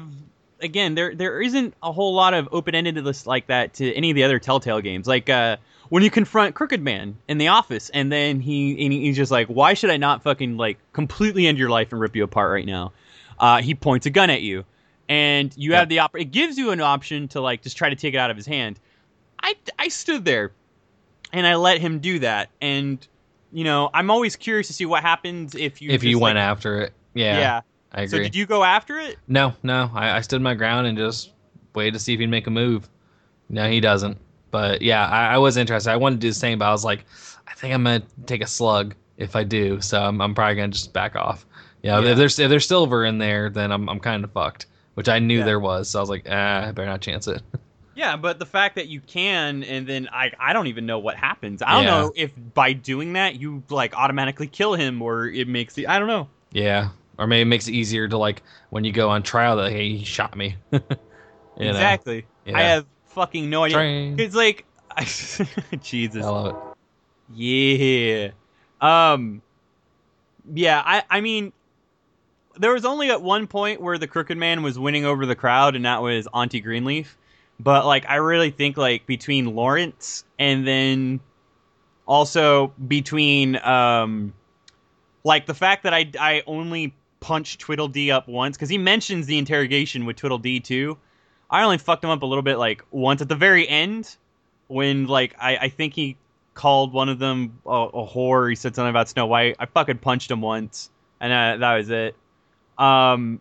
Again, 0.62 0.96
there 0.96 1.14
there 1.14 1.42
isn't 1.42 1.74
a 1.84 1.92
whole 1.92 2.14
lot 2.14 2.34
of 2.34 2.48
open 2.54 2.74
endedness 2.74 3.26
like 3.28 3.48
that 3.48 3.74
to 3.76 3.94
any 3.96 4.12
of 4.12 4.16
the 4.16 4.24
other 4.24 4.40
Telltale 4.40 4.80
games. 4.80 5.08
Like 5.08 5.30
uh, 5.30 5.58
when 5.90 6.04
you 6.04 6.10
confront 6.10 6.56
Crooked 6.56 6.82
Man 6.82 7.18
in 7.28 7.38
the 7.38 7.50
office, 7.50 7.90
and 7.90 8.10
then 8.10 8.40
he 8.40 8.82
and 8.86 8.94
he's 8.94 9.18
just 9.18 9.30
like, 9.32 9.48
"Why 9.48 9.74
should 9.74 9.90
I 9.90 9.98
not 9.98 10.24
fucking 10.24 10.56
like 10.56 10.78
completely 10.94 11.48
end 11.48 11.58
your 11.58 11.70
life 11.70 11.92
and 11.92 12.00
rip 12.00 12.16
you 12.16 12.24
apart 12.24 12.50
right 12.50 12.66
now?" 12.66 12.94
Uh, 13.38 13.62
he 13.62 13.76
points 13.76 14.06
a 14.06 14.10
gun 14.10 14.30
at 14.30 14.42
you, 14.42 14.64
and 15.10 15.54
you 15.58 15.72
Yep. 15.72 15.80
have 15.80 15.90
the 15.90 16.00
op- 16.00 16.16
It 16.18 16.32
gives 16.32 16.58
you 16.58 16.72
an 16.72 16.80
option 16.80 17.28
to 17.30 17.42
like 17.42 17.62
just 17.62 17.76
try 17.76 17.90
to 17.90 17.96
take 17.98 18.14
it 18.14 18.18
out 18.18 18.32
of 18.32 18.38
his 18.38 18.46
hand. 18.46 18.80
I 19.44 19.56
I 19.78 19.88
stood 19.90 20.26
there, 20.26 20.52
and 21.32 21.46
I 21.46 21.56
let 21.56 21.80
him 21.80 22.00
do 22.00 22.20
that, 22.20 22.50
and 22.62 23.06
you 23.52 23.64
know 23.64 23.90
I'm 23.94 24.10
always 24.10 24.36
curious 24.36 24.68
to 24.68 24.74
see 24.74 24.86
what 24.86 25.04
happens 25.04 25.54
if 25.54 25.82
you 25.82 25.92
if 25.92 26.04
you 26.04 26.18
went 26.18 26.38
like, 26.38 26.44
after 26.44 26.82
it, 26.82 26.94
yeah, 27.14 27.38
yeah. 27.40 27.62
I 27.92 28.02
agree. 28.02 28.08
So 28.08 28.24
did 28.24 28.36
you 28.36 28.46
go 28.48 28.64
after 28.64 28.98
it? 29.00 29.18
no, 29.28 29.54
no, 29.62 29.92
I, 29.94 30.18
I 30.18 30.22
stood 30.22 30.42
my 30.42 30.56
ground 30.56 30.88
and 30.88 30.98
just 30.98 31.32
waited 31.76 31.94
to 31.94 32.00
see 32.00 32.14
if 32.14 32.20
he'd 32.20 32.28
make 32.28 32.48
a 32.48 32.52
move. 32.52 32.90
No, 33.50 33.70
he 33.70 33.80
doesn't. 33.80 34.18
But 34.50 34.82
yeah, 34.82 35.06
I, 35.08 35.36
I 35.36 35.38
was 35.38 35.58
interested. 35.58 35.92
I 35.92 35.98
wanted 35.98 36.16
to 36.16 36.22
do 36.22 36.30
the 36.30 36.36
same, 36.36 36.58
but 36.60 36.66
I 36.66 36.72
was 36.72 36.86
like, 36.86 37.06
I 37.48 37.54
think 37.54 37.74
I'm 37.74 37.84
gonna 37.84 38.02
take 38.26 38.42
a 38.42 38.48
slug 38.48 38.96
if 39.18 39.36
I 39.36 39.44
do. 39.44 39.82
So 39.82 40.02
I'm, 40.02 40.22
I'm 40.22 40.34
probably 40.34 40.56
gonna 40.56 40.70
just 40.72 40.94
back 40.94 41.16
off. 41.16 41.46
Yeah, 41.82 42.00
Yeah. 42.00 42.12
if 42.12 42.18
there's 42.18 42.40
if 42.40 42.50
there's 42.50 42.68
silver 42.68 43.04
in 43.06 43.18
there, 43.18 43.50
then 43.50 43.72
I'm 43.72 43.90
I'm 43.90 44.00
kind 44.00 44.24
of 44.24 44.32
fucked. 44.32 44.68
Which 44.96 45.10
I 45.10 45.20
knew 45.20 45.40
Yeah. 45.40 45.46
there 45.46 45.60
was, 45.60 45.90
so 45.90 46.00
I 46.00 46.02
was 46.02 46.10
like, 46.10 46.26
ah, 46.30 46.68
I 46.68 46.72
better 46.72 46.88
not 46.88 47.02
chance 47.02 47.28
it. 47.28 47.42
Yeah, 47.96 48.16
but 48.18 48.40
the 48.40 48.46
fact 48.46 48.76
that 48.76 48.88
you 48.88 49.00
can, 49.02 49.64
and 49.64 49.86
then 49.88 50.10
I, 50.12 50.32
I 50.40 50.54
don't 50.54 50.68
even 50.68 50.86
know 50.86 50.98
what 51.00 51.16
happens. 51.16 51.62
I 51.62 51.74
don't 51.74 51.84
Yeah. 51.84 51.90
know 52.02 52.14
if 52.16 52.32
by 52.54 52.74
doing 52.74 53.14
that 53.14 53.40
you 53.40 53.62
like 53.70 53.96
automatically 53.96 54.48
kill 54.48 54.74
him, 54.74 55.02
or 55.02 55.28
it 55.28 55.48
makes 55.48 55.74
the 55.76 55.88
I 55.88 56.00
don't 56.00 56.08
know. 56.08 56.28
yeah, 56.52 56.90
or 57.20 57.28
maybe 57.28 57.42
it 57.42 57.46
makes 57.46 57.68
it 57.68 57.74
easier 57.74 58.08
to 58.08 58.18
like 58.18 58.42
when 58.72 58.84
you 58.84 58.92
go 58.92 59.10
on 59.10 59.22
trial 59.24 59.58
that 59.58 59.72
hey, 59.72 59.96
he 59.96 60.04
shot 60.04 60.36
me. 60.36 60.56
Exactly. 61.58 62.26
Yeah. 62.46 62.58
I 62.58 62.62
have 62.62 62.86
fucking 63.06 63.48
no 63.48 63.64
idea. 63.64 63.78
Train. 63.78 64.20
It's 64.20 64.34
like, 64.34 64.66
Jesus. 65.84 66.26
I 66.26 66.30
love 66.30 66.56
it. 66.56 66.56
Yeah. 67.36 68.32
Um. 68.82 69.42
Yeah. 70.52 70.82
I. 70.84 71.04
I 71.10 71.22
mean, 71.22 71.54
there 72.58 72.74
was 72.74 72.86
only 72.86 73.12
at 73.12 73.22
one 73.22 73.46
point 73.46 73.82
where 73.82 74.00
the 74.00 74.08
Crooked 74.08 74.36
Man 74.38 74.64
was 74.64 74.80
winning 74.80 75.06
over 75.06 75.26
the 75.28 75.36
crowd, 75.36 75.76
and 75.76 75.86
that 75.86 76.02
was 76.02 76.28
Auntie 76.34 76.60
Greenleaf. 76.60 77.18
But 77.64 77.86
like, 77.86 78.06
I 78.10 78.16
really 78.16 78.52
think 78.52 78.76
like 78.78 79.06
between 79.06 79.56
Lawrence 79.56 80.26
and 80.38 80.68
then 80.68 81.22
also 82.06 82.74
between 82.88 83.56
um, 83.58 84.34
like 85.24 85.46
the 85.46 85.54
fact 85.54 85.84
that 85.84 85.94
I 85.94 86.12
I 86.20 86.44
only 86.46 86.94
punched 87.20 87.62
Tweedledee 87.62 88.12
up 88.12 88.28
once 88.28 88.58
because 88.58 88.70
he 88.70 88.78
mentions 88.78 89.28
the 89.28 89.38
interrogation 89.38 90.06
with 90.06 90.18
Tweedledee 90.18 90.60
too. 90.60 90.98
I 91.50 91.64
only 91.64 91.78
fucked 91.78 92.04
him 92.04 92.10
up 92.10 92.22
a 92.22 92.26
little 92.26 92.42
bit 92.42 92.58
like 92.58 92.84
once 92.92 93.22
at 93.22 93.30
the 93.30 93.36
very 93.36 93.68
end 93.68 94.18
when 94.68 95.08
like 95.08 95.36
I, 95.40 95.58
I 95.58 95.70
think 95.70 95.94
he 95.94 96.18
called 96.54 96.92
one 96.92 97.10
of 97.10 97.20
them 97.20 97.60
a, 97.66 97.70
a 97.70 98.08
whore. 98.08 98.50
He 98.50 98.56
said 98.56 98.76
something 98.76 98.90
about 98.90 99.08
Snow 99.08 99.26
White. 99.28 99.56
I 99.60 99.68
fucking 99.68 100.00
punched 100.00 100.30
him 100.30 100.42
once, 100.42 100.90
and 101.22 101.32
uh, 101.32 101.58
that 101.66 101.78
was 101.78 101.90
it. 101.90 102.16
Um, 102.78 103.40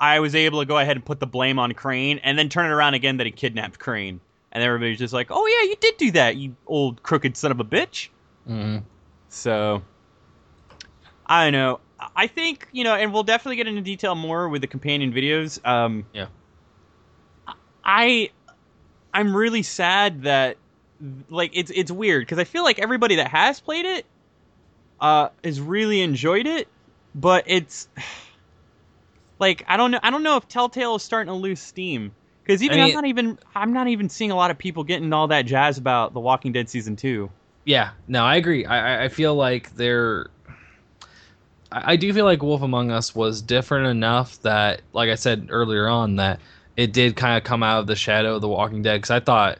I 0.00 0.20
was 0.20 0.34
able 0.34 0.60
to 0.60 0.66
go 0.66 0.78
ahead 0.78 0.96
and 0.96 1.04
put 1.04 1.20
the 1.20 1.26
blame 1.26 1.58
on 1.58 1.72
Crane, 1.74 2.20
and 2.22 2.38
then 2.38 2.48
turn 2.48 2.66
it 2.66 2.70
around 2.74 2.94
again 2.94 3.18
that 3.18 3.26
he 3.26 3.32
kidnapped 3.32 3.78
Crane, 3.78 4.20
and 4.50 4.64
everybody's 4.64 4.98
just 4.98 5.12
like, 5.12 5.28
"Oh 5.30 5.46
yeah, 5.46 5.68
you 5.68 5.76
did 5.76 5.96
do 5.98 6.10
that, 6.12 6.36
you 6.36 6.56
old 6.66 7.02
crooked 7.02 7.36
son 7.36 7.50
of 7.50 7.60
a 7.60 7.64
bitch." 7.64 8.08
hmm 8.46 8.78
So 9.28 9.82
I 11.26 11.44
don't 11.44 11.52
know. 11.52 11.80
I 12.16 12.26
think 12.26 12.66
you 12.72 12.82
know, 12.82 12.94
and 12.94 13.12
we'll 13.12 13.22
definitely 13.24 13.56
get 13.56 13.68
into 13.68 13.82
detail 13.82 14.14
more 14.14 14.48
with 14.48 14.62
the 14.62 14.66
companion 14.66 15.12
videos. 15.12 15.64
Um, 15.66 16.06
Yeah. 16.14 16.26
I 17.84 18.30
I'm 19.12 19.34
really 19.34 19.62
sad 19.62 20.22
that 20.22 20.56
like 21.28 21.50
it's 21.54 21.70
it's 21.74 21.90
weird 21.90 22.22
because 22.22 22.38
I 22.38 22.44
feel 22.44 22.62
like 22.62 22.78
everybody 22.78 23.16
that 23.16 23.28
has 23.28 23.60
played 23.60 23.84
it 23.84 24.06
uh 25.00 25.28
has 25.44 25.60
really 25.60 26.00
enjoyed 26.00 26.46
it, 26.46 26.68
but 27.14 27.44
it's 27.46 27.88
like 29.40 29.64
I 29.66 29.76
don't 29.76 29.90
know 29.90 29.98
I 30.02 30.10
don't 30.10 30.22
know 30.22 30.36
if 30.36 30.46
Telltale 30.46 30.94
is 30.96 31.02
starting 31.02 31.32
to 31.32 31.36
lose 31.36 31.58
steam 31.60 32.12
because 32.44 32.62
even 32.62 32.78
I 32.78 32.84
mean- 32.84 32.90
am 32.90 32.94
not 32.94 33.06
even 33.06 33.38
I'm 33.54 33.72
not 33.72 33.88
even 33.88 34.08
seeing 34.08 34.30
a 34.30 34.36
lot 34.36 34.50
of 34.50 34.58
people 34.58 34.84
getting 34.84 35.12
all 35.12 35.26
that 35.28 35.42
jazz 35.46 35.78
about 35.78 36.12
The 36.14 36.20
Walking 36.20 36.52
Dead 36.52 36.68
season 36.68 36.94
two. 36.96 37.30
Yeah, 37.64 37.90
no, 38.08 38.24
I 38.24 38.36
agree. 38.36 38.64
I, 38.64 38.94
I- 39.00 39.04
I 39.04 39.08
feel 39.08 39.34
like 39.34 39.74
they're. 39.74 40.28
I 41.72 41.92
I 41.92 41.96
do 41.96 42.12
feel 42.12 42.24
like 42.24 42.42
Wolf 42.42 42.62
Among 42.62 42.90
Us 42.90 43.14
was 43.14 43.42
different 43.42 43.86
enough 43.86 44.40
that, 44.42 44.82
like 44.92 45.08
I 45.10 45.14
said 45.14 45.48
earlier 45.50 45.86
on, 45.88 46.16
that 46.16 46.40
it 46.76 46.92
did 46.92 47.16
kind 47.16 47.36
of 47.36 47.44
come 47.44 47.62
out 47.62 47.80
of 47.80 47.86
the 47.86 47.96
shadow 47.96 48.34
of 48.36 48.40
The 48.40 48.48
Walking 48.48 48.82
Dead. 48.82 48.96
Because 48.98 49.10
I 49.10 49.20
thought 49.20 49.58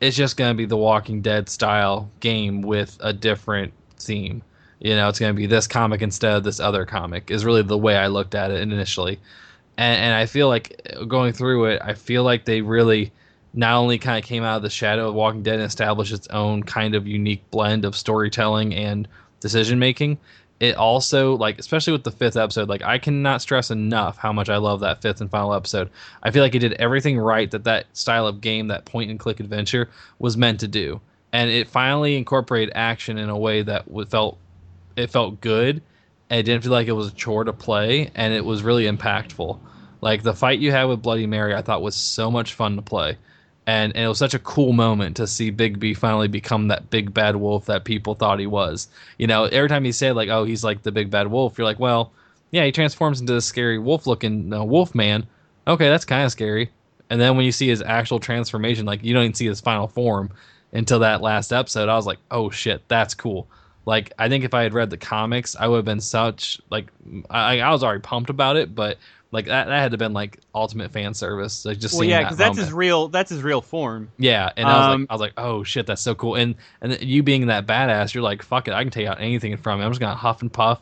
it's 0.00 0.16
just 0.16 0.36
going 0.36 0.50
to 0.50 0.56
be 0.56 0.64
The 0.64 0.76
Walking 0.76 1.20
Dead 1.22 1.48
style 1.48 2.10
game 2.20 2.62
with 2.62 2.96
a 3.00 3.12
different 3.12 3.72
theme. 3.98 4.42
You 4.84 4.94
know, 4.94 5.08
it's 5.08 5.18
going 5.18 5.32
to 5.32 5.36
be 5.36 5.46
this 5.46 5.66
comic 5.66 6.02
instead 6.02 6.34
of 6.34 6.44
this 6.44 6.60
other 6.60 6.84
comic, 6.84 7.30
is 7.30 7.42
really 7.42 7.62
the 7.62 7.78
way 7.78 7.96
I 7.96 8.08
looked 8.08 8.34
at 8.34 8.50
it 8.50 8.60
initially. 8.60 9.18
And, 9.78 9.98
and 9.98 10.14
I 10.14 10.26
feel 10.26 10.46
like 10.46 10.78
uh, 10.94 11.04
going 11.04 11.32
through 11.32 11.64
it, 11.64 11.80
I 11.82 11.94
feel 11.94 12.22
like 12.22 12.44
they 12.44 12.60
really 12.60 13.10
not 13.54 13.76
only 13.76 13.96
kind 13.96 14.22
of 14.22 14.28
came 14.28 14.42
out 14.42 14.58
of 14.58 14.62
the 14.62 14.68
shadow 14.68 15.08
of 15.08 15.14
Walking 15.14 15.42
Dead 15.42 15.54
and 15.54 15.62
established 15.62 16.12
its 16.12 16.28
own 16.28 16.62
kind 16.64 16.94
of 16.94 17.06
unique 17.06 17.50
blend 17.50 17.86
of 17.86 17.96
storytelling 17.96 18.74
and 18.74 19.08
decision 19.40 19.78
making, 19.78 20.18
it 20.60 20.76
also 20.76 21.34
like 21.38 21.58
especially 21.58 21.94
with 21.94 22.04
the 22.04 22.10
fifth 22.10 22.36
episode, 22.36 22.68
like 22.68 22.82
I 22.82 22.98
cannot 22.98 23.40
stress 23.40 23.70
enough 23.70 24.18
how 24.18 24.34
much 24.34 24.50
I 24.50 24.58
love 24.58 24.80
that 24.80 25.00
fifth 25.00 25.22
and 25.22 25.30
final 25.30 25.54
episode. 25.54 25.88
I 26.22 26.30
feel 26.30 26.42
like 26.42 26.54
it 26.54 26.58
did 26.58 26.74
everything 26.74 27.18
right 27.18 27.50
that 27.52 27.64
that 27.64 27.86
style 27.96 28.26
of 28.26 28.42
game, 28.42 28.68
that 28.68 28.84
point 28.84 29.10
and 29.10 29.18
click 29.18 29.40
adventure, 29.40 29.88
was 30.18 30.36
meant 30.36 30.60
to 30.60 30.68
do, 30.68 31.00
and 31.32 31.48
it 31.48 31.68
finally 31.68 32.16
incorporated 32.16 32.70
action 32.74 33.16
in 33.16 33.30
a 33.30 33.38
way 33.38 33.62
that 33.62 33.86
felt 34.10 34.36
it 34.96 35.10
felt 35.10 35.40
good. 35.40 35.82
And 36.30 36.40
it 36.40 36.44
didn't 36.44 36.62
feel 36.62 36.72
like 36.72 36.88
it 36.88 36.92
was 36.92 37.08
a 37.08 37.14
chore 37.14 37.44
to 37.44 37.52
play, 37.52 38.10
and 38.14 38.32
it 38.32 38.44
was 38.44 38.62
really 38.62 38.84
impactful. 38.84 39.58
Like 40.00 40.22
the 40.22 40.34
fight 40.34 40.58
you 40.58 40.72
had 40.72 40.84
with 40.84 41.02
Bloody 41.02 41.26
Mary, 41.26 41.54
I 41.54 41.62
thought 41.62 41.82
was 41.82 41.94
so 41.94 42.30
much 42.30 42.54
fun 42.54 42.76
to 42.76 42.82
play 42.82 43.18
and, 43.66 43.94
and 43.94 44.04
it 44.04 44.08
was 44.08 44.18
such 44.18 44.34
a 44.34 44.38
cool 44.38 44.72
moment 44.72 45.16
to 45.16 45.26
see 45.26 45.50
Bigby 45.50 45.96
finally 45.96 46.28
become 46.28 46.68
that 46.68 46.90
big 46.90 47.14
bad 47.14 47.36
wolf 47.36 47.66
that 47.66 47.84
people 47.84 48.14
thought 48.14 48.38
he 48.38 48.46
was. 48.46 48.88
You 49.18 49.26
know, 49.26 49.44
every 49.44 49.68
time 49.68 49.84
he 49.84 49.92
said 49.92 50.16
like, 50.16 50.28
"Oh, 50.28 50.44
he's 50.44 50.64
like 50.64 50.82
the 50.82 50.92
big 50.92 51.10
bad 51.10 51.28
wolf," 51.28 51.56
you're 51.56 51.66
like, 51.66 51.78
"Well, 51.78 52.12
yeah, 52.50 52.64
he 52.64 52.72
transforms 52.72 53.20
into 53.20 53.32
this 53.32 53.46
scary 53.46 53.78
wolf-looking 53.78 54.52
uh, 54.52 54.64
wolf 54.64 54.94
man." 54.94 55.26
Okay, 55.66 55.88
that's 55.88 56.04
kind 56.04 56.24
of 56.24 56.32
scary. 56.32 56.70
And 57.08 57.20
then 57.20 57.36
when 57.36 57.46
you 57.46 57.52
see 57.52 57.68
his 57.68 57.82
actual 57.82 58.20
transformation, 58.20 58.86
like 58.86 59.02
you 59.02 59.14
don't 59.14 59.24
even 59.24 59.34
see 59.34 59.46
his 59.46 59.60
final 59.60 59.88
form 59.88 60.30
until 60.72 60.98
that 60.98 61.22
last 61.22 61.52
episode. 61.52 61.88
I 61.88 61.96
was 61.96 62.06
like, 62.06 62.18
"Oh 62.30 62.50
shit, 62.50 62.82
that's 62.88 63.14
cool." 63.14 63.48
Like 63.86 64.12
I 64.18 64.28
think 64.28 64.44
if 64.44 64.54
I 64.54 64.62
had 64.62 64.72
read 64.74 64.90
the 64.90 64.96
comics, 64.96 65.56
I 65.56 65.68
would 65.68 65.76
have 65.76 65.84
been 65.84 66.00
such 66.00 66.60
like 66.70 66.86
I, 67.30 67.60
I 67.60 67.70
was 67.70 67.82
already 67.84 68.00
pumped 68.00 68.30
about 68.30 68.56
it, 68.56 68.74
but 68.74 68.98
like 69.30 69.46
that, 69.46 69.66
that 69.66 69.78
had 69.80 69.90
to 69.90 69.98
been 69.98 70.12
like 70.12 70.38
ultimate 70.54 70.92
fan 70.92 71.12
service. 71.12 71.64
Like 71.64 71.78
just 71.78 71.94
Well, 71.94 72.04
yeah, 72.04 72.20
that 72.20 72.24
because 72.24 72.36
that's 72.38 72.56
his 72.58 72.72
real 72.72 73.08
that's 73.08 73.30
his 73.30 73.42
real 73.42 73.60
form. 73.60 74.10
Yeah, 74.16 74.50
and 74.56 74.66
I 74.68 74.76
was 74.78 74.94
Um, 74.94 75.00
like, 75.02 75.10
I 75.10 75.14
was 75.14 75.20
like, 75.20 75.32
oh 75.36 75.64
shit, 75.64 75.86
that's 75.86 76.02
so 76.02 76.14
cool. 76.14 76.36
And 76.36 76.54
and 76.80 77.00
you 77.02 77.22
being 77.22 77.46
that 77.48 77.66
badass, 77.66 78.14
you're 78.14 78.22
like, 78.22 78.42
fuck 78.42 78.68
it, 78.68 78.74
I 78.74 78.82
can 78.82 78.90
take 78.92 79.06
out 79.06 79.20
anything 79.20 79.52
in 79.52 79.58
front 79.58 79.78
of 79.78 79.80
me. 79.80 79.86
I'm 79.86 79.92
just 79.92 80.00
gonna 80.00 80.14
huff 80.14 80.40
and 80.40 80.52
puff, 80.52 80.80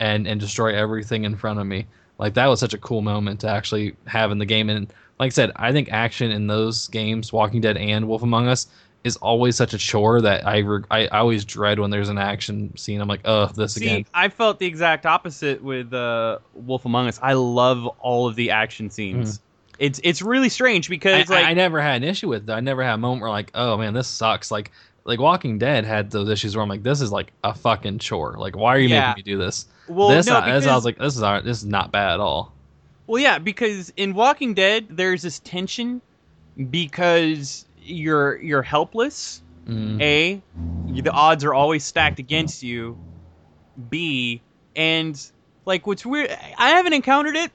and 0.00 0.26
and 0.26 0.40
destroy 0.40 0.74
everything 0.74 1.24
in 1.24 1.36
front 1.36 1.58
of 1.60 1.66
me. 1.66 1.86
Like 2.18 2.34
that 2.34 2.46
was 2.46 2.60
such 2.60 2.74
a 2.74 2.78
cool 2.78 3.02
moment 3.02 3.40
to 3.40 3.48
actually 3.48 3.94
have 4.06 4.30
in 4.30 4.38
the 4.38 4.46
game. 4.46 4.68
And 4.68 4.92
like 5.18 5.28
I 5.28 5.30
said, 5.30 5.52
I 5.56 5.72
think 5.72 5.90
action 5.92 6.30
in 6.32 6.48
those 6.48 6.88
games, 6.88 7.32
Walking 7.32 7.60
Dead 7.60 7.76
and 7.76 8.08
Wolf 8.08 8.22
Among 8.22 8.48
Us, 8.48 8.66
is 9.04 9.16
always 9.16 9.56
such 9.56 9.74
a 9.74 9.78
chore 9.78 10.20
that 10.20 10.46
I 10.46 10.58
re- 10.58 10.84
I, 10.90 11.06
I 11.06 11.18
always 11.18 11.44
dread 11.44 11.80
when 11.80 11.90
there's 11.90 12.08
an 12.08 12.18
action 12.18 12.76
scene. 12.76 13.00
I'm 13.00 13.08
like, 13.08 13.22
oh, 13.24 13.46
this 13.46 13.76
again. 13.76 13.88
See, 13.88 13.94
again. 13.94 14.06
I 14.14 14.28
felt 14.28 14.58
the 14.58 14.66
exact 14.66 15.06
opposite 15.06 15.62
with 15.62 15.92
uh, 15.92 16.38
Wolf 16.54 16.84
Among 16.84 17.08
Us. 17.08 17.18
I 17.22 17.32
love 17.32 17.86
all 17.98 18.28
of 18.28 18.36
the 18.36 18.50
action 18.50 18.90
scenes. 18.90 19.38
Mm-hmm. 19.38 19.44
It's 19.80 20.00
it's 20.04 20.22
really 20.22 20.48
strange 20.48 20.88
because 20.88 21.30
I- 21.30 21.34
like 21.34 21.46
I 21.46 21.54
never 21.54 21.80
had 21.80 22.02
an 22.02 22.08
issue 22.08 22.28
with 22.28 22.48
it. 22.48 22.52
I 22.52 22.60
never 22.60 22.84
had 22.84 22.94
a 22.94 22.98
moment 22.98 23.22
where 23.22 23.30
like, 23.30 23.50
oh 23.54 23.76
man, 23.76 23.94
this 23.94 24.06
sucks. 24.06 24.50
Like 24.50 24.70
like 25.04 25.18
Walking 25.18 25.58
Dead 25.58 25.84
had 25.84 26.12
those 26.12 26.28
issues 26.28 26.54
where 26.54 26.62
I'm 26.62 26.68
like, 26.68 26.84
this 26.84 27.00
is 27.00 27.10
like 27.10 27.32
a 27.42 27.52
fucking 27.52 27.98
chore. 27.98 28.36
Like, 28.38 28.54
why 28.56 28.76
are 28.76 28.78
you 28.78 28.88
Yeah. 28.88 29.08
making 29.08 29.24
me 29.26 29.32
do 29.32 29.38
this? 29.38 29.66
well 29.88 30.10
this, 30.10 30.26
no 30.26 30.36
I, 30.36 30.52
this 30.52 30.66
I 30.68 30.76
was 30.76 30.84
like, 30.84 30.96
this 30.98 31.16
is 31.16 31.22
our, 31.22 31.42
this 31.42 31.58
is 31.58 31.66
not 31.66 31.90
bad 31.90 32.12
at 32.14 32.20
all. 32.20 32.52
Well, 33.08 33.20
yeah, 33.20 33.38
because 33.38 33.92
in 33.96 34.14
Walking 34.14 34.54
Dead, 34.54 34.86
there's 34.88 35.22
this 35.22 35.40
tension 35.40 36.00
because 36.70 37.66
you're 37.84 38.40
you're 38.40 38.62
helpless. 38.62 39.42
Mm. 39.66 40.00
A, 40.02 40.42
the 41.00 41.10
odds 41.12 41.44
are 41.44 41.54
always 41.54 41.84
stacked 41.84 42.18
against 42.18 42.62
you. 42.62 42.98
B, 43.90 44.42
and 44.76 45.18
like 45.64 45.86
what's 45.86 46.04
weird, 46.04 46.30
I 46.58 46.70
haven't 46.70 46.92
encountered 46.92 47.36
it 47.36 47.50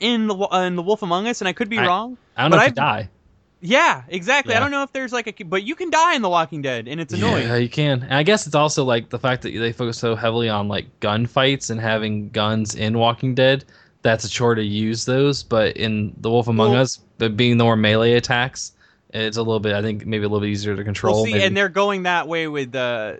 in 0.00 0.26
the 0.26 0.34
in 0.36 0.76
the 0.76 0.82
Wolf 0.82 1.02
Among 1.02 1.26
Us, 1.26 1.40
and 1.40 1.48
I 1.48 1.52
could 1.52 1.68
be 1.68 1.78
I- 1.78 1.86
wrong. 1.86 2.16
I 2.36 2.42
don't 2.42 2.50
but 2.50 2.56
know 2.56 2.62
if 2.62 2.66
I've- 2.66 2.70
you 2.70 2.74
die. 2.74 3.08
Yeah, 3.66 4.02
exactly. 4.08 4.54
I 4.54 4.60
don't 4.60 4.70
know 4.70 4.82
if 4.82 4.92
there's 4.92 5.10
like 5.10 5.40
a, 5.40 5.42
but 5.44 5.62
you 5.62 5.74
can 5.74 5.88
die 5.88 6.14
in 6.16 6.20
the 6.20 6.28
Walking 6.28 6.60
Dead, 6.60 6.86
and 6.86 7.00
it's 7.00 7.14
annoying. 7.14 7.48
Yeah, 7.48 7.56
you 7.56 7.70
can. 7.70 8.02
And 8.02 8.12
I 8.12 8.22
guess 8.22 8.46
it's 8.46 8.54
also 8.54 8.84
like 8.84 9.08
the 9.08 9.18
fact 9.18 9.40
that 9.42 9.58
they 9.58 9.72
focus 9.72 9.96
so 9.96 10.14
heavily 10.14 10.50
on 10.50 10.68
like 10.68 10.84
gunfights 11.00 11.70
and 11.70 11.80
having 11.80 12.28
guns 12.28 12.74
in 12.74 12.98
Walking 12.98 13.34
Dead. 13.34 13.64
That's 14.02 14.22
a 14.26 14.28
chore 14.28 14.54
to 14.54 14.62
use 14.62 15.06
those, 15.06 15.42
but 15.42 15.78
in 15.78 16.12
The 16.18 16.28
Wolf 16.30 16.46
Among 16.46 16.72
Well- 16.72 16.82
Us, 16.82 17.00
but 17.16 17.38
being 17.38 17.56
the 17.56 17.64
more 17.64 17.74
melee 17.76 18.12
attacks, 18.12 18.72
it's 19.14 19.36
a 19.36 19.42
little 19.42 19.60
bit. 19.60 19.74
I 19.74 19.80
think 19.82 20.04
maybe 20.04 20.24
a 20.24 20.28
little 20.28 20.40
bit 20.40 20.50
easier 20.50 20.74
to 20.76 20.84
control. 20.84 21.14
Well, 21.14 21.24
see, 21.24 21.32
maybe. 21.32 21.44
and 21.44 21.56
they're 21.56 21.68
going 21.68 22.02
that 22.02 22.28
way 22.28 22.48
with 22.48 22.74
uh, 22.74 23.14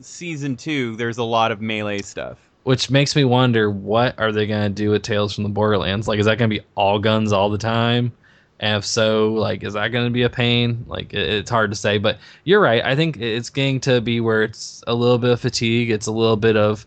season 0.00 0.56
two. 0.56 0.96
There's 0.96 1.18
a 1.18 1.24
lot 1.24 1.52
of 1.52 1.60
melee 1.60 2.02
stuff. 2.02 2.38
which 2.64 2.90
makes 2.90 3.16
me 3.16 3.24
wonder 3.24 3.70
what 3.70 4.18
are 4.18 4.30
they 4.30 4.46
going 4.46 4.62
to 4.62 4.68
do 4.68 4.90
with 4.90 5.02
Tales 5.02 5.34
from 5.34 5.44
the 5.44 5.50
Borderlands? 5.50 6.06
Like, 6.06 6.18
is 6.18 6.26
that 6.26 6.36
going 6.36 6.50
to 6.50 6.58
be 6.58 6.64
all 6.74 6.98
guns 6.98 7.32
all 7.32 7.48
the 7.48 7.56
time? 7.56 8.12
And 8.60 8.76
if 8.76 8.84
so, 8.84 9.32
like, 9.32 9.62
is 9.62 9.74
that 9.74 9.88
going 9.88 10.04
to 10.04 10.10
be 10.10 10.22
a 10.22 10.28
pain? 10.28 10.84
Like, 10.86 11.14
it, 11.14 11.28
it's 11.30 11.50
hard 11.50 11.70
to 11.70 11.76
say. 11.76 11.96
But 11.96 12.18
you're 12.44 12.60
right. 12.60 12.84
I 12.84 12.96
think 12.96 13.16
it's 13.16 13.48
getting 13.50 13.80
to 13.80 14.00
be 14.00 14.20
where 14.20 14.42
it's 14.42 14.82
a 14.86 14.94
little 14.94 15.16
bit 15.18 15.30
of 15.30 15.40
fatigue. 15.40 15.90
It's 15.90 16.08
a 16.08 16.12
little 16.12 16.36
bit 16.36 16.56
of, 16.56 16.84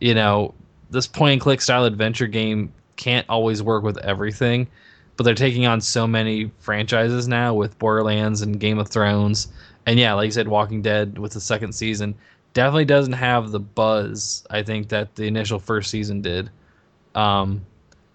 you 0.00 0.14
know, 0.14 0.54
this 0.90 1.06
point 1.06 1.32
and 1.32 1.40
click 1.40 1.62
style 1.62 1.84
adventure 1.84 2.26
game 2.26 2.72
can't 2.96 3.26
always 3.28 3.62
work 3.62 3.82
with 3.82 3.98
everything. 3.98 4.68
But 5.18 5.24
they're 5.24 5.34
taking 5.34 5.66
on 5.66 5.82
so 5.82 6.06
many 6.06 6.50
franchises 6.60 7.28
now 7.28 7.52
with 7.52 7.78
Borderlands 7.78 8.40
and 8.40 8.58
Game 8.58 8.78
of 8.78 8.88
Thrones. 8.88 9.48
And 9.84 9.98
yeah, 9.98 10.14
like 10.14 10.26
you 10.26 10.30
said, 10.30 10.48
Walking 10.48 10.80
Dead 10.80 11.18
with 11.18 11.32
the 11.32 11.40
second 11.40 11.74
season 11.74 12.14
definitely 12.54 12.86
doesn't 12.86 13.12
have 13.12 13.50
the 13.50 13.60
buzz 13.60 14.46
I 14.48 14.62
think 14.62 14.88
that 14.88 15.14
the 15.16 15.26
initial 15.26 15.58
first 15.58 15.90
season 15.90 16.22
did. 16.22 16.48
Um, 17.14 17.66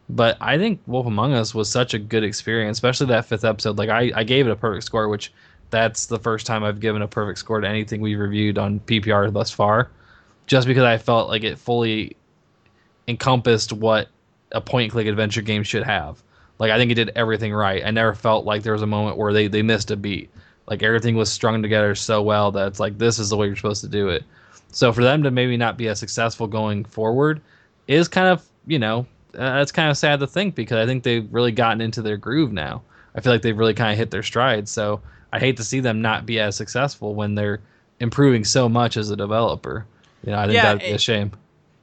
but 0.09 0.37
I 0.41 0.57
think 0.57 0.81
Wolf 0.85 1.05
Among 1.05 1.33
Us 1.33 1.53
was 1.53 1.69
such 1.69 1.93
a 1.93 1.99
good 1.99 2.23
experience, 2.23 2.77
especially 2.77 3.07
that 3.07 3.25
fifth 3.25 3.45
episode. 3.45 3.77
Like 3.77 3.89
I, 3.89 4.11
I 4.15 4.23
gave 4.23 4.47
it 4.47 4.51
a 4.51 4.55
perfect 4.55 4.85
score, 4.85 5.07
which 5.07 5.31
that's 5.69 6.05
the 6.05 6.19
first 6.19 6.45
time 6.45 6.63
I've 6.63 6.79
given 6.79 7.01
a 7.01 7.07
perfect 7.07 7.39
score 7.39 7.59
to 7.59 7.67
anything 7.67 7.99
we've 7.99 8.19
reviewed 8.19 8.57
on 8.57 8.79
PPR 8.81 9.31
thus 9.33 9.51
far, 9.51 9.89
just 10.45 10.67
because 10.67 10.83
I 10.83 10.97
felt 10.97 11.29
like 11.29 11.43
it 11.43 11.57
fully 11.57 12.15
encompassed 13.07 13.73
what 13.73 14.07
a 14.51 14.61
point 14.61 14.91
click 14.91 15.07
adventure 15.07 15.41
game 15.41 15.63
should 15.63 15.83
have. 15.83 16.21
Like 16.63 16.71
I 16.71 16.77
think 16.77 16.91
it 16.91 16.95
did 16.95 17.11
everything 17.17 17.53
right. 17.53 17.85
I 17.85 17.91
never 17.91 18.15
felt 18.15 18.45
like 18.45 18.63
there 18.63 18.71
was 18.71 18.83
a 18.83 18.87
moment 18.87 19.17
where 19.17 19.33
they, 19.33 19.47
they 19.47 19.61
missed 19.61 19.91
a 19.91 19.97
beat. 19.97 20.29
Like 20.65 20.81
everything 20.81 21.17
was 21.17 21.29
strung 21.29 21.61
together 21.61 21.93
so 21.93 22.21
well 22.21 22.53
that 22.53 22.67
it's 22.67 22.79
like 22.79 22.97
this 22.97 23.19
is 23.19 23.29
the 23.29 23.35
way 23.35 23.47
you're 23.47 23.57
supposed 23.57 23.81
to 23.81 23.89
do 23.89 24.07
it. 24.07 24.23
So 24.71 24.93
for 24.93 25.03
them 25.03 25.23
to 25.23 25.29
maybe 25.29 25.57
not 25.57 25.75
be 25.75 25.89
as 25.89 25.99
successful 25.99 26.47
going 26.47 26.85
forward 26.85 27.41
is 27.89 28.07
kind 28.07 28.29
of 28.29 28.47
you 28.65 28.79
know 28.79 28.99
uh, 29.33 29.57
that's 29.57 29.73
kind 29.73 29.89
of 29.89 29.97
sad 29.97 30.21
to 30.21 30.27
think 30.27 30.55
because 30.55 30.77
I 30.77 30.85
think 30.85 31.03
they've 31.03 31.27
really 31.33 31.51
gotten 31.51 31.81
into 31.81 32.01
their 32.01 32.15
groove 32.15 32.53
now. 32.53 32.81
I 33.13 33.19
feel 33.19 33.33
like 33.33 33.41
they've 33.41 33.57
really 33.57 33.73
kind 33.73 33.91
of 33.91 33.97
hit 33.97 34.09
their 34.09 34.23
stride. 34.23 34.69
So 34.69 35.01
I 35.33 35.39
hate 35.39 35.57
to 35.57 35.65
see 35.65 35.81
them 35.81 36.01
not 36.01 36.25
be 36.25 36.39
as 36.39 36.55
successful 36.55 37.13
when 37.13 37.35
they're 37.35 37.59
improving 37.99 38.45
so 38.45 38.69
much 38.69 38.95
as 38.95 39.09
a 39.09 39.17
developer. 39.17 39.85
You 40.25 40.31
know, 40.31 40.39
I 40.39 40.43
think 40.43 40.53
Yeah, 40.53 40.63
that'd 40.63 40.79
be 40.79 40.91
a 40.91 40.97
shame. 40.97 41.33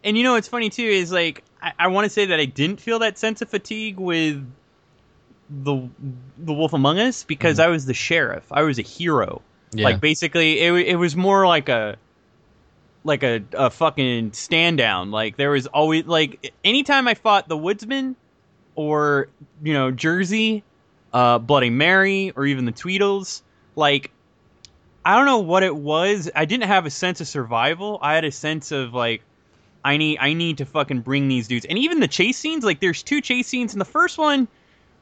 And 0.04 0.16
you 0.16 0.24
know 0.24 0.32
what's 0.32 0.48
funny 0.48 0.70
too 0.70 0.84
is 0.84 1.12
like 1.12 1.44
I, 1.60 1.72
I 1.80 1.88
want 1.88 2.06
to 2.06 2.10
say 2.10 2.24
that 2.24 2.40
I 2.40 2.46
didn't 2.46 2.80
feel 2.80 2.98
that 3.00 3.18
sense 3.18 3.42
of 3.42 3.50
fatigue 3.50 3.98
with 3.98 4.50
the 5.50 5.88
the 6.38 6.52
Wolf 6.52 6.72
Among 6.72 6.98
Us 6.98 7.24
because 7.24 7.58
Mm-hmm. 7.58 7.68
I 7.68 7.72
was 7.72 7.86
the 7.86 7.94
sheriff. 7.94 8.44
I 8.50 8.62
was 8.62 8.78
a 8.78 8.82
hero. 8.82 9.42
Yeah. 9.72 9.84
Like 9.84 10.00
basically, 10.00 10.60
it 10.60 10.72
it 10.72 10.96
was 10.96 11.16
more 11.16 11.46
like 11.46 11.68
a 11.68 11.96
like 13.04 13.22
a, 13.22 13.42
a 13.52 13.70
fucking 13.70 14.32
stand 14.32 14.78
down. 14.78 15.10
Like 15.10 15.36
there 15.36 15.50
was 15.50 15.66
always 15.66 16.06
like 16.06 16.52
anytime 16.64 17.08
I 17.08 17.14
fought 17.14 17.48
the 17.48 17.56
Woodsman 17.56 18.16
or 18.74 19.28
you 19.62 19.72
know 19.72 19.90
Jersey, 19.90 20.62
uh, 21.12 21.38
Bloody 21.38 21.70
Mary, 21.70 22.32
or 22.36 22.46
even 22.46 22.64
the 22.64 22.72
Tweedles, 22.72 23.42
like 23.76 24.10
I 25.04 25.16
don't 25.16 25.26
know 25.26 25.38
what 25.38 25.62
it 25.62 25.74
was. 25.74 26.30
I 26.34 26.44
didn't 26.44 26.66
have 26.68 26.86
a 26.86 26.90
sense 26.90 27.20
of 27.20 27.28
survival. 27.28 27.98
I 28.02 28.14
had 28.14 28.24
a 28.24 28.32
sense 28.32 28.70
of 28.70 28.92
like 28.92 29.22
I 29.84 29.96
need 29.96 30.18
I 30.20 30.32
need 30.34 30.58
to 30.58 30.66
fucking 30.66 31.00
bring 31.00 31.28
these 31.28 31.48
dudes. 31.48 31.64
And 31.64 31.78
even 31.78 32.00
the 32.00 32.08
chase 32.08 32.36
scenes, 32.38 32.64
like 32.64 32.80
there's 32.80 33.02
two 33.02 33.20
chase 33.20 33.46
scenes, 33.48 33.72
and 33.72 33.80
the 33.80 33.86
first 33.86 34.18
one 34.18 34.46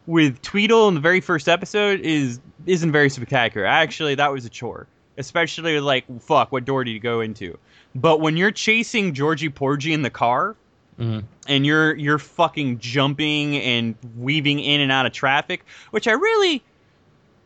with 0.09 0.40
Tweedle 0.40 0.89
in 0.89 0.94
the 0.94 1.01
very 1.01 1.20
first 1.20 1.48
episode 1.48 2.01
is 2.01 2.40
isn't 2.66 2.90
very 2.90 3.10
spectacular. 3.10 3.66
Actually, 3.66 4.14
that 4.16 4.32
was 4.32 4.44
a 4.47 4.48
chore. 4.48 4.86
Especially 5.18 5.78
like 5.80 6.05
fuck, 6.22 6.51
what 6.51 6.64
door 6.64 6.82
did 6.82 6.93
you 6.93 6.98
go 7.01 7.20
into? 7.20 7.59
But 7.94 8.20
when 8.20 8.36
you're 8.36 8.51
chasing 8.51 9.12
Georgie 9.12 9.51
Porgie 9.51 9.93
in 9.93 10.02
the 10.02 10.10
car, 10.10 10.56
Mhm. 10.98 11.24
and 11.47 11.66
you're 11.66 11.94
you're 11.94 12.18
fucking 12.18 12.78
jumping 12.78 13.56
and 13.59 13.94
weaving 14.16 14.59
in 14.60 14.80
and 14.80 14.90
out 14.90 15.05
of 15.06 15.12
traffic, 15.12 15.64
which 15.90 16.09
I 16.09 16.12
really, 16.12 16.62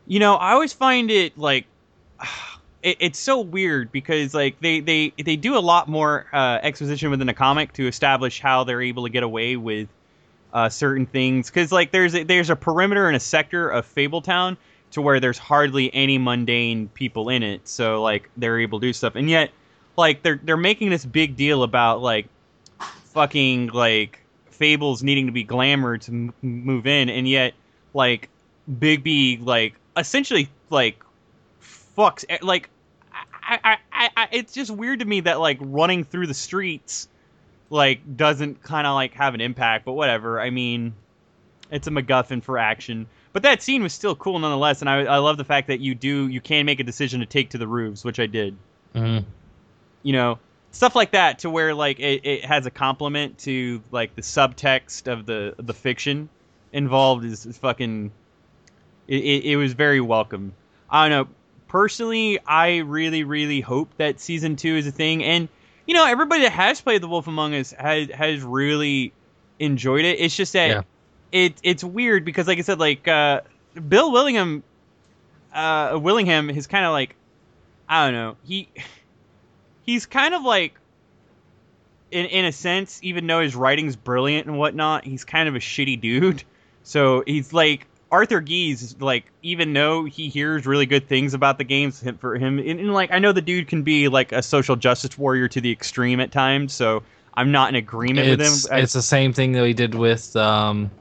you 0.07 0.19
know, 0.19 0.35
I 0.35 0.53
always 0.53 0.71
find 0.73 1.11
it 1.11 1.37
like 1.37 1.65
it, 2.81 2.97
it's 2.99 3.19
so 3.19 3.41
weird 3.41 3.91
because 3.91 4.33
like 4.33 4.59
they 4.61 4.79
they 4.79 5.13
they 5.23 5.35
do 5.35 5.57
a 5.57 5.59
lot 5.59 5.89
more 5.89 6.27
uh, 6.31 6.59
exposition 6.61 7.11
within 7.11 7.27
a 7.27 7.33
comic 7.33 7.73
to 7.73 7.87
establish 7.87 8.39
how 8.39 8.63
they're 8.63 8.81
able 8.81 9.03
to 9.03 9.09
get 9.09 9.23
away 9.23 9.55
with 9.57 9.87
uh, 10.53 10.69
certain 10.69 11.05
things. 11.05 11.49
Because 11.49 11.71
like 11.71 11.91
there's 11.91 12.15
a, 12.15 12.23
there's 12.23 12.49
a 12.49 12.55
perimeter 12.55 13.07
and 13.07 13.15
a 13.15 13.19
sector 13.19 13.69
of 13.69 13.85
Fabletown 13.85 14.57
to 14.91 15.01
where 15.01 15.19
there's 15.19 15.37
hardly 15.39 15.93
any 15.93 16.17
mundane 16.17 16.87
people 16.89 17.29
in 17.29 17.43
it, 17.43 17.67
so 17.67 18.01
like 18.01 18.29
they're 18.37 18.59
able 18.59 18.79
to 18.79 18.87
do 18.87 18.93
stuff, 18.93 19.15
and 19.15 19.29
yet 19.29 19.51
like 19.97 20.23
they're 20.23 20.39
they're 20.43 20.57
making 20.57 20.89
this 20.89 21.05
big 21.05 21.35
deal 21.35 21.63
about 21.63 22.01
like 22.01 22.27
fucking 23.05 23.67
like 23.67 24.19
fables 24.47 25.03
needing 25.03 25.25
to 25.25 25.31
be 25.31 25.43
glamour 25.43 25.97
to 25.97 26.11
m- 26.11 26.33
move 26.41 26.87
in. 26.87 27.09
And 27.09 27.27
yet 27.27 27.53
like 27.93 28.29
bigby 28.71 29.43
like 29.43 29.75
essentially 29.97 30.49
like 30.69 31.03
fucks 31.61 32.25
like 32.41 32.69
I, 33.45 33.77
I, 33.91 34.09
I 34.15 34.27
it's 34.31 34.53
just 34.53 34.71
weird 34.71 34.99
to 34.99 35.05
me 35.05 35.21
that 35.21 35.39
like 35.39 35.57
running 35.61 36.03
through 36.03 36.27
the 36.27 36.33
streets 36.33 37.07
like 37.69 38.17
doesn't 38.17 38.61
kind 38.63 38.85
of 38.85 38.93
like 38.95 39.13
have 39.13 39.33
an 39.33 39.41
impact 39.41 39.85
but 39.85 39.93
whatever. 39.93 40.39
I 40.39 40.49
mean 40.49 40.93
it's 41.71 41.87
a 41.87 41.91
macguffin 41.91 42.43
for 42.43 42.57
action. 42.59 43.07
But 43.31 43.41
that 43.43 43.63
scene 43.63 43.81
was 43.81 43.93
still 43.93 44.15
cool 44.15 44.37
nonetheless 44.39 44.81
and 44.81 44.89
i, 44.89 44.99
I 45.05 45.17
love 45.17 45.37
the 45.37 45.43
fact 45.43 45.67
that 45.67 45.79
you 45.79 45.95
do 45.95 46.27
you 46.27 46.39
can 46.41 46.65
make 46.65 46.79
a 46.79 46.83
decision 46.83 47.19
to 47.21 47.25
take 47.25 47.49
to 47.51 47.57
the 47.57 47.67
roofs 47.67 48.03
which 48.05 48.19
i 48.19 48.27
did. 48.27 48.55
Mhm. 48.93 49.25
you 50.03 50.13
know 50.13 50.37
stuff 50.71 50.95
like 50.95 51.11
that 51.11 51.39
to 51.39 51.49
where 51.49 51.73
like 51.73 51.99
it, 51.99 52.25
it 52.25 52.45
has 52.45 52.65
a 52.67 52.71
complement 52.71 53.37
to 53.39 53.81
like 53.91 54.15
the 54.15 54.21
subtext 54.21 55.11
of 55.11 55.25
the 55.25 55.55
the 55.57 55.73
fiction 55.73 56.29
involved 56.73 57.25
is, 57.25 57.45
is 57.45 57.57
fucking 57.57 58.11
it, 59.07 59.23
it, 59.23 59.45
it 59.51 59.57
was 59.57 59.73
very 59.73 59.99
welcome. 59.99 60.53
I 60.89 61.07
don't 61.09 61.27
know. 61.27 61.33
Personally 61.67 62.39
i 62.45 62.77
really 62.77 63.23
really 63.23 63.61
hope 63.61 63.89
that 63.97 64.19
season 64.19 64.55
two 64.55 64.75
is 64.75 64.85
a 64.85 64.91
thing 64.91 65.23
and 65.23 65.49
you 65.85 65.93
know 65.93 66.05
everybody 66.05 66.41
that 66.43 66.51
has 66.51 66.79
played 66.81 67.01
the 67.01 67.07
wolf 67.07 67.27
among 67.27 67.53
us 67.53 67.71
has 67.71 68.09
has 68.11 68.41
really 68.41 69.13
enjoyed 69.59 70.05
it 70.05 70.19
it's 70.19 70.35
just 70.35 70.53
that 70.53 70.69
Yeah. 70.69 70.81
it 71.31 71.53
it's 71.63 71.83
weird 71.83 72.25
because 72.25 72.47
like 72.47 72.57
i 72.57 72.61
said 72.61 72.79
like 72.79 73.07
uh 73.07 73.41
bill 73.87 74.11
willingham 74.11 74.63
uh 75.53 75.97
willingham 76.01 76.49
is 76.49 76.67
kind 76.67 76.85
of 76.85 76.91
like 76.91 77.15
i 77.87 78.05
don't 78.05 78.13
know 78.13 78.35
he 78.43 78.67
he's 79.85 80.05
kind 80.05 80.33
of 80.33 80.43
like 80.43 80.73
in 82.11 82.25
in 82.27 82.45
a 82.45 82.51
sense 82.51 82.99
even 83.03 83.27
though 83.27 83.41
his 83.41 83.55
writing's 83.55 83.95
brilliant 83.95 84.47
and 84.47 84.57
whatnot 84.57 85.03
he's 85.05 85.23
kind 85.23 85.49
of 85.49 85.55
a 85.55 85.59
shitty 85.59 85.99
dude 85.99 86.43
so 86.83 87.23
he's 87.25 87.53
like 87.53 87.87
arthur 88.13 88.39
geese 88.41 88.95
like 88.99 89.25
even 89.41 89.73
though 89.73 90.05
he 90.05 90.29
hears 90.29 90.67
really 90.67 90.85
good 90.85 91.07
things 91.07 91.33
about 91.33 91.57
the 91.57 91.63
games 91.63 92.03
for 92.19 92.35
him 92.37 92.59
and, 92.59 92.79
and 92.79 92.93
like 92.93 93.11
i 93.11 93.17
know 93.17 93.31
the 93.31 93.41
dude 93.41 93.67
can 93.67 93.81
be 93.81 94.07
like 94.07 94.31
a 94.31 94.43
social 94.43 94.75
justice 94.75 95.17
warrior 95.17 95.47
to 95.47 95.59
the 95.59 95.71
extreme 95.71 96.19
at 96.19 96.31
times 96.31 96.71
so 96.73 97.01
i'm 97.33 97.51
not 97.51 97.69
in 97.69 97.75
agreement 97.75 98.29
with 98.29 98.39
It's, 98.41 98.69
him 98.69 98.77
it's 98.77 98.93
the 98.93 99.01
same 99.01 99.33
thing 99.33 99.53
that 99.53 99.63
we 99.63 99.73
did 99.73 99.95
with 99.95 100.35
um, 100.35 100.91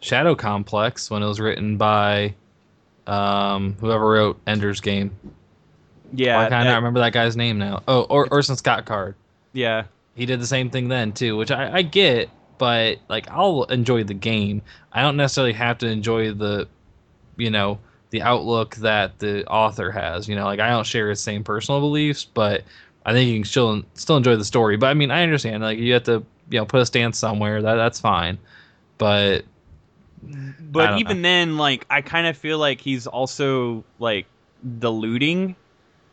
Shadow 0.00 0.34
Complex 0.34 1.08
when 1.10 1.22
it 1.22 1.26
was 1.26 1.38
written 1.40 1.76
by 1.76 2.34
um, 3.06 3.76
whoever 3.80 4.10
wrote 4.10 4.40
Ender's 4.46 4.80
Game. 4.80 5.16
yeah 6.12 6.38
I 6.38 6.48
that- 6.48 6.64
not 6.64 6.76
remember 6.76 7.00
that 7.00 7.12
guy's 7.12 7.36
name 7.36 7.58
now? 7.58 7.82
Oh, 7.88 8.02
or 8.02 8.28
Orson 8.32 8.56
Scott 8.56 8.84
Card. 8.86 9.14
yeah 9.52 9.84
He 10.14 10.26
did 10.26 10.40
the 10.40 10.46
same 10.46 10.70
thing 10.70 10.88
then 10.88 11.12
too, 11.12 11.36
which 11.36 11.50
I, 11.50 11.78
I 11.78 11.82
get, 11.82 12.28
but 12.58 12.98
like 13.08 13.30
I'll 13.30 13.64
enjoy 13.64 14.04
the 14.04 14.14
game. 14.14 14.62
I 14.92 15.02
don't 15.02 15.16
necessarily 15.16 15.52
have 15.54 15.78
to 15.78 15.86
enjoy 15.86 16.32
the, 16.32 16.68
you 17.36 17.50
know, 17.50 17.78
the 18.10 18.22
outlook 18.22 18.76
that 18.76 19.18
the 19.18 19.46
author 19.46 19.90
has. 19.90 20.28
You 20.28 20.36
know, 20.36 20.44
like 20.44 20.60
I 20.60 20.70
don't 20.70 20.86
share 20.86 21.08
his 21.10 21.20
same 21.20 21.44
personal 21.44 21.80
beliefs, 21.80 22.24
but 22.24 22.64
I 23.06 23.12
think 23.12 23.30
you 23.30 23.36
can 23.36 23.44
still 23.44 23.82
still 23.94 24.16
enjoy 24.16 24.36
the 24.36 24.44
story. 24.44 24.76
But 24.76 24.88
I 24.88 24.94
mean, 24.94 25.10
I 25.10 25.22
understand 25.22 25.62
like 25.62 25.78
you 25.78 25.92
have 25.94 26.04
to 26.04 26.24
you 26.50 26.58
know 26.58 26.66
put 26.66 26.80
a 26.80 26.86
stance 26.86 27.18
somewhere. 27.18 27.62
That 27.62 27.76
that's 27.76 28.00
fine, 28.00 28.38
but 28.98 29.44
but 30.60 30.98
even 30.98 31.22
then 31.22 31.56
like 31.56 31.86
i 31.90 32.00
kind 32.00 32.26
of 32.26 32.36
feel 32.36 32.58
like 32.58 32.80
he's 32.80 33.06
also 33.06 33.84
like 33.98 34.26
diluting 34.78 35.54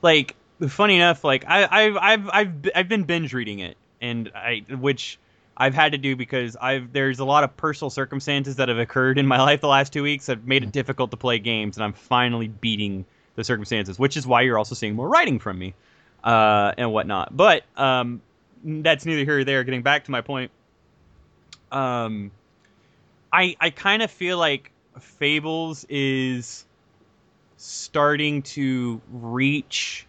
like 0.01 0.35
funny 0.67 0.95
enough 0.95 1.23
like 1.23 1.43
I, 1.47 1.67
i've 1.69 1.97
i've 1.97 2.29
i've 2.29 2.69
i've 2.75 2.87
been 2.87 3.03
binge 3.03 3.33
reading 3.33 3.59
it 3.59 3.77
and 4.01 4.31
i 4.35 4.63
which 4.69 5.17
i've 5.57 5.73
had 5.73 5.91
to 5.91 5.97
do 5.97 6.15
because 6.15 6.55
i've 6.61 6.91
there's 6.93 7.19
a 7.19 7.25
lot 7.25 7.43
of 7.43 7.55
personal 7.57 7.89
circumstances 7.89 8.57
that 8.57 8.69
have 8.69 8.77
occurred 8.77 9.17
in 9.17 9.25
my 9.27 9.41
life 9.41 9.61
the 9.61 9.67
last 9.67 9.93
two 9.93 10.03
weeks 10.03 10.25
that 10.25 10.37
have 10.37 10.47
made 10.47 10.63
it 10.63 10.71
difficult 10.71 11.11
to 11.11 11.17
play 11.17 11.39
games 11.39 11.77
and 11.77 11.83
i'm 11.83 11.93
finally 11.93 12.47
beating 12.47 13.05
the 13.35 13.43
circumstances 13.43 13.99
which 13.99 14.15
is 14.15 14.25
why 14.25 14.41
you're 14.41 14.57
also 14.57 14.75
seeing 14.75 14.95
more 14.95 15.07
writing 15.09 15.39
from 15.39 15.57
me 15.57 15.73
uh 16.25 16.73
and 16.77 16.91
whatnot. 16.91 17.35
But 17.35 17.63
um 17.77 18.21
that's 18.63 19.05
neither 19.05 19.23
here 19.23 19.39
or 19.39 19.43
there. 19.43 19.63
Getting 19.63 19.83
back 19.83 20.05
to 20.05 20.11
my 20.11 20.21
point 20.21 20.51
um 21.71 22.31
I 23.31 23.55
I 23.59 23.69
kind 23.69 24.01
of 24.01 24.11
feel 24.11 24.37
like 24.37 24.71
Fables 24.99 25.85
is 25.87 26.65
starting 27.57 28.41
to 28.41 29.01
reach 29.11 30.07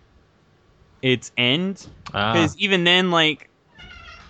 its 1.03 1.33
end. 1.37 1.87
Uh, 2.15 2.33
because 2.33 2.57
even 2.57 2.85
then, 2.85 3.11
like 3.11 3.51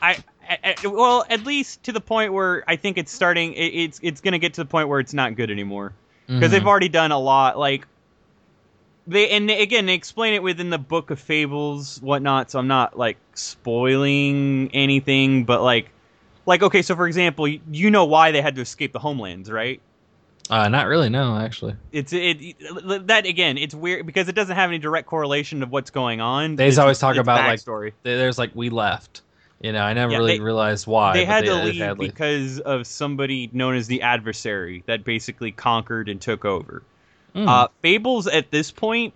I, 0.02 0.16
I, 0.48 0.76
I- 0.82 0.86
well, 0.86 1.24
at 1.28 1.44
least 1.44 1.82
to 1.84 1.92
the 1.92 2.00
point 2.00 2.32
where 2.32 2.64
I 2.68 2.76
think 2.76 2.98
it's 2.98 3.12
starting. 3.12 3.52
It, 3.54 3.74
it's 3.74 4.00
it's 4.02 4.20
gonna 4.20 4.38
get 4.38 4.54
to 4.54 4.62
the 4.62 4.68
point 4.68 4.88
where 4.88 5.00
it's 5.00 5.14
not 5.14 5.36
good 5.36 5.50
anymore 5.50 5.92
because 6.26 6.48
mhm. 6.48 6.50
they've 6.52 6.66
already 6.66 6.88
done 6.88 7.12
a 7.12 7.18
lot. 7.18 7.58
Like 7.58 7.86
they 9.06 9.30
and 9.30 9.48
they- 9.48 9.62
again 9.62 9.86
they 9.86 9.94
explain 9.94 10.34
it 10.34 10.42
within 10.42 10.70
the 10.70 10.78
book 10.78 11.10
of 11.10 11.18
fables, 11.20 12.00
whatnot. 12.02 12.50
So 12.50 12.58
I'm 12.58 12.68
not 12.68 12.98
like 12.98 13.16
spoiling 13.34 14.70
anything, 14.72 15.44
but 15.44 15.62
like 15.62 15.90
like 16.46 16.62
okay. 16.62 16.82
So 16.82 16.96
for 16.96 17.06
example, 17.06 17.46
you, 17.48 17.60
you 17.70 17.90
know 17.90 18.04
why 18.04 18.30
they 18.32 18.40
had 18.42 18.54
to 18.56 18.60
escape 18.60 18.92
the 18.92 18.98
homelands, 18.98 19.50
right? 19.50 19.80
uh, 20.48 20.68
not 20.68 20.86
really. 20.86 21.08
No, 21.08 21.36
actually, 21.36 21.74
It's 21.90 22.12
it, 22.12 22.38
that 23.08 23.26
again. 23.26 23.58
It's 23.58 23.74
weird 23.74 24.06
because 24.06 24.28
it 24.28 24.34
doesn't 24.34 24.54
have 24.54 24.70
any 24.70 24.78
direct 24.78 25.08
correlation 25.08 25.62
of 25.62 25.72
what's 25.72 25.90
going 25.90 26.20
on. 26.20 26.54
They 26.56 26.74
always 26.76 26.98
talk 27.00 27.16
about, 27.16 27.44
like, 27.44 27.58
backstory. 27.58 27.92
There- 28.04 28.16
there's 28.18 28.38
like 28.38 28.52
we 28.54 28.70
left. 28.70 29.22
You 29.60 29.72
know, 29.72 29.80
I 29.82 29.94
never 29.94 30.12
Yeah, 30.12 30.18
really 30.18 30.38
they- 30.38 30.44
realized 30.44 30.86
why. 30.86 31.14
they 31.14 31.24
had 31.24 31.44
to 31.46 31.54
leave 31.64 31.76
had, 31.80 31.96
because 31.98 32.60
of 32.60 32.86
somebody 32.86 33.48
known 33.52 33.74
as 33.74 33.86
the 33.86 34.02
adversary 34.02 34.82
that 34.86 35.02
basically 35.04 35.50
conquered 35.50 36.08
and 36.08 36.20
took 36.20 36.44
over. 36.44 36.82
Mm. 37.34 37.48
Uh, 37.48 37.68
Fables 37.82 38.26
at 38.26 38.50
this 38.50 38.70
point, 38.70 39.14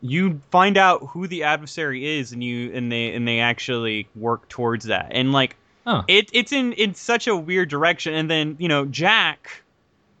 you 0.00 0.40
find 0.50 0.76
out 0.76 1.06
who 1.10 1.26
the 1.28 1.44
adversary 1.44 2.18
is, 2.18 2.32
and 2.32 2.42
you 2.42 2.72
and 2.72 2.90
they 2.90 3.12
and 3.14 3.26
they 3.26 3.40
actually 3.40 4.08
work 4.16 4.48
towards 4.48 4.86
that. 4.86 5.08
And 5.12 5.32
like 5.32 5.56
Huh. 5.86 6.02
it, 6.06 6.28
it's 6.32 6.52
in 6.52 6.72
in 6.74 6.94
such 6.94 7.26
a 7.26 7.36
weird 7.36 7.68
direction. 7.68 8.14
And 8.14 8.30
then 8.30 8.56
you 8.58 8.68
know 8.68 8.84
Jack 8.84 9.62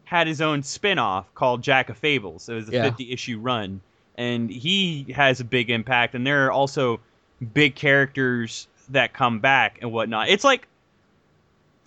had 0.04 0.26
his 0.26 0.40
own 0.40 0.62
spin-off 0.62 1.32
called 1.34 1.62
Jack 1.62 1.90
of 1.90 1.98
Fables. 1.98 2.48
It 2.48 2.54
was 2.54 2.68
a 2.68 2.72
Yeah. 2.72 2.82
50 2.84 3.12
issue 3.12 3.38
run, 3.38 3.80
and 4.16 4.50
he 4.50 5.06
has 5.14 5.40
a 5.40 5.44
big 5.44 5.68
impact. 5.70 6.14
And 6.14 6.26
there 6.26 6.46
are 6.46 6.50
also 6.52 6.98
big 7.54 7.74
characters 7.74 8.66
that 8.90 9.12
come 9.12 9.40
back 9.40 9.78
and 9.82 9.92
whatnot. 9.92 10.28
It's 10.28 10.44
like 10.44 10.66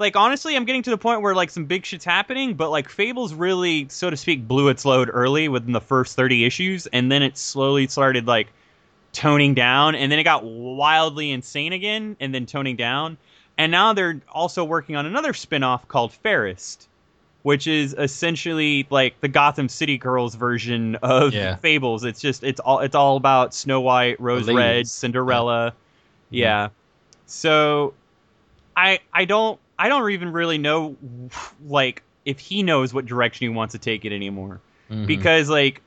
like 0.01 0.15
honestly, 0.15 0.55
I'm 0.55 0.65
getting 0.65 0.83
to 0.83 0.89
the 0.89 0.97
point 0.97 1.21
where 1.21 1.35
like 1.35 1.49
some 1.49 1.65
big 1.65 1.85
shit's 1.85 2.03
happening, 2.03 2.55
but 2.55 2.71
like 2.71 2.89
Fables 2.89 3.33
really, 3.33 3.87
so 3.89 4.09
to 4.09 4.17
speak, 4.17 4.47
blew 4.47 4.67
its 4.69 4.83
load 4.83 5.09
early 5.13 5.47
within 5.47 5.71
the 5.71 5.81
first 5.81 6.15
30 6.15 6.43
issues, 6.43 6.87
and 6.87 7.11
then 7.11 7.21
it 7.23 7.37
slowly 7.37 7.87
started 7.87 8.27
like 8.27 8.47
toning 9.13 9.53
down, 9.53 9.93
and 9.95 10.11
then 10.11 10.19
it 10.19 10.23
got 10.23 10.43
wildly 10.43 11.31
insane 11.31 11.71
again, 11.71 12.17
and 12.19 12.33
then 12.33 12.45
toning 12.45 12.75
down, 12.75 13.17
and 13.57 13.71
now 13.71 13.93
they're 13.93 14.21
also 14.31 14.63
working 14.63 14.95
on 14.95 15.05
another 15.05 15.33
spin-off 15.33 15.87
called 15.87 16.13
Fairest, 16.13 16.87
which 17.43 17.67
is 17.67 17.93
essentially 17.97 18.87
like 18.89 19.19
the 19.21 19.27
Gotham 19.27 19.69
City 19.69 19.97
Girls 19.97 20.35
version 20.35 20.95
of 21.03 21.33
Yeah. 21.33 21.57
Fables. 21.57 22.03
It's 22.03 22.21
just 22.21 22.43
it's 22.43 22.59
all 22.59 22.79
it's 22.79 22.95
all 22.95 23.17
about 23.17 23.53
Snow 23.53 23.81
White, 23.81 24.19
Rose 24.19 24.49
Red. 24.49 24.87
Cinderella. 24.87 25.73
Yeah. 26.29 26.69
So 27.31 27.93
I 28.75 28.99
I 29.13 29.25
don't 29.25 29.59
I 29.79 29.87
don't 29.87 30.11
even 30.11 30.31
really 30.31 30.57
know 30.57 30.95
like 31.65 32.03
if 32.25 32.39
he 32.39 32.61
knows 32.61 32.93
what 32.93 33.05
direction 33.05 33.45
he 33.45 33.49
wants 33.49 33.71
to 33.71 33.79
take 33.79 34.05
it 34.05 34.11
anymore. 34.11 34.59
Mhm. 34.89 35.07
because 35.07 35.49
like 35.49 35.81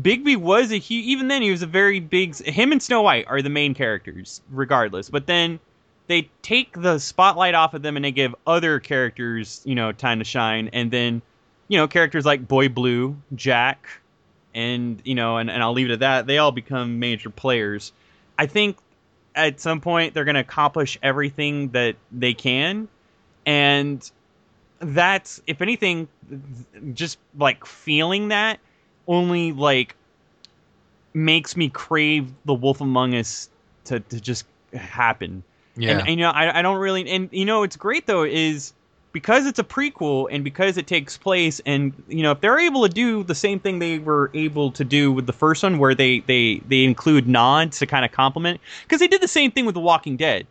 Bigby 0.00 0.36
was 0.36 0.70
a 0.70 0.76
he 0.76 1.00
even 1.00 1.26
then 1.28 1.42
he 1.42 1.50
was 1.50 1.62
a 1.62 1.66
very 1.66 1.98
big 1.98 2.36
him 2.36 2.70
and 2.70 2.80
Snow 2.82 3.02
White 3.02 3.26
are 3.26 3.42
the 3.42 3.50
main 3.50 3.74
characters 3.74 4.40
regardless. 4.50 5.10
But 5.10 5.26
then 5.26 5.58
they 6.06 6.30
take 6.42 6.80
the 6.80 6.98
spotlight 6.98 7.54
off 7.54 7.74
of 7.74 7.82
them 7.82 7.96
and 7.96 8.04
they 8.04 8.12
give 8.12 8.34
other 8.46 8.78
characters 8.78 9.60
you 9.64 9.74
know 9.74 9.90
time 9.90 10.20
to 10.20 10.24
shine. 10.24 10.70
And 10.72 10.90
then 10.92 11.22
you 11.66 11.78
know 11.78 11.88
characters 11.88 12.24
like 12.24 12.46
Boy 12.46 12.68
Blue 12.68 13.16
Jack 13.34 13.88
and 14.54 15.02
you 15.04 15.16
know 15.16 15.38
and, 15.38 15.50
and 15.50 15.60
I'll 15.60 15.72
leave 15.72 15.90
it 15.90 15.94
at 15.94 16.00
that. 16.00 16.26
They 16.28 16.38
all 16.38 16.52
become 16.52 17.00
major 17.00 17.30
players. 17.30 17.92
I 18.38 18.46
think 18.46 18.76
at 19.38 19.60
some 19.60 19.80
point 19.80 20.12
they're 20.12 20.24
going 20.24 20.34
to 20.34 20.40
accomplish 20.40 20.98
everything 21.02 21.68
that 21.70 21.96
they 22.10 22.34
can 22.34 22.88
and 23.46 24.10
that's 24.80 25.40
if 25.46 25.62
anything 25.62 26.08
just 26.92 27.18
like 27.38 27.64
feeling 27.64 28.28
that 28.28 28.58
only 29.06 29.52
like 29.52 29.94
makes 31.14 31.56
me 31.56 31.68
crave 31.68 32.32
the 32.44 32.54
wolf 32.54 32.80
among 32.80 33.14
us 33.14 33.48
to, 33.84 34.00
to 34.00 34.20
just 34.20 34.44
happen 34.74 35.42
yeah. 35.76 35.92
and, 35.92 36.00
and, 36.00 36.10
you 36.10 36.16
know 36.16 36.30
I, 36.30 36.58
I 36.58 36.62
don't 36.62 36.78
really 36.78 37.08
and 37.08 37.28
you 37.32 37.44
know 37.44 37.62
it's 37.62 37.76
great 37.76 38.06
though 38.06 38.24
is 38.24 38.72
because 39.12 39.46
it's 39.46 39.58
a 39.58 39.64
prequel 39.64 40.28
and 40.30 40.44
because 40.44 40.76
it 40.76 40.86
takes 40.86 41.16
place 41.16 41.60
and 41.66 41.92
you 42.08 42.22
know 42.22 42.32
if 42.32 42.40
they're 42.40 42.58
able 42.58 42.82
to 42.86 42.92
do 42.92 43.22
the 43.24 43.34
same 43.34 43.58
thing 43.58 43.78
they 43.78 43.98
were 43.98 44.30
able 44.34 44.70
to 44.72 44.84
do 44.84 45.10
with 45.12 45.26
the 45.26 45.32
first 45.32 45.62
one 45.62 45.78
where 45.78 45.94
they 45.94 46.20
they 46.20 46.60
they 46.68 46.84
include 46.84 47.26
nods 47.26 47.78
to 47.78 47.86
kind 47.86 48.04
of 48.04 48.12
complement 48.12 48.60
because 48.82 49.00
they 49.00 49.08
did 49.08 49.20
the 49.22 49.28
same 49.28 49.50
thing 49.50 49.64
with 49.66 49.74
the 49.74 49.80
walking 49.80 50.16
dead 50.16 50.46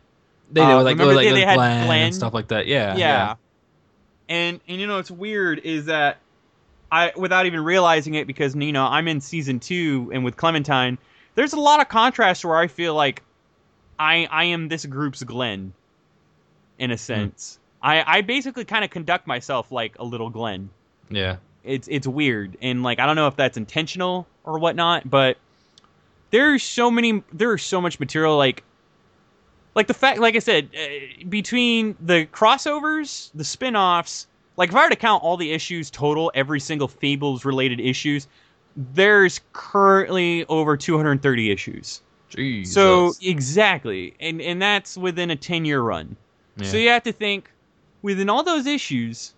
they 0.51 0.61
did 0.61 0.71
uh, 0.71 0.77
with, 0.77 0.85
like, 0.85 0.93
remember 0.93 1.13
like 1.15 1.27
they- 1.27 1.33
they 1.33 1.45
had 1.45 1.55
Glenn, 1.55 1.85
Glenn? 1.87 2.05
and 2.05 2.15
stuff 2.15 2.33
like 2.33 2.47
that. 2.47 2.67
Yeah. 2.67 2.95
yeah. 2.95 3.35
And 4.29 4.59
and 4.67 4.79
you 4.81 4.87
know 4.87 4.95
what's 4.97 5.11
weird 5.11 5.59
is 5.59 5.85
that 5.85 6.17
I 6.91 7.11
without 7.15 7.45
even 7.45 7.61
realizing 7.63 8.13
it 8.15 8.27
because 8.27 8.55
you 8.55 8.71
know 8.71 8.85
I'm 8.85 9.07
in 9.07 9.21
season 9.21 9.59
2 9.59 10.11
and 10.13 10.23
with 10.25 10.35
Clementine 10.37 10.97
there's 11.35 11.53
a 11.53 11.59
lot 11.59 11.79
of 11.81 11.89
contrast 11.89 12.43
where 12.43 12.57
I 12.57 12.67
feel 12.67 12.95
like 12.95 13.23
I 13.99 14.27
I 14.31 14.45
am 14.45 14.67
this 14.69 14.85
group's 14.85 15.21
Glenn 15.23 15.73
in 16.79 16.91
a 16.91 16.97
sense. 16.97 17.59
I 17.87 18.17
I 18.17 18.21
basically 18.21 18.65
kind 18.65 18.83
of 18.83 18.91
conduct 18.91 19.27
myself 19.27 19.71
like 19.71 19.95
a 19.97 20.03
little 20.03 20.29
Glenn. 20.29 20.69
Yeah. 21.09 21.37
It's 21.63 21.87
it's 21.87 22.05
weird 22.05 22.57
and 22.61 22.83
like 22.83 22.99
I 22.99 23.05
don't 23.05 23.15
know 23.15 23.27
if 23.27 23.37
that's 23.37 23.57
intentional 23.57 24.27
or 24.43 24.59
whatnot, 24.59 25.09
but 25.09 25.37
there's 26.31 26.63
so 26.63 26.91
many 26.91 27.23
there's 27.31 27.63
so 27.63 27.79
much 27.79 27.99
material 27.99 28.37
like 28.37 28.63
like 29.73 29.87
the 29.87 29.93
fact 29.93 30.19
like 30.19 30.35
I 30.35 30.39
said 30.39 30.69
uh, 30.75 31.25
between 31.29 31.95
the 32.01 32.25
crossovers, 32.25 33.31
the 33.33 33.45
spin-offs, 33.45 34.27
like 34.57 34.69
if 34.69 34.75
I 34.75 34.83
were 34.83 34.89
to 34.89 34.95
count 34.95 35.23
all 35.23 35.37
the 35.37 35.53
issues 35.53 35.89
total, 35.89 36.29
every 36.35 36.59
single 36.59 36.89
Fables 36.89 37.45
related 37.45 37.79
issues, 37.79 38.27
there's 38.75 39.39
currently 39.53 40.45
over 40.47 40.75
230 40.75 41.51
issues. 41.51 42.01
Jesus. 42.29 42.73
So 42.73 43.13
exactly, 43.21 44.13
and 44.19 44.41
and 44.41 44.61
that's 44.61 44.97
within 44.97 45.31
a 45.31 45.37
10 45.37 45.63
year 45.63 45.81
run. 45.81 46.17
Yeah. 46.57 46.67
So 46.67 46.77
you 46.77 46.89
have 46.89 47.03
to 47.03 47.13
think 47.13 47.49
within 48.07 48.29
all 48.29 48.41
those 48.41 48.65
issues, 48.65 49.33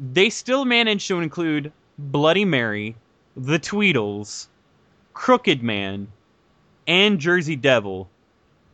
they 0.00 0.28
still 0.30 0.64
managed 0.64 1.06
to 1.06 1.20
include 1.20 1.72
Bloody 1.96 2.44
Mary, 2.44 2.96
the 3.36 3.60
Tweedles, 3.60 4.48
Crooked 5.14 5.62
Man, 5.62 6.08
and 6.88 7.20
Jersey 7.20 7.54
Devil 7.54 8.10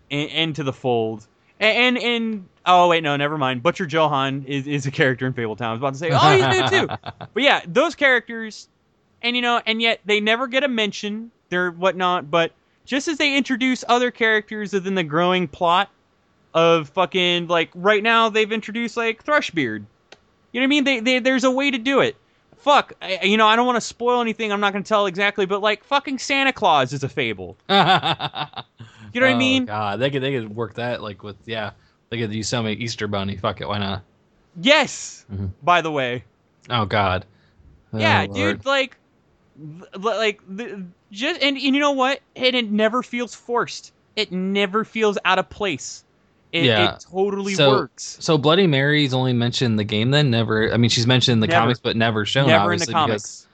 into 0.09 0.63
the 0.63 0.73
fold. 0.73 1.27
And, 1.61 1.99
and 1.99 1.99
and 1.99 2.49
oh 2.65 2.89
wait 2.89 3.03
no 3.03 3.17
never 3.17 3.37
mind 3.37 3.63
Butcher 3.63 3.85
Johan 3.85 4.45
is, 4.47 4.67
is 4.67 4.87
a 4.87 4.91
character 4.91 5.27
in 5.27 5.35
Fabletown. 5.35 5.67
I 5.67 5.73
was 5.73 5.81
about 5.81 5.93
to 5.93 5.99
say 5.99 6.11
oh 6.11 6.37
he's 6.37 6.71
new 6.71 6.81
too. 6.81 6.89
But 7.35 7.43
yeah, 7.43 7.61
those 7.67 7.95
characters, 7.95 8.69
and 9.21 9.37
you 9.37 9.43
know, 9.43 9.61
and 9.67 9.83
yet 9.83 10.01
they 10.07 10.19
never 10.21 10.47
get 10.47 10.65
a 10.65 10.69
mention. 10.69 11.31
They're 11.51 11.71
whatnot. 11.71 12.31
But 12.31 12.53
just 12.87 13.07
as 13.07 13.19
they 13.19 13.37
introduce 13.37 13.85
other 13.87 14.11
characters 14.11 14.73
within 14.73 14.95
the 14.95 15.05
growing 15.05 15.47
plot 15.47 15.91
of 16.55 16.89
fucking 16.91 17.49
like 17.49 17.71
right 17.75 18.03
now, 18.03 18.29
they've 18.29 18.51
introduced 18.51 18.97
like 18.97 19.25
Thrushbeard. 19.25 19.85
You 20.53 20.61
know 20.61 20.61
what 20.61 20.63
I 20.63 20.67
mean? 20.69 20.85
They, 20.85 21.01
they 21.01 21.19
there's 21.19 21.45
a 21.45 21.51
way 21.51 21.71
to 21.71 21.79
do 21.79 22.01
it. 22.01 22.17
Fuck, 22.57 22.95
I, 23.03 23.21
you 23.25 23.37
know, 23.37 23.47
I 23.47 23.57
don't 23.57 23.67
want 23.67 23.77
to 23.77 23.81
spoil 23.83 24.23
anything. 24.23 24.51
I'm 24.51 24.61
not 24.61 24.73
going 24.73 24.83
to 24.83 24.89
tell 24.89 25.05
exactly, 25.07 25.45
but 25.45 25.61
like 25.61 25.85
fucking 25.85 26.19
Santa 26.19 26.53
Claus 26.53 26.95
is 26.95 27.03
a 27.05 27.09
fable. 27.09 27.57
you 27.69 27.75
know 27.75 29.27
what 29.27 29.35
I 29.35 29.35
mean? 29.35 29.67
God, 29.67 30.01
they 30.01 30.11
could 30.11 30.23
they 30.23 30.33
could 30.33 30.55
work 30.55 30.75
that 30.75 31.03
like 31.03 31.23
with 31.23 31.37
yeah. 31.45 31.73
They 32.11 32.19
could 32.19 32.33
use 32.33 32.49
some 32.49 32.69
Easter 32.69 33.09
bunny. 33.09 33.37
Fuck 33.37 33.61
it, 33.61 33.69
why 33.69 33.79
not? 33.79 34.03
Yes. 34.61 35.27
Mhm. 35.33 35.51
By 35.63 35.81
the 35.81 35.91
way, 35.91 36.25
Oh 36.71 36.85
God. 36.85 37.27
Oh, 37.93 37.99
yeah, 37.99 38.21
Lord. 38.29 38.35
dude, 38.35 38.67
like, 38.67 38.97
like 39.99 40.41
the, 40.49 40.85
just 41.11 41.41
and, 41.43 41.57
and 41.57 41.75
you 41.75 41.81
know 41.81 41.93
what? 41.93 42.21
And 42.37 42.57
it 42.57 42.71
never 42.71 43.03
feels 43.03 43.35
forced. 43.35 43.93
It 44.17 44.33
never 44.33 44.85
feels 44.85 45.19
out 45.25 45.39
of 45.39 45.49
place. 45.51 46.04
It, 46.55 46.67
Yeah. 46.67 46.95
it 46.95 47.05
totally 47.11 47.55
So- 47.55 47.71
works. 47.71 48.17
So 48.21 48.39
Bloody 48.39 48.69
Mary's 48.69 49.13
only 49.13 49.33
mentioned 49.33 49.77
the 49.77 49.83
game 49.85 50.13
then, 50.13 50.31
never. 50.31 50.73
I 50.73 50.77
mean, 50.77 50.89
she's 50.89 51.07
mentioned 51.07 51.33
in 51.33 51.41
the 51.41 51.49
Never. 51.49 51.61
comics, 51.63 51.81
but 51.81 51.97
never 51.97 52.25
shown. 52.25 52.47
Never 52.47 52.73
in 52.73 52.79
the 52.79 52.87
comics. 52.87 53.49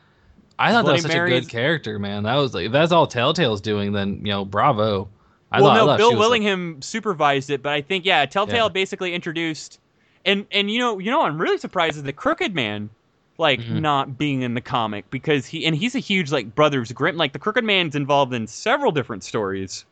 I 0.59 0.70
thought 0.70 0.82
Bloody 0.85 0.98
that 1.01 1.05
was 1.05 1.12
such 1.12 1.12
Mary 1.18 1.36
a 1.36 1.40
good 1.40 1.48
character, 1.48 1.98
man. 1.98 2.24
That 2.24 2.35
was 2.35 2.52
like 2.52 2.66
if 2.66 2.72
that's 2.72 2.93
all 2.93 3.06
Telltale's 3.06 3.62
doing. 3.62 3.93
Then 3.93 4.20
you 4.22 4.31
know, 4.32 4.44
bravo. 4.44 5.09
I 5.51 5.62
well, 5.62 5.74
thought, 5.74 5.86
no, 5.86 5.97
Bill 5.97 6.10
was, 6.10 6.12
like- 6.16 6.20
Willingham 6.20 6.82
supervised 6.82 7.48
it, 7.48 7.62
but 7.62 7.72
I 7.72 7.81
think 7.81 8.05
yeah, 8.05 8.27
Telltale 8.27 8.66
Yeah. 8.66 8.68
basically 8.68 9.14
introduced, 9.14 9.81
and 10.27 10.44
and 10.52 10.70
you 10.70 10.78
know 10.78 10.98
you 10.98 11.10
know 11.10 11.22
I'm 11.22 11.40
really 11.40 11.56
surprised 11.56 11.97
at 11.98 12.05
the 12.05 12.12
Crooked 12.12 12.55
Man, 12.55 12.90
like 13.39 13.60
Mhm. 13.60 13.81
not 13.81 14.18
being 14.18 14.43
in 14.43 14.52
the 14.52 14.60
comic 14.60 15.09
because 15.10 15.47
he 15.47 15.64
and 15.64 15.74
he's 15.74 15.94
a 15.94 15.98
huge 16.01 16.31
like 16.31 16.55
Brothers 16.55 16.93
Grimm 16.93 17.16
like 17.16 17.32
the 17.32 17.39
Crooked 17.39 17.64
Man's 17.64 17.97
involved 17.97 18.35
in 18.35 18.47
several 18.47 18.93
different 18.93 19.24
stories, 19.24 19.86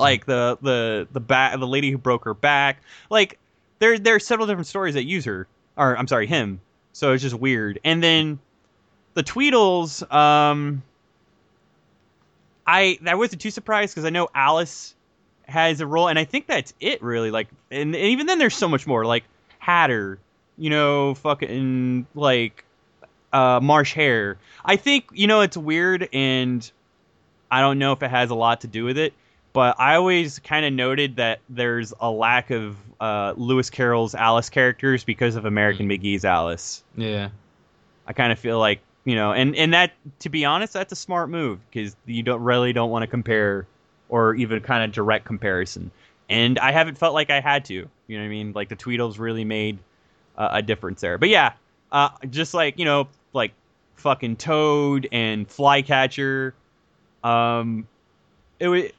like 0.00 0.26
the 0.26 0.58
the 0.62 1.08
the 1.12 1.20
back 1.20 1.58
the 1.58 1.66
lady 1.66 1.90
who 1.90 1.98
broke 1.98 2.24
her 2.24 2.34
back 2.34 2.82
like 3.10 3.38
there 3.78 3.98
there 3.98 4.14
are 4.14 4.20
several 4.20 4.46
different 4.46 4.66
stories 4.66 4.94
that 4.94 5.04
use 5.04 5.24
her 5.24 5.46
or 5.76 5.96
I'm 5.96 6.08
sorry 6.08 6.26
him 6.26 6.60
so 6.92 7.12
it's 7.12 7.22
just 7.22 7.34
weird 7.34 7.78
and 7.84 8.02
then 8.02 8.38
the 9.14 9.22
Tweedles 9.22 10.02
um 10.12 10.82
I 12.66 12.98
I 13.04 13.16
wasn't 13.16 13.42
too 13.42 13.50
surprised 13.50 13.94
because 13.94 14.04
I 14.04 14.10
know 14.10 14.28
Alice 14.34 14.94
has 15.50 15.80
a 15.80 15.86
role, 15.86 16.08
and 16.08 16.18
I 16.18 16.24
think 16.24 16.46
that's 16.46 16.72
it 16.80 17.02
really. 17.02 17.30
Like, 17.30 17.48
and, 17.70 17.94
and 17.94 18.04
even 18.04 18.26
then, 18.26 18.38
there's 18.38 18.54
so 18.56 18.68
much 18.68 18.86
more. 18.86 19.04
Like 19.04 19.24
Hatter, 19.58 20.18
you 20.56 20.70
know, 20.70 21.14
fucking 21.14 22.06
like 22.14 22.64
uh, 23.32 23.60
March 23.60 23.92
Hare. 23.92 24.38
I 24.64 24.76
think 24.76 25.06
you 25.12 25.26
know 25.26 25.40
it's 25.40 25.56
weird, 25.56 26.08
and 26.12 26.70
I 27.50 27.60
don't 27.60 27.78
know 27.78 27.92
if 27.92 28.02
it 28.02 28.10
has 28.10 28.30
a 28.30 28.36
lot 28.36 28.60
to 28.62 28.68
do 28.68 28.84
with 28.84 28.98
it. 28.98 29.12
But 29.52 29.80
I 29.80 29.96
always 29.96 30.38
kind 30.38 30.64
of 30.64 30.72
noted 30.72 31.16
that 31.16 31.40
there's 31.48 31.92
a 32.00 32.10
lack 32.10 32.50
of 32.50 32.76
uh, 33.00 33.34
Lewis 33.36 33.68
Carroll's 33.70 34.14
Alice 34.14 34.48
characters 34.48 35.02
because 35.02 35.34
of 35.34 35.44
American 35.44 35.88
McGee's 35.88 36.24
Alice. 36.24 36.84
Yeah. 36.96 37.30
I 38.06 38.12
kind 38.12 38.32
of 38.32 38.38
feel 38.38 38.58
like 38.58 38.80
you 39.04 39.14
know, 39.14 39.32
and 39.32 39.56
and 39.56 39.72
that 39.74 39.92
to 40.20 40.28
be 40.28 40.44
honest, 40.44 40.72
that's 40.72 40.92
a 40.92 40.96
smart 40.96 41.30
move 41.30 41.58
because 41.70 41.96
you 42.06 42.22
don't 42.22 42.42
really 42.42 42.72
don't 42.72 42.90
want 42.90 43.02
to 43.02 43.06
compare 43.06 43.66
or 44.08 44.34
even 44.34 44.60
kind 44.60 44.84
of 44.84 44.92
direct 44.92 45.24
comparison. 45.24 45.90
And 46.28 46.58
I 46.58 46.70
haven't 46.72 46.98
felt 46.98 47.14
like 47.14 47.30
I 47.30 47.40
had 47.40 47.64
to. 47.66 47.74
You 47.74 47.88
know 48.08 48.18
what 48.18 48.26
I 48.26 48.28
mean? 48.28 48.52
Like 48.52 48.68
the 48.68 48.76
Tweedles 48.76 49.18
really 49.18 49.44
made 49.44 49.78
uh, 50.36 50.50
a 50.52 50.62
difference 50.62 51.00
there. 51.00 51.18
But 51.18 51.28
yeah, 51.28 51.52
uh, 51.90 52.10
just 52.28 52.54
like 52.54 52.78
you 52.78 52.84
know, 52.84 53.08
like 53.32 53.52
fucking 53.96 54.36
Toad 54.36 55.08
and 55.12 55.48
Flycatcher. 55.48 56.54
Um, 57.24 57.86
it 58.58 58.68
would. 58.68 58.92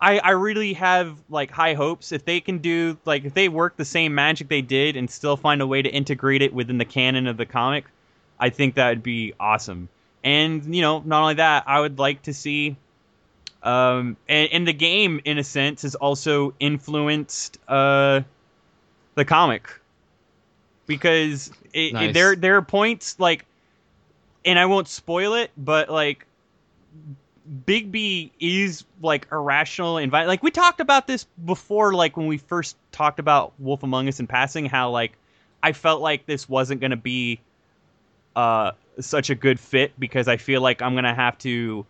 I, 0.00 0.18
I 0.18 0.30
really 0.30 0.72
have 0.74 1.18
like 1.28 1.50
high 1.50 1.74
hopes 1.74 2.12
if 2.12 2.24
they 2.24 2.40
can 2.40 2.58
do 2.58 2.98
like 3.04 3.24
if 3.24 3.34
they 3.34 3.48
work 3.48 3.76
the 3.76 3.84
same 3.84 4.14
magic 4.14 4.48
they 4.48 4.62
did 4.62 4.96
and 4.96 5.10
still 5.10 5.36
find 5.36 5.60
a 5.60 5.66
way 5.66 5.82
to 5.82 5.88
integrate 5.88 6.42
it 6.42 6.54
within 6.54 6.78
the 6.78 6.84
canon 6.84 7.26
of 7.26 7.36
the 7.36 7.46
comic 7.46 7.84
I 8.40 8.48
think 8.48 8.76
that 8.76 8.88
would 8.88 9.02
be 9.02 9.34
awesome. 9.38 9.88
And 10.24 10.74
you 10.74 10.82
know, 10.82 11.00
not 11.04 11.22
only 11.22 11.34
that, 11.34 11.64
I 11.66 11.80
would 11.80 11.98
like 11.98 12.22
to 12.22 12.34
see, 12.34 12.76
um, 13.62 14.16
and, 14.28 14.48
and 14.52 14.68
the 14.68 14.72
game 14.72 15.20
in 15.24 15.38
a 15.38 15.44
sense 15.44 15.82
has 15.82 15.94
also 15.94 16.54
influenced 16.58 17.58
uh, 17.68 18.22
the 19.14 19.24
comic 19.24 19.68
because 20.86 21.52
it, 21.72 21.92
Nice. 21.92 22.10
it, 22.10 22.14
there 22.14 22.36
there 22.36 22.56
are 22.56 22.62
points 22.62 23.20
like, 23.20 23.44
and 24.44 24.58
I 24.58 24.66
won't 24.66 24.88
spoil 24.88 25.34
it, 25.34 25.50
but 25.56 25.90
like. 25.90 26.26
Bigby 27.66 28.30
is 28.38 28.84
like 29.02 29.26
irrational 29.32 29.98
and 29.98 30.10
vi- 30.10 30.26
like 30.26 30.42
we 30.42 30.50
talked 30.50 30.80
about 30.80 31.06
this 31.06 31.26
before 31.44 31.94
like 31.94 32.16
when 32.16 32.26
we 32.26 32.38
first 32.38 32.76
talked 32.92 33.18
about 33.18 33.52
Wolf 33.58 33.82
Among 33.82 34.06
Us 34.08 34.20
in 34.20 34.26
passing 34.26 34.66
how 34.66 34.90
like 34.90 35.12
I 35.62 35.72
felt 35.72 36.00
like 36.00 36.26
this 36.26 36.48
wasn't 36.48 36.80
going 36.80 36.92
to 36.92 36.96
be 36.96 37.40
uh, 38.36 38.72
such 39.00 39.30
a 39.30 39.34
good 39.34 39.58
fit 39.58 39.98
because 39.98 40.28
I 40.28 40.36
feel 40.36 40.60
like 40.60 40.82
I'm 40.82 40.94
going 40.94 41.04
to 41.04 41.14
have 41.14 41.36
to 41.38 41.84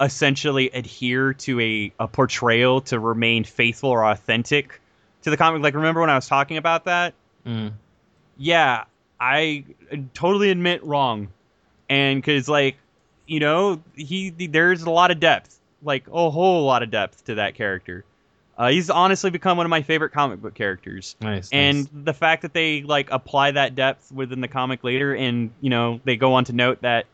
essentially 0.00 0.70
adhere 0.70 1.32
to 1.32 1.60
a, 1.60 1.92
a 1.98 2.08
portrayal 2.08 2.82
to 2.82 2.98
remain 2.98 3.44
faithful 3.44 3.90
or 3.90 4.04
authentic 4.04 4.80
to 5.22 5.30
the 5.30 5.36
comic. 5.36 5.62
Like, 5.62 5.74
remember 5.74 6.00
when 6.00 6.10
I 6.10 6.14
was 6.14 6.28
talking 6.28 6.56
about 6.56 6.84
that? 6.84 7.14
Mm. 7.46 7.72
Yeah, 8.36 8.84
I 9.18 9.64
totally 10.14 10.50
admit 10.50 10.84
wrong. 10.84 11.28
And 11.88 12.20
because, 12.20 12.48
like, 12.48 12.76
you 13.26 13.40
know, 13.40 13.82
he 13.94 14.30
there's 14.30 14.82
a 14.82 14.90
lot 14.90 15.10
of 15.10 15.20
depth, 15.20 15.58
like 15.82 16.06
a 16.08 16.30
whole 16.30 16.64
lot 16.64 16.82
of 16.82 16.90
depth 16.90 17.24
to 17.26 17.36
that 17.36 17.54
character. 17.54 18.04
Uh, 18.58 18.68
he's 18.68 18.88
honestly 18.88 19.30
become 19.30 19.58
one 19.58 19.66
of 19.66 19.70
my 19.70 19.82
favorite 19.82 20.10
comic 20.10 20.40
book 20.40 20.54
characters. 20.54 21.14
Nice. 21.20 21.50
And 21.52 21.78
nice. 21.78 21.88
the 21.92 22.14
fact 22.14 22.42
that 22.42 22.54
they 22.54 22.82
like 22.82 23.10
apply 23.10 23.50
that 23.50 23.74
depth 23.74 24.10
within 24.10 24.40
the 24.40 24.48
comic 24.48 24.82
later, 24.82 25.14
and 25.14 25.50
you 25.60 25.70
know 25.70 26.00
they 26.04 26.16
go 26.16 26.34
on 26.34 26.44
to 26.44 26.52
note 26.52 26.80
that 26.82 27.06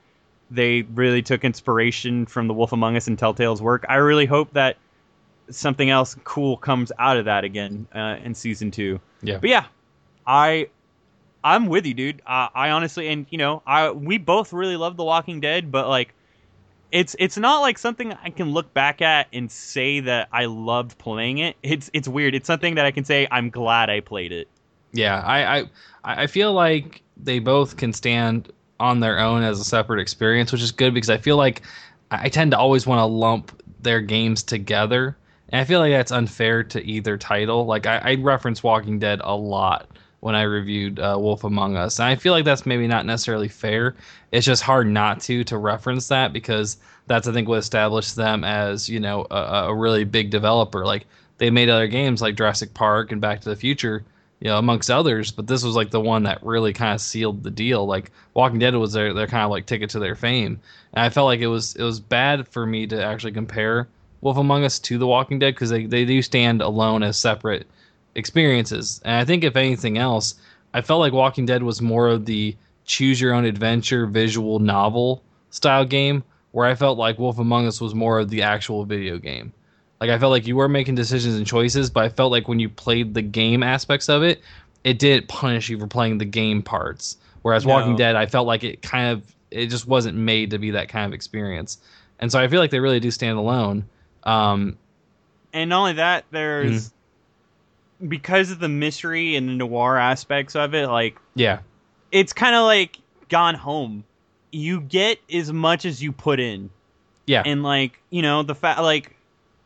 they 0.51 0.83
really 0.83 1.23
took 1.23 1.45
inspiration 1.45 2.27
from 2.27 2.47
the 2.47 2.55
Wolf 2.55 2.73
Among 2.73 2.97
Us 2.97 3.09
and 3.09 3.19
Telltale's 3.19 3.63
work. 3.63 3.85
I 3.89 3.97
really 3.97 4.27
hope 4.27 4.53
that 4.53 4.77
something 5.51 5.91
else 5.91 6.17
cool 6.25 6.57
comes 6.57 6.93
out 6.99 7.17
of 7.17 7.25
that 7.25 7.45
again 7.45 7.87
uh, 7.95 8.17
in 8.23 8.35
season 8.35 8.71
two. 8.71 9.01
Yeah. 9.23 9.39
But 9.39 9.51
yeah, 9.51 9.65
I 10.27 10.69
I'm 11.45 11.67
with 11.67 11.87
you, 11.87 11.95
dude. 11.95 12.23
Uh, 12.27 12.49
I 12.55 12.71
honestly, 12.71 13.09
and 13.09 13.27
you 13.31 13.39
know, 13.39 13.63
I 13.67 13.91
we 13.91 14.19
both 14.19 14.53
really 14.53 14.77
love 14.77 14.97
The 14.97 15.05
Walking 15.05 15.41
Dead, 15.41 15.73
but 15.73 15.89
like, 15.89 16.15
it's 16.93 17.17
it's 17.19 17.37
not 17.37 17.61
like 17.61 17.79
something 17.79 18.13
I 18.13 18.31
can 18.31 18.51
look 18.51 18.73
back 18.75 19.03
at 19.03 19.27
and 19.33 19.51
say 19.51 20.01
that 20.01 20.29
I 20.33 20.45
loved 20.45 20.99
playing 20.99 21.39
it. 21.39 21.57
It's 21.63 21.91
it's 21.93 22.07
weird. 22.07 22.35
It's 22.35 22.47
something 22.47 22.77
that 22.77 22.87
I 22.87 22.91
can 22.91 23.05
say 23.05 23.27
I'm 23.31 23.51
glad 23.51 23.91
I 23.91 24.01
played 24.01 24.33
it. 24.33 24.49
Yeah, 24.93 25.21
I, 25.21 25.61
I 25.61 25.71
I 26.05 26.27
feel 26.27 26.53
like 26.53 27.03
they 27.17 27.39
both 27.39 27.77
can 27.77 27.93
stand 27.93 28.53
on 28.79 29.01
their 29.01 29.19
own 29.19 29.43
as 29.43 29.59
a 29.59 29.65
separate 29.65 30.01
experience, 30.01 30.53
which 30.53 30.63
is 30.63 30.73
good 30.73 30.95
because 30.95 31.11
I 31.11 31.19
feel 31.19 31.37
like 31.37 31.63
I 32.11 32.29
tend 32.29 32.51
to 32.51 32.59
always 32.59 32.87
want 32.87 33.01
to 33.01 33.05
lump 33.07 33.63
their 33.81 34.01
games 34.01 34.43
together, 34.43 35.17
and 35.49 35.61
I 35.61 35.65
feel 35.65 35.81
like 35.81 35.93
that's 35.93 36.13
unfair 36.13 36.63
to 36.65 36.85
either 36.85 37.17
title. 37.17 37.67
Like 37.67 37.87
I, 37.87 37.99
I 37.99 38.15
reference 38.17 38.63
Walking 38.63 39.01
Dead 39.01 39.21
a 39.25 39.35
lot 39.35 39.89
when 40.23 40.37
I 40.37 40.43
reviewed 40.43 41.01
uh, 41.01 41.17
Wolf 41.19 41.43
Among 41.43 41.77
Us, 41.77 41.99
and 41.99 42.07
I 42.07 42.15
feel 42.15 42.33
like 42.33 42.45
that's 42.45 42.65
maybe 42.65 42.87
not 42.87 43.05
necessarily 43.05 43.49
fair. 43.49 43.97
It's 44.31 44.47
just 44.47 44.63
hard 44.63 44.87
not 44.87 45.21
to 45.23 45.43
to 45.43 45.59
reference 45.59 46.07
that 46.09 46.33
because 46.33 46.77
that's 47.09 47.27
I 47.27 47.33
think 47.33 47.49
what 47.49 47.59
established 47.59 48.15
them 48.15 48.45
as 48.45 48.89
you 48.89 49.01
know 49.01 49.27
a, 49.33 49.67
a 49.67 49.75
really 49.75 50.05
big 50.05 50.31
developer. 50.31 50.87
Like 50.87 51.07
they 51.39 51.51
made 51.51 51.69
other 51.69 51.89
games 51.89 52.23
like 52.23 52.37
Jurassic 52.37 52.73
Park 52.73 53.11
and 53.11 53.21
Back 53.21 53.41
to 53.41 53.49
the 53.49 53.57
Future, 53.57 54.05
you 54.39 54.47
know, 54.47 54.59
amongst 54.59 54.93
others, 54.93 55.33
but 55.33 55.49
this 55.49 55.65
was 55.65 55.75
like 55.75 55.91
the 55.91 56.01
one 56.01 56.23
that 56.23 56.45
really 56.45 56.73
kind 56.73 56.95
of 56.95 57.01
sealed 57.01 57.43
the 57.43 57.51
deal. 57.51 57.85
Like 57.85 58.13
Walking 58.33 58.61
Dead 58.61 58.77
was 58.77 58.93
their 58.93 59.13
their 59.13 59.27
kind 59.27 59.43
of 59.43 59.51
like 59.51 59.67
ticket 59.67 59.91
to 59.91 59.99
their 59.99 60.15
fame, 60.15 60.61
and 60.93 61.05
I 61.05 61.09
felt 61.09 61.27
like 61.27 61.41
it 61.41 61.49
was 61.49 61.75
it 61.75 61.83
was 61.83 61.99
bad 61.99 62.47
for 62.47 62.65
me 62.65 62.87
to 62.87 63.05
actually 63.05 63.33
compare 63.33 63.89
Wolf 64.21 64.37
Among 64.37 64.63
Us 64.63 64.79
to 64.79 64.99
The 64.99 65.07
Walking 65.09 65.41
Dead 65.41 65.55
because 65.55 65.71
they 65.71 65.87
they 65.87 66.05
do 66.05 66.23
stand 66.23 66.63
alone 66.63 67.03
as 67.03 67.19
separate 67.19 67.67
experiences. 68.15 69.01
And 69.05 69.17
I 69.17 69.25
think 69.25 69.45
if 69.45 69.57
anything 69.57 69.99
else, 69.99 70.35
I 70.75 70.81
felt 70.81 71.01
like 71.01 71.13
Walking 71.13 71.47
Dead 71.47 71.63
was 71.63 71.81
more 71.81 72.09
of 72.09 72.25
the 72.27 72.57
choose 72.85 73.21
your 73.21 73.33
own 73.33 73.45
adventure 73.45 74.07
visual 74.07 74.59
novel 74.59 75.23
style 75.51 75.85
game, 75.85 76.25
where 76.53 76.67
I 76.67 76.75
felt 76.75 76.99
like 76.99 77.19
Wolf 77.19 77.39
Among 77.39 77.67
Us 77.67 77.81
was 77.81 77.95
more 77.95 78.19
of 78.19 78.31
the 78.31 78.43
actual 78.43 78.85
video 78.85 79.19
game. 79.19 79.53
Like 80.01 80.11
I 80.11 80.19
felt 80.19 80.31
like 80.31 80.47
you 80.47 80.57
were 80.57 80.69
making 80.69 80.97
decisions 80.97 81.37
and 81.37 81.47
choices, 81.47 81.89
but 81.91 82.05
I 82.05 82.09
felt 82.09 82.33
like 82.33 82.49
when 82.49 82.59
you 82.59 82.69
played 82.69 83.15
the 83.15 83.23
game 83.23 83.63
aspects 83.63 84.09
of 84.09 84.23
it, 84.23 84.41
it 84.83 84.99
didn't 84.99 85.29
punish 85.29 85.69
you 85.69 85.79
for 85.79 85.87
playing 85.87 86.19
the 86.19 86.25
game 86.25 86.61
parts. 86.63 87.19
Whereas 87.43 87.65
No. 87.65 87.75
Walking 87.75 87.97
Dead, 87.97 88.17
I 88.17 88.27
felt 88.27 88.47
like 88.47 88.65
it 88.65 88.83
kind 88.83 89.13
of 89.13 89.23
it 89.51 89.67
just 89.67 89.87
wasn't 89.87 90.17
made 90.17 90.51
to 90.51 90.59
be 90.59 90.71
that 90.73 90.89
kind 90.89 91.07
of 91.07 91.13
experience. 91.13 91.79
And 92.19 92.33
so 92.33 92.41
I 92.41 92.49
feel 92.49 92.59
like 92.61 92.71
they 92.71 92.81
really 92.81 93.01
do 93.01 93.11
stand 93.11 93.39
alone. 93.39 93.85
Um, 94.25 94.77
And 95.53 95.71
not 95.71 95.81
only 95.81 95.93
that, 95.95 96.25
there's 96.31 96.93
because 98.07 98.51
of 98.51 98.59
the 98.59 98.69
mystery 98.69 99.37
and 99.37 99.49
the 99.49 99.53
noir 99.55 99.97
aspects 99.97 100.57
of 100.57 100.75
it, 100.75 100.89
like 100.89 101.17
yeah, 101.35 101.61
it's 102.11 102.33
kind 102.33 102.55
of 102.55 102.65
like 102.65 102.99
Gone 103.29 103.55
Home. 103.55 104.05
You 104.51 104.81
get 104.81 105.19
as 105.33 105.53
much 105.53 105.85
as 105.85 106.03
you 106.03 106.13
put 106.13 106.41
in. 106.41 106.71
yeah, 107.27 107.43
and 107.47 107.63
like 107.63 108.01
you 108.11 108.23
know 108.23 108.43
the 108.43 108.55
fact 108.55 108.81
like 108.81 109.17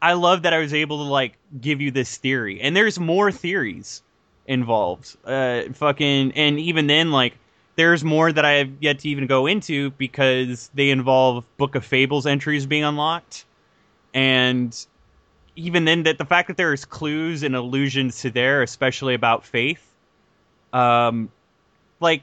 i 0.02 0.12
love 0.12 0.42
that 0.42 0.52
i 0.52 0.58
was 0.58 0.74
able 0.74 0.98
to 0.98 1.10
like 1.10 1.32
give 1.58 1.80
you 1.80 1.90
this 1.90 2.18
theory 2.18 2.60
and 2.60 2.76
there's 2.76 3.00
more 3.00 3.32
theories 3.32 4.02
involved 4.46 5.16
uh 5.24 5.62
fucking 5.72 6.32
and 6.32 6.60
even 6.60 6.86
then 6.86 7.10
like 7.10 7.32
there's 7.76 8.04
more 8.04 8.30
that 8.30 8.44
i 8.44 8.52
have 8.52 8.70
yet 8.80 8.98
to 8.98 9.08
even 9.08 9.26
go 9.26 9.46
into 9.46 9.90
because 9.92 10.70
they 10.74 10.90
involve 10.90 11.44
book 11.56 11.74
of 11.74 11.84
fables 11.84 12.26
entries 12.26 12.66
being 12.66 12.84
unlocked 12.84 13.46
and 14.14 14.86
even 15.56 15.84
then 15.86 16.04
that 16.04 16.18
the 16.18 16.24
fact 16.24 16.48
that 16.48 16.56
there's 16.56 16.84
clues 16.84 17.42
and 17.42 17.56
allusions 17.56 18.20
to 18.20 18.30
there 18.30 18.62
especially 18.62 19.14
about 19.14 19.44
faith 19.44 19.82
um 20.72 21.30
like 21.98 22.22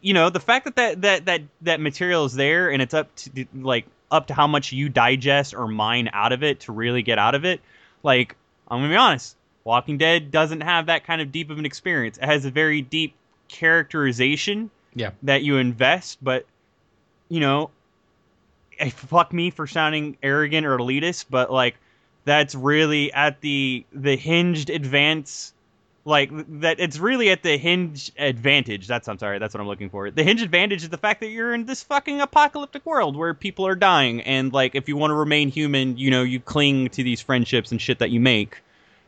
you 0.00 0.12
know 0.12 0.30
the 0.30 0.40
fact 0.40 0.66
that 0.66 0.76
that 0.76 1.02
that 1.02 1.24
that, 1.24 1.42
that 1.62 1.80
material 1.80 2.24
is 2.24 2.34
there 2.34 2.70
and 2.70 2.82
it's 2.82 2.94
up 2.94 3.14
to 3.14 3.46
like 3.54 3.86
up 4.10 4.26
to 4.26 4.34
how 4.34 4.46
much 4.46 4.72
you 4.72 4.88
digest 4.88 5.54
or 5.54 5.66
mine 5.66 6.10
out 6.12 6.32
of 6.32 6.42
it 6.42 6.60
to 6.60 6.72
really 6.72 7.02
get 7.02 7.18
out 7.18 7.34
of 7.34 7.44
it 7.44 7.60
like 8.02 8.36
i'm 8.68 8.80
gonna 8.80 8.88
be 8.88 8.96
honest 8.96 9.36
walking 9.64 9.96
dead 9.96 10.30
doesn't 10.30 10.60
have 10.60 10.86
that 10.86 11.04
kind 11.04 11.22
of 11.22 11.32
deep 11.32 11.50
of 11.50 11.58
an 11.58 11.64
experience 11.64 12.18
it 12.18 12.24
has 12.24 12.44
a 12.44 12.50
very 12.50 12.82
deep 12.82 13.14
characterization 13.48 14.70
yeah. 14.94 15.10
that 15.22 15.42
you 15.42 15.56
invest 15.56 16.18
but 16.22 16.46
you 17.28 17.40
know 17.40 17.70
fuck 18.90 19.32
me 19.32 19.50
for 19.50 19.66
sounding 19.66 20.16
arrogant 20.22 20.66
or 20.66 20.76
elitist 20.78 21.26
but 21.30 21.50
like 21.50 21.76
that's 22.24 22.54
really 22.54 23.12
at 23.12 23.40
the 23.40 23.84
the 23.92 24.16
hinged 24.16 24.70
advance 24.70 25.52
like 26.04 26.30
that 26.60 26.78
it's 26.80 26.98
really 26.98 27.30
at 27.30 27.42
the 27.42 27.56
hinge 27.56 28.12
advantage 28.18 28.86
that's 28.86 29.08
i'm 29.08 29.18
sorry 29.18 29.38
that's 29.38 29.54
what 29.54 29.60
i'm 29.60 29.66
looking 29.66 29.88
for. 29.88 30.10
The 30.10 30.22
hinge 30.22 30.42
advantage 30.42 30.82
is 30.82 30.90
the 30.90 30.98
fact 30.98 31.20
that 31.20 31.28
you're 31.28 31.54
in 31.54 31.64
this 31.64 31.82
fucking 31.82 32.20
apocalyptic 32.20 32.84
world 32.84 33.16
where 33.16 33.32
people 33.34 33.66
are 33.66 33.74
dying 33.74 34.20
and 34.22 34.52
like 34.52 34.74
if 34.74 34.88
you 34.88 34.96
want 34.96 35.10
to 35.10 35.14
remain 35.14 35.48
human 35.48 35.96
you 35.96 36.10
know 36.10 36.22
you 36.22 36.40
cling 36.40 36.88
to 36.90 37.02
these 37.02 37.20
friendships 37.20 37.70
and 37.72 37.80
shit 37.80 37.98
that 37.98 38.10
you 38.10 38.20
make. 38.20 38.60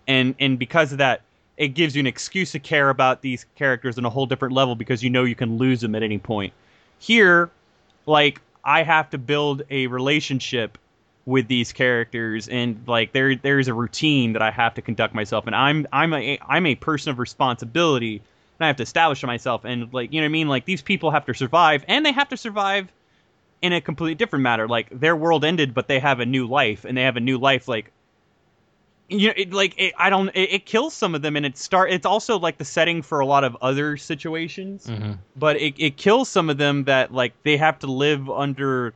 And 0.08 0.34
and 0.38 0.58
because 0.58 0.92
of 0.92 0.98
that 0.98 1.22
it 1.56 1.68
gives 1.68 1.96
you 1.96 2.00
an 2.00 2.06
excuse 2.06 2.52
to 2.52 2.58
care 2.58 2.90
about 2.90 3.22
these 3.22 3.46
characters 3.56 3.98
on 3.98 4.04
a 4.04 4.10
whole 4.10 4.26
different 4.26 4.54
level 4.54 4.74
because 4.74 5.02
you 5.02 5.10
know 5.10 5.24
you 5.24 5.34
can 5.34 5.58
lose 5.58 5.80
them 5.80 5.94
at 5.94 6.02
any 6.02 6.18
point. 6.18 6.52
Here 6.98 7.50
like 8.06 8.40
i 8.64 8.82
have 8.82 9.10
to 9.10 9.18
build 9.18 9.62
a 9.70 9.86
relationship 9.88 10.78
with 11.26 11.48
these 11.48 11.72
characters 11.72 12.48
and 12.48 12.80
like 12.86 13.12
there 13.12 13.34
there's 13.34 13.66
a 13.66 13.74
routine 13.74 14.32
that 14.34 14.42
I 14.42 14.52
have 14.52 14.74
to 14.74 14.82
conduct 14.82 15.12
myself 15.12 15.46
and 15.46 15.56
I'm 15.56 15.86
I'm 15.92 16.14
a 16.14 16.38
I'm 16.46 16.66
a 16.66 16.76
person 16.76 17.10
of 17.10 17.18
responsibility 17.18 18.16
and 18.16 18.64
I 18.64 18.68
have 18.68 18.76
to 18.76 18.84
establish 18.84 19.24
myself 19.24 19.64
and 19.64 19.92
like 19.92 20.12
you 20.12 20.20
know 20.20 20.24
what 20.24 20.30
I 20.30 20.32
mean? 20.32 20.48
Like 20.48 20.64
these 20.64 20.82
people 20.82 21.10
have 21.10 21.26
to 21.26 21.34
survive 21.34 21.84
and 21.88 22.06
they 22.06 22.12
have 22.12 22.28
to 22.28 22.36
survive 22.36 22.92
in 23.60 23.72
a 23.72 23.80
completely 23.80 24.14
different 24.14 24.44
matter. 24.44 24.68
Like 24.68 24.88
their 25.00 25.16
world 25.16 25.44
ended 25.44 25.74
but 25.74 25.88
they 25.88 25.98
have 25.98 26.20
a 26.20 26.26
new 26.26 26.46
life 26.46 26.84
and 26.84 26.96
they 26.96 27.02
have 27.02 27.16
a 27.16 27.20
new 27.20 27.38
life 27.38 27.66
like 27.66 27.90
you 29.08 29.26
know 29.28 29.34
it, 29.36 29.52
like 29.52 29.74
it, 29.78 29.94
I 29.98 30.10
don't 30.10 30.28
it, 30.28 30.52
it 30.52 30.66
kills 30.66 30.94
some 30.94 31.16
of 31.16 31.22
them 31.22 31.34
and 31.34 31.44
it 31.44 31.58
start 31.58 31.90
it's 31.90 32.06
also 32.06 32.38
like 32.38 32.58
the 32.58 32.64
setting 32.64 33.02
for 33.02 33.18
a 33.18 33.26
lot 33.26 33.42
of 33.42 33.56
other 33.60 33.96
situations 33.96 34.86
hmm 34.86 35.12
but 35.38 35.56
it, 35.56 35.74
it 35.78 35.96
kills 35.98 36.28
some 36.28 36.48
of 36.50 36.56
them 36.56 36.84
that 36.84 37.12
like 37.12 37.34
they 37.42 37.56
have 37.56 37.78
to 37.80 37.86
live 37.88 38.30
under 38.30 38.94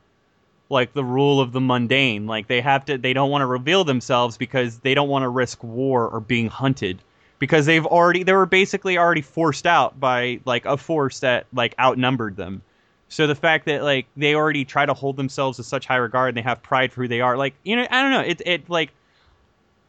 like 0.71 0.93
the 0.93 1.03
rule 1.03 1.39
of 1.39 1.51
the 1.51 1.61
mundane. 1.61 2.25
Like 2.25 2.47
they 2.47 2.61
have 2.61 2.85
to 2.85 2.97
they 2.97 3.13
don't 3.13 3.29
want 3.29 3.41
to 3.41 3.45
reveal 3.45 3.83
themselves 3.83 4.37
because 4.37 4.79
they 4.79 4.93
don't 4.93 5.09
want 5.09 5.23
to 5.23 5.29
risk 5.29 5.63
war 5.63 6.07
or 6.07 6.19
being 6.19 6.47
hunted. 6.47 7.01
Because 7.39 7.65
they've 7.65 7.85
already 7.85 8.23
they 8.23 8.33
were 8.33 8.45
basically 8.45 8.97
already 8.97 9.21
forced 9.21 9.67
out 9.67 9.99
by 9.99 10.39
like 10.45 10.65
a 10.65 10.77
force 10.77 11.19
that 11.19 11.45
like 11.53 11.75
outnumbered 11.79 12.37
them. 12.37 12.61
So 13.09 13.27
the 13.27 13.35
fact 13.35 13.65
that 13.65 13.83
like 13.83 14.07
they 14.15 14.35
already 14.35 14.63
try 14.63 14.85
to 14.85 14.93
hold 14.93 15.17
themselves 15.17 15.57
to 15.57 15.63
such 15.63 15.85
high 15.85 15.97
regard 15.97 16.29
and 16.29 16.37
they 16.37 16.41
have 16.41 16.63
pride 16.63 16.93
for 16.93 17.01
who 17.01 17.07
they 17.09 17.19
are 17.19 17.35
like 17.35 17.53
you 17.63 17.75
know 17.75 17.85
i 17.91 18.01
don't 18.01 18.11
know 18.11 18.21
it 18.21 18.41
it 18.45 18.69
like 18.69 18.91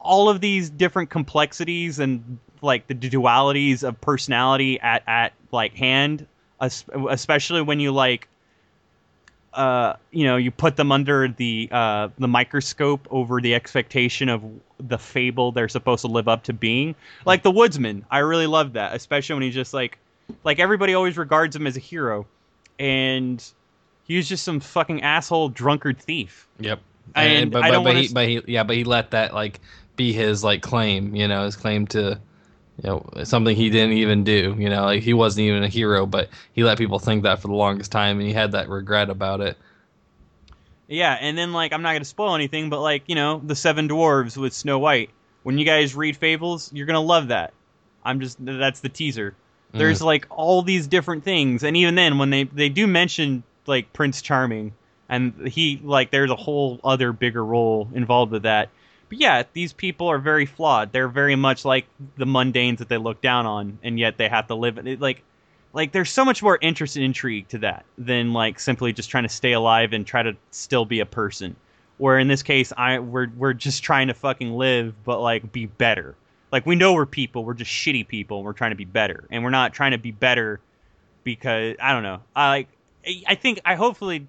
all 0.01 0.29
of 0.29 0.41
these 0.41 0.69
different 0.69 1.09
complexities 1.09 2.01
and 2.01 2.39
like 2.63 2.89
the 2.89 2.95
dualities 2.95 3.85
of 3.85 4.01
personality 4.01 4.81
at 4.81 5.05
at 5.07 5.33
like 5.53 5.73
hand 5.75 6.27
especially 6.61 7.63
when 7.63 7.79
you 7.79 7.93
like 7.93 8.27
uh 9.55 9.95
you 10.11 10.25
know 10.25 10.37
you 10.37 10.51
put 10.51 10.77
them 10.77 10.91
under 10.91 11.29
the 11.29 11.69
uh 11.71 12.09
the 12.19 12.29
microscope 12.29 13.07
over 13.11 13.41
the 13.41 13.55
expectation 13.55 14.29
of 14.29 14.43
the 14.79 14.99
fable 14.99 15.53
they're 15.53 15.69
supposed 15.69 16.03
to 16.03 16.09
live 16.09 16.29
up 16.29 16.45
to 16.45 16.53
being. 16.53 16.95
Like 17.25 17.43
the 17.43 17.51
woodsman. 17.51 18.05
I 18.11 18.19
really 18.19 18.47
love 18.47 18.75
that 18.75 18.95
especially 18.95 19.35
when 19.35 19.43
he's 19.43 19.55
just 19.55 19.75
like 19.75 19.99
like 20.45 20.59
everybody 20.59 20.95
always 20.95 21.17
regards 21.17 21.55
him 21.55 21.67
as 21.67 21.77
a 21.77 21.81
hero. 21.81 22.27
And 22.79 23.45
he 24.05 24.17
was 24.17 24.29
just 24.29 24.45
some 24.45 24.61
fucking 24.61 25.03
asshole 25.03 25.51
drunkard 25.51 25.99
thief. 25.99 26.49
Yep. 26.59 26.81
And 27.15 27.51
but 27.51 27.63
but, 27.63 27.85
but 27.85 27.97
he 27.97 28.09
but 28.09 28.29
he 28.29 28.43
yeah 28.47 28.63
but 28.63 28.77
he 28.77 28.85
let 28.85 29.11
that 29.11 29.35
like 29.35 29.61
be 29.97 30.13
his 30.13 30.43
like 30.43 30.63
claim 30.63 31.15
you 31.15 31.29
know 31.29 31.45
his 31.45 31.57
claim 31.57 31.87
to 31.89 32.19
you 32.83 32.89
know 32.89 33.07
something 33.25 33.55
he 33.57 33.71
didn't 33.71 33.93
even 33.99 34.25
do. 34.25 34.55
You 34.59 34.69
know, 34.71 34.85
like 34.85 35.03
he 35.03 35.15
wasn't 35.15 35.47
even 35.47 35.63
a 35.63 35.69
hero, 35.69 36.07
but 36.07 36.29
he 36.53 36.63
let 36.65 36.79
people 36.79 36.99
think 36.99 37.25
that 37.25 37.41
for 37.41 37.49
the 37.49 37.55
longest 37.55 37.93
time, 37.93 38.19
and 38.19 38.27
he 38.27 38.33
had 38.33 38.53
that 38.53 38.69
regret 38.69 39.11
about 39.11 39.41
it. 39.41 39.57
Yeah, 40.89 41.17
and 41.21 41.37
then 41.39 41.53
like 41.53 41.73
I'm 41.73 41.83
not 41.83 41.93
gonna 41.93 42.05
spoil 42.05 42.35
anything, 42.35 42.71
but 42.71 42.81
like 42.81 43.05
you 43.07 43.15
know 43.15 43.41
the 43.45 43.57
Seven 43.57 43.89
Dwarves 43.89 44.37
with 44.37 44.53
Snow 44.53 44.79
White. 44.79 45.11
When 45.43 45.59
you 45.59 45.65
guys 45.65 45.95
read 45.95 46.17
Fables, 46.17 46.71
you're 46.73 46.87
gonna 46.87 47.01
love 47.01 47.29
that. 47.29 47.53
I'm 48.05 48.21
just 48.21 48.37
that's 48.45 48.81
the 48.81 48.89
teaser. 48.89 49.35
There's 49.75 50.01
Mm. 50.01 50.05
like 50.07 50.27
all 50.29 50.61
these 50.63 50.87
different 50.87 51.25
things, 51.25 51.63
and 51.63 51.77
even 51.77 51.95
then, 51.95 52.19
when 52.19 52.31
they 52.31 52.45
they 52.45 52.69
do 52.69 52.87
mention 52.87 53.43
like 53.67 53.93
Prince 53.93 54.21
Charming, 54.21 54.73
and 55.09 55.49
he 55.49 55.81
like 55.83 56.11
there's 56.11 56.31
a 56.31 56.37
whole 56.37 56.79
other 56.85 57.13
bigger 57.13 57.45
role 57.45 57.89
involved 57.95 58.33
with 58.33 58.43
that. 58.43 58.69
But 59.13 59.21
yeah, 59.21 59.43
these 59.53 59.75
people 59.75 60.09
are 60.09 60.17
very 60.17 60.47
flawed. 60.47 60.91
They're 60.91 61.07
very 61.07 61.37
much 61.37 61.67
like 61.67 61.85
the 62.17 62.25
mundanes 62.25 62.79
that 62.79 62.89
they 62.89 62.97
look 62.97 63.21
down 63.21 63.45
on, 63.45 63.79
and 63.83 63.99
yet 63.99 64.17
they 64.17 64.27
have 64.27 64.47
to 64.47 64.55
live 64.55 64.79
it. 64.79 65.03
Like, 65.03 65.23
like 65.75 65.93
there's 65.93 66.11
so 66.11 66.25
much 66.25 66.43
more 66.43 66.57
interest 66.63 66.97
and 66.97 67.05
intrigue 67.05 67.47
to 67.49 67.59
that 67.59 67.85
than 67.99 68.33
like 68.33 68.59
simply 68.59 68.91
just 68.95 69.11
trying 69.11 69.25
to 69.25 69.29
stay 69.29 69.53
alive 69.53 69.93
and 69.93 70.07
try 70.07 70.23
to 70.23 70.35
still 70.51 70.87
be 70.87 71.01
a 71.01 71.05
person. 71.05 71.57
Where 71.99 72.19
in 72.19 72.27
this 72.27 72.43
case, 72.43 72.73
I 72.75 73.01
we're 73.01 73.29
we're 73.37 73.53
just 73.53 73.83
trying 73.83 74.09
to 74.09 74.15
fucking 74.15 74.55
live, 74.55 74.95
but 75.05 75.21
like 75.21 75.53
be 75.53 75.67
better. 75.67 76.15
Like 76.51 76.65
we 76.65 76.75
know 76.75 76.95
we're 76.95 77.05
people, 77.05 77.45
we're 77.45 77.53
just 77.53 77.71
shitty 77.71 78.09
people, 78.09 78.39
and 78.39 78.47
we're 78.47 78.55
trying 78.55 78.71
to 78.71 78.77
be 78.79 78.87
better, 78.87 79.25
and 79.31 79.45
we're 79.45 79.51
not 79.51 79.75
trying 79.75 79.91
to 79.91 79.99
be 79.99 80.11
better 80.11 80.59
because 81.23 81.77
I 81.83 81.93
don't 81.93 82.03
know. 82.03 82.23
I 82.35 82.49
like 82.49 82.69
I- 83.07 83.23
I 83.29 83.35
think 83.35 83.61
I 83.63 83.75
hopefully 83.75 84.27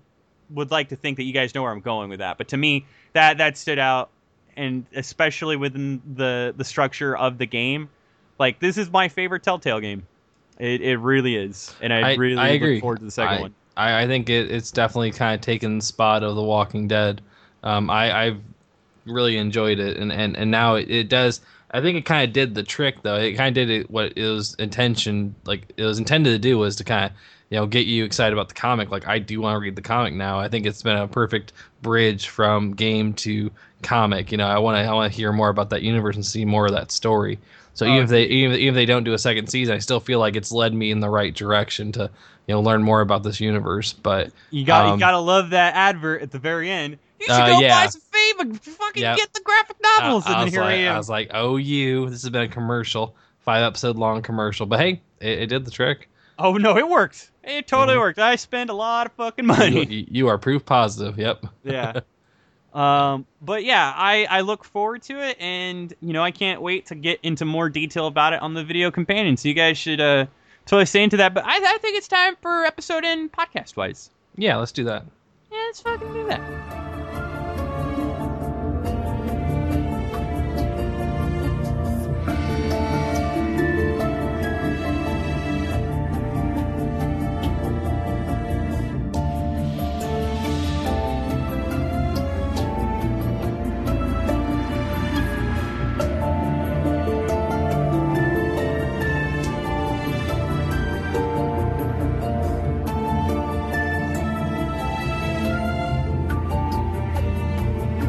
would 0.50 0.72
like 0.72 0.90
to 0.90 0.98
think 0.98 1.16
that 1.16 1.24
you 1.24 1.32
guys 1.32 1.56
know 1.56 1.62
where 1.62 1.72
I'm 1.72 1.80
going 1.80 2.10
with 2.10 2.20
that, 2.20 2.38
but 2.38 2.50
to 2.50 2.58
me 2.58 2.86
that 3.14 3.38
that 3.38 3.58
stood 3.58 3.80
out, 3.80 4.10
and 4.58 4.86
especially 4.96 5.56
within 5.56 6.02
the 6.16 6.54
the 6.58 6.64
structure 6.64 7.16
of 7.18 7.38
the 7.38 7.46
game, 7.46 7.90
like 8.40 8.60
this 8.60 8.78
is 8.78 8.90
my 8.92 9.08
favorite 9.08 9.44
Telltale 9.44 9.80
game. 9.80 10.06
It 10.60 10.82
it 10.82 10.98
really 10.98 11.36
is, 11.36 11.74
and 11.82 11.94
I, 11.94 12.12
I- 12.12 12.16
really 12.16 12.38
I 12.38 12.50
agree. 12.50 12.76
look 12.76 12.82
forward 12.82 13.00
to 13.00 13.06
the 13.06 13.12
second 13.12 13.38
I, 13.38 13.42
one. 13.42 13.56
I, 13.76 14.04
I 14.04 14.08
think 14.08 14.30
it, 14.30 14.52
it's 14.52 14.72
definitely 14.72 15.12
kind 15.12 15.36
of 15.36 15.42
taken 15.42 15.80
the 15.80 15.84
spot 15.84 16.24
of 16.24 16.36
The 16.36 16.44
Walking 16.44 16.88
Dead. 16.88 17.22
Um, 17.64 17.90
I, 17.90 18.26
I've 18.26 18.40
really 19.06 19.38
enjoyed 19.38 19.80
it, 19.80 19.98
and, 19.98 20.12
and, 20.12 20.38
and 20.38 20.52
now 20.52 20.76
it, 20.76 20.90
it 20.90 21.10
does. 21.10 21.42
I 21.72 21.82
think 21.82 21.98
it 21.98 22.06
kind 22.06 22.28
of 22.28 22.34
did 22.34 22.54
the 22.54 22.64
trick, 22.64 23.02
though. 23.02 23.16
It 23.16 23.34
kind 23.34 23.48
of 23.50 23.56
did 23.56 23.70
it 23.70 23.90
what 23.90 24.14
it 24.16 24.28
was 24.28 24.54
intention, 24.56 25.34
like 25.46 25.74
it 25.76 25.84
was 25.84 25.98
intended 25.98 26.32
to 26.32 26.40
do, 26.40 26.58
was 26.58 26.76
to 26.76 26.84
kind 26.84 27.06
of 27.06 27.12
you 27.50 27.58
know 27.58 27.66
get 27.66 27.88
you 27.88 28.04
excited 28.06 28.34
about 28.34 28.50
the 28.50 28.56
comic. 28.56 28.92
Like 28.92 29.08
I 29.08 29.18
do 29.18 29.42
want 29.42 29.56
to 29.56 29.60
read 29.60 29.76
the 29.76 29.82
comic 29.82 30.14
now. 30.14 30.40
I 30.40 30.50
think 30.50 30.66
it's 30.66 30.84
been 30.84 30.98
a 30.98 31.08
perfect 31.08 31.54
bridge 31.82 32.28
from 32.28 32.76
game 32.76 33.14
to 33.16 33.50
comic. 33.84 34.32
You 34.32 34.38
know, 34.38 34.48
I 34.48 34.58
want 34.60 34.76
to 34.78 34.82
I 34.90 34.94
want 34.94 35.12
to 35.12 35.16
hear 35.16 35.32
more 35.32 35.50
about 35.50 35.70
that 35.72 35.82
universe 35.84 36.16
and 36.16 36.26
see 36.26 36.46
more 36.46 36.66
of 36.66 36.72
that 36.74 36.92
story. 36.92 37.40
So 37.76 37.86
Oh, 37.86 37.90
even 37.90 38.04
if 38.04 38.10
they 38.10 38.24
even, 38.26 38.58
even 38.58 38.70
if 38.70 38.76
they 38.76 38.86
don't 38.86 39.04
do 39.04 39.14
a 39.14 39.18
second 39.20 39.48
season, 39.48 39.76
I 39.76 39.80
still 39.80 40.00
feel 40.00 40.20
like 40.20 40.36
it's 40.36 40.52
led 40.52 40.74
me 40.74 40.92
in 40.92 41.00
the 41.00 41.10
right 41.10 41.34
direction 41.34 41.92
to 41.94 42.10
you 42.48 42.54
know 42.56 42.62
learn 42.62 42.84
more 42.84 43.02
about 43.02 43.24
this 43.24 43.40
universe. 43.40 43.94
But 43.94 44.32
You 44.52 44.64
got 44.66 44.86
um, 44.86 44.94
you 44.94 45.00
gotta 45.00 45.18
love 45.20 45.52
that 45.52 45.76
advert 45.76 46.22
at 46.22 46.32
the 46.32 46.40
very 46.40 46.70
end. 46.70 46.98
You 47.20 47.26
should 47.28 47.34
Uh, 47.36 47.48
go 47.54 47.60
yeah. 47.62 47.82
buy 47.84 47.88
some 47.88 48.02
Fave, 48.02 48.60
fucking 48.60 49.02
Yep. 49.02 49.18
get 49.18 49.34
the 49.34 49.42
graphic 49.42 49.78
novels, 49.82 50.26
I, 50.28 50.32
and 50.32 50.38
I 50.38 50.50
here 50.50 50.62
like, 50.62 50.70
I 50.72 50.74
am. 50.76 50.96
I 50.96 50.98
was 50.98 51.10
like, 51.10 51.32
oh 51.34 51.56
you, 51.58 52.10
this 52.10 52.22
has 52.24 52.30
been 52.30 52.42
a 52.44 52.48
commercial, 52.48 53.16
five 53.40 53.64
episode 53.64 53.96
long 53.96 54.22
commercial. 54.22 54.66
But 54.66 54.80
hey, 54.80 55.02
it, 55.20 55.40
it 55.44 55.48
did 55.48 55.66
the 55.66 55.72
trick. 55.72 56.10
oh 56.38 56.54
no, 56.54 56.78
it 56.78 56.88
worked. 56.88 57.32
It 57.44 57.68
totally 57.68 57.98
Mhm. 57.98 58.02
worked. 58.02 58.20
I 58.20 58.36
spend 58.36 58.70
a 58.70 58.74
lot 58.74 59.08
of 59.08 59.14
fucking 59.14 59.46
money. 59.46 59.86
you- 59.86 60.08
you 60.12 60.28
are 60.28 60.38
proof 60.38 60.64
positive. 60.66 61.18
Yep. 61.18 61.46
yeah. 61.64 62.00
Um, 62.74 63.26
but 63.42 63.64
yeah, 63.64 63.94
I, 63.96 64.26
I 64.30 64.42
look 64.42 64.64
forward 64.64 65.04
to 65.04 65.22
it, 65.22 65.38
and 65.40 65.94
you 66.02 66.14
know 66.14 66.24
I 66.24 66.32
can't 66.32 66.62
wait 66.62 66.88
to 66.88 66.96
get 66.96 67.20
into 67.22 67.46
more 67.46 67.70
detail 67.70 68.08
about 68.08 68.34
it 68.34 68.42
on 68.42 68.54
the 68.54 68.64
video 68.64 68.90
companion. 68.90 69.38
So 69.38 69.48
you 69.48 69.54
guys 69.54 69.78
should 69.78 70.02
uh 70.02 70.26
totally 70.66 70.86
stay 70.86 71.04
into 71.04 71.18
that. 71.18 71.34
But 71.34 71.46
I, 71.46 71.58
I 71.58 71.78
think 71.80 71.98
it's 71.98 72.08
time 72.08 72.36
for 72.42 72.66
episode 72.66 73.04
end 73.06 73.32
podcast 73.32 73.76
wise. 73.76 74.10
Yeah, 74.36 74.58
let's 74.58 74.72
do 74.72 74.86
that. 74.86 75.06
Yeah, 75.52 75.58
let's 75.68 75.82
fucking 75.82 76.14
do 76.14 76.28
that. 76.28 76.83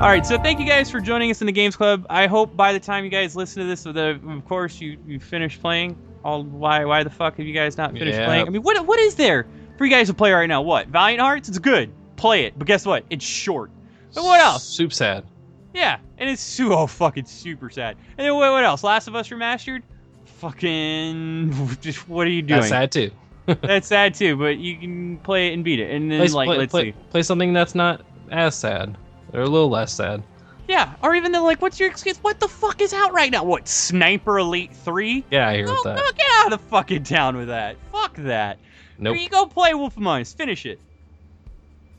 All 0.05 0.11
right, 0.11 0.27
so 0.27 0.37
thank 0.37 0.61
you 0.61 0.67
guys 0.67 0.91
for 0.91 1.01
joining 1.01 1.31
us 1.31 1.41
in 1.41 1.47
the 1.47 1.53
Games 1.53 1.77
Club. 1.77 2.05
I 2.11 2.27
hope 2.27 2.55
by 2.55 2.75
the 2.75 2.79
time 2.79 3.05
you 3.05 3.11
guys 3.11 3.35
listen 3.35 3.63
to 3.63 3.67
this, 3.67 3.85
the, 3.85 4.21
of 4.29 4.45
course 4.45 4.79
you 4.79 4.99
you 5.07 5.19
finished 5.19 5.63
playing. 5.63 5.97
All 6.23 6.45
why 6.45 6.85
why 6.85 7.03
the 7.05 7.09
fuck 7.09 7.39
have 7.39 7.47
you 7.47 7.55
guys 7.55 7.79
not 7.79 7.93
finished 7.95 8.19
Yeah. 8.19 8.27
playing? 8.27 8.47
I 8.47 8.51
mean, 8.51 8.63
what 8.63 8.87
what 8.87 8.99
is 9.01 9.15
there 9.15 9.47
for 9.79 9.87
you 9.87 9.91
guys 9.91 10.09
to 10.09 10.15
play 10.15 10.31
right 10.31 10.47
now? 10.47 10.61
What 10.61 10.89
Valiant 10.89 11.23
Hearts? 11.23 11.49
It's 11.49 11.59
good. 11.59 11.91
Play 12.17 12.45
it, 12.45 12.53
but 12.59 12.67
guess 12.67 12.85
what? 12.85 13.07
It's 13.09 13.25
short. 13.25 13.71
But 14.15 14.25
what 14.25 14.41
else? 14.43 14.63
Soup 14.63 14.93
sad. 14.93 15.25
Yeah, 15.73 15.97
and 16.19 16.29
it's 16.29 16.43
so 16.43 16.75
oh, 16.75 16.87
fucking 16.87 17.25
super 17.25 17.71
sad. 17.71 17.97
And 18.19 18.27
then 18.27 18.35
what, 18.35 18.53
what 18.53 18.63
else? 18.63 18.85
Last 18.85 19.09
of 19.09 19.15
Us 19.15 19.31
remastered. 19.31 19.81
Fucking, 20.27 21.79
just 21.81 22.07
what 22.11 22.27
are 22.27 22.31
you 22.31 22.43
doing? 22.43 22.61
That's 22.61 22.69
sad 22.69 22.93
too. 22.93 23.11
That's 23.63 23.89
sad 23.89 24.13
too, 24.13 24.37
but 24.37 24.59
you 24.59 24.77
can 24.77 25.17
play 25.21 25.49
it 25.49 25.55
and 25.55 25.65
beat 25.65 25.81
it. 25.81 25.91
And 25.93 26.13
then 26.13 26.19
Play, 26.19 26.29
like, 26.29 26.47
play, 26.47 26.59
let's 26.59 26.71
play, 26.71 26.93
see. 26.93 26.95
play 27.09 27.23
something 27.23 27.55
that's 27.55 27.75
not 27.75 28.03
as 28.31 28.55
sad 28.55 28.99
or 29.35 29.43
a 29.43 29.49
little 29.49 29.69
less 29.69 29.93
sad. 29.93 30.23
Yeah, 30.67 30.95
or 31.03 31.15
even 31.15 31.33
the 31.33 31.43
like, 31.43 31.61
what's 31.61 31.79
your 31.79 31.91
excuse? 31.91 32.17
What 32.19 32.41
the 32.41 32.49
fuck 32.49 32.81
is 32.81 32.95
out 32.95 33.13
right 33.13 33.31
now? 33.31 33.45
What 33.45 33.69
Sniper 33.69 34.39
Elite 34.39 34.75
Three? 34.75 35.23
Yeah, 35.31 35.49
I 35.49 35.57
hear 35.57 35.67
No, 35.67 35.73
with 35.75 35.85
no, 35.85 35.95
that. 35.95 36.17
get 36.17 36.27
out 36.39 36.53
of 36.53 36.59
the 36.59 36.67
fucking 36.69 37.05
town 37.05 37.37
with 37.37 37.49
that. 37.49 37.77
Fuck 37.93 38.17
that. 38.17 38.59
Nope. 38.99 39.19
You 39.19 39.29
go 39.29 39.45
play 39.45 39.75
Wolf 39.75 39.99
Us. 39.99 40.33
Finish 40.33 40.65
it. 40.65 40.81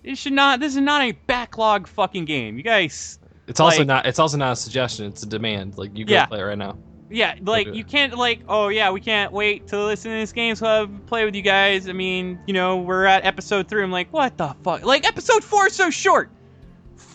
It 0.03 0.17
should 0.17 0.33
not. 0.33 0.59
This 0.59 0.75
is 0.75 0.81
not 0.81 1.01
a 1.03 1.11
backlog 1.11 1.87
fucking 1.87 2.25
game. 2.25 2.57
You 2.57 2.63
guys. 2.63 3.19
It's 3.47 3.59
also 3.59 3.83
not. 3.83 4.05
It's 4.07 4.17
also 4.19 4.37
not 4.37 4.53
a 4.53 4.55
suggestion. 4.55 5.05
It's 5.05 5.21
a 5.23 5.27
demand. 5.27 5.77
Like 5.77 5.95
you 5.95 6.05
go 6.05 6.13
Yeah. 6.13 6.25
play 6.25 6.39
it 6.39 6.43
right 6.43 6.57
now. 6.57 6.77
Yeah, 7.09 7.35
like 7.43 7.71
you 7.73 7.83
can't 7.83 8.17
like. 8.17 8.39
Oh 8.49 8.69
yeah, 8.69 8.89
we 8.89 8.99
can't 8.99 9.31
wait 9.31 9.67
to 9.67 9.85
listen 9.85 10.09
to 10.11 10.17
this 10.17 10.31
games 10.33 10.57
club, 10.59 11.05
play 11.05 11.23
with 11.25 11.35
you 11.35 11.43
guys. 11.43 11.87
I 11.87 11.93
mean, 11.93 12.39
you 12.47 12.53
know, 12.55 12.77
we're 12.77 13.05
at 13.05 13.25
episode 13.25 13.67
three. 13.67 13.83
I'm 13.83 13.91
like, 13.91 14.11
what 14.11 14.37
the 14.37 14.55
fuck? 14.63 14.83
Like 14.83 15.07
episode 15.07 15.43
four 15.43 15.67
is 15.67 15.73
so 15.73 15.91
short. 15.91 16.31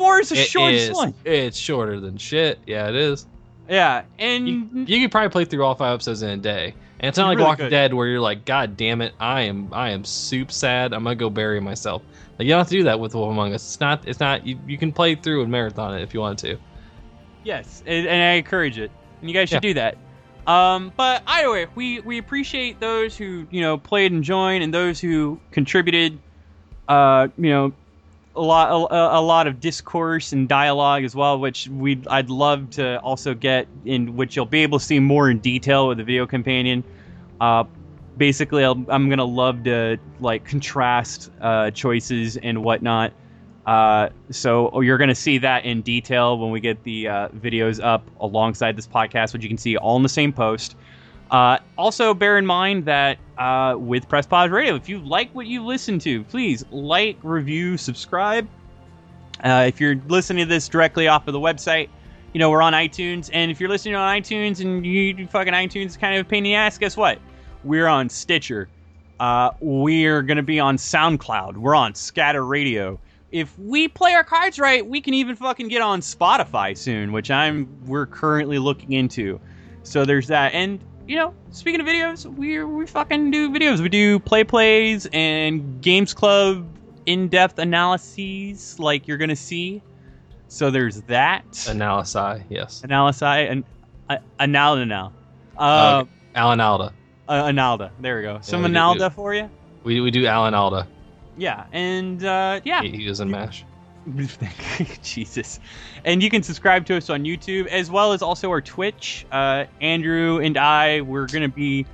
Four 0.01 0.21
is 0.21 0.31
the 0.31 0.41
It 0.41 0.49
shortest 0.49 0.91
is- 0.91 0.97
one. 0.97 1.13
It's 1.27 1.59
shorter 1.59 2.01
than 2.01 2.17
shit. 2.17 2.59
Yeah, 2.67 2.89
it 2.89 2.95
is. 2.95 3.27
Yeah, 3.69 4.05
and 4.19 4.49
You, 4.49 4.69
you 4.87 5.01
could 5.03 5.13
probably 5.13 5.29
play 5.29 5.45
through 5.45 5.63
all 5.63 5.75
five 5.75 5.93
episodes 5.93 6.23
in 6.23 6.31
a 6.31 6.37
day. 6.39 6.75
And 7.01 7.09
it's 7.11 7.19
not 7.19 7.29
like 7.29 7.37
really 7.37 7.49
Walking 7.49 7.65
could. 7.67 7.71
Dead 7.71 7.93
where 7.93 8.07
you're 8.07 8.19
like, 8.21 8.47
God 8.47 8.79
damn 8.79 9.03
it, 9.03 9.13
I 9.21 9.43
am 9.43 9.69
I 9.73 9.91
am 9.91 10.05
soup 10.05 10.51
sad. 10.53 10.95
I'm 10.95 11.05
gonna 11.05 11.17
go 11.17 11.29
bury 11.29 11.61
myself. 11.61 12.03
Like 12.39 12.47
you 12.47 12.53
don't 12.53 12.61
have 12.61 12.69
to 12.69 12.77
do 12.79 12.85
that 12.85 12.99
with 12.99 13.15
Wolf 13.15 13.31
Among 13.31 13.53
Us. 13.53 13.63
It's 13.67 13.81
not 13.81 14.09
it's 14.09 14.21
not 14.21 14.47
you, 14.47 14.59
you 14.67 14.79
can 14.79 14.91
play 14.91 15.15
through 15.17 15.43
and 15.43 15.51
marathon 15.53 15.99
it 15.99 16.03
if 16.03 16.15
you 16.15 16.21
want 16.21 16.39
to. 16.39 16.57
Yes, 17.45 17.83
and, 17.87 18.07
and 18.07 18.23
I 18.23 18.33
encourage 18.37 18.79
it. 18.79 18.91
And 19.21 19.29
you 19.29 19.35
guys 19.35 19.51
should 19.51 19.61
do 19.63 19.75
that. 19.75 19.99
Um, 20.47 20.93
but 20.97 21.23
either 21.27 21.51
way, 21.51 21.67
we, 21.75 22.01
we 22.01 22.17
appreciate 22.19 22.81
those 22.81 23.17
who 23.17 23.47
you 23.51 23.61
know 23.61 23.77
played 23.77 24.13
and 24.13 24.25
joined, 24.25 24.65
and 24.65 24.73
those 24.73 24.99
who 24.99 25.39
contributed. 25.53 26.19
Uh, 26.89 27.29
you 27.39 27.51
know, 27.51 27.73
a 28.37 28.41
lot 28.41 28.71
a, 28.91 29.19
a 29.19 29.23
lot 29.23 29.47
of 29.47 29.61
discourse 29.61 30.33
and 30.33 30.49
dialogue 30.49 31.05
as 31.05 31.15
well, 31.15 31.39
which 31.39 31.69
we 31.69 32.03
I'd 32.09 32.31
love 32.31 32.71
to 32.71 33.01
also 33.01 33.35
get 33.35 33.67
in, 33.85 34.17
which 34.17 34.37
you'll 34.37 34.47
be 34.47 34.63
able 34.63 34.79
to 34.79 34.85
see 34.85 35.01
more 35.01 35.31
in 35.31 35.39
detail 35.39 35.89
with 35.89 35.99
the 35.99 36.05
video 36.05 36.27
companion. 36.27 36.85
Uh, 37.41 37.65
basically, 38.17 38.65
I'll, 38.65 38.85
I'm 38.89 39.09
gonna 39.09 39.25
love 39.25 39.65
to 39.65 39.99
like 40.21 40.45
contrast 40.45 41.31
uh, 41.41 41.71
choices 41.71 42.37
and 42.37 42.63
whatnot. 42.63 43.13
Uh, 43.67 44.09
so 44.31 44.81
you're 44.81 44.99
going 44.99 45.09
to 45.09 45.15
see 45.15 45.39
that 45.39 45.65
in 45.65 45.83
detail 45.83 46.39
when 46.39 46.51
we 46.51 46.61
get 46.61 46.83
the 46.83 47.07
uh, 47.07 47.29
videos 47.29 47.83
up 47.83 48.03
alongside 48.19 48.75
this 48.75 48.87
podcast, 48.87 49.33
which 49.33 49.43
you 49.43 49.49
can 49.49 49.59
see 49.59 49.77
all 49.77 49.97
in 49.97 50.03
the 50.03 50.09
same 50.09 50.33
post. 50.33 50.77
Uh, 51.31 51.59
also, 51.79 52.13
bear 52.13 52.39
in 52.39 52.47
mind 52.47 52.85
that 52.87 53.19
uh, 53.39 53.77
with 53.79 54.09
Press 54.09 54.27
Pause 54.27 54.51
Radio, 54.51 54.75
if 54.75 54.89
you 54.89 54.99
like 54.99 55.33
what 55.35 55.47
you 55.47 55.65
listen 55.65 55.99
to, 56.01 56.25
please 56.25 56.65
like, 56.71 57.17
review, 57.23 57.77
subscribe. 57.77 58.49
Uh, 59.45 59.65
if 59.67 59.81
you're 59.81 59.97
listening 60.09 60.45
to 60.45 60.49
this 60.49 60.69
directly 60.69 61.07
off 61.09 61.27
of 61.29 61.33
the 61.33 61.41
website, 61.41 61.89
you 62.33 62.39
know 62.39 62.51
we're 62.51 62.63
on 62.63 62.73
iTunes, 62.73 63.31
and 63.33 63.51
if 63.51 63.61
you're 63.61 63.71
listening 63.71 63.95
on 63.95 64.21
iTunes 64.21 64.61
and 64.61 64.85
you 64.85 65.27
fucking 65.29 65.53
iTunes 65.53 65.99
kind 65.99 66.17
of 66.17 66.27
a 66.27 66.29
pain 66.29 66.39
in 66.39 66.45
the 66.45 66.55
ass, 66.55 66.79
guess 66.79 66.97
what? 66.97 67.19
We're 67.65 67.89
on 67.89 68.09
Stitcher. 68.09 68.69
Uh, 69.19 69.51
we're 69.61 70.23
gonna 70.23 70.43
be 70.43 70.61
on 70.61 70.77
SoundCloud. 70.77 71.57
We're 71.57 71.75
on 71.75 71.95
Scatter 71.95 72.45
Radio 72.45 72.99
if 73.33 73.57
we 73.59 73.89
play 73.89 74.15
our 74.15 74.25
cards 74.25 74.59
right, 74.59 74.85
we 74.85 75.01
can 75.01 75.15
even 75.15 75.37
fucking 75.37 75.69
get 75.69 75.83
on 75.83 76.01
Spotify 76.01 76.77
soon, 76.77 77.13
which 77.13 77.31
I'm 77.31 77.69
we're 77.87 78.07
currently 78.07 78.59
looking 78.59 78.93
into. 78.93 79.41
So 79.83 80.05
there's 80.05 80.27
that. 80.29 80.53
And 80.53 80.81
you 81.11 81.17
know, 81.17 81.35
speaking 81.51 81.81
of 81.81 81.89
videos, 81.89 82.25
we 82.25 82.63
we 82.63 82.87
fucking 82.87 83.33
do 83.33 83.51
videos. 83.51 83.81
We 83.81 83.89
do 83.89 84.21
play 84.21 84.45
plays 84.45 85.09
and 85.13 85.83
games 85.83 86.15
club 86.15 86.65
in-depth 87.05 87.59
analyses, 87.59 88.79
like 88.79 89.09
you're 89.09 89.17
gonna 89.17 89.35
see. 89.35 89.83
So 90.47 90.71
there's 90.71 91.01
that. 91.03 91.51
Analysi, 91.51 92.45
yes. 92.49 92.83
Analysis 92.85 93.23
and 93.23 93.65
uh, 94.09 94.19
Analda 94.39 94.87
now. 94.87 95.13
Uh, 95.59 96.05
Alan 96.37 96.61
Alda. 96.61 96.93
uh, 97.29 97.43
Analda. 97.43 97.91
There 97.99 98.17
we 98.19 98.23
go. 98.23 98.39
Some 98.41 98.63
do- 98.63 98.69
Analda 98.69 99.13
for 99.13 99.35
you. 99.35 99.51
We, 99.83 100.01
we 100.01 100.13
do 100.13 100.27
Alan 100.27 100.55
Alda. 100.55 100.87
Yeah, 101.37 101.65
and 101.73 102.25
uh, 102.25 102.61
yeah, 102.63 102.83
He, 102.83 102.91
he 102.91 103.09
was 103.09 103.19
in 103.19 103.29
MASH. 103.33 103.65
Jesus. 105.03 105.61
And 106.05 106.23
you 106.23 106.31
can 106.31 106.43
subscribe 106.43 106.87
to 106.87 106.97
us 106.97 107.11
on 107.11 107.25
YouTube 107.25 107.67
as 107.69 107.91
well 107.91 108.13
as 108.13 108.23
also 108.23 108.49
our 108.51 108.61
Twitch. 108.61 109.27
Uh, 109.33 109.65
Andrew 109.81 110.39
and 110.41 110.57
I, 110.57 111.01
we're 111.03 111.27
going 111.27 111.43
to 111.43 111.55
be 111.55 111.87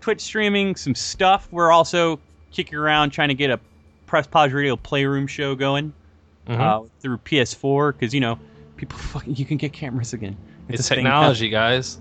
Twitch 0.00 0.20
streaming 0.20 0.76
some 0.76 0.94
stuff. 0.94 1.48
We're 1.50 1.70
also 1.72 2.20
kicking 2.50 2.78
around 2.78 3.10
trying 3.10 3.28
to 3.28 3.34
get 3.34 3.50
a 3.50 3.58
Press 4.06 4.26
Pause 4.26 4.52
Radio 4.52 4.76
Playroom 4.76 5.26
show 5.26 5.54
going 5.54 5.92
Mhm. 6.46 6.60
uh, 6.60 6.88
through 7.00 7.18
PS4 7.18 7.92
because, 7.92 8.14
you 8.14 8.20
know, 8.20 8.38
people 8.76 8.96
fucking, 8.98 9.34
you 9.34 9.44
can 9.44 9.56
get 9.56 9.72
cameras 9.72 10.12
again. 10.12 10.36
it's 10.68 10.90
a 10.90 10.94
technology, 10.94 11.48
guys. 11.48 12.00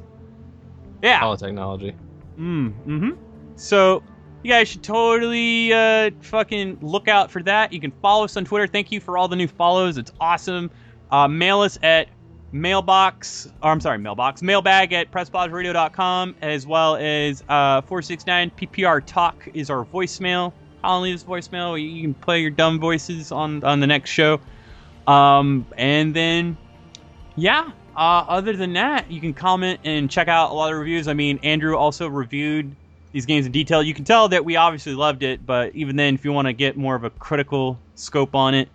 Yeah. 1.02 1.24
All 1.24 1.36
technology. 1.38 1.96
Mm, 2.38 2.74
hmm 2.74 3.10
So 3.56 4.04
you 4.46 4.52
guys 4.52 4.68
should 4.68 4.84
totally 4.84 5.74
uh, 5.74 6.12
fucking 6.22 6.78
look 6.84 7.08
out 7.08 7.32
for 7.32 7.42
that. 7.42 7.74
You 7.74 7.80
can 7.80 7.90
follow 8.00 8.26
us 8.26 8.38
on 8.38 8.46
Twitter. 8.46 8.68
Thank 8.68 8.92
you 8.92 9.00
for 9.00 9.18
all 9.18 9.28
the 9.28 9.36
new 9.36 9.48
follows. 9.48 9.98
It's 9.98 10.12
awesome. 10.22 10.70
Uh, 11.10 11.28
mail 11.28 11.62
us 11.62 11.80
at 11.82 12.10
mailbox, 12.52 13.52
or 13.64 13.72
I'm 13.72 13.82
sorry, 13.82 13.98
mailbox, 13.98 14.44
mailbag 14.44 14.94
at 14.94 15.10
presspauseradio.com, 15.10 16.36
as 16.44 16.68
well 16.68 16.96
as 16.96 17.42
uh, 17.50 17.82
469 17.82 18.52
PPR 18.52 19.04
Talk 19.04 19.48
is 19.56 19.72
our 19.72 19.84
voicemail. 19.84 20.54
I'll 20.84 21.02
leave 21.02 21.16
this 21.16 21.24
voicemail. 21.24 21.82
You 21.82 22.04
can 22.04 22.14
play 22.14 22.42
your 22.42 22.52
dumb 22.52 22.80
voices 22.80 23.32
on, 23.32 23.64
on 23.64 23.80
the 23.80 23.88
next 23.88 24.12
show. 24.12 24.40
Um, 25.08 25.66
and 25.76 26.16
then, 26.16 26.56
yeah, 27.36 27.72
uh, 27.98 28.26
other 28.28 28.56
than 28.56 28.74
that, 28.74 29.10
you 29.10 29.20
can 29.22 29.34
comment 29.34 29.80
and 29.84 30.08
check 30.08 30.28
out 30.28 30.52
a 30.52 30.54
lot 30.54 30.72
of 30.72 30.78
reviews. 30.78 31.08
I 31.08 31.14
mean, 31.14 31.40
Andrew 31.42 31.76
also 31.76 32.08
reviewed 32.08 32.76
these 33.16 33.26
games 33.26 33.46
in 33.46 33.52
detail. 33.54 33.82
You 33.82 33.94
can 33.94 34.04
tell 34.04 34.28
that 34.28 34.44
we 34.44 34.58
obviously 34.58 34.94
loved 34.94 35.24
it, 35.24 35.46
but 35.46 35.74
even 35.74 35.96
then, 35.96 36.16
if 36.16 36.26
you 36.26 36.34
want 36.34 36.48
to 36.50 36.54
get 36.54 36.76
more 36.76 36.96
of 36.96 37.06
a 37.06 37.10
critical 37.10 37.80
scope 37.96 38.36
on 38.36 38.54
it, 38.54 38.68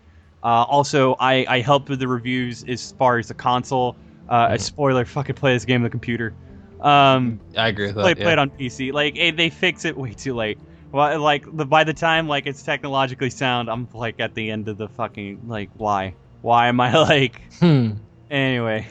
uh, 0.42 0.64
also 0.64 1.14
I, 1.20 1.44
I 1.46 1.60
helped 1.60 1.90
with 1.90 1.98
the 2.00 2.08
reviews 2.08 2.64
as 2.66 2.90
far 2.92 3.18
as 3.18 3.28
the 3.28 3.34
console. 3.34 3.96
Uh, 4.30 4.48
A 4.52 4.54
Mhm. 4.54 4.60
spoiler: 4.62 5.04
fucking 5.04 5.34
play 5.34 5.52
this 5.52 5.66
game 5.66 5.80
on 5.80 5.82
the 5.82 5.90
computer. 5.90 6.32
Um, 6.80 7.38
I 7.54 7.68
agree 7.68 7.88
with 7.88 7.96
that. 7.96 8.00
play 8.02 8.14
yeah. 8.16 8.22
play 8.24 8.32
it 8.32 8.38
on 8.38 8.50
PC. 8.58 8.92
Like 8.92 9.14
eh, 9.18 9.30
they 9.30 9.50
fix 9.50 9.84
it 9.84 9.94
way 9.94 10.14
too 10.14 10.32
late. 10.34 10.56
Well, 10.90 11.20
like 11.20 11.44
the, 11.52 11.66
by 11.66 11.84
the 11.84 11.92
time 11.92 12.26
like 12.26 12.46
it's 12.46 12.62
technologically 12.62 13.28
sound, 13.28 13.68
I'm 13.68 13.88
like 13.92 14.20
at 14.20 14.34
the 14.34 14.50
end 14.50 14.68
of 14.68 14.78
the 14.78 14.88
fucking 14.88 15.40
like 15.48 15.68
why 15.74 16.14
why 16.40 16.68
am 16.68 16.80
I 16.80 16.96
like 17.12 17.42
Hmm. 17.58 17.90
anyway. 18.30 18.86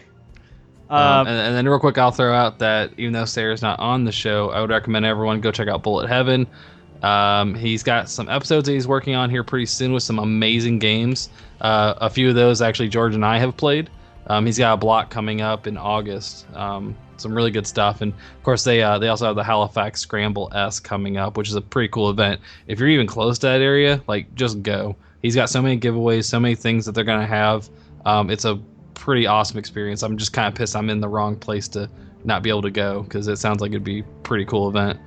Um, 0.90 0.98
Um, 0.98 1.28
and, 1.28 1.38
and 1.40 1.56
then 1.56 1.68
real 1.68 1.80
quick, 1.80 1.98
I'll 1.98 2.12
throw 2.12 2.34
out 2.34 2.60
that 2.60 2.92
even 2.98 3.14
though 3.14 3.26
Sarah's 3.26 3.62
not 3.62 3.80
on 3.80 4.06
the 4.06 4.12
show, 4.12 4.50
I 4.50 4.62
would 4.62 4.70
recommend 4.70 5.06
everyone 5.06 5.40
go 5.42 5.52
check 5.52 5.68
out 5.68 5.84
Bullet 5.84 6.08
Heaven. 6.08 6.48
Um, 7.04 7.56
he's 7.56 7.84
got 7.84 8.10
some 8.10 8.28
episodes 8.28 8.66
that 8.66 8.74
he's 8.74 8.88
working 8.88 9.16
on 9.16 9.30
here 9.30 9.44
pretty 9.44 9.68
soon 9.68 9.94
with 9.94 10.04
some 10.04 10.20
amazing 10.20 10.80
games. 10.80 11.30
Uh, 11.62 11.94
a 11.98 12.10
few 12.10 12.30
of 12.30 12.36
those 12.36 12.62
actually 12.62 12.90
George 12.90 13.16
and 13.16 13.24
I 13.24 13.38
have 13.40 13.56
played. 13.56 13.90
Um, 14.28 14.46
he's 14.46 14.58
got 14.58 14.74
a 14.74 14.78
block 14.78 15.10
coming 15.10 15.42
up 15.42 15.66
in 15.66 15.78
August. 15.78 16.46
Um, 16.56 16.96
some 17.18 17.34
really 17.34 17.52
good 17.52 17.68
stuff, 17.68 18.02
and 18.02 18.14
of 18.14 18.44
course 18.44 18.64
they 18.64 18.82
uh, 18.82 18.98
they 18.98 19.10
also 19.10 19.26
have 19.26 19.36
the 19.36 19.44
Halifax 19.44 20.02
Scramble 20.02 20.50
S 20.54 20.80
coming 20.80 21.18
up, 21.18 21.38
which 21.38 21.50
is 21.50 21.56
a 21.56 21.62
pretty 21.62 21.90
cool 21.90 22.10
event. 22.10 22.40
If 22.68 22.80
you're 22.80 22.90
even 22.90 23.08
close 23.08 23.38
to 23.40 23.48
that 23.48 23.62
area, 23.62 24.02
like 24.08 24.34
just 24.36 24.62
go. 24.62 24.96
He's 25.22 25.36
got 25.36 25.50
so 25.50 25.62
many 25.62 25.78
giveaways, 25.80 26.26
so 26.26 26.40
many 26.40 26.56
things 26.56 26.86
that 26.86 26.94
they're 26.94 27.04
gonna 27.04 27.26
have. 27.28 27.70
Um, 28.06 28.30
it's 28.30 28.46
a 28.46 28.60
pretty 29.00 29.26
awesome 29.26 29.58
experience. 29.58 30.04
I'm 30.04 30.18
just 30.18 30.34
kind 30.34 30.48
of 30.48 30.56
pissed 30.56 30.76
I'm 30.76 30.90
in 30.90 31.00
the 31.00 31.08
wrong 31.08 31.38
place 31.38 31.68
to 31.70 31.90
not 32.26 32.44
be 32.44 32.50
able 32.50 32.62
to 32.64 32.70
go 32.70 33.04
because 33.04 33.28
it 33.28 33.38
sounds 33.38 33.62
like 33.62 33.72
it'd 33.72 33.84
be 33.84 34.02
a 34.02 34.04
pretty 34.24 34.46
cool 34.46 34.68
event. 34.70 35.00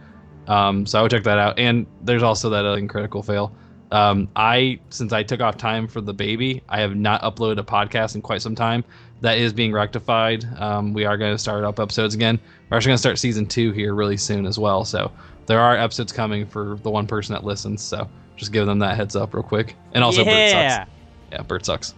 Um, 0.48 0.86
so 0.86 0.98
I 0.98 1.02
would 1.02 1.10
check 1.10 1.22
that 1.24 1.38
out. 1.38 1.58
And 1.58 1.86
there's 2.02 2.22
also 2.22 2.48
that 2.50 2.64
uh, 2.64 2.80
critical 2.86 3.22
fail. 3.22 3.54
Um, 3.92 4.28
I 4.34 4.80
since 4.88 5.12
I 5.12 5.22
took 5.22 5.42
off 5.42 5.58
time 5.58 5.86
for 5.86 6.00
the 6.00 6.14
baby, 6.14 6.62
I 6.70 6.80
have 6.80 6.96
not 6.96 7.20
uploaded 7.20 7.58
a 7.58 7.62
podcast 7.62 8.14
in 8.14 8.22
quite 8.22 8.40
some 8.40 8.54
time. 8.54 8.82
That 9.20 9.36
is 9.36 9.52
being 9.52 9.72
rectified. 9.72 10.44
Um, 10.58 10.94
we 10.94 11.04
are 11.04 11.18
going 11.18 11.32
to 11.32 11.38
start 11.38 11.62
up 11.62 11.78
episodes 11.78 12.14
again. 12.14 12.40
We're 12.70 12.78
actually 12.78 12.90
going 12.90 12.96
to 12.96 13.02
start 13.02 13.18
season 13.18 13.46
two 13.46 13.70
here 13.72 13.94
really 13.94 14.16
soon 14.16 14.46
as 14.46 14.58
well. 14.58 14.84
So 14.86 15.12
there 15.46 15.60
are 15.60 15.76
episodes 15.76 16.10
coming 16.10 16.46
for 16.46 16.78
the 16.82 16.90
one 16.90 17.06
person 17.06 17.34
that 17.34 17.44
listens. 17.44 17.82
So 17.82 18.08
just 18.36 18.52
give 18.52 18.64
them 18.66 18.78
that 18.78 18.96
heads 18.96 19.14
up 19.14 19.34
real 19.34 19.42
quick. 19.42 19.76
And 19.92 20.02
also, 20.02 20.24
Bert 20.24 20.34
yeah, 20.34 20.78
sucks. 20.78 20.90
Yeah, 21.30 21.42
Bert 21.42 21.66
sucks. 21.66 21.94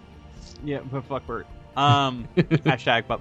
yeah, 0.65 0.81
but 0.91 1.05
fuck 1.05 1.27
Bert. 1.27 1.47
Um, 1.77 2.29
hashtag 2.37 3.07
fuck 3.07 3.21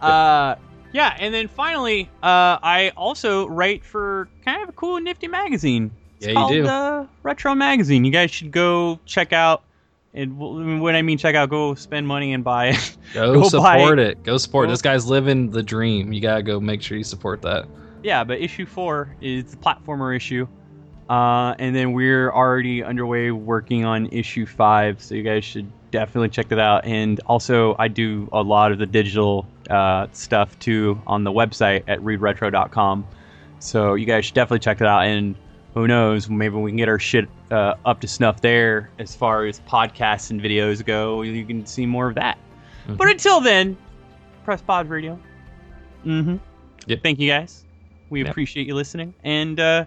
Uh, 0.00 0.56
yeah, 0.92 1.16
and 1.18 1.32
then 1.32 1.46
finally, 1.48 2.08
uh, 2.22 2.58
I 2.62 2.92
also 2.96 3.46
write 3.48 3.84
for 3.84 4.28
kind 4.44 4.62
of 4.62 4.68
a 4.70 4.72
cool, 4.72 5.00
nifty 5.00 5.28
magazine. 5.28 5.90
It's 6.16 6.26
Yeah, 6.26 6.30
you 6.32 6.36
called, 6.36 6.52
do. 6.52 6.66
Uh, 6.66 7.06
Retro 7.22 7.54
Magazine. 7.54 8.04
You 8.04 8.10
guys 8.10 8.30
should 8.30 8.50
go 8.50 8.98
check 9.06 9.32
out. 9.32 9.62
And 10.12 10.80
when 10.80 10.96
I 10.96 11.02
mean 11.02 11.18
check 11.18 11.36
out, 11.36 11.50
go 11.50 11.76
spend 11.76 12.08
money 12.08 12.32
and 12.32 12.42
buy 12.42 12.70
it. 12.70 12.96
Go, 13.14 13.32
Go 13.34 13.48
support 13.48 14.00
it. 14.00 14.20
Go 14.24 14.38
support. 14.38 14.66
Go- 14.66 14.72
This 14.72 14.82
guy's 14.82 15.06
living 15.06 15.50
the 15.50 15.62
dream. 15.62 16.12
You 16.12 16.20
gotta 16.20 16.42
go 16.42 16.58
make 16.58 16.82
sure 16.82 16.98
you 16.98 17.04
support 17.04 17.40
that. 17.42 17.66
yeah, 18.02 18.24
but 18.24 18.40
issue 18.40 18.66
four 18.66 19.14
is 19.20 19.52
the 19.52 19.56
platformer 19.56 20.16
issue. 20.16 20.48
Uh, 21.08 21.54
and 21.60 21.76
then 21.76 21.92
we're 21.92 22.32
already 22.32 22.82
underway 22.82 23.30
working 23.30 23.84
on 23.84 24.06
issue 24.10 24.46
five, 24.46 25.00
so 25.00 25.14
you 25.14 25.22
guys 25.22 25.44
should 25.44 25.70
definitely 25.90 26.28
check 26.28 26.48
that 26.48 26.58
out. 26.58 26.84
And 26.84 27.20
also, 27.26 27.76
I 27.78 27.88
do 27.88 28.28
a 28.32 28.42
lot 28.42 28.72
of 28.72 28.78
the 28.78 28.86
digital 28.86 29.46
uh, 29.68 30.06
stuff 30.12 30.58
too 30.58 31.00
on 31.06 31.24
the 31.24 31.32
website 31.32 31.84
at 31.88 32.00
readretro.com. 32.00 33.06
So 33.58 33.94
you 33.94 34.06
guys 34.06 34.24
should 34.24 34.34
definitely 34.34 34.60
check 34.60 34.78
that 34.78 34.88
out. 34.88 35.04
And 35.04 35.34
who 35.74 35.86
knows, 35.86 36.28
maybe 36.28 36.56
we 36.56 36.70
can 36.70 36.76
get 36.76 36.88
our 36.88 36.98
shit 36.98 37.28
uh, 37.50 37.74
up 37.84 38.00
to 38.00 38.08
snuff 38.08 38.40
there 38.40 38.90
as 38.98 39.14
far 39.14 39.46
as 39.46 39.60
podcasts 39.60 40.30
and 40.30 40.40
videos 40.40 40.84
go. 40.84 41.22
You 41.22 41.44
can 41.44 41.66
see 41.66 41.86
more 41.86 42.08
of 42.08 42.14
that. 42.16 42.38
Mhm. 42.88 42.96
But 42.96 43.08
until 43.08 43.40
then, 43.40 43.76
press 44.44 44.62
pause 44.62 44.86
radio. 44.86 45.18
Mm-hmm. 46.04 46.36
Yep. 46.86 47.02
Thank 47.02 47.18
you 47.20 47.28
guys. 47.28 47.64
We 48.08 48.20
Yep. 48.22 48.30
appreciate 48.30 48.66
you 48.66 48.74
listening. 48.74 49.14
And 49.22 49.60
uh, 49.60 49.84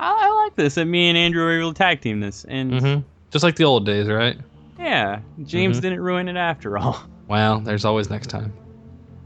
I, 0.00 0.10
I 0.28 0.44
like 0.44 0.56
this 0.56 0.74
that 0.76 0.86
me 0.86 1.08
and 1.08 1.18
Andrew 1.18 1.44
were 1.44 1.58
able 1.58 1.72
to 1.72 1.78
tag 1.78 2.00
team 2.00 2.20
this. 2.20 2.44
And 2.48 2.80
hmm 2.80 2.98
Just 3.30 3.42
like 3.44 3.56
the 3.56 3.64
old 3.64 3.86
days, 3.86 4.08
right? 4.08 4.36
Yeah, 4.84 5.20
James 5.44 5.78
Mhm. 5.78 5.82
didn't 5.82 6.00
ruin 6.00 6.28
it 6.28 6.36
after 6.36 6.78
all. 6.78 6.98
Well, 7.26 7.58
there's 7.60 7.86
always 7.86 8.10
next 8.10 8.26
time. 8.28 8.52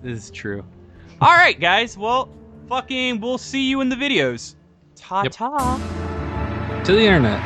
this 0.05 0.25
is 0.25 0.31
true. 0.31 0.65
all 1.21 1.35
right, 1.35 1.59
guys. 1.59 1.99
Well, 1.99 2.29
fucking, 2.69 3.21
we'll 3.21 3.39
see 3.39 3.69
you 3.69 3.81
in 3.81 3.89
the 3.89 3.97
videos. 3.97 4.55
Ta 4.95 5.25
ta. 5.25 6.83
To 6.85 6.93
the 6.93 7.01
internet. 7.03 7.43